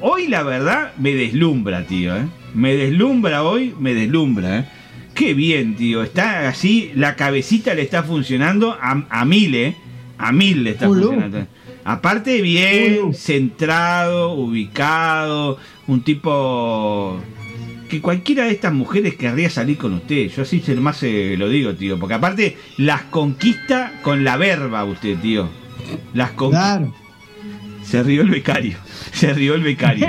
Hoy 0.00 0.28
la 0.28 0.42
verdad 0.42 0.92
me 0.98 1.14
deslumbra, 1.14 1.84
tío. 1.84 2.16
¿eh? 2.16 2.26
Me 2.54 2.76
deslumbra 2.76 3.42
hoy, 3.42 3.74
me 3.78 3.94
deslumbra. 3.94 4.60
¿eh? 4.60 4.64
Qué 5.14 5.34
bien, 5.34 5.74
tío. 5.76 6.02
Está 6.02 6.48
así, 6.48 6.92
la 6.94 7.16
cabecita 7.16 7.74
le 7.74 7.82
está 7.82 8.02
funcionando 8.02 8.76
a, 8.80 9.04
a 9.10 9.24
mil, 9.24 9.54
¿eh? 9.54 9.76
A 10.16 10.32
mil 10.32 10.64
le 10.64 10.70
está 10.70 10.86
funcionando. 10.86 11.46
Aparte 11.84 12.42
bien, 12.42 13.14
centrado, 13.14 14.34
ubicado, 14.34 15.58
un 15.86 16.02
tipo 16.02 17.20
que 17.88 18.00
cualquiera 18.02 18.44
de 18.44 18.50
estas 18.50 18.74
mujeres 18.74 19.14
querría 19.14 19.48
salir 19.48 19.78
con 19.78 19.94
usted. 19.94 20.28
Yo 20.28 20.42
así 20.42 20.62
más 20.78 20.98
se 20.98 21.36
lo 21.36 21.48
digo, 21.48 21.74
tío. 21.74 21.98
Porque 21.98 22.14
aparte 22.14 22.56
las 22.76 23.02
conquista 23.02 23.94
con 24.02 24.22
la 24.22 24.36
verba 24.36 24.84
usted, 24.84 25.16
tío. 25.18 25.48
Las 26.12 26.32
conquista. 26.32 26.78
Claro. 26.78 27.07
Se 27.88 28.02
rió 28.02 28.22
el 28.22 28.30
becario. 28.30 28.76
Se 29.12 29.32
rió 29.32 29.54
el 29.54 29.62
becario. 29.62 30.06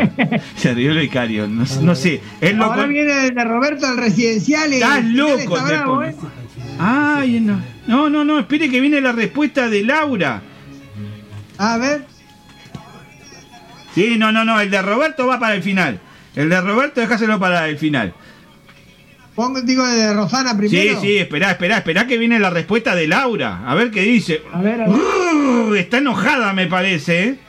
Se 0.55 0.73
rió 0.73 0.91
el 0.91 0.97
becario. 0.97 1.47
No, 1.47 1.65
no 1.81 1.95
sé. 1.95 2.21
Es 2.41 2.53
loco. 2.53 2.73
Ahora 2.73 2.87
viene 2.87 3.27
el 3.27 3.33
de 3.33 3.43
Roberto 3.45 3.89
el 3.89 3.97
residencial. 3.97 4.73
Estás 4.73 5.05
loco, 5.05 5.57
está 5.57 5.63
bravo. 5.63 6.03
¿eh? 6.03 6.15
Ay, 6.77 7.39
no. 7.39 7.61
No, 7.87 8.09
no, 8.09 8.25
no. 8.25 8.39
Espere 8.39 8.69
que 8.69 8.81
viene 8.81 8.99
la 8.99 9.13
respuesta 9.13 9.69
de 9.69 9.83
Laura. 9.83 10.41
A 11.57 11.77
ver. 11.77 12.05
Sí, 13.95 14.17
no, 14.17 14.31
no, 14.33 14.43
no. 14.43 14.59
El 14.59 14.69
de 14.69 14.81
Roberto 14.81 15.25
va 15.25 15.39
para 15.39 15.55
el 15.55 15.63
final. 15.63 16.01
El 16.35 16.49
de 16.49 16.59
Roberto, 16.59 16.99
déjaselo 16.99 17.39
para 17.39 17.69
el 17.69 17.77
final. 17.77 18.13
Pongo, 19.35 19.61
digo, 19.61 19.87
de 19.87 20.13
Rosana 20.13 20.57
primero. 20.57 20.99
Sí, 20.99 21.07
sí, 21.07 21.17
esperá, 21.17 21.51
esperá, 21.51 21.77
esperá 21.77 22.05
que 22.07 22.17
viene 22.17 22.39
la 22.39 22.49
respuesta 22.49 22.93
de 22.93 23.07
Laura. 23.07 23.61
A 23.65 23.73
ver 23.73 23.89
qué 23.89 24.01
dice. 24.01 24.41
A 24.51 24.61
ver, 24.61 24.81
a 24.81 24.87
ver. 24.87 25.77
Está 25.77 25.99
enojada, 25.99 26.51
me 26.51 26.67
parece, 26.67 27.23
¿eh? 27.23 27.39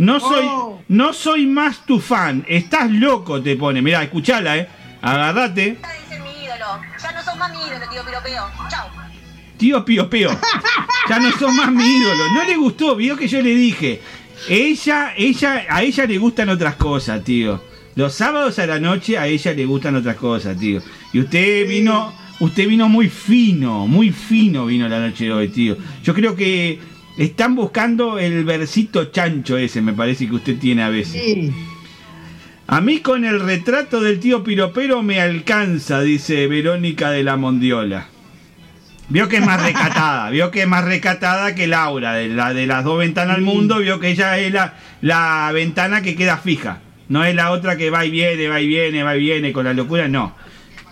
No 0.00 0.18
soy, 0.18 0.46
Oh. 0.48 0.80
no 0.88 1.12
soy 1.12 1.46
más 1.46 1.84
tu 1.84 2.00
fan. 2.00 2.42
Estás 2.48 2.90
loco, 2.90 3.42
te 3.42 3.54
pone. 3.56 3.82
Mirá, 3.82 4.02
escuchala, 4.02 4.56
¿eh? 4.56 4.66
Agarrate. 5.02 5.76
Dice 5.76 6.20
mi 6.22 6.44
ídolo. 6.44 6.80
Ya 7.02 7.12
no 7.12 7.22
sos 7.22 7.36
más 7.36 7.50
mi 7.52 7.58
ídolo, 7.58 7.86
tío 7.90 8.02
Piropeo. 8.04 8.44
Chao. 8.70 8.88
Tío 9.58 9.84
Pío. 9.84 10.30
Ya 11.08 11.18
no 11.18 11.30
sos 11.32 11.52
más 11.52 11.70
mi 11.70 11.84
ídolo. 11.84 12.30
No 12.34 12.44
le 12.44 12.56
gustó, 12.56 12.96
vio 12.96 13.14
que 13.14 13.28
yo 13.28 13.42
le 13.42 13.54
dije. 13.54 14.00
Ella, 14.48 15.12
ella, 15.18 15.66
a 15.68 15.82
ella 15.82 16.06
le 16.06 16.16
gustan 16.16 16.48
otras 16.48 16.76
cosas, 16.76 17.22
tío. 17.22 17.62
Los 17.94 18.14
sábados 18.14 18.58
a 18.58 18.66
la 18.66 18.80
noche 18.80 19.18
a 19.18 19.26
ella 19.26 19.52
le 19.52 19.66
gustan 19.66 19.96
otras 19.96 20.16
cosas, 20.16 20.58
tío. 20.58 20.80
Y 21.12 21.20
usted 21.20 21.68
vino, 21.68 22.10
usted 22.38 22.66
vino 22.66 22.88
muy 22.88 23.10
fino, 23.10 23.86
muy 23.86 24.12
fino 24.12 24.64
vino 24.64 24.88
la 24.88 24.98
noche 25.00 25.24
de 25.24 25.32
hoy, 25.32 25.48
tío. 25.48 25.76
Yo 26.02 26.14
creo 26.14 26.34
que 26.34 26.78
están 27.18 27.54
buscando 27.54 28.18
el 28.18 28.44
versito 28.44 29.06
chancho 29.06 29.56
ese, 29.56 29.82
me 29.82 29.92
parece 29.92 30.26
que 30.28 30.34
usted 30.34 30.58
tiene 30.58 30.82
a 30.82 30.88
veces. 30.88 31.22
Sí. 31.22 31.52
A 32.66 32.80
mí 32.80 33.00
con 33.00 33.24
el 33.24 33.40
retrato 33.40 34.00
del 34.00 34.20
tío 34.20 34.44
Piropero 34.44 35.02
me 35.02 35.20
alcanza, 35.20 36.02
dice 36.02 36.46
Verónica 36.46 37.10
de 37.10 37.24
la 37.24 37.36
Mondiola. 37.36 38.06
Vio 39.08 39.28
que 39.28 39.38
es 39.38 39.44
más 39.44 39.60
recatada, 39.66 40.30
vio 40.30 40.52
que 40.52 40.62
es 40.62 40.68
más 40.68 40.84
recatada 40.84 41.56
que 41.56 41.66
Laura, 41.66 42.14
de, 42.14 42.28
la, 42.28 42.54
de 42.54 42.68
las 42.68 42.84
dos 42.84 43.00
ventanas 43.00 43.36
al 43.36 43.42
mundo, 43.42 43.78
vio 43.78 43.98
que 43.98 44.10
ella 44.10 44.38
es 44.38 44.52
la, 44.52 44.74
la 45.00 45.50
ventana 45.52 46.00
que 46.00 46.14
queda 46.14 46.36
fija. 46.36 46.78
No 47.08 47.24
es 47.24 47.34
la 47.34 47.50
otra 47.50 47.76
que 47.76 47.90
va 47.90 48.04
y 48.04 48.10
viene, 48.12 48.46
va 48.46 48.60
y 48.60 48.68
viene, 48.68 49.02
va 49.02 49.16
y 49.16 49.20
viene 49.20 49.52
con 49.52 49.64
la 49.64 49.74
locura, 49.74 50.06
no. 50.06 50.36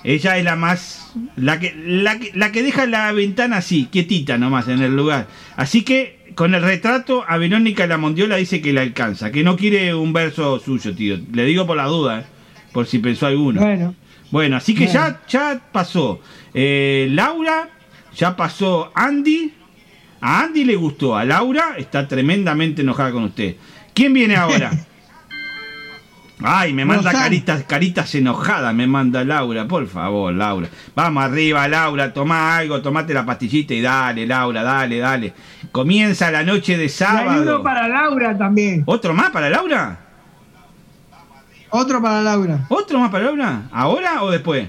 Ella 0.04 0.38
es 0.38 0.44
la 0.44 0.56
más. 0.56 1.12
La 1.36 1.58
que, 1.58 1.74
la 1.76 2.18
que, 2.18 2.30
la 2.34 2.52
que 2.52 2.62
deja 2.62 2.86
la 2.86 3.10
ventana 3.12 3.58
así, 3.58 3.88
quietita 3.90 4.38
nomás 4.38 4.68
en 4.68 4.80
el 4.82 4.94
lugar. 4.94 5.26
Así 5.56 5.82
que 5.82 6.32
con 6.34 6.54
el 6.54 6.62
retrato 6.62 7.24
a 7.26 7.36
Verónica 7.36 7.86
la 7.86 7.98
Mondiola 7.98 8.36
dice 8.36 8.60
que 8.60 8.72
le 8.72 8.80
alcanza, 8.80 9.32
que 9.32 9.42
no 9.42 9.56
quiere 9.56 9.94
un 9.94 10.12
verso 10.12 10.60
suyo, 10.60 10.94
tío. 10.94 11.18
Le 11.32 11.44
digo 11.44 11.66
por 11.66 11.76
la 11.76 11.86
duda, 11.86 12.20
¿eh? 12.20 12.24
por 12.72 12.86
si 12.86 12.98
pensó 13.00 13.26
alguno. 13.26 13.60
Bueno, 13.60 13.94
Bueno, 14.30 14.56
así 14.56 14.74
que 14.74 14.84
Bueno. 14.86 15.00
ya, 15.00 15.20
ya 15.28 15.60
pasó. 15.72 16.20
Eh, 16.54 17.08
Laura, 17.10 17.68
ya 18.14 18.36
pasó 18.36 18.92
Andy. 18.94 19.52
A 20.20 20.42
Andy 20.42 20.64
le 20.64 20.76
gustó, 20.76 21.16
a 21.16 21.24
Laura 21.24 21.74
está 21.78 22.06
tremendamente 22.06 22.82
enojada 22.82 23.12
con 23.12 23.24
usted. 23.24 23.56
¿Quién 23.94 24.12
viene 24.12 24.36
ahora? 24.36 24.70
Ay, 26.40 26.72
me 26.72 26.84
manda 26.84 27.10
caritas, 27.10 27.64
caritas 27.64 28.14
enojadas, 28.14 28.72
me 28.72 28.86
manda 28.86 29.24
Laura, 29.24 29.66
por 29.66 29.86
favor, 29.88 30.32
Laura. 30.32 30.68
Vamos 30.94 31.24
arriba, 31.24 31.66
Laura, 31.66 32.12
toma 32.12 32.56
algo, 32.56 32.80
tomate 32.80 33.12
la 33.12 33.26
pastillita 33.26 33.74
y 33.74 33.80
dale, 33.80 34.24
Laura, 34.26 34.62
dale, 34.62 34.98
dale. 34.98 35.34
Comienza 35.72 36.30
la 36.30 36.44
noche 36.44 36.76
de 36.76 36.84
y 36.84 36.88
sábado. 36.88 37.42
uno 37.42 37.62
para 37.64 37.88
Laura 37.88 38.38
también. 38.38 38.84
¿Otro 38.86 39.14
más 39.14 39.30
para 39.30 39.50
Laura? 39.50 39.98
Otro 41.70 42.00
para 42.00 42.22
Laura. 42.22 42.60
¿Otro 42.68 42.98
más 43.00 43.10
para 43.10 43.24
Laura? 43.24 43.62
¿Ahora 43.72 44.22
o 44.22 44.30
después? 44.30 44.68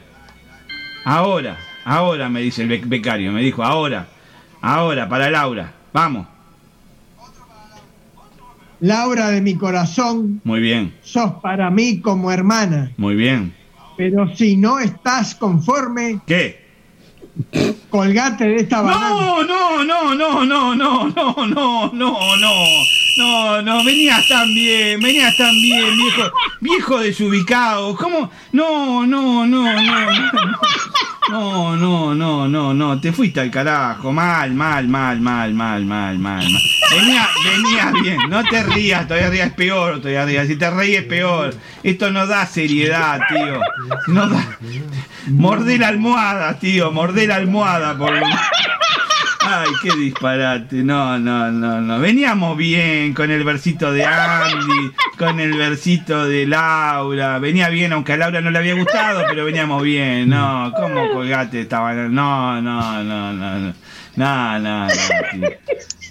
Ahora, 1.05 1.55
ahora 1.85 2.29
me 2.29 2.41
dice 2.41 2.63
el 2.63 2.69
bec- 2.69 2.87
becario, 2.87 3.31
me 3.31 3.41
dijo, 3.41 3.63
ahora, 3.63 4.07
ahora, 4.61 5.07
para 5.07 5.29
Laura. 5.29 5.71
Vamos, 5.93 6.27
Laura 8.81 9.29
de 9.29 9.41
mi 9.41 9.55
corazón, 9.55 10.41
muy 10.43 10.59
bien, 10.61 10.93
sos 11.01 11.33
para 11.41 11.69
mí 11.69 11.99
como 11.99 12.31
hermana. 12.31 12.91
muy 12.97 13.15
bien. 13.15 13.53
Pero 13.97 14.33
si 14.35 14.55
no 14.55 14.79
estás 14.79 15.35
conforme, 15.35 16.21
¿Qué? 16.25 16.69
colgate 17.89 18.45
de 18.45 18.55
esta 18.57 18.81
banana. 18.81 19.09
No, 19.09 19.43
no, 19.43 19.83
no, 19.83 20.15
no, 20.15 20.45
no, 20.45 20.75
no, 20.75 20.75
no, 20.75 21.47
no, 21.47 21.91
no, 21.93 22.37
no. 22.37 22.53
No, 23.17 23.61
no, 23.61 23.83
venías 23.83 24.25
tan 24.29 24.47
bien, 24.53 25.01
venías 25.01 25.35
tan 25.35 25.51
bien, 25.53 25.97
viejo, 25.97 26.31
viejo 26.61 26.99
desubicado. 26.99 27.93
¿Cómo? 27.97 28.31
No, 28.53 29.05
no, 29.05 29.45
no, 29.45 29.63
no, 29.63 29.81
no. 29.81 30.59
No, 31.29 31.75
no, 31.75 32.15
no, 32.15 32.47
no, 32.47 32.73
no. 32.73 32.99
Te 32.99 33.11
fuiste 33.11 33.39
al 33.39 33.51
carajo. 33.51 34.11
Mal, 34.11 34.51
mal, 34.53 34.87
mal, 34.87 35.21
mal, 35.21 35.53
mal, 35.53 35.85
mal, 35.85 36.17
mal. 36.17 36.47
Venía, 36.91 37.29
venía 37.45 37.91
bien. 38.01 38.17
No 38.29 38.43
te 38.43 38.63
rías, 38.63 39.07
todavía 39.07 39.29
rías 39.29 39.53
peor, 39.53 39.99
todavía 39.99 40.25
rías. 40.25 40.47
Si 40.47 40.55
te 40.55 40.69
reís 40.71 41.03
peor. 41.03 41.55
Esto 41.83 42.09
no 42.09 42.25
da 42.25 42.45
seriedad, 42.45 43.19
tío. 43.29 43.59
No 44.07 44.27
da. 44.27 44.57
Mordé 45.27 45.77
la 45.77 45.89
almohada, 45.89 46.57
tío. 46.57 46.91
Mordé 46.91 47.31
almohada, 47.31 47.95
por 47.97 48.15
Ay, 49.51 49.69
qué 49.81 49.95
disparate. 49.97 50.83
No, 50.83 51.17
no, 51.17 51.51
no, 51.51 51.81
no. 51.81 51.99
Veníamos 51.99 52.55
bien 52.55 53.13
con 53.13 53.31
el 53.31 53.43
versito 53.43 53.91
de 53.91 54.05
Andy, 54.05 54.91
con 55.17 55.39
el 55.39 55.57
versito 55.57 56.25
de 56.25 56.45
Laura. 56.45 57.39
Venía 57.39 57.69
bien, 57.69 57.93
aunque 57.93 58.13
a 58.13 58.17
Laura 58.17 58.41
no 58.41 58.51
le 58.51 58.59
había 58.59 58.75
gustado, 58.75 59.23
pero 59.27 59.45
veníamos 59.45 59.81
bien. 59.81 60.29
No, 60.29 60.71
¿cómo 60.75 61.09
colgate 61.11 61.61
esta 61.61 61.79
banana? 61.79 62.09
No, 62.09 62.61
no, 62.61 63.03
no, 63.03 63.33
no, 63.33 63.59
no. 63.59 63.73
No, 64.15 64.59
no, 64.59 64.87
no, 64.87 64.91
tío. 65.31 65.49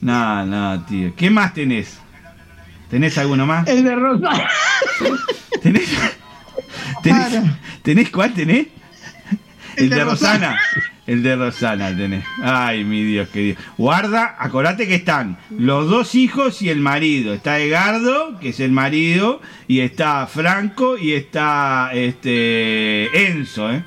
No, 0.01 0.47
no, 0.47 0.85
tío. 0.86 1.15
¿Qué 1.15 1.31
más 1.31 1.55
tenés? 1.55 1.98
¿Tenés 2.90 3.19
alguno 3.19 3.47
más? 3.47 3.69
El 3.69 3.85
de 3.85 3.94
Rosa. 3.94 4.48
¿Tenés? 5.62 5.89
¿Tenés, 7.02 7.43
¿tenés 7.82 8.10
cuál 8.10 8.32
tenés? 8.32 8.66
El, 9.77 9.90
de 9.90 10.05
Rosana. 10.05 10.59
El 11.09 11.22
de 11.22 11.36
Rosana 11.36 11.97
tenés. 11.97 12.22
Ay, 12.43 12.85
mi 12.85 13.02
Dios 13.02 13.30
querido. 13.30 13.56
Guarda, 13.78 14.36
acordate 14.39 14.86
que 14.86 14.97
están 14.97 15.39
los 15.48 15.89
dos 15.89 16.14
hijos 16.14 16.60
y 16.60 16.68
el 16.68 16.80
marido. 16.80 17.32
Está 17.32 17.59
Edgardo, 17.60 18.39
que 18.39 18.51
es 18.51 18.60
el 18.60 18.72
marido, 18.72 19.40
y 19.66 19.80
está 19.80 20.26
Franco 20.26 20.98
y 20.98 21.14
está 21.14 21.93
este 21.94 23.26
Enzo, 23.26 23.72
¿eh? 23.72 23.82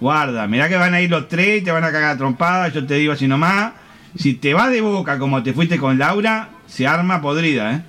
Guarda, 0.00 0.46
mirá 0.46 0.70
que 0.70 0.76
van 0.76 0.94
a 0.94 1.02
ir 1.02 1.10
los 1.10 1.28
tres 1.28 1.60
y 1.60 1.64
te 1.64 1.70
van 1.70 1.84
a 1.84 1.92
cagar 1.92 2.12
a 2.12 2.16
trompadas, 2.16 2.72
yo 2.72 2.86
te 2.86 2.94
digo 2.94 3.12
así 3.12 3.28
nomás. 3.28 3.74
Si 4.16 4.32
te 4.32 4.54
vas 4.54 4.70
de 4.70 4.80
boca 4.80 5.18
como 5.18 5.42
te 5.42 5.52
fuiste 5.52 5.76
con 5.76 5.98
Laura, 5.98 6.48
se 6.66 6.86
arma 6.86 7.20
podrida, 7.20 7.74
¿eh? 7.74 7.82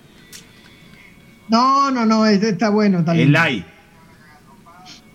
No, 1.48 1.92
no, 1.92 2.06
no, 2.06 2.26
este 2.26 2.50
está 2.50 2.68
bueno 2.68 3.06
también. 3.06 3.28
El 3.28 3.34
like. 3.34 3.76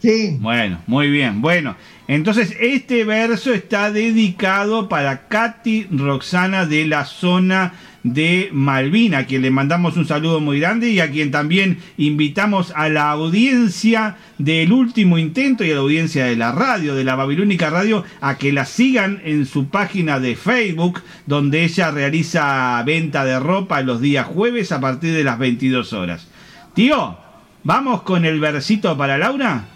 Sí. 0.01 0.39
Bueno, 0.41 0.81
muy 0.87 1.11
bien. 1.11 1.43
Bueno, 1.43 1.77
entonces 2.11 2.57
este 2.59 3.05
verso 3.05 3.55
está 3.55 3.93
dedicado 3.93 4.89
para 4.89 5.29
Katy 5.29 5.87
Roxana 5.93 6.67
de 6.67 6.85
la 6.85 7.05
zona 7.05 7.75
de 8.03 8.49
Malvina, 8.53 9.19
a 9.19 9.27
quien 9.27 9.43
le 9.43 9.53
mandamos 9.53 9.97
un 9.97 10.09
saludo 10.09 10.41
muy 10.41 10.59
grande 10.59 10.91
y 10.91 10.99
a 10.99 11.09
quien 11.13 11.31
también 11.31 11.79
invitamos 11.99 12.73
a 12.75 12.89
la 12.89 13.13
audiencia 13.13 14.17
del 14.39 14.73
último 14.73 15.19
intento 15.19 15.63
y 15.63 15.71
a 15.71 15.75
la 15.75 15.83
audiencia 15.83 16.25
de 16.25 16.35
la 16.35 16.51
radio, 16.51 16.97
de 16.97 17.05
la 17.05 17.15
Babilónica 17.15 17.71
Radio, 17.71 18.03
a 18.21 18.39
que 18.39 18.53
la 18.53 18.65
sigan 18.65 19.21
en 19.25 19.47
su 19.47 19.69
página 19.69 20.19
de 20.19 20.35
Facebook, 20.35 21.03
donde 21.27 21.63
ella 21.63 21.93
realiza 21.93 22.83
venta 22.85 23.25
de 23.25 23.39
ropa 23.39 23.83
los 23.83 24.01
días 24.01 24.27
jueves 24.27 24.73
a 24.73 24.81
partir 24.81 25.15
de 25.15 25.23
las 25.23 25.39
22 25.39 25.93
horas. 25.93 26.27
Tío, 26.75 27.17
¿vamos 27.63 28.03
con 28.03 28.25
el 28.25 28.41
versito 28.41 28.99
para 28.99 29.17
Laura? 29.17 29.67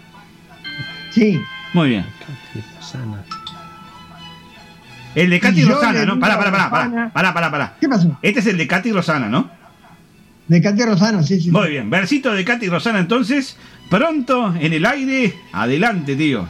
Sí. 1.11 1.39
Muy 1.75 1.89
bien. 1.89 2.05
El 5.13 5.29
de 5.29 5.39
Katy 5.41 5.63
Rosana, 5.65 6.05
¿no? 6.05 6.19
Pará, 6.19 6.37
pará, 6.37 6.51
pará, 6.51 6.69
pará, 6.69 6.85
Rosana- 6.85 7.13
pará, 7.13 7.33
pará, 7.33 7.51
pará. 7.51 7.73
¿Qué 7.79 7.87
pasó? 7.89 8.17
Este 8.21 8.39
es 8.39 8.47
el 8.47 8.57
de 8.57 8.65
Katy 8.67 8.91
Rosana, 8.93 9.27
¿no? 9.27 9.49
De 10.47 10.61
Katy 10.61 10.83
Rosano, 10.83 11.21
sí, 11.23 11.39
sí. 11.41 11.51
Muy 11.51 11.69
bien, 11.69 11.89
versito 11.89 12.31
de 12.33 12.45
Katy 12.45 12.67
Rosana 12.69 12.99
entonces, 12.99 13.57
pronto 13.89 14.53
en 14.59 14.71
el 14.73 14.85
aire, 14.85 15.33
adelante, 15.53 16.15
tío. 16.15 16.47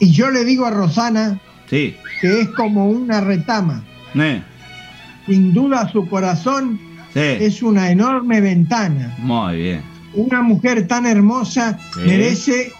Y 0.00 0.10
yo 0.12 0.30
le 0.30 0.44
digo 0.44 0.66
a 0.66 0.70
Rosana 0.70 1.40
Sí, 1.70 1.96
que 2.20 2.42
es 2.42 2.48
como 2.50 2.86
una 2.88 3.20
retama. 3.20 3.82
eh, 4.14 4.42
Sin 5.26 5.54
duda 5.54 5.88
su 5.90 6.06
corazón 6.08 6.78
sí, 7.14 7.20
es 7.20 7.62
una 7.62 7.90
enorme 7.90 8.40
ventana. 8.40 9.14
muy 9.18 9.56
bien. 9.56 9.82
Una 10.14 10.42
mujer 10.42 10.86
tan 10.86 11.06
hermosa 11.06 11.78
Sí. 11.94 12.00
merece, 12.06 12.72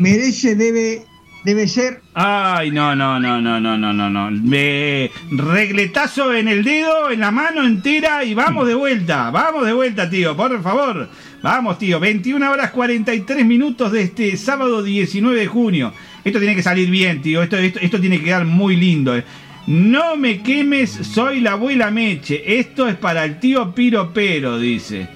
merece, 0.00 0.56
debe, 0.56 1.02
debe 1.44 1.68
ser 1.68 2.00
Ay, 2.14 2.70
no, 2.70 2.96
no, 2.96 3.20
no, 3.20 3.40
no, 3.40 3.60
no, 3.60 3.78
no, 3.78 3.92
no, 3.92 4.10
no. 4.10 4.30
Me 4.30 5.10
regletazo 5.30 6.34
en 6.34 6.48
el 6.48 6.64
dedo, 6.64 7.10
en 7.10 7.20
la 7.20 7.30
mano 7.30 7.64
entera 7.64 8.24
y 8.24 8.34
vamos 8.34 8.66
de 8.66 8.74
vuelta. 8.74 9.30
Vamos 9.30 9.64
de 9.64 9.72
vuelta, 9.72 10.10
tío, 10.10 10.36
por 10.36 10.60
favor. 10.62 11.08
Vamos, 11.42 11.78
tío. 11.78 11.98
21 12.00 12.50
horas 12.50 12.70
43 12.70 13.46
minutos 13.46 13.92
de 13.92 14.02
este 14.02 14.36
sábado 14.36 14.82
19 14.82 15.38
de 15.40 15.46
junio. 15.46 15.92
Esto 16.24 16.38
tiene 16.38 16.54
que 16.56 16.62
salir 16.62 16.90
bien, 16.90 17.22
tío. 17.22 17.42
Esto, 17.42 17.56
esto, 17.56 17.78
esto 17.80 18.00
tiene 18.00 18.18
que 18.18 18.24
quedar 18.24 18.44
muy 18.44 18.76
lindo. 18.76 19.16
eh. 19.16 19.24
No 19.66 20.16
me 20.16 20.42
quemes, 20.42 20.90
soy 20.90 21.40
la 21.40 21.52
abuela 21.52 21.90
Meche. 21.90 22.58
Esto 22.58 22.88
es 22.88 22.96
para 22.96 23.24
el 23.24 23.38
tío 23.40 23.74
Piro 23.74 24.12
Pero, 24.12 24.58
dice. 24.58 25.08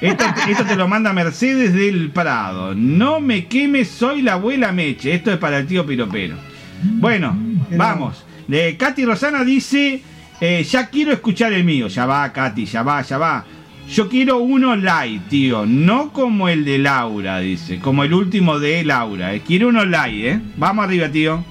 Esto, 0.00 0.24
esto 0.48 0.64
te 0.64 0.76
lo 0.76 0.88
manda 0.88 1.12
Mercedes 1.12 1.74
del 1.74 2.10
Prado. 2.10 2.74
No 2.74 3.20
me 3.20 3.46
quemes, 3.46 3.88
soy 3.88 4.22
la 4.22 4.34
abuela 4.34 4.72
Meche. 4.72 5.14
Esto 5.14 5.30
es 5.32 5.38
para 5.38 5.58
el 5.58 5.66
tío 5.66 5.86
Piropero. 5.86 6.36
Bueno, 6.82 7.36
vamos. 7.76 8.24
Eh, 8.50 8.76
Katy 8.78 9.04
Rosana 9.04 9.44
dice, 9.44 10.02
eh, 10.40 10.64
ya 10.68 10.88
quiero 10.88 11.12
escuchar 11.12 11.52
el 11.52 11.64
mío. 11.64 11.88
Ya 11.88 12.06
va, 12.06 12.32
Katy, 12.32 12.64
ya 12.64 12.82
va, 12.82 13.02
ya 13.02 13.18
va. 13.18 13.44
Yo 13.88 14.08
quiero 14.08 14.38
uno 14.38 14.74
light, 14.76 15.28
tío. 15.28 15.66
No 15.66 16.12
como 16.12 16.48
el 16.48 16.64
de 16.64 16.78
Laura, 16.78 17.38
dice. 17.40 17.78
Como 17.78 18.04
el 18.04 18.14
último 18.14 18.58
de 18.58 18.84
Laura. 18.84 19.34
eh. 19.34 19.42
Quiero 19.46 19.68
uno 19.68 19.84
light, 19.84 20.24
¿eh? 20.24 20.40
Vamos 20.56 20.84
arriba, 20.84 21.08
tío. 21.08 21.44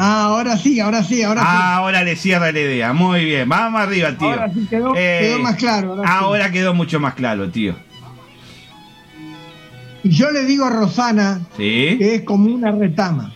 Ah, 0.00 0.24
ahora 0.26 0.56
sí, 0.56 0.78
ahora 0.80 1.02
sí, 1.02 1.22
ahora 1.22 1.40
sí. 1.42 1.46
Ahora 1.50 2.04
le 2.04 2.14
cierra 2.16 2.52
la 2.52 2.60
idea. 2.60 2.92
Muy 2.92 3.24
bien. 3.24 3.48
Vamos 3.48 3.80
arriba, 3.80 4.16
tío. 4.16 4.28
Ahora 4.28 4.50
sí 4.54 4.66
quedó, 4.70 4.94
Eh, 4.96 5.18
quedó 5.22 5.38
más 5.40 5.56
claro. 5.56 6.02
ahora 6.06 6.46
sí. 6.46 6.52
Quedó 6.52 6.72
mucho 6.74 7.00
más 7.00 7.14
claro, 7.14 7.50
tío. 7.50 7.74
Y 10.04 10.10
yo 10.10 10.30
le 10.30 10.44
digo 10.44 10.64
a 10.64 10.70
Rosana 10.70 11.40
Sí. 11.56 11.96
que 11.98 12.14
es 12.16 12.22
como 12.22 12.54
una 12.54 12.70
retama. 12.70 13.34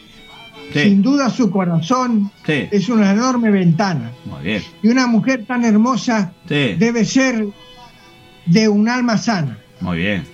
Sí. 0.72 0.84
Sin 0.84 1.02
duda 1.02 1.28
su 1.28 1.50
corazón 1.50 2.30
Sí. 2.46 2.68
es 2.70 2.88
una 2.88 3.10
enorme 3.10 3.50
ventana. 3.50 4.12
Muy 4.24 4.42
bien. 4.42 4.62
Y 4.82 4.88
una 4.88 5.06
mujer 5.06 5.44
tan 5.46 5.64
hermosa 5.64 6.32
debe 6.48 7.04
ser 7.04 7.46
de 8.46 8.68
un 8.68 8.88
alma 8.88 9.18
sana. 9.18 9.58
Muy 9.80 9.98
bien. 9.98 10.24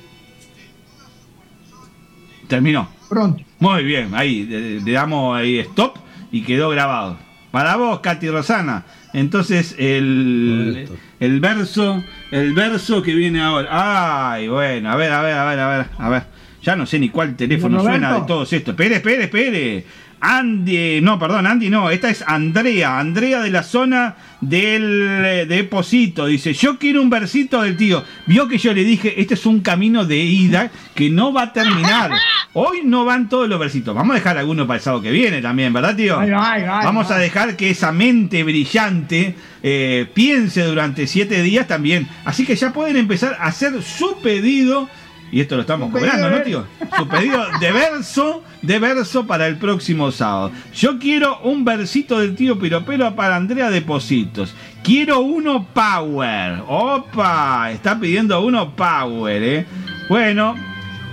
Terminó. 2.47 2.89
Pronto. 3.09 3.43
Muy 3.59 3.83
bien, 3.85 4.15
ahí 4.15 4.45
le 4.45 4.93
damos 4.93 5.37
ahí 5.37 5.59
stop 5.59 5.97
y 6.31 6.43
quedó 6.43 6.71
grabado. 6.71 7.19
Para 7.51 7.77
vos, 7.77 8.01
Katy 8.01 8.29
Rosana. 8.29 8.85
Entonces 9.13 9.75
el, 9.79 10.89
el 11.19 11.41
verso, 11.41 12.03
el 12.31 12.53
verso 12.53 13.03
que 13.03 13.15
viene 13.15 13.41
ahora. 13.41 14.33
Ay, 14.33 14.49
bueno, 14.49 14.91
a 14.91 14.97
ver, 14.97 15.13
a 15.13 15.23
ver, 15.23 15.35
a 15.35 15.45
ver, 15.45 15.59
a 15.59 15.69
ver, 15.69 15.87
a 15.99 16.09
ver. 16.09 16.23
Ya 16.63 16.77
no 16.77 16.85
sé 16.85 16.99
ni 16.99 17.09
cuál 17.09 17.37
teléfono 17.37 17.81
suena 17.81 18.21
de 18.21 18.27
todos 18.27 18.53
estos. 18.53 18.73
Espere, 18.73 18.97
espere, 18.97 19.25
espere. 19.25 19.87
Andy, 20.21 21.01
no, 21.01 21.19
perdón, 21.19 21.47
Andy 21.47 21.71
no, 21.71 21.91
esta 21.91 22.11
es 22.11 22.25
Andrea, 22.27 22.99
Andrea 22.99 23.41
de 23.41 23.51
la 23.51 23.63
zona 23.63 24.17
del 24.41 25.25
eh, 25.25 25.47
de 25.47 25.65
Posito, 25.65 26.27
dice, 26.27 26.53
yo 26.53 26.79
quiero 26.79 27.03
un 27.03 27.11
versito 27.11 27.63
del 27.63 27.77
tío. 27.77 28.05
Vio 28.27 28.49
que 28.49 28.59
yo 28.59 28.73
le 28.73 28.85
dije, 28.85 29.21
este 29.21 29.35
es 29.35 29.47
un 29.47 29.61
camino 29.61 30.05
de 30.05 30.17
ida 30.17 30.71
que 30.95 31.11
no 31.11 31.33
va 31.33 31.43
a 31.43 31.53
terminar. 31.53 32.13
Hoy 32.53 32.81
no 32.85 33.05
van 33.05 33.29
todos 33.29 33.49
los 33.49 33.61
versitos, 33.61 33.95
vamos 33.95 34.13
a 34.13 34.19
dejar 34.19 34.39
algunos 34.39 34.67
para 34.67 34.79
el 34.79 34.83
sábado 34.83 35.03
que 35.03 35.11
viene 35.11 35.41
también, 35.41 35.73
¿verdad, 35.73 35.95
tío? 35.95 36.19
Ay, 36.19 36.31
ay, 36.35 36.63
ay, 36.69 36.85
vamos 36.85 37.11
a 37.11 37.19
dejar 37.19 37.57
que 37.57 37.71
esa 37.71 37.93
mente 37.93 38.43
brillante 38.43 39.37
eh, 39.63 40.07
piense 40.15 40.63
durante 40.63 41.07
siete 41.07 41.43
días 41.43 41.67
también. 41.67 42.09
Así 42.25 42.45
que 42.45 42.57
ya 42.57 42.73
pueden 42.73 42.97
empezar 42.97 43.37
a 43.41 43.47
hacer 43.47 43.83
su 43.83 44.21
pedido. 44.21 44.89
Y 45.31 45.41
esto 45.41 45.57
lo 45.57 45.63
estamos 45.63 45.91
cobrando, 45.91 46.31
¿no, 46.31 46.37
de- 46.39 46.43
tío? 46.45 46.65
Su 46.97 47.07
pedido 47.07 47.45
de 47.61 47.73
verso, 47.73 48.43
de 48.63 48.79
verso 48.79 49.27
para 49.27 49.47
el 49.47 49.57
próximo 49.57 50.11
sábado. 50.11 50.51
Yo 50.75 50.99
quiero 50.99 51.39
un 51.41 51.65
versito 51.65 52.19
del 52.19 52.35
tío 52.35 52.59
Piropero 52.59 53.15
para 53.15 53.37
Andrea 53.37 53.71
Depositos. 53.71 54.55
Quiero 54.83 55.21
uno 55.21 55.67
Power. 55.75 56.63
Opa, 56.67 57.71
está 57.73 57.99
pidiendo 58.01 58.41
uno 58.41 58.75
Power, 58.75 59.43
¿eh? 59.43 59.67
Bueno, 60.09 60.55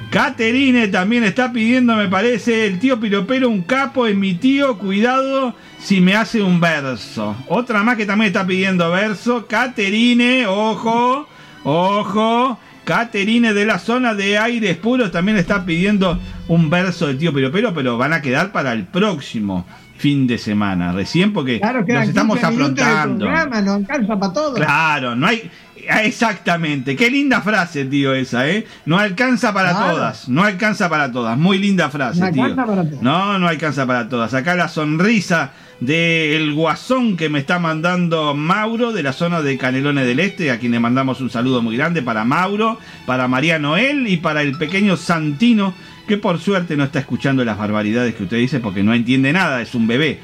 Caterine 0.10 0.88
también 0.88 1.26
está 1.26 1.52
pidiendo, 1.52 1.96
me 1.96 2.08
parece, 2.08 2.68
el 2.68 2.80
tío 2.80 3.00
Piropero 3.00 3.50
un 3.50 3.64
capo 3.64 4.08
es 4.08 4.16
mi 4.16 4.36
tío, 4.36 4.78
cuidado 4.78 5.54
si 5.78 6.00
me 6.00 6.16
hace 6.16 6.42
un 6.42 6.62
verso. 6.62 7.36
Otra 7.50 7.84
más 7.84 7.98
que 7.98 8.06
también 8.06 8.28
está 8.28 8.48
pidiendo 8.48 8.90
verso, 8.92 9.46
Caterine, 9.46 10.48
ojo, 10.48 11.28
ojo. 11.66 12.58
Caterine 12.86 13.54
de 13.54 13.66
la 13.66 13.80
zona 13.80 14.14
de 14.14 14.38
aires 14.38 14.78
puros 14.78 15.12
también 15.12 15.38
está 15.38 15.66
pidiendo 15.66 16.18
un 16.48 16.70
verso 16.70 17.08
del 17.08 17.18
tío 17.18 17.34
Piropero, 17.34 17.74
pero 17.74 17.98
van 17.98 18.14
a 18.14 18.22
quedar 18.22 18.52
para 18.54 18.72
el 18.72 18.86
próximo 18.86 19.66
fin 19.98 20.28
de 20.28 20.38
semana, 20.38 20.92
recién 20.92 21.34
porque 21.34 21.60
Claro, 21.60 21.84
nos 21.88 22.08
estamos 22.08 22.38
15 22.38 22.52
minutos 22.52 22.76
del 22.76 22.86
afrontando. 22.86 23.26
programa, 23.26 23.62
no 23.62 23.74
alcanza 23.74 24.20
para 24.20 24.34
todo. 24.34 24.54
Claro, 24.56 25.16
no 25.16 25.28
hay. 25.28 25.50
Ah, 25.90 26.04
Exactamente, 26.04 26.96
qué 26.96 27.10
linda 27.10 27.42
frase, 27.42 27.86
tío, 27.86 28.14
esa, 28.14 28.48
¿eh? 28.50 28.66
No 28.86 28.98
alcanza 29.00 29.54
para 29.54 29.72
Claro. 29.72 29.94
todas, 29.96 30.28
no 30.30 30.44
alcanza 30.44 30.90
para 30.90 31.12
todas. 31.12 31.38
Muy 31.38 31.58
linda 31.58 31.90
frase, 31.90 32.20
No 32.20 32.32
tío. 32.32 32.44
alcanza 32.44 32.66
para 32.66 32.84
todas. 32.84 33.02
No, 33.02 33.40
no 33.40 33.48
alcanza 33.48 33.86
para 33.86 34.10
todas. 34.10 34.34
Acá 34.34 34.56
la 34.56 34.68
sonrisa 34.68 35.52
del 35.80 36.54
guasón 36.54 37.18
que 37.18 37.30
me 37.30 37.40
está 37.40 37.60
mandando 37.60 38.34
Mauro 38.34 38.94
de 38.94 39.04
la 39.04 39.12
zona 39.14 39.42
de 39.42 39.58
Canelones 39.58 40.06
del 40.06 40.20
Este, 40.20 40.52
a 40.52 40.58
quien 40.60 40.72
le 40.72 40.80
mandamos 40.80 41.20
un 41.22 41.30
saludo 41.30 41.62
muy 41.62 41.76
grande 41.78 42.02
para 42.02 42.24
Mauro, 42.24 42.80
para 43.06 43.28
María 43.28 43.60
Noel 43.60 44.08
y 44.08 44.18
para 44.18 44.42
el 44.42 44.58
pequeño 44.58 44.96
Santino, 44.98 45.74
que 46.08 46.18
por 46.18 46.40
suerte 46.40 46.78
no 46.78 46.84
está 46.86 47.00
escuchando 47.00 47.44
las 47.44 47.58
barbaridades 47.58 48.16
que 48.16 48.24
usted 48.24 48.38
dice 48.38 48.60
porque 48.60 48.84
no 48.84 48.94
entiende 48.94 49.34
nada, 49.34 49.62
es 49.62 49.76
un 49.76 49.86
bebé. 49.88 50.20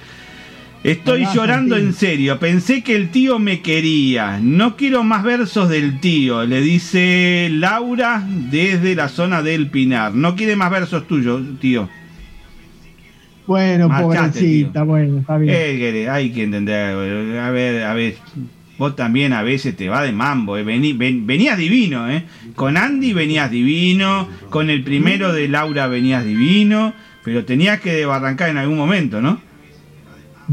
Estoy 0.84 1.26
llorando 1.34 1.78
en 1.78 1.94
serio. 1.94 2.40
Pensé 2.40 2.82
que 2.84 2.96
el 2.96 3.10
tío 3.12 3.38
me 3.38 3.62
quería. 3.62 4.40
No 4.42 4.76
quiero 4.76 5.04
más 5.04 5.24
versos 5.24 5.70
del 5.70 6.00
tío, 6.00 6.44
le 6.46 6.60
dice 6.62 7.50
Laura 7.52 8.24
desde 8.28 8.96
la 8.96 9.08
zona 9.08 9.44
del 9.44 9.70
Pinar. 9.70 10.16
No 10.16 10.36
quiere 10.36 10.56
más 10.56 10.72
versos 10.72 11.08
tuyos, 11.08 11.42
tío. 11.60 11.88
Bueno, 13.46 13.90
Marchate, 13.90 14.40
pobrecita, 14.40 14.84
bueno, 14.84 15.20
está 15.20 15.38
bien. 15.38 15.54
Eh, 15.56 16.10
hay 16.10 16.32
que 16.32 16.44
entender. 16.44 16.96
A 17.40 17.50
ver, 17.52 17.84
a 17.84 17.94
ver. 17.94 18.16
Vos 18.78 18.96
también 18.96 19.34
a 19.34 19.44
veces 19.44 19.76
te 19.76 19.90
va 19.90 20.02
de 20.02 20.12
mambo. 20.12 20.58
eh. 20.58 20.64
Vení- 20.66 20.98
ven- 20.98 21.28
venías 21.28 21.58
divino, 21.58 22.10
¿eh? 22.10 22.24
Con 22.56 22.78
Andy 22.78 23.14
venías 23.14 23.52
divino. 23.52 24.28
Con 24.50 24.72
el 24.72 24.84
primero 24.84 25.32
de 25.34 25.48
Laura 25.48 25.86
venías 25.88 26.26
divino. 26.26 26.94
Pero 27.24 27.46
tenías 27.46 27.80
que 27.82 27.94
desbarrancar 27.94 28.50
en 28.50 28.58
algún 28.58 28.78
momento, 28.78 29.22
¿no? 29.22 29.40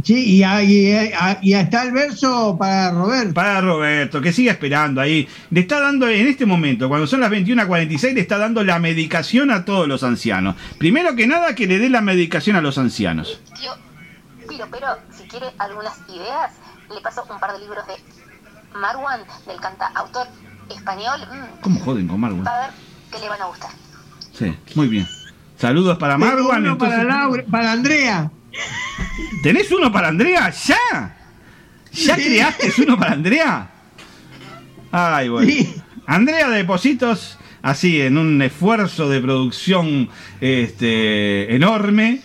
Sí, 0.04 0.36
y, 0.36 0.42
ahí- 0.44 1.10
y, 1.42 1.54
está 1.54 1.82
el 1.82 1.92
verso 1.92 2.56
para 2.58 2.90
Roberto. 2.92 3.34
Para 3.34 3.60
Roberto, 3.60 4.20
que 4.20 4.32
siga 4.32 4.52
esperando 4.52 5.00
ahí. 5.00 5.28
Le 5.50 5.60
está 5.60 5.80
dando 5.80 6.06
en 6.08 6.26
este 6.28 6.46
momento, 6.46 6.88
cuando 6.88 7.06
son 7.06 7.20
las 7.20 7.30
21.46, 7.30 8.14
le 8.14 8.20
está 8.20 8.38
dando 8.38 8.62
la 8.62 8.78
medicación 8.78 9.50
a 9.50 9.64
todos 9.64 9.88
los 9.88 10.02
ancianos. 10.04 10.54
Primero 10.78 11.16
que 11.16 11.26
nada, 11.26 11.54
que 11.54 11.66
le 11.66 11.78
dé 11.78 11.88
la 11.90 12.00
medicación 12.00 12.54
a 12.56 12.60
los 12.60 12.78
ancianos. 12.78 13.40
Tío, 13.60 13.72
Piro, 14.48 14.66
pero 14.70 14.86
si 15.16 15.24
quiere 15.28 15.46
algunas 15.58 15.94
ideas, 16.08 16.52
le 16.94 17.00
paso 17.00 17.24
un 17.28 17.40
par 17.40 17.52
de 17.54 17.58
libros 17.60 17.84
de 17.86 17.94
Marwan, 18.78 19.20
del 19.46 19.60
cantautor 19.60 20.26
español. 20.74 21.20
Mm, 21.32 21.60
¿Cómo 21.60 21.80
joden 21.80 22.06
con 22.08 22.20
Marwan? 22.20 22.46
va 22.46 22.56
a 22.56 22.60
ver 22.66 22.70
que 23.12 23.18
le 23.18 23.28
van 23.28 23.42
a 23.42 23.46
gustar. 23.46 23.70
Sí, 24.32 24.54
muy 24.76 24.86
bien. 24.88 25.08
Saludos 25.56 25.98
para 25.98 26.16
Marwan. 26.16 26.64
entonces- 26.66 26.98
para, 26.98 27.04
Laura- 27.04 27.44
para 27.50 27.72
Andrea. 27.72 28.30
¿Tenés 29.42 29.70
uno 29.72 29.90
para 29.92 30.08
Andrea? 30.08 30.50
¿Ya? 30.50 31.16
¿Ya 31.92 32.16
Sí. 32.16 32.22
creaste 32.24 32.72
uno 32.82 32.98
para 32.98 33.12
Andrea? 33.12 33.70
Ay, 34.90 35.28
bueno. 35.28 35.48
Sí. 35.50 35.74
Andrea 36.06 36.48
Depositos, 36.48 37.38
así, 37.62 38.00
en 38.00 38.16
un 38.18 38.40
esfuerzo 38.42 39.08
de 39.08 39.20
producción 39.20 40.08
este, 40.40 41.54
enorme, 41.54 42.20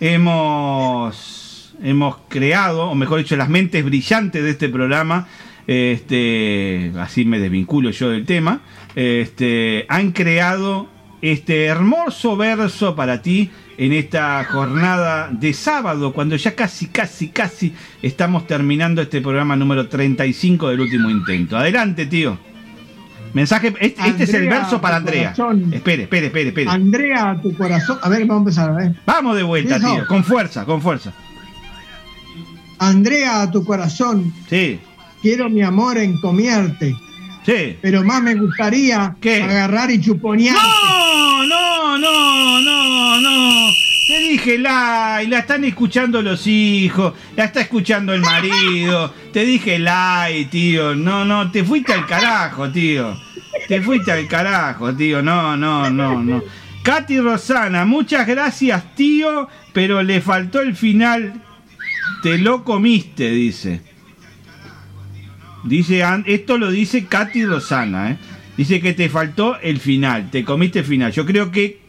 hemos, 0.00 1.74
hemos 1.82 2.16
creado, 2.28 2.90
o 2.90 2.94
mejor 2.94 3.18
dicho, 3.18 3.36
las 3.36 3.48
mentes 3.48 3.84
brillantes 3.84 4.42
de 4.42 4.50
este 4.50 4.68
programa, 4.68 5.26
este, 5.66 6.92
así 7.00 7.24
me 7.24 7.38
desvinculo 7.40 7.90
yo 7.90 8.10
del 8.10 8.24
tema, 8.24 8.60
este, 8.94 9.86
han 9.88 10.12
creado 10.12 10.88
este 11.22 11.64
hermoso 11.64 12.36
verso 12.36 12.94
para 12.94 13.22
ti 13.22 13.50
en 13.76 13.92
esta 13.92 14.44
jornada 14.44 15.28
de 15.32 15.52
sábado, 15.52 16.12
cuando 16.12 16.36
ya 16.36 16.54
casi, 16.54 16.86
casi, 16.86 17.28
casi 17.28 17.74
estamos 18.02 18.46
terminando 18.46 19.02
este 19.02 19.20
programa 19.20 19.56
número 19.56 19.88
35 19.88 20.68
del 20.68 20.80
último 20.80 21.10
intento. 21.10 21.56
Adelante, 21.56 22.06
tío. 22.06 22.38
Mensaje, 23.32 23.74
este, 23.80 24.06
este 24.08 24.24
es 24.24 24.34
el 24.34 24.48
verso 24.48 24.80
para 24.80 24.96
Andrea. 24.96 25.32
corazón. 25.34 25.74
Espere, 25.74 26.04
espere, 26.04 26.26
espere, 26.26 26.48
espere. 26.50 26.70
Andrea, 26.70 27.36
tu 27.42 27.52
corazón. 27.56 27.98
A 28.00 28.08
ver, 28.08 28.20
vamos 28.26 28.36
a 28.36 28.38
empezar, 28.38 28.70
a 28.70 28.72
ver. 28.74 28.94
Vamos 29.04 29.34
de 29.36 29.42
vuelta, 29.42 29.76
Eso. 29.76 29.92
tío. 29.92 30.06
Con 30.06 30.22
fuerza, 30.22 30.64
con 30.64 30.80
fuerza. 30.80 31.12
Andrea, 32.78 33.50
tu 33.50 33.64
corazón. 33.64 34.32
Sí, 34.48 34.78
Quiero 35.22 35.48
mi 35.48 35.62
amor 35.62 35.96
encomiarte. 35.98 36.94
sí. 37.46 37.78
Pero 37.80 38.04
más 38.04 38.22
me 38.22 38.34
gustaría 38.34 39.16
¿Qué? 39.20 39.42
agarrar 39.42 39.90
y 39.90 40.00
chuponearte. 40.00 40.60
No, 41.48 41.98
no, 41.98 42.60
no, 42.60 43.20
no. 43.20 43.70
Te 44.06 44.18
dije 44.18 44.33
la, 44.58 45.20
y 45.24 45.26
la 45.26 45.40
están 45.40 45.64
escuchando 45.64 46.22
los 46.22 46.46
hijos, 46.46 47.14
la 47.36 47.44
está 47.44 47.62
escuchando 47.62 48.12
el 48.12 48.20
marido. 48.20 49.12
Te 49.32 49.44
dije 49.44 49.78
la, 49.78 50.28
tío. 50.50 50.94
No, 50.94 51.24
no, 51.24 51.50
te 51.50 51.64
fuiste 51.64 51.92
al 51.92 52.06
carajo, 52.06 52.70
tío. 52.70 53.16
Te 53.68 53.80
fuiste 53.80 54.12
al 54.12 54.26
carajo, 54.28 54.94
tío. 54.94 55.22
No, 55.22 55.56
no, 55.56 55.90
no, 55.90 56.22
no. 56.22 56.42
Katy 56.82 57.20
Rosana, 57.20 57.86
muchas 57.86 58.26
gracias, 58.26 58.94
tío, 58.94 59.48
pero 59.72 60.02
le 60.02 60.20
faltó 60.20 60.60
el 60.60 60.76
final. 60.76 61.42
Te 62.22 62.38
lo 62.38 62.62
comiste, 62.62 63.30
dice. 63.30 63.80
Dice, 65.64 66.04
esto 66.26 66.58
lo 66.58 66.70
dice 66.70 67.06
Katy 67.06 67.46
Rosana, 67.46 68.10
¿eh? 68.10 68.18
Dice 68.56 68.80
que 68.80 68.92
te 68.92 69.08
faltó 69.08 69.58
el 69.60 69.80
final, 69.80 70.30
te 70.30 70.44
comiste 70.44 70.80
el 70.80 70.84
final. 70.84 71.10
Yo 71.10 71.24
creo 71.24 71.50
que 71.50 71.83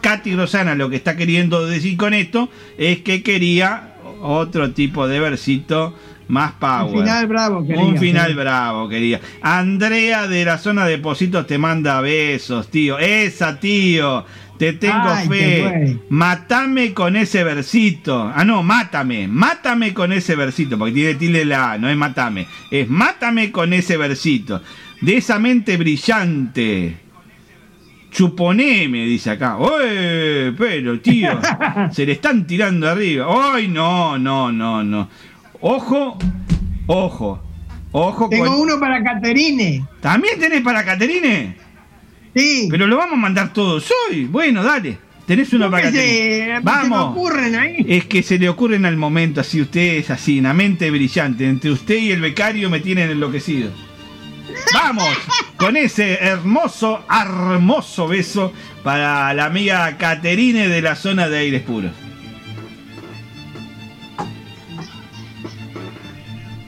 Katy 0.00 0.34
Rosana 0.34 0.74
lo 0.74 0.90
que 0.90 0.96
está 0.96 1.16
queriendo 1.16 1.66
decir 1.66 1.96
con 1.96 2.14
esto 2.14 2.48
es 2.78 3.00
que 3.00 3.22
quería 3.22 3.94
otro 4.20 4.72
tipo 4.72 5.06
de 5.08 5.20
versito 5.20 5.94
más 6.28 6.52
power. 6.52 6.92
Un 6.94 7.00
final 7.00 7.26
bravo, 7.26 7.66
quería, 7.66 7.82
Un 7.84 7.98
final 7.98 8.28
sí. 8.28 8.34
bravo, 8.34 8.88
quería. 8.88 9.20
Andrea 9.42 10.26
de 10.26 10.44
la 10.44 10.58
zona 10.58 10.86
de 10.86 10.98
Positos 10.98 11.46
te 11.46 11.58
manda 11.58 12.00
besos, 12.00 12.68
tío. 12.70 12.98
Esa, 12.98 13.60
tío. 13.60 14.24
Te 14.58 14.72
tengo 14.72 15.08
Ay, 15.08 15.28
fe. 15.28 15.98
Matame 16.08 16.94
con 16.94 17.14
ese 17.16 17.44
versito. 17.44 18.32
Ah, 18.34 18.44
no, 18.44 18.62
mátame. 18.62 19.28
Mátame 19.28 19.92
con 19.92 20.12
ese 20.12 20.34
versito. 20.34 20.78
Porque 20.78 20.94
tiene 20.94 21.14
tilde 21.14 21.44
la 21.44 21.72
A, 21.72 21.78
no 21.78 21.90
es 21.90 21.96
matame. 21.96 22.46
Es 22.70 22.88
mátame 22.88 23.52
con 23.52 23.72
ese 23.72 23.96
versito. 23.96 24.62
De 25.00 25.18
esa 25.18 25.38
mente 25.38 25.76
brillante. 25.76 26.96
Chuponeme, 28.10 29.04
dice 29.04 29.30
acá. 29.30 29.58
¡Uy! 29.58 30.54
Pero, 30.56 31.00
tío. 31.00 31.38
se 31.92 32.06
le 32.06 32.12
están 32.12 32.46
tirando 32.46 32.88
arriba. 32.88 33.26
¡Ay, 33.54 33.68
no, 33.68 34.18
no, 34.18 34.50
no, 34.50 34.82
no! 34.82 35.08
Ojo, 35.60 36.18
ojo, 36.86 37.42
Ojo 37.98 38.28
Tengo 38.28 38.44
con... 38.46 38.60
uno 38.60 38.78
para 38.78 39.02
Caterine. 39.02 39.86
¿También 40.00 40.38
tenés 40.38 40.60
para 40.60 40.84
Caterine? 40.84 41.56
Sí. 42.34 42.68
Pero 42.70 42.86
lo 42.86 42.98
vamos 42.98 43.14
a 43.14 43.16
mandar 43.16 43.52
todos 43.54 43.90
hoy. 44.10 44.26
Bueno, 44.26 44.62
dale. 44.62 44.98
Tenés 45.26 45.50
uno 45.54 45.70
para 45.70 45.84
Caterine. 45.84 46.56
se 46.56 46.60
Vamos. 46.62 47.12
ocurren 47.16 47.54
ahí. 47.56 47.86
Es 47.88 48.04
que 48.04 48.22
se 48.22 48.38
le 48.38 48.50
ocurren 48.50 48.84
al 48.84 48.98
momento, 48.98 49.40
así 49.40 49.62
usted 49.62 49.96
es 49.96 50.10
así, 50.10 50.38
una 50.38 50.52
mente 50.52 50.90
brillante. 50.90 51.48
Entre 51.48 51.70
usted 51.70 51.96
y 51.96 52.12
el 52.12 52.20
becario 52.20 52.68
me 52.68 52.80
tienen 52.80 53.10
enloquecido. 53.10 53.70
Vamos, 54.74 55.16
con 55.56 55.76
ese 55.76 56.14
hermoso, 56.14 57.04
hermoso 57.10 58.08
beso 58.08 58.52
para 58.82 59.32
la 59.34 59.46
amiga 59.46 59.96
Caterine 59.96 60.68
de 60.68 60.82
la 60.82 60.94
zona 60.96 61.28
de 61.28 61.38
aires 61.38 61.62
puros. 61.62 61.92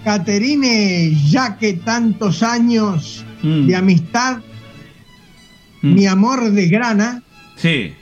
Caterine, 0.04 1.12
ya 1.28 1.56
que 1.58 1.74
tantos 1.74 2.42
años 2.42 3.24
Mm. 3.42 3.66
de 3.66 3.76
amistad, 3.76 4.38
Mm. 5.82 5.94
mi 5.94 6.06
amor 6.06 6.50
de 6.50 6.68
grana, 6.68 7.22
Sí, 7.56 7.92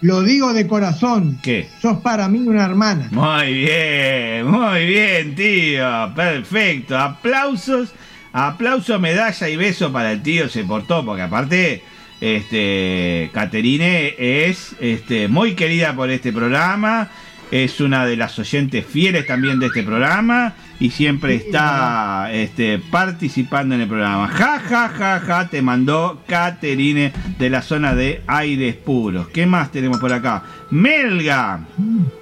lo 0.00 0.22
digo 0.22 0.52
de 0.52 0.66
corazón. 0.66 1.38
¿qué? 1.42 1.68
Sos 1.80 1.98
para 1.98 2.28
mí 2.28 2.40
una 2.40 2.64
hermana. 2.64 3.08
Muy 3.12 3.54
bien, 3.54 4.46
muy 4.46 4.86
bien, 4.86 5.34
tío. 5.36 6.12
Perfecto. 6.16 6.98
Aplausos, 6.98 7.90
aplauso, 8.32 8.98
medalla 8.98 9.48
y 9.48 9.56
beso 9.56 9.92
para 9.92 10.12
el 10.12 10.22
tío. 10.22 10.48
Se 10.48 10.64
portó, 10.64 11.04
porque 11.04 11.22
aparte, 11.22 11.82
este, 12.20 13.30
Caterine 13.32 14.14
es 14.18 14.76
este, 14.80 15.28
muy 15.28 15.54
querida 15.54 15.94
por 15.94 16.10
este 16.10 16.32
programa. 16.32 17.08
Es 17.50 17.80
una 17.80 18.06
de 18.06 18.16
las 18.16 18.38
oyentes 18.38 18.86
fieles 18.86 19.26
también 19.26 19.58
de 19.58 19.66
este 19.66 19.82
programa 19.82 20.54
y 20.80 20.90
siempre 20.90 21.34
está 21.34 22.28
este, 22.32 22.78
participando 22.78 23.74
en 23.74 23.82
el 23.82 23.88
programa. 23.88 24.26
Ja, 24.26 24.58
ja, 24.58 24.88
ja, 24.88 25.20
ja, 25.20 25.48
te 25.48 25.60
mandó 25.62 26.22
Caterine 26.26 27.12
de 27.38 27.50
la 27.50 27.60
zona 27.60 27.94
de 27.94 28.22
aires 28.26 28.74
puros. 28.74 29.28
¿Qué 29.28 29.44
más 29.44 29.70
tenemos 29.70 30.00
por 30.00 30.12
acá? 30.12 30.42
Melga. 30.70 31.60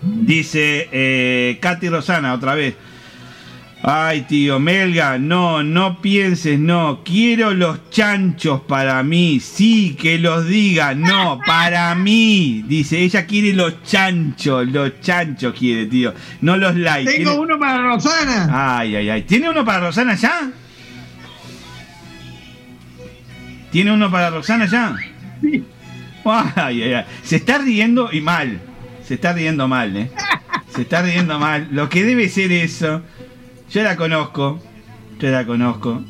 Dice 0.02 0.88
eh, 0.92 1.58
Katy 1.60 1.88
Rosana 1.88 2.34
otra 2.34 2.54
vez. 2.54 2.74
Ay, 3.82 4.22
tío, 4.22 4.60
Melga, 4.60 5.18
no, 5.18 5.62
no 5.62 6.02
pienses, 6.02 6.58
no. 6.58 7.00
Quiero 7.02 7.54
los 7.54 7.90
chanchos 7.90 8.60
para 8.60 9.02
mí. 9.02 9.40
Sí, 9.40 9.96
que 9.98 10.18
los 10.18 10.46
diga. 10.46 10.94
No, 10.94 11.40
para 11.46 11.94
mí. 11.94 12.62
Dice, 12.66 12.98
ella 12.98 13.24
quiere 13.24 13.54
los 13.54 13.82
chanchos. 13.82 14.68
Los 14.68 15.00
chanchos 15.00 15.54
quiere, 15.54 15.86
tío. 15.86 16.12
No 16.42 16.58
los 16.58 16.76
likes. 16.76 17.10
Tengo 17.10 17.40
uno 17.40 17.58
para 17.58 17.82
Rosana. 17.82 18.78
Ay, 18.78 18.96
ay, 18.96 19.08
ay. 19.08 19.22
¿Tiene 19.22 19.48
uno 19.48 19.64
para 19.64 19.80
Rosana 19.80 20.14
ya? 20.14 20.52
¿Tiene 23.70 23.92
uno 23.92 24.10
para 24.10 24.30
Roxana 24.30 24.66
ya? 24.66 24.96
Ay, 26.24 26.82
ay, 26.82 26.92
ay. 26.94 27.04
Se 27.22 27.36
está 27.36 27.58
riendo 27.58 28.10
y 28.12 28.20
mal. 28.20 28.60
Se 29.06 29.14
está 29.14 29.32
riendo 29.32 29.68
mal, 29.68 29.96
¿eh? 29.96 30.10
Se 30.74 30.82
está 30.82 31.02
riendo 31.02 31.38
mal. 31.38 31.68
Lo 31.70 31.88
que 31.88 32.04
debe 32.04 32.28
ser 32.28 32.52
eso. 32.52 33.02
Yo 33.70 33.82
la 33.82 33.96
conozco. 33.96 34.60
Yo 35.18 35.30
la 35.30 35.44
conozco. 35.46 36.02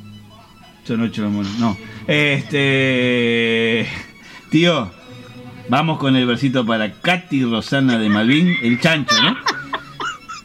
Son 0.84 1.00
ocho 1.02 1.28
monos. 1.28 1.58
No. 1.58 1.76
Este. 2.06 3.86
Tío. 4.50 4.90
Vamos 5.68 5.98
con 5.98 6.16
el 6.16 6.26
versito 6.26 6.66
para 6.66 6.92
Katy 6.92 7.44
Rosana 7.44 7.98
de 7.98 8.08
Malvin. 8.08 8.56
El 8.62 8.80
chancho, 8.80 9.14
¿no? 9.22 9.36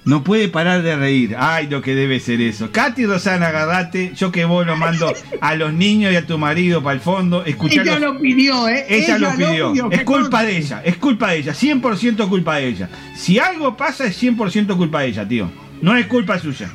No 0.03 0.23
puede 0.23 0.49
parar 0.49 0.83
de 0.83 0.95
reír. 0.95 1.35
Ay, 1.39 1.65
lo 1.67 1.81
que 1.81 1.95
debe 1.95 2.19
ser 2.19 2.39
eso. 2.41 2.69
Katy 2.71 3.07
Rosana, 3.07 3.47
agarrate. 3.47 4.11
Yo 4.15 4.31
que 4.31 4.45
vos 4.45 4.63
lo 4.67 4.75
mando 4.77 5.11
a 5.41 5.55
los 5.55 5.73
niños 5.73 6.13
y 6.13 6.15
a 6.15 6.27
tu 6.27 6.37
marido 6.37 6.83
para 6.83 6.93
el 6.93 6.99
fondo. 7.01 7.43
Escuchar 7.43 7.87
Ella 7.87 7.97
los- 7.99 8.13
lo 8.15 8.21
pidió, 8.21 8.67
¿eh? 8.69 8.85
ella, 8.87 9.17
lo 9.17 9.31
pidió. 9.35 9.73
es 9.89 10.03
culpa 10.03 10.43
de 10.43 10.57
ella. 10.57 10.81
Es 10.85 10.97
culpa 10.97 11.31
de 11.31 11.37
ella. 11.39 11.53
100% 11.53 12.29
culpa 12.29 12.57
de 12.57 12.67
ella. 12.67 12.89
Si 13.15 13.39
algo 13.39 13.75
pasa, 13.75 14.05
es 14.05 14.15
100% 14.21 14.77
culpa 14.77 15.01
de 15.01 15.07
ella, 15.07 15.27
tío. 15.27 15.49
No 15.81 15.95
es 15.95 16.05
culpa 16.05 16.37
suya. 16.37 16.69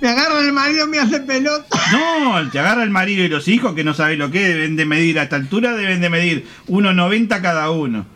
Me 0.00 0.08
agarra 0.08 0.40
el 0.40 0.52
marido, 0.52 0.86
me 0.86 0.98
hace 0.98 1.20
pelota. 1.20 1.78
No, 1.92 2.48
te 2.50 2.58
agarra 2.58 2.84
el 2.84 2.90
marido 2.90 3.24
y 3.24 3.28
los 3.28 3.48
hijos 3.48 3.74
que 3.74 3.82
no 3.82 3.94
sabés 3.94 4.16
lo 4.16 4.30
que 4.30 4.40
deben 4.48 4.76
de 4.76 4.86
medir. 4.86 5.18
A 5.18 5.24
esta 5.24 5.36
altura 5.36 5.74
deben 5.74 6.00
de 6.00 6.08
medir 6.08 6.46
1,90 6.68 7.40
cada 7.40 7.70
uno. 7.70 8.06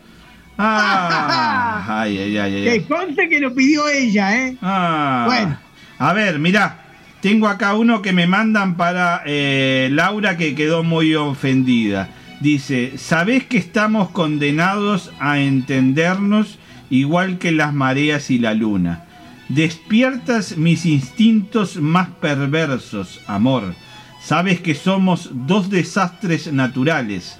Ah, 0.57 1.83
ay, 2.01 2.17
ay, 2.17 2.37
ay, 2.37 2.55
ay, 2.55 2.67
ay. 2.69 2.79
Que 2.79 2.87
conste 2.87 3.27
que 3.27 3.39
lo 3.39 3.53
pidió 3.53 3.87
ella, 3.89 4.47
¿eh? 4.47 4.57
Ah. 4.61 5.23
Bueno. 5.27 5.57
A 5.99 6.13
ver, 6.13 6.39
mirá. 6.39 6.81
Tengo 7.21 7.47
acá 7.47 7.73
uno 7.73 8.01
que 8.01 8.13
me 8.13 8.27
mandan 8.27 8.77
para 8.77 9.23
eh, 9.25 9.89
Laura 9.91 10.37
que 10.37 10.53
quedó 10.53 10.83
muy 10.83 11.15
ofendida. 11.15 12.09
Dice, 12.39 12.93
¿sabés 12.97 13.45
que 13.45 13.57
estamos 13.57 14.11
condenados 14.11 15.11
a 15.19 15.39
entendernos 15.39 16.59
igual 16.89 17.39
que 17.39 17.51
las 17.51 17.73
mareas 17.73 18.29
y 18.29 18.37
la 18.37 18.53
luna? 18.53 19.04
Despiertas 19.49 20.57
mis 20.57 20.85
instintos 20.85 21.77
más 21.77 22.09
perversos, 22.09 23.21
amor. 23.27 23.75
Sabes 24.21 24.59
que 24.59 24.73
somos 24.73 25.29
dos 25.31 25.69
desastres 25.69 26.51
naturales. 26.51 27.37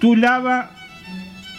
Tu 0.00 0.16
lava 0.16 0.70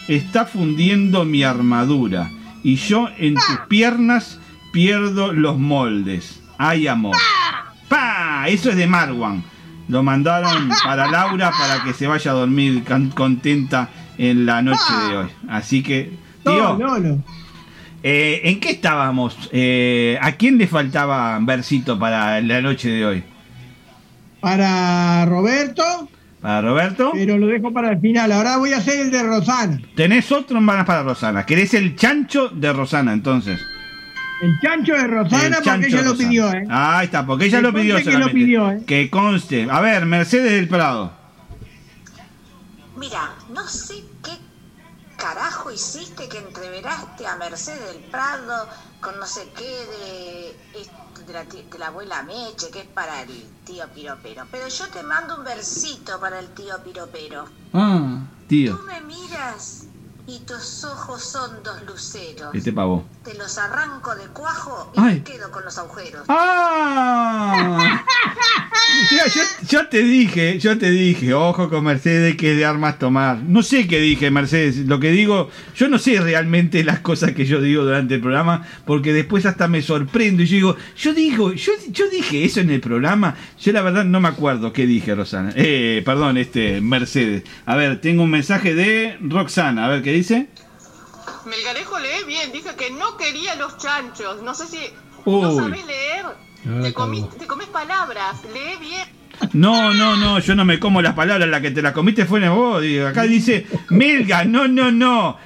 está 0.06 0.46
fundiendo 0.46 1.24
mi 1.24 1.42
armadura 1.42 2.30
y 2.62 2.76
yo 2.76 3.08
en 3.18 3.34
tus 3.34 3.58
piernas 3.68 4.38
pierdo 4.72 5.32
los 5.32 5.58
moldes. 5.58 6.40
Ay, 6.58 6.86
amor. 6.86 7.16
¡Pa! 7.88 8.44
Eso 8.48 8.70
es 8.70 8.76
de 8.76 8.86
Marwan. 8.86 9.42
Lo 9.88 10.02
mandaron 10.04 10.70
para 10.84 11.10
Laura 11.10 11.50
para 11.50 11.82
que 11.82 11.92
se 11.92 12.06
vaya 12.06 12.30
a 12.30 12.34
dormir 12.34 12.84
contenta 13.14 13.90
en 14.16 14.46
la 14.46 14.62
noche 14.62 14.92
de 15.08 15.16
hoy. 15.16 15.28
Así 15.48 15.82
que, 15.82 16.16
tío, 16.44 16.78
No, 16.78 16.78
no, 16.78 16.98
no. 16.98 17.24
Eh, 18.02 18.40
¿en 18.44 18.60
qué 18.60 18.70
estábamos? 18.70 19.48
Eh, 19.52 20.18
¿A 20.20 20.32
quién 20.32 20.58
le 20.58 20.66
faltaba 20.66 21.38
versito 21.40 21.98
para 21.98 22.40
la 22.40 22.60
noche 22.60 22.88
de 22.90 23.06
hoy? 23.06 23.24
Para 24.40 25.24
Roberto, 25.26 26.08
¿Para 26.40 26.60
Roberto? 26.62 27.12
pero 27.14 27.38
lo 27.38 27.46
dejo 27.46 27.72
para 27.72 27.92
el 27.92 28.00
final. 28.00 28.32
Ahora 28.32 28.56
voy 28.56 28.72
a 28.72 28.78
hacer 28.78 28.98
el 28.98 29.10
de 29.12 29.22
Rosana. 29.22 29.80
Tenés 29.94 30.32
otro 30.32 30.60
más 30.60 30.84
para 30.84 31.04
Rosana. 31.04 31.46
¿Querés 31.46 31.74
el 31.74 31.94
chancho 31.94 32.48
de 32.48 32.72
Rosana 32.72 33.12
entonces? 33.12 33.60
El 34.42 34.58
chancho 34.58 34.94
de 34.94 35.06
Rosana 35.06 35.58
El 35.58 35.62
porque 35.62 35.86
ella 35.86 36.02
lo 36.02 36.16
pidió, 36.16 36.52
¿eh? 36.52 36.66
Ahí 36.68 37.04
está, 37.04 37.24
porque 37.24 37.44
ella 37.44 37.58
Que 37.58 37.62
lo 37.62 37.72
pidió 37.72 37.96
que 38.02 38.18
lo 38.18 38.32
pidió, 38.32 38.70
¿eh? 38.72 38.82
Que 38.84 39.08
conste. 39.08 39.68
A 39.70 39.80
ver, 39.80 40.04
Mercedes 40.04 40.50
del 40.50 40.66
Prado. 40.66 41.12
Mira, 42.96 43.34
no 43.54 43.68
sé 43.68 43.94
qué 44.24 44.32
carajo 45.22 45.70
hiciste 45.70 46.28
que 46.28 46.38
entreveraste 46.38 47.26
a 47.28 47.36
Mercedes 47.36 47.92
del 47.92 48.02
Prado 48.10 48.68
con 49.00 49.20
no 49.20 49.26
sé 49.26 49.52
qué 49.56 49.86
de, 49.86 50.80
est- 50.80 50.90
de, 51.26 51.32
la, 51.32 51.44
de 51.44 51.78
la 51.78 51.86
abuela 51.86 52.24
Meche, 52.24 52.70
que 52.72 52.80
es 52.80 52.86
para 52.88 53.22
el 53.22 53.48
tío 53.64 53.86
Piropero. 53.94 54.48
Pero 54.50 54.66
yo 54.66 54.88
te 54.88 55.04
mando 55.04 55.36
un 55.36 55.44
versito 55.44 56.18
para 56.18 56.40
el 56.40 56.48
tío 56.50 56.82
Piropero. 56.82 57.44
Ah, 57.72 58.18
tío. 58.48 58.76
Tú 58.76 58.82
me 58.84 59.00
miras 59.02 59.81
y 60.26 60.38
tus 60.40 60.84
ojos 60.84 61.22
son 61.22 61.62
dos 61.64 61.82
luceros. 61.86 62.54
Este 62.54 62.72
pavo. 62.72 63.04
Te 63.24 63.34
los 63.34 63.58
arranco 63.58 64.14
de 64.14 64.26
cuajo 64.26 64.92
y 64.96 65.00
Ay. 65.00 65.14
me 65.16 65.22
quedo 65.24 65.50
con 65.50 65.64
los 65.64 65.76
agujeros. 65.78 66.24
¡Ah! 66.28 68.04
Mira, 69.10 69.24
yo, 69.26 69.42
yo 69.68 69.88
te 69.88 70.02
dije, 70.02 70.58
yo 70.58 70.78
te 70.78 70.90
dije, 70.90 71.34
ojo 71.34 71.68
con 71.68 71.84
Mercedes 71.84 72.36
que 72.36 72.52
es 72.52 72.56
de 72.56 72.64
armas 72.64 72.98
tomar. 72.98 73.38
No 73.42 73.62
sé 73.62 73.86
qué 73.88 74.00
dije, 74.00 74.30
Mercedes. 74.30 74.76
Lo 74.86 75.00
que 75.00 75.10
digo, 75.10 75.50
yo 75.74 75.88
no 75.88 75.98
sé 75.98 76.20
realmente 76.20 76.84
las 76.84 77.00
cosas 77.00 77.32
que 77.32 77.44
yo 77.44 77.60
digo 77.60 77.84
durante 77.84 78.14
el 78.14 78.20
programa, 78.20 78.66
porque 78.86 79.12
después 79.12 79.46
hasta 79.46 79.66
me 79.66 79.82
sorprendo 79.82 80.42
y 80.42 80.46
yo 80.46 80.54
digo, 80.54 80.76
yo 80.96 81.14
digo, 81.14 81.52
yo, 81.52 81.72
yo 81.90 82.08
dije 82.10 82.44
eso 82.44 82.60
en 82.60 82.70
el 82.70 82.80
programa. 82.80 83.34
Yo 83.60 83.72
la 83.72 83.82
verdad 83.82 84.04
no 84.04 84.20
me 84.20 84.28
acuerdo 84.28 84.72
qué 84.72 84.86
dije, 84.86 85.14
Rosana. 85.14 85.52
Eh, 85.56 86.02
perdón, 86.04 86.36
este, 86.36 86.80
Mercedes. 86.80 87.44
A 87.66 87.76
ver, 87.76 88.00
tengo 88.00 88.22
un 88.22 88.30
mensaje 88.30 88.74
de 88.74 89.16
Roxana. 89.20 89.86
A 89.86 89.88
ver, 89.88 90.02
¿qué 90.02 90.11
dice? 90.12 90.48
Melgarejo 91.46 91.98
lee 91.98 92.24
bien, 92.26 92.52
dice 92.52 92.74
que 92.76 92.90
no 92.90 93.16
quería 93.16 93.54
los 93.56 93.76
chanchos. 93.78 94.42
No 94.42 94.54
sé 94.54 94.66
si 94.66 94.78
Uy. 95.24 95.42
no 95.42 95.54
sabes 95.56 95.84
leer. 95.86 96.26
Te, 96.82 96.94
comí- 96.94 97.28
te 97.38 97.46
comes 97.46 97.66
palabras, 97.68 98.36
lee 98.52 98.76
bien. 98.80 99.08
No, 99.54 99.92
no, 99.92 100.16
no, 100.16 100.38
yo 100.38 100.54
no 100.54 100.64
me 100.64 100.78
como 100.78 101.02
las 101.02 101.14
palabras, 101.14 101.48
la 101.48 101.60
que 101.60 101.72
te 101.72 101.82
las 101.82 101.92
comiste 101.92 102.26
fue 102.26 102.44
en 102.44 102.54
vos. 102.54 102.82
Acá 103.08 103.22
dice, 103.24 103.66
Melga, 103.90 104.44
no, 104.44 104.68
no, 104.68 104.92
no. 104.92 105.36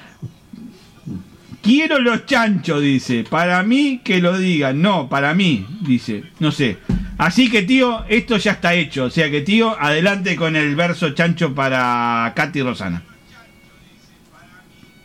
Quiero 1.63 1.99
los 1.99 2.27
chanchos, 2.27 2.81
dice. 2.83 3.25
Para 3.29 3.63
mí 3.63 4.01
que 4.05 4.21
lo 4.21 4.37
digan. 4.37 4.81
No, 4.83 5.09
para 5.09 5.35
mí, 5.35 5.67
dice. 5.81 6.25
No 6.39 6.53
sé. 6.53 6.79
Así 7.19 7.51
que, 7.51 7.63
tío, 7.63 8.05
esto 8.09 8.37
ya 8.37 8.53
está 8.53 8.75
hecho. 8.75 9.05
O 9.05 9.11
sea 9.11 9.31
que, 9.31 9.41
tío, 9.41 9.75
adelante 9.81 10.37
con 10.37 10.55
el 10.55 10.77
verso 10.77 11.11
chancho 11.11 11.55
para 11.55 12.33
Katy 12.37 12.63
Rosana. 12.63 13.03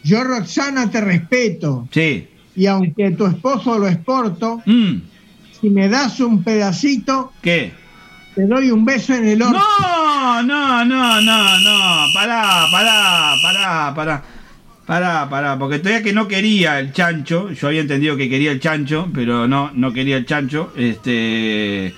Yo, 0.03 0.23
Roxana, 0.23 0.89
te 0.89 1.01
respeto. 1.01 1.87
Sí. 1.91 2.27
Y 2.55 2.65
aunque 2.65 3.11
tu 3.11 3.25
esposo 3.27 3.77
lo 3.79 3.87
exporto, 3.87 4.61
Mm. 4.65 4.95
si 5.59 5.69
me 5.69 5.87
das 5.89 6.19
un 6.19 6.43
pedacito, 6.43 7.31
¿Qué? 7.41 7.71
te 8.35 8.45
doy 8.47 8.71
un 8.71 8.83
beso 8.83 9.13
en 9.13 9.27
el 9.27 9.41
orto. 9.41 9.59
No, 9.59 10.43
no, 10.43 10.85
no, 10.85 11.21
no, 11.21 11.59
no. 11.59 12.05
Pará, 12.13 12.65
pará, 12.71 13.33
pará, 13.41 13.93
pará. 13.95 14.23
Pará, 14.85 15.29
pará, 15.29 15.57
porque 15.57 15.79
todavía 15.79 16.03
que 16.03 16.11
no 16.11 16.27
quería 16.27 16.79
el 16.79 16.91
chancho, 16.91 17.51
yo 17.51 17.67
había 17.67 17.81
entendido 17.81 18.17
que 18.17 18.27
quería 18.27 18.51
el 18.51 18.59
chancho, 18.59 19.07
pero 19.13 19.47
no, 19.47 19.71
no 19.73 19.93
quería 19.93 20.17
el 20.17 20.25
chancho, 20.25 20.73
este... 20.75 21.93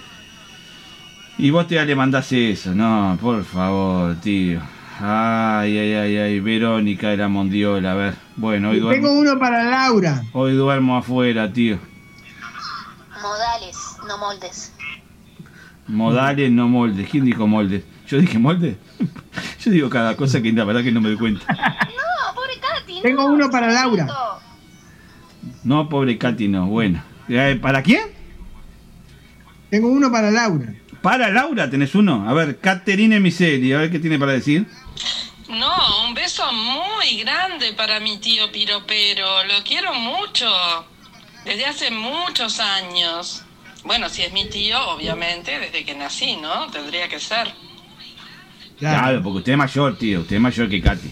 Y 1.39 1.49
vos 1.49 1.67
te 1.67 1.83
le 1.83 1.95
mandás 1.95 2.31
eso, 2.33 2.75
no, 2.75 3.17
por 3.19 3.43
favor, 3.43 4.15
tío. 4.21 4.59
Ay, 5.05 5.77
ay, 5.77 5.93
ay, 5.95 6.17
ay, 6.17 6.39
Verónica 6.39 7.09
de 7.09 7.17
la 7.17 7.27
Mondiola, 7.27 7.91
a 7.91 7.95
ver. 7.95 8.13
Bueno, 8.37 8.69
hoy 8.69 8.75
Tengo 8.77 8.87
duermo, 8.87 9.11
uno 9.11 9.37
para 9.37 9.65
Laura. 9.65 10.23
hoy 10.31 10.53
duermo 10.53 10.95
afuera, 10.95 11.51
tío. 11.51 11.77
Modales, 13.21 13.77
no 14.07 14.17
moldes. 14.17 14.73
Modales, 15.87 16.49
no 16.51 16.69
moldes. 16.69 17.09
¿Quién 17.09 17.25
dijo 17.25 17.45
moldes? 17.47 17.83
¿Yo 18.07 18.17
dije 18.17 18.39
moldes? 18.39 18.77
Yo 19.59 19.71
digo 19.71 19.89
cada 19.89 20.15
cosa 20.15 20.41
que 20.41 20.53
la 20.53 20.63
verdad 20.63 20.81
que 20.83 20.93
no 20.93 21.01
me 21.01 21.09
doy 21.09 21.17
cuenta. 21.17 21.45
No, 21.51 22.33
pobre 22.33 22.53
Katy. 22.61 23.01
Tengo 23.01 23.25
uno 23.25 23.49
para 23.49 23.73
Laura. 23.73 24.07
No, 25.65 25.89
pobre 25.89 26.17
Katy, 26.17 26.47
no. 26.47 26.67
Bueno. 26.67 27.03
Eh, 27.27 27.59
¿Para 27.61 27.83
quién? 27.83 28.03
Tengo 29.69 29.89
uno 29.89 30.09
para 30.09 30.31
Laura. 30.31 30.73
Para 31.01 31.27
Laura 31.29 31.69
tenés 31.69 31.93
uno. 31.93 32.29
A 32.29 32.33
ver, 32.33 32.59
Caterine 32.59 33.19
Miseri, 33.19 33.73
a 33.73 33.79
ver 33.79 33.91
qué 33.91 33.99
tiene 33.99 34.17
para 34.17 34.31
decir. 34.31 34.65
No, 35.49 36.07
un 36.07 36.13
beso 36.13 36.43
muy 36.53 37.17
grande 37.21 37.73
para 37.73 37.99
mi 37.99 38.17
tío 38.17 38.51
Piropero. 38.51 39.43
Lo 39.45 39.63
quiero 39.63 39.93
mucho. 39.93 40.47
Desde 41.45 41.65
hace 41.65 41.91
muchos 41.91 42.59
años. 42.59 43.43
Bueno, 43.83 44.07
si 44.09 44.21
es 44.21 44.31
mi 44.31 44.45
tío, 44.49 44.79
obviamente, 44.91 45.59
desde 45.59 45.83
que 45.83 45.93
nací, 45.93 46.37
¿no? 46.37 46.67
Tendría 46.71 47.09
que 47.09 47.19
ser. 47.19 47.51
Claro, 48.79 49.21
porque 49.21 49.39
usted 49.39 49.51
es 49.51 49.57
mayor, 49.57 49.97
tío. 49.97 50.21
Usted 50.21 50.35
es 50.37 50.41
mayor 50.41 50.69
que 50.69 50.81
Katy. 50.81 51.11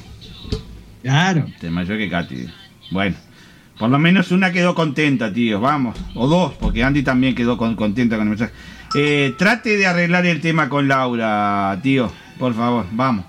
Claro. 1.03 1.45
Usted 1.47 1.67
es 1.67 1.73
mayor 1.73 1.97
que 1.97 2.09
Katy. 2.09 2.45
Bueno. 2.91 3.15
Por 3.77 3.89
lo 3.89 3.97
menos 3.99 4.31
una 4.31 4.51
quedó 4.51 4.75
contenta, 4.75 5.33
tío. 5.33 5.59
Vamos. 5.59 5.97
O 6.15 6.27
dos, 6.27 6.53
porque 6.53 6.83
Andy 6.83 7.03
también 7.03 7.33
quedó 7.35 7.57
con- 7.57 7.75
contenta 7.75 8.15
con 8.15 8.27
el 8.27 8.29
mensaje. 8.37 8.53
Eh, 8.95 9.33
trate 9.37 9.75
de 9.77 9.87
arreglar 9.87 10.25
el 10.25 10.39
tema 10.39 10.69
con 10.69 10.87
Laura, 10.87 11.77
tío. 11.81 12.11
Por 12.37 12.53
favor, 12.55 12.85
vamos. 12.91 13.25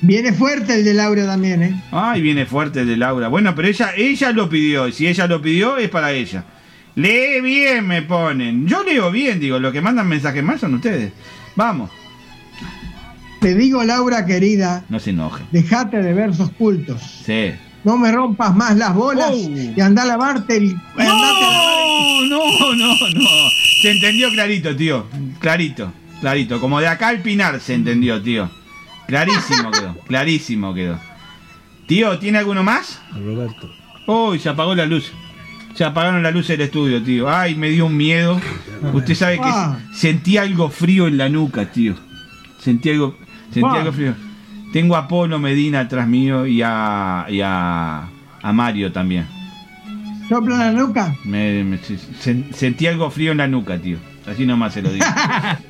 Viene 0.00 0.32
fuerte 0.32 0.74
el 0.74 0.84
de 0.84 0.94
Laura 0.94 1.26
también, 1.26 1.62
¿eh? 1.62 1.82
Ay, 1.90 2.20
viene 2.22 2.46
fuerte 2.46 2.80
el 2.80 2.86
de 2.86 2.96
Laura. 2.96 3.28
Bueno, 3.28 3.54
pero 3.54 3.66
ella, 3.68 3.90
ella 3.96 4.30
lo 4.32 4.48
pidió. 4.48 4.86
Y 4.86 4.92
si 4.92 5.06
ella 5.08 5.26
lo 5.26 5.42
pidió, 5.42 5.76
es 5.76 5.88
para 5.90 6.12
ella. 6.12 6.44
Lee 6.94 7.40
bien, 7.42 7.86
me 7.86 8.02
ponen. 8.02 8.66
Yo 8.66 8.82
leo 8.84 9.10
bien, 9.10 9.40
digo. 9.40 9.58
Los 9.58 9.72
que 9.72 9.80
mandan 9.80 10.06
mensajes 10.08 10.42
más 10.42 10.60
son 10.60 10.74
ustedes. 10.74 11.12
Vamos. 11.56 11.90
Te 13.40 13.54
digo, 13.54 13.82
Laura 13.84 14.26
querida, 14.26 14.84
No 14.88 14.98
se 14.98 15.10
enojen. 15.10 15.46
dejate 15.52 16.02
de 16.02 16.12
versos 16.12 16.50
cultos. 16.52 17.00
Sí. 17.24 17.52
No 17.84 17.96
me 17.96 18.10
rompas 18.10 18.54
más 18.54 18.76
las 18.76 18.92
bolas 18.94 19.32
y 19.34 19.80
anda 19.80 20.02
a 20.02 20.06
lavarte 20.06 20.56
el. 20.56 20.74
No, 20.96 22.22
no, 22.28 22.74
no, 22.74 22.94
no. 23.14 23.28
Se 23.80 23.90
entendió 23.92 24.30
clarito, 24.30 24.74
tío. 24.74 25.06
Clarito, 25.38 25.92
clarito. 26.20 26.60
Como 26.60 26.80
de 26.80 26.88
acá 26.88 27.08
al 27.08 27.20
Pinar 27.22 27.60
se 27.60 27.74
entendió, 27.74 28.20
tío. 28.20 28.50
Clarísimo 29.08 29.70
quedó. 29.72 29.94
Clarísimo 30.06 30.74
quedó. 30.74 30.98
Tío, 31.86 32.18
¿tiene 32.18 32.38
alguno 32.38 32.62
más? 32.62 33.00
Roberto. 33.12 33.68
Uy, 34.06 34.38
se 34.38 34.48
apagó 34.48 34.74
la 34.74 34.86
luz. 34.86 35.10
Se 35.74 35.84
apagaron 35.84 36.22
la 36.22 36.30
luz 36.30 36.48
del 36.48 36.60
estudio, 36.60 37.02
tío. 37.02 37.28
Ay, 37.30 37.54
me 37.54 37.70
dio 37.70 37.86
un 37.86 37.96
miedo. 37.96 38.40
Usted 38.92 39.14
sabe 39.14 39.36
que 39.36 39.44
Ah. 39.44 39.78
sentí 39.94 40.36
algo 40.36 40.68
frío 40.70 41.06
en 41.08 41.16
la 41.18 41.28
nuca, 41.28 41.66
tío. 41.72 41.94
Sentí 42.60 42.90
algo, 42.90 43.16
sentí 43.52 43.68
Ah. 43.70 43.78
algo 43.80 43.92
frío. 43.92 44.14
Tengo 44.72 44.96
a 44.96 45.08
Polo 45.08 45.38
Medina 45.38 45.80
atrás 45.80 46.06
mío 46.06 46.46
y 46.46 46.60
a, 46.62 47.26
y 47.30 47.40
a, 47.42 48.08
a 48.42 48.52
Mario 48.52 48.92
también. 48.92 49.26
Sopla 50.28 50.58
la 50.58 50.72
nuca. 50.72 51.14
Me, 51.24 51.64
me- 51.64 51.78
se- 51.78 51.96
se- 52.20 52.52
sentí 52.52 52.86
algo 52.86 53.10
frío 53.10 53.32
en 53.32 53.38
la 53.38 53.48
nuca, 53.48 53.78
tío. 53.78 53.96
Así 54.26 54.44
nomás 54.44 54.74
se 54.74 54.82
lo 54.82 54.90
digo. 54.92 55.06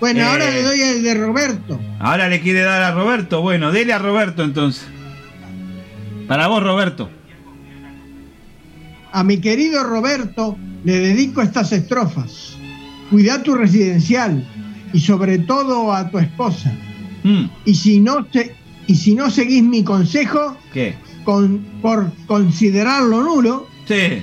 Bueno, 0.00 0.20
Eh. 0.20 0.24
ahora 0.24 0.50
le 0.50 0.62
doy 0.62 0.80
el 0.80 1.02
de 1.02 1.14
Roberto. 1.14 1.80
Ahora 2.00 2.28
le 2.28 2.40
quiere 2.40 2.60
dar 2.60 2.82
a 2.82 2.92
Roberto. 2.92 3.40
Bueno, 3.42 3.72
dele 3.72 3.92
a 3.92 3.98
Roberto 3.98 4.42
entonces. 4.42 4.84
Para 6.28 6.46
vos, 6.48 6.62
Roberto. 6.62 7.10
A 9.12 9.22
mi 9.22 9.38
querido 9.38 9.84
Roberto 9.84 10.56
le 10.84 10.98
dedico 10.98 11.40
estas 11.42 11.72
estrofas. 11.72 12.56
Cuida 13.10 13.42
tu 13.42 13.54
residencial 13.54 14.46
y 14.92 15.00
sobre 15.00 15.38
todo 15.38 15.92
a 15.92 16.10
tu 16.10 16.18
esposa. 16.18 16.72
Mm, 17.22 17.44
Y 17.64 17.74
si 17.74 18.00
no 18.00 18.26
se, 18.32 18.54
y 18.86 18.94
si 18.96 19.14
no 19.14 19.30
seguís 19.30 19.62
mi 19.62 19.82
consejo, 19.84 20.56
¿Qué? 20.72 20.94
con, 21.24 21.58
por 21.80 22.10
considerarlo 22.26 23.22
nulo, 23.22 23.66
Sí. 23.86 24.22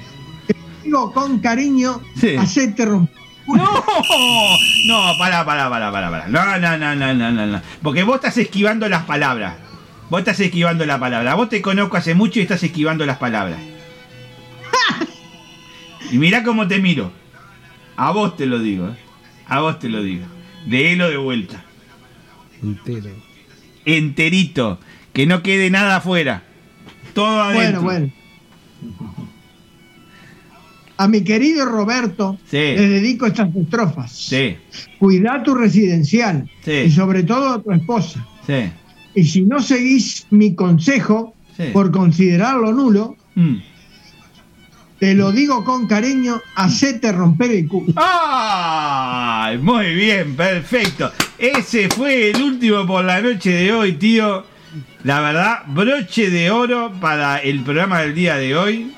digo 0.83 1.11
con 1.13 1.39
cariño, 1.39 2.01
Sí. 2.19 2.35
hacete 2.35 2.85
romper. 2.85 3.20
No, 3.47 4.57
no, 4.87 5.17
pará, 5.17 5.45
pará, 5.45 5.69
pará, 5.69 5.91
pará, 5.91 6.09
pará. 6.09 6.27
No, 6.27 6.59
no, 6.59 6.77
no, 6.77 6.95
no, 6.95 7.13
no, 7.13 7.31
no, 7.31 7.47
no. 7.47 7.61
Porque 7.81 8.03
vos 8.03 8.15
estás 8.15 8.37
esquivando 8.37 8.87
las 8.87 9.03
palabras. 9.03 9.55
Vos 10.09 10.19
estás 10.19 10.39
esquivando 10.39 10.85
la 10.85 10.99
palabra. 10.99 11.35
Vos 11.35 11.49
te 11.49 11.61
conozco 11.61 11.97
hace 11.97 12.15
mucho 12.15 12.39
y 12.39 12.43
estás 12.43 12.63
esquivando 12.63 13.05
las 13.05 13.17
palabras. 13.17 13.59
Y 16.11 16.17
mirá 16.17 16.43
cómo 16.43 16.67
te 16.67 16.79
miro. 16.79 17.11
A 17.95 18.11
vos 18.11 18.35
te 18.35 18.45
lo 18.45 18.59
digo, 18.59 18.89
¿eh? 18.89 18.95
A 19.47 19.61
vos 19.61 19.79
te 19.79 19.87
lo 19.87 20.03
digo. 20.03 20.25
De 20.65 20.91
él 20.91 21.01
o 21.01 21.09
de 21.09 21.17
vuelta. 21.17 21.63
Entero. 22.61 23.09
Enterito. 23.85 24.79
Que 25.13 25.25
no 25.25 25.41
quede 25.41 25.69
nada 25.69 25.97
afuera. 25.97 26.43
Todo 27.13 27.41
adentro. 27.41 27.81
Bueno, 27.81 28.11
bueno. 28.81 29.10
A 31.01 31.07
mi 31.07 31.21
querido 31.23 31.65
Roberto 31.65 32.37
Sí. 32.49 32.57
le 32.57 32.87
dedico 32.89 33.25
estas 33.25 33.49
estrofas. 33.55 34.11
Sí, 34.11 34.55
Cuida 34.99 35.41
tu 35.41 35.55
residencial 35.55 36.47
Sí. 36.63 36.71
y 36.85 36.91
sobre 36.91 37.23
todo 37.23 37.49
a 37.53 37.61
tu 37.61 37.71
esposa. 37.71 38.25
sí. 38.45 38.69
Y 39.15 39.23
si 39.25 39.41
no 39.41 39.59
seguís 39.61 40.27
mi 40.29 40.53
consejo, 40.55 41.33
por 41.73 41.91
considerarlo 41.91 42.71
nulo, 42.71 43.17
Mm. 43.35 43.55
te 44.99 45.13
lo 45.15 45.31
digo 45.31 45.63
con 45.65 45.87
cariño, 45.87 46.39
hacete 46.55 47.11
romper 47.11 47.51
el 47.51 47.67
culo. 47.67 47.93
¡Ay! 47.95 49.57
Muy 49.57 49.93
bien, 49.95 50.35
perfecto. 50.35 51.11
Ese 51.37 51.89
fue 51.89 52.29
el 52.29 52.41
último 52.41 52.85
por 52.85 53.03
la 53.03 53.19
noche 53.21 53.49
de 53.51 53.73
hoy, 53.73 53.93
tío. 53.93 54.45
La 55.03 55.19
verdad, 55.19 55.63
broche 55.67 56.29
de 56.29 56.51
oro 56.51 56.93
para 57.01 57.37
el 57.39 57.61
programa 57.63 58.01
del 58.01 58.13
día 58.13 58.35
de 58.37 58.55
hoy. 58.55 58.93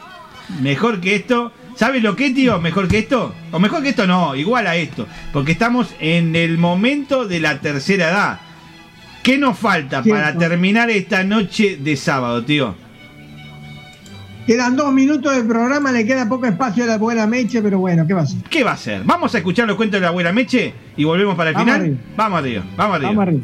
Mejor 0.62 1.00
que 1.00 1.16
esto. 1.16 1.52
¿Sabes 1.76 2.04
lo 2.04 2.16
que, 2.16 2.32
tío? 2.32 2.60
Mejor 2.60 2.88
que 2.88 3.00
esto. 3.00 3.34
O 3.52 3.60
mejor 3.60 3.82
que 3.84 3.90
esto 3.90 4.06
no, 4.08 4.36
igual 4.36 4.68
a 4.68 4.76
esto. 4.76 5.08
Porque 5.32 5.52
estamos 5.54 5.94
en 6.00 6.36
el 6.36 6.58
momento 6.58 7.28
de 7.28 7.40
la 7.40 7.60
tercera 7.60 8.10
edad. 8.10 8.40
¿Qué 9.24 9.38
nos 9.38 9.58
falta 9.58 10.04
Cierto. 10.04 10.22
para 10.22 10.38
terminar 10.38 10.90
esta 10.90 11.24
noche 11.24 11.78
de 11.78 11.96
sábado, 11.96 12.44
tío? 12.44 12.76
Quedan 14.46 14.76
dos 14.76 14.92
minutos 14.92 15.34
del 15.34 15.48
programa, 15.48 15.92
le 15.94 16.06
queda 16.06 16.28
poco 16.28 16.46
espacio 16.46 16.84
a 16.84 16.88
la 16.88 16.98
buena 16.98 17.26
meche, 17.26 17.62
pero 17.62 17.80
bueno, 17.80 18.06
¿qué 18.06 18.14
va 18.14 18.22
a 18.22 18.24
hacer? 18.24 18.42
¿Qué 18.50 18.64
va 18.66 18.72
a 18.72 18.74
hacer? 18.74 19.02
¿Vamos 19.06 19.34
a 19.34 19.38
escuchar 19.38 19.66
los 19.66 19.78
cuentos 19.78 19.98
de 19.98 20.02
la 20.02 20.10
abuela 20.10 20.34
Meche 20.34 20.74
y 20.98 21.06
volvemos 21.06 21.36
para 21.36 21.52
el 21.52 21.56
Vamos 21.56 21.66
final? 21.74 21.82
arriba. 21.82 21.98
Vamos 22.18 22.40
arriba, 22.40 22.64
vamos 22.76 22.96
arriba. 22.98 23.10
Vamos 23.12 23.22
arriba. 23.28 23.44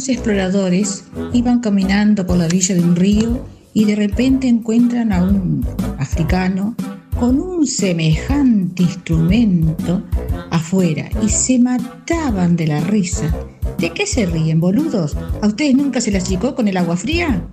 Unos 0.00 0.08
exploradores 0.08 1.04
iban 1.34 1.60
caminando 1.60 2.26
por 2.26 2.38
la 2.38 2.46
orilla 2.46 2.74
de 2.74 2.80
un 2.80 2.96
río 2.96 3.44
y 3.74 3.84
de 3.84 3.96
repente 3.96 4.48
encuentran 4.48 5.12
a 5.12 5.22
un 5.22 5.62
africano 5.98 6.74
con 7.18 7.38
un 7.38 7.66
semejante 7.66 8.84
instrumento 8.84 10.02
afuera 10.50 11.10
y 11.22 11.28
se 11.28 11.58
mataban 11.58 12.56
de 12.56 12.68
la 12.68 12.80
risa. 12.80 13.30
¿De 13.76 13.90
qué 13.90 14.06
se 14.06 14.24
ríen, 14.24 14.58
boludos? 14.58 15.18
¿A 15.42 15.48
ustedes 15.48 15.74
nunca 15.74 16.00
se 16.00 16.12
les 16.12 16.24
achicó 16.24 16.54
con 16.54 16.66
el 16.66 16.78
agua 16.78 16.96
fría? 16.96 17.44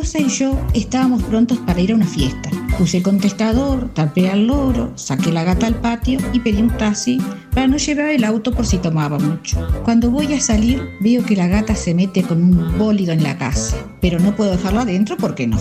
Esposa 0.00 0.18
y 0.18 0.28
yo 0.28 0.58
estábamos 0.72 1.22
prontos 1.24 1.58
para 1.58 1.80
ir 1.80 1.92
a 1.92 1.94
una 1.94 2.06
fiesta. 2.06 2.50
Puse 2.78 2.98
el 2.98 3.02
contestador, 3.02 3.92
tapé 3.92 4.30
al 4.30 4.46
loro, 4.46 4.92
saqué 4.96 5.30
la 5.30 5.44
gata 5.44 5.66
al 5.66 5.74
patio 5.74 6.18
y 6.32 6.40
pedí 6.40 6.62
un 6.62 6.74
taxi 6.78 7.18
para 7.54 7.66
no 7.66 7.76
llevar 7.76 8.08
el 8.08 8.24
auto 8.24 8.52
por 8.52 8.66
si 8.66 8.78
tomaba 8.78 9.18
mucho. 9.18 9.66
Cuando 9.84 10.10
voy 10.10 10.32
a 10.32 10.40
salir, 10.40 10.80
veo 11.00 11.22
que 11.24 11.36
la 11.36 11.48
gata 11.48 11.74
se 11.74 11.94
mete 11.94 12.22
con 12.22 12.42
un 12.42 12.78
bólido 12.78 13.12
en 13.12 13.22
la 13.22 13.36
casa, 13.36 13.76
pero 14.00 14.18
no 14.18 14.34
puedo 14.34 14.52
dejarla 14.52 14.82
adentro 14.82 15.16
porque 15.18 15.46
no. 15.46 15.58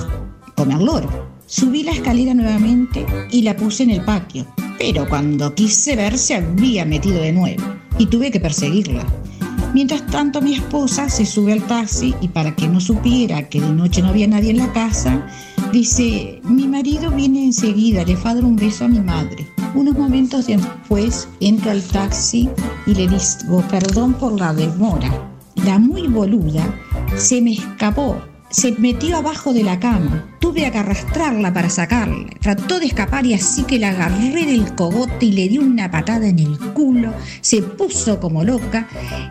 Come 0.55 0.75
al 0.75 0.85
loro. 0.85 1.09
Subí 1.45 1.83
la 1.83 1.91
escalera 1.91 2.33
nuevamente 2.33 3.05
y 3.31 3.41
la 3.41 3.57
puse 3.57 3.83
en 3.83 3.89
el 3.89 4.05
patio. 4.05 4.47
pero 4.77 5.09
cuando 5.09 5.53
quise 5.53 5.97
ver 5.97 6.17
se 6.17 6.35
había 6.35 6.85
metido 6.85 7.21
de 7.21 7.33
nuevo 7.33 7.63
y 7.97 8.05
tuve 8.05 8.31
que 8.31 8.39
perseguirla. 8.39 9.05
Mientras 9.73 10.05
tanto 10.07 10.41
mi 10.41 10.55
esposa 10.55 11.09
se 11.09 11.25
sube 11.25 11.53
al 11.53 11.61
taxi 11.67 12.15
y 12.21 12.27
para 12.27 12.55
que 12.55 12.67
no 12.67 12.79
supiera 12.79 13.47
que 13.49 13.61
de 13.61 13.69
noche 13.69 14.01
no 14.01 14.09
había 14.09 14.27
nadie 14.27 14.49
en 14.49 14.57
la 14.57 14.73
casa, 14.73 15.27
dice, 15.71 16.41
mi 16.43 16.67
marido 16.67 17.11
viene 17.11 17.45
enseguida, 17.45 18.03
le 18.03 18.17
fue 18.17 18.31
a 18.31 18.35
dar 18.35 18.45
un 18.45 18.55
beso 18.55 18.85
a 18.85 18.87
mi 18.87 18.99
madre. 18.99 19.47
Unos 19.75 19.95
momentos 19.95 20.47
después 20.47 21.27
entro 21.39 21.69
al 21.69 21.83
taxi 21.83 22.49
y 22.87 22.95
le 22.95 23.07
digo, 23.07 23.63
perdón 23.69 24.13
por 24.13 24.39
la 24.39 24.53
demora. 24.53 25.11
La 25.63 25.77
muy 25.77 26.07
boluda 26.07 26.63
se 27.15 27.39
me 27.41 27.53
escapó, 27.53 28.17
se 28.49 28.71
metió 28.73 29.17
abajo 29.17 29.53
de 29.53 29.63
la 29.63 29.79
cama. 29.79 30.25
Tuve 30.39 30.69
que 30.71 30.77
arrastrarla 30.77 31.53
para 31.53 31.69
sacarla. 31.69 32.27
Trató 32.41 32.79
de 32.79 32.87
escapar 32.87 33.25
y 33.25 33.33
así 33.33 33.63
que 33.63 33.79
la 33.79 33.89
agarré 33.89 34.45
del 34.45 34.73
cogote 34.75 35.27
y 35.27 35.31
le 35.31 35.47
di 35.47 35.57
una 35.57 35.91
patada 35.91 36.27
en 36.27 36.39
el 36.39 36.57
culo. 36.73 37.13
Se 37.41 37.61
puso 37.61 38.19
como 38.19 38.43
loca. 38.43 38.87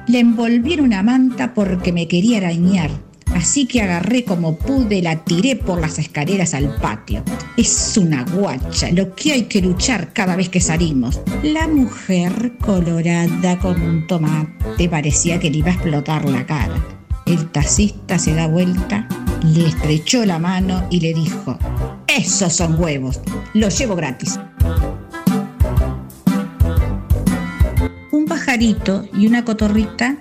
La 0.07 0.19
envolví 0.19 0.74
en 0.74 0.82
una 0.82 1.03
manta 1.03 1.55
porque 1.55 1.93
me 1.93 2.07
quería 2.07 2.39
arañar. 2.39 2.90
Así 3.35 3.66
que 3.66 3.82
agarré 3.82 4.24
como 4.24 4.57
pude, 4.57 5.03
la 5.03 5.23
tiré 5.24 5.55
por 5.57 5.81
las 5.81 5.99
escaleras 5.99 6.55
al 6.55 6.74
patio. 6.77 7.23
Es 7.57 7.97
una 7.97 8.24
guacha, 8.24 8.90
lo 8.90 9.15
que 9.15 9.32
hay 9.32 9.43
que 9.43 9.61
luchar 9.61 10.12
cada 10.12 10.35
vez 10.35 10.49
que 10.49 10.61
salimos. 10.61 11.20
La 11.43 11.69
mujer, 11.69 12.55
colorada 12.61 13.59
como 13.59 13.85
un 13.85 14.07
tomate, 14.07 14.89
parecía 14.89 15.39
que 15.39 15.51
le 15.51 15.59
iba 15.59 15.69
a 15.69 15.74
explotar 15.74 16.24
la 16.24 16.47
cara. 16.47 16.98
El 17.28 17.50
taxista 17.50 18.18
se 18.18 18.34
da 18.34 18.46
vuelta, 18.46 19.06
le 19.42 19.66
estrechó 19.66 20.24
la 20.24 20.38
mano 20.38 20.82
y 20.88 21.00
le 21.00 21.12
dijo, 21.12 21.59
esos 22.06 22.55
son 22.55 22.80
huevos, 22.80 23.20
los 23.52 23.78
llevo 23.78 23.94
gratis. 23.96 24.40
Un 28.12 28.24
pajarito 28.24 29.06
y 29.12 29.26
una 29.26 29.44
cotorrita 29.44 30.16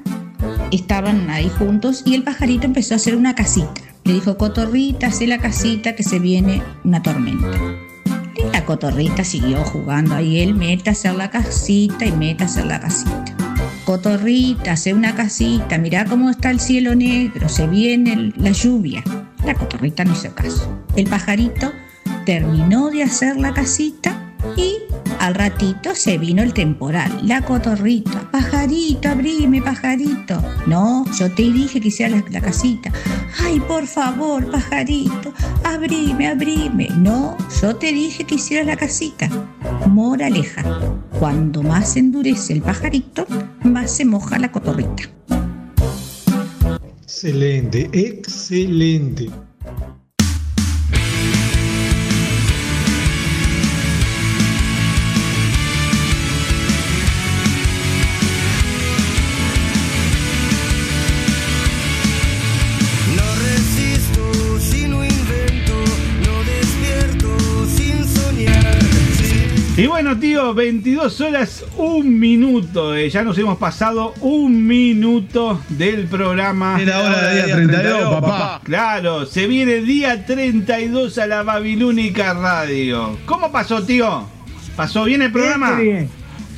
estaban 0.72 1.30
ahí 1.30 1.50
juntos 1.58 2.04
y 2.06 2.14
el 2.14 2.24
pajarito 2.24 2.66
empezó 2.66 2.96
a 2.96 2.98
hacer 2.98 3.16
una 3.16 3.36
casita. 3.36 3.82
Le 4.04 4.12
dijo, 4.12 4.38
cotorrita, 4.38 5.08
hace 5.08 5.28
la 5.28 5.38
casita 5.38 5.96
que 5.96 6.04
se 6.04 6.20
viene 6.20 6.62
una 6.84 7.02
tormenta. 7.02 7.58
Y 8.36 8.52
la 8.52 8.66
cotorrita 8.66 9.24
siguió 9.24 9.64
jugando 9.64 10.14
ahí, 10.14 10.42
él 10.42 10.56
mete 10.56 10.90
a 10.90 10.92
hacer 10.92 11.16
la 11.16 11.30
casita 11.30 12.06
y 12.06 12.12
mete 12.12 12.44
a 12.44 12.48
hacer 12.48 12.66
la 12.66 12.82
casita. 12.82 13.37
Cotorrita, 13.88 14.74
hace 14.74 14.94
una 14.94 15.16
casita, 15.16 15.78
mirá 15.78 16.04
cómo 16.04 16.30
está 16.30 16.52
el 16.52 16.60
cielo 16.60 16.94
negro, 16.94 17.48
se 17.48 17.68
viene 17.68 18.34
la 18.36 18.52
lluvia. 18.52 19.02
La 19.46 19.54
cotorrita 19.54 20.04
no 20.04 20.12
hizo 20.12 20.36
caso. 20.36 20.78
El 20.98 21.08
pajarito 21.08 21.72
terminó 22.26 22.90
de 22.90 23.04
hacer 23.04 23.38
la 23.38 23.54
casita 23.54 24.27
y 24.56 24.78
al 25.20 25.36
ratito 25.36 25.96
se 25.96 26.18
vino 26.18 26.42
el 26.42 26.54
temporal. 26.54 27.12
La 27.24 27.42
cotorrita, 27.42 28.30
pajarito, 28.32 29.10
abrime, 29.10 29.62
pajarito. 29.62 30.42
No, 30.66 31.06
yo 31.18 31.32
te 31.32 31.44
dije 31.44 31.82
que 31.82 31.88
hiciera 31.90 32.24
la, 32.30 32.42
casita. 32.42 32.92
Ay, 33.44 33.60
por 33.60 33.88
favor, 33.88 34.50
pajarito, 34.50 35.34
abrime, 35.64 36.28
abrime. 36.28 36.90
No, 36.98 37.36
yo 37.62 37.76
te 37.76 37.92
dije 37.92 38.24
que 38.24 38.36
hiciera 38.36 38.64
la 38.64 38.78
casita. 38.78 39.30
Moraleja, 39.88 40.64
cuando 41.20 41.64
más 41.64 41.98
endurece 41.98 42.54
el 42.54 42.62
pajarito, 42.62 43.26
más 43.64 43.92
se 43.92 44.06
moja 44.06 44.40
la 44.40 44.52
cotorrita. 44.52 45.04
Excelente, 47.02 47.90
excelente. 47.94 49.30
Y 69.78 69.86
bueno, 69.86 70.18
tío, 70.18 70.56
22 70.56 71.22
horas, 71.22 71.64
un 71.78 72.20
minuto. 72.20 72.96
eh, 72.96 73.12
ya 73.12 73.22
nos 73.22 73.38
hemos 73.38 73.60
pasado 73.60 74.16
un 74.22 74.66
minuto 74.66 75.62
del 75.70 76.08
programa. 76.08 76.82
Era 76.82 77.00
hora 77.00 77.28
de 77.28 77.46
día 77.46 77.56
32, 77.56 78.20
papá. 78.20 78.62
Claro, 78.64 79.28
se 79.28 79.46
viene 79.46 79.82
día 79.82 80.26
32 80.26 81.20
a 81.20 81.28
la 81.28 81.44
Babilónica 81.44 82.34
Radio. 82.34 83.20
¿Cómo 83.28 83.52
pasó, 83.52 83.84
tío? 83.84 84.28
¿Pasó 84.76 85.04
bien 85.04 85.22
el 85.22 85.32
programa? 85.32 85.76
Muy 85.76 85.84
bien. 85.84 86.10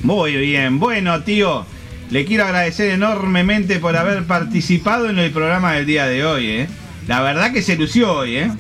Muy 0.02 0.36
bien. 0.38 0.80
Bueno, 0.80 1.22
tío, 1.24 1.66
le 2.12 2.24
quiero 2.24 2.46
agradecer 2.46 2.92
enormemente 2.92 3.80
por 3.80 3.98
haber 3.98 4.24
participado 4.24 5.10
en 5.10 5.20
el 5.20 5.32
programa 5.32 5.74
del 5.74 5.86
día 5.86 6.08
de 6.08 6.24
hoy, 6.24 6.48
¿eh? 6.52 6.68
La 7.06 7.22
verdad 7.22 7.52
que 7.52 7.64
se 7.64 7.76
lució 7.76 8.14
hoy, 8.14 8.38
¿eh? 8.38 8.52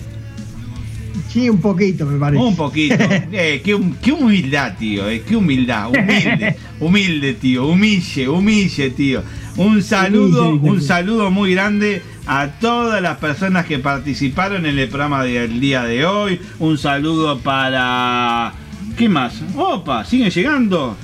Sí, 1.39 1.49
un 1.49 1.61
poquito, 1.61 2.05
me 2.05 2.19
parece. 2.19 2.43
Un 2.43 2.55
poquito. 2.55 2.95
Eh, 3.31 3.61
qué, 3.63 3.75
hum- 3.75 3.95
qué 4.01 4.11
humildad, 4.11 4.75
tío. 4.77 5.07
eh, 5.09 5.23
qué 5.27 5.35
humildad. 5.35 5.89
Humilde. 5.89 6.55
Humilde, 6.79 7.33
tío. 7.35 7.67
Humille, 7.67 8.27
humille, 8.27 8.89
tío. 8.91 9.23
Un 9.57 9.81
saludo, 9.83 10.49
un 10.51 10.81
saludo 10.81 11.31
muy 11.31 11.53
grande 11.53 12.01
a 12.25 12.47
todas 12.59 13.01
las 13.01 13.17
personas 13.17 13.65
que 13.65 13.79
participaron 13.79 14.65
en 14.65 14.77
el 14.79 14.87
programa 14.87 15.23
del 15.23 15.59
día 15.59 15.83
de 15.83 16.05
hoy. 16.05 16.39
Un 16.59 16.77
saludo 16.77 17.39
para. 17.39 18.53
¿Qué 18.97 19.07
más? 19.09 19.41
Opa, 19.55 20.03
siguen 20.05 20.29
llegando. 20.31 20.95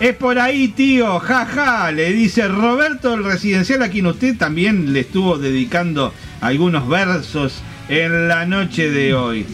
Es 0.00 0.14
por 0.16 0.38
ahí, 0.38 0.68
tío, 0.68 1.18
jaja, 1.20 1.92
le 1.92 2.12
dice 2.12 2.48
Roberto 2.48 3.14
el 3.14 3.24
residencial 3.24 3.82
a 3.82 3.88
quien 3.88 4.06
usted 4.06 4.36
también 4.36 4.92
le 4.92 5.00
estuvo 5.00 5.38
dedicando 5.38 6.12
algunos 6.40 6.88
versos 6.88 7.62
en 7.88 8.26
la 8.28 8.44
noche 8.46 8.90
de 8.90 9.14
hoy. 9.14 9.46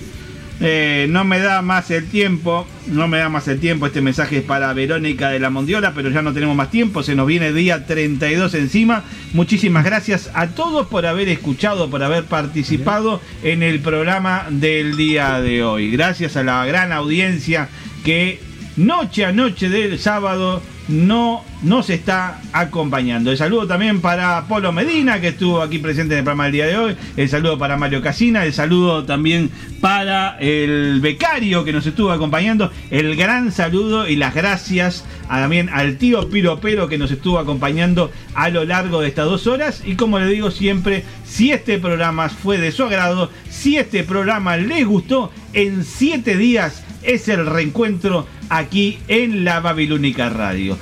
Eh, 0.61 1.07
no 1.09 1.25
me 1.25 1.39
da 1.39 1.63
más 1.63 1.91
el 1.91 2.09
tiempo, 2.09 2.67
no 2.89 3.07
me 3.07 3.19
da 3.19 3.29
más 3.29 3.47
el 3.49 3.61
tiempo. 3.61 3.87
Este 3.87 4.01
mensaje 4.01 4.39
es 4.39 4.43
para 4.43 4.73
Verónica 4.73 5.31
de 5.31 5.39
la 5.39 5.51
Mondiola, 5.51 5.93
pero 5.95 6.11
ya 6.11 6.23
no 6.23 6.33
tenemos 6.33 6.57
más 6.57 6.71
tiempo. 6.71 7.03
Se 7.03 7.15
nos 7.15 7.27
viene 7.27 7.53
día 7.53 7.87
32 7.87 8.55
encima. 8.55 9.05
Muchísimas 9.33 9.85
gracias 9.85 10.31
a 10.35 10.49
todos 10.49 10.89
por 10.89 11.07
haber 11.07 11.29
escuchado, 11.29 11.91
por 11.91 12.03
haber 12.03 12.25
participado 12.25 13.21
en 13.43 13.63
el 13.63 13.81
programa 13.81 14.47
del 14.51 14.97
día 14.97 15.41
de 15.41 15.63
hoy. 15.63 15.91
Gracias 15.91 16.37
a 16.37 16.43
la 16.43 16.65
gran 16.67 16.93
audiencia 16.93 17.69
que 18.05 18.41
noche 18.77 19.25
a 19.25 19.33
noche 19.33 19.69
del 19.69 19.99
sábado 19.99 20.63
no 20.89 21.45
nos 21.63 21.91
está 21.91 22.41
acompañando. 22.53 23.31
El 23.31 23.37
saludo 23.37 23.67
también 23.67 24.01
para 24.01 24.47
Polo 24.49 24.73
Medina, 24.73 25.21
que 25.21 25.29
estuvo 25.29 25.61
aquí 25.61 25.79
presente 25.79 26.15
en 26.15 26.19
el 26.19 26.25
programa 26.25 26.45
del 26.45 26.53
día 26.53 26.67
de 26.67 26.77
hoy. 26.79 26.97
El 27.17 27.29
saludo 27.29 27.59
para 27.59 27.77
Mario 27.77 28.01
Casina. 28.03 28.45
El 28.45 28.53
saludo 28.53 29.05
también 29.05 29.51
para 29.81 30.37
el 30.39 31.01
becario 31.01 31.65
que 31.65 31.73
nos 31.73 31.87
estuvo 31.87 32.11
acompañando. 32.11 32.73
El 32.91 33.17
gran 33.17 33.53
saludo 33.53 34.09
y 34.09 34.17
las 34.17 34.35
gracias 34.35 35.05
a- 35.29 35.41
también 35.41 35.69
al 35.69 35.97
tío 35.99 36.29
Piropero 36.31 36.89
que 36.89 36.97
nos 36.99 37.11
estuvo 37.11 37.39
acompañando 37.39 38.11
a 38.35 38.49
lo 38.49 38.65
largo 38.65 39.01
de 39.01 39.09
estas 39.09 39.27
dos 39.27 39.47
horas. 39.47 39.83
Y 39.85 39.95
como 39.95 40.19
le 40.19 40.27
digo 40.27 40.51
siempre, 40.51 41.05
si 41.25 41.53
este 41.53 41.79
programa 41.79 42.29
fue 42.29 42.59
de 42.59 42.73
su 42.73 42.85
agrado, 42.85 43.31
si 43.51 43.77
este 43.77 44.05
programa 44.05 44.57
les 44.57 44.87
gustó, 44.87 45.31
en 45.53 45.85
siete 45.85 46.37
días 46.37 46.85
es 47.09 47.29
el 47.29 47.47
reencuentro 47.47 48.27
aquí 48.51 48.99
en 49.09 49.45
la 49.45 49.61
Babilónica 49.61 50.29
Radio. 50.29 50.79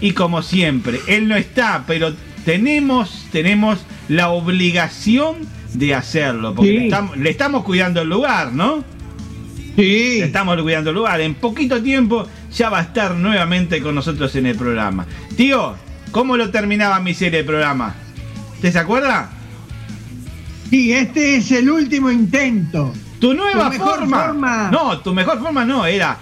Y 0.00 0.12
como 0.12 0.42
siempre, 0.42 0.98
él 1.06 1.28
no 1.28 1.36
está, 1.36 1.84
pero 1.86 2.14
tenemos, 2.44 3.26
tenemos 3.32 3.84
la 4.08 4.30
obligación 4.30 5.36
de 5.74 5.94
hacerlo, 5.94 6.54
porque 6.54 6.70
Sí. 6.70 6.76
le, 6.78 6.84
estamos, 6.84 7.16
le 7.18 7.30
estamos 7.30 7.64
cuidando 7.64 8.00
el 8.00 8.08
lugar, 8.08 8.52
¿no? 8.52 8.82
Sí. 9.76 10.16
Le 10.20 10.24
estamos 10.24 10.60
cuidando 10.62 10.90
el 10.90 10.96
lugar. 10.96 11.20
En 11.20 11.34
poquito 11.34 11.82
tiempo 11.82 12.26
ya 12.56 12.70
va 12.70 12.78
a 12.78 12.82
estar 12.82 13.14
nuevamente 13.14 13.82
con 13.82 13.94
nosotros 13.94 14.34
en 14.36 14.46
el 14.46 14.56
programa. 14.56 15.06
Tío, 15.36 15.74
¿cómo 16.12 16.36
lo 16.38 16.50
terminaba 16.50 16.98
mi 17.00 17.12
serie 17.12 17.40
de 17.40 17.44
programa? 17.44 17.94
¿Te 18.62 18.72
se 18.72 18.78
acuerda? 18.78 19.30
Sí, 20.70 20.92
este 20.92 21.36
es 21.36 21.52
el 21.52 21.68
último 21.70 22.10
intento. 22.10 22.92
Tu 23.20 23.34
nueva 23.34 23.70
Tu 23.70 23.78
forma. 23.78 24.24
forma. 24.26 24.70
No, 24.70 25.00
tu 25.00 25.12
mejor 25.12 25.40
forma 25.40 25.64
no, 25.64 25.86
era. 25.86 26.16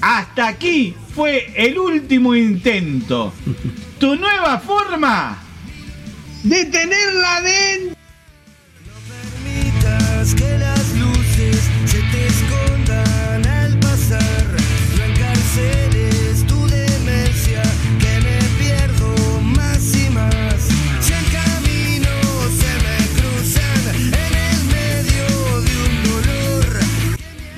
Hasta 0.00 0.48
aquí 0.48 0.94
fue 1.14 1.52
el 1.56 1.78
último 1.78 2.34
intento. 2.34 3.32
tu 3.98 4.16
nueva 4.16 4.58
forma. 4.58 5.38
De 6.42 6.64
tenerla 6.66 7.40
dentro. 7.40 7.95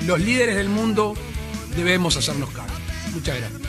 Los 0.09 0.19
líderes 0.21 0.55
del 0.55 0.69
mundo 0.69 1.13
debemos 1.75 2.17
hacernos 2.17 2.49
cargo. 2.49 2.73
Muchas 3.13 3.37
gracias. 3.37 3.61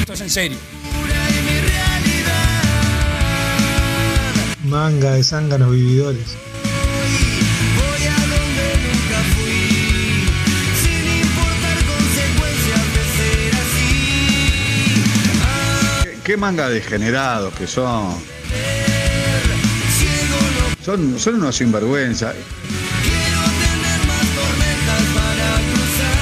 Esto 0.00 0.12
es 0.14 0.20
en 0.22 0.30
serio. 0.30 0.56
Manga 4.64 5.10
de 5.16 5.22
zánganos 5.22 5.70
vividores. 5.70 6.34
Voy 7.76 8.06
a 8.06 8.20
donde 8.20 8.76
nunca 8.86 9.20
fui. 9.34 9.68
Sin 10.82 11.04
importar 11.26 11.76
consecuencias 11.84 12.84
de 12.94 13.04
ser 13.18 13.52
así. 13.64 14.00
¿Qué, 16.04 16.12
qué 16.24 16.36
manga 16.38 16.70
degenerados 16.70 17.52
que 17.52 17.66
son. 17.66 18.33
Son, 20.84 21.18
son 21.18 21.36
unos 21.36 21.56
sinvergüenza. 21.56 22.34
quiero 23.02 23.40
tener 23.62 24.06
más 24.06 24.26
tormentas 24.36 25.02
para 25.14 25.48
cruzar. 25.72 26.18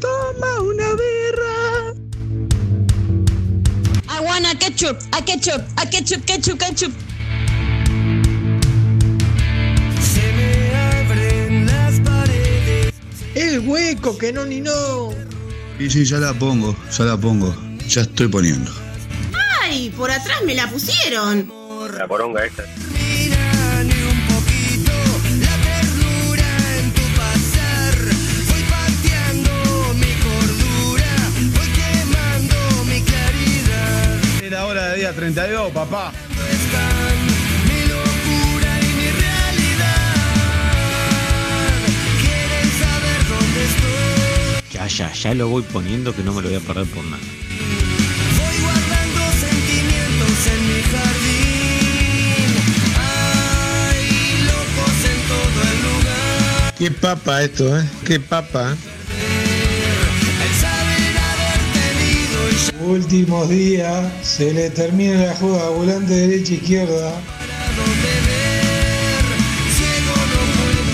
Toma 0.00 0.60
una 0.60 0.88
birra. 0.94 1.94
I 4.08 4.20
want 4.24 4.46
a 4.46 4.54
ketchup, 4.56 4.98
a 5.10 5.20
ketchup, 5.24 5.62
a 5.78 5.86
ketchup, 5.90 6.24
ketchup, 6.26 6.58
ketchup. 6.60 6.92
Se 10.00 10.32
me 10.36 10.76
abren 10.76 11.66
las 11.66 11.98
paredes. 12.02 12.94
El 13.34 13.58
hueco, 13.66 14.16
que 14.16 14.32
no 14.32 14.46
ni 14.46 14.60
no. 14.60 15.10
Y 15.80 15.90
sí, 15.90 16.04
ya 16.04 16.18
la 16.18 16.32
pongo, 16.34 16.76
ya 16.96 17.04
la 17.04 17.16
pongo. 17.16 17.52
Ya 17.88 18.02
estoy 18.02 18.28
poniendo. 18.28 18.89
Por 20.00 20.10
atrás 20.10 20.40
me 20.46 20.54
la 20.54 20.66
pusieron. 20.66 21.52
La 21.94 22.08
poronga 22.08 22.42
esta. 22.46 22.64
Mira 22.90 23.84
ni 23.84 23.92
un 23.92 24.20
poquito 24.28 24.92
la 25.44 25.54
ternura 25.68 26.78
en 26.78 26.90
tu 26.92 27.02
pasar. 27.20 27.94
Voy 28.48 28.62
pateando 28.62 29.52
mi 30.00 30.12
cordura, 30.24 31.12
voy 31.54 31.68
quemando 31.76 32.84
mi 32.86 33.02
claridad. 33.02 34.42
Es 34.42 34.50
la 34.50 34.64
hora 34.64 34.88
de 34.88 34.96
día 34.96 35.12
32, 35.12 35.70
papá. 35.70 36.12
Ya, 44.72 44.86
ya, 44.86 45.12
ya 45.12 45.34
lo 45.34 45.48
voy 45.48 45.62
poniendo 45.62 46.16
que 46.16 46.22
no 46.22 46.32
me 46.32 46.40
lo 46.40 46.48
voy 46.48 46.56
a 46.56 46.60
perder 46.60 46.86
por 46.86 47.04
nada. 47.04 47.39
Qué 56.80 56.90
papa 56.90 57.42
esto, 57.42 57.78
¿eh? 57.78 57.84
Qué 58.06 58.18
papa. 58.18 58.74
Últimos 62.80 63.50
días, 63.50 64.10
se 64.22 64.54
le 64.54 64.70
termina 64.70 65.26
la 65.26 65.34
jugada 65.34 65.68
volante 65.68 66.14
derecha 66.14 66.54
izquierda. 66.54 67.12
para 67.38 67.66
dónde 67.76 68.08
ver. 68.26 69.24
Ciego 69.76 70.16
no 70.32 70.40
puedo. 70.56 70.88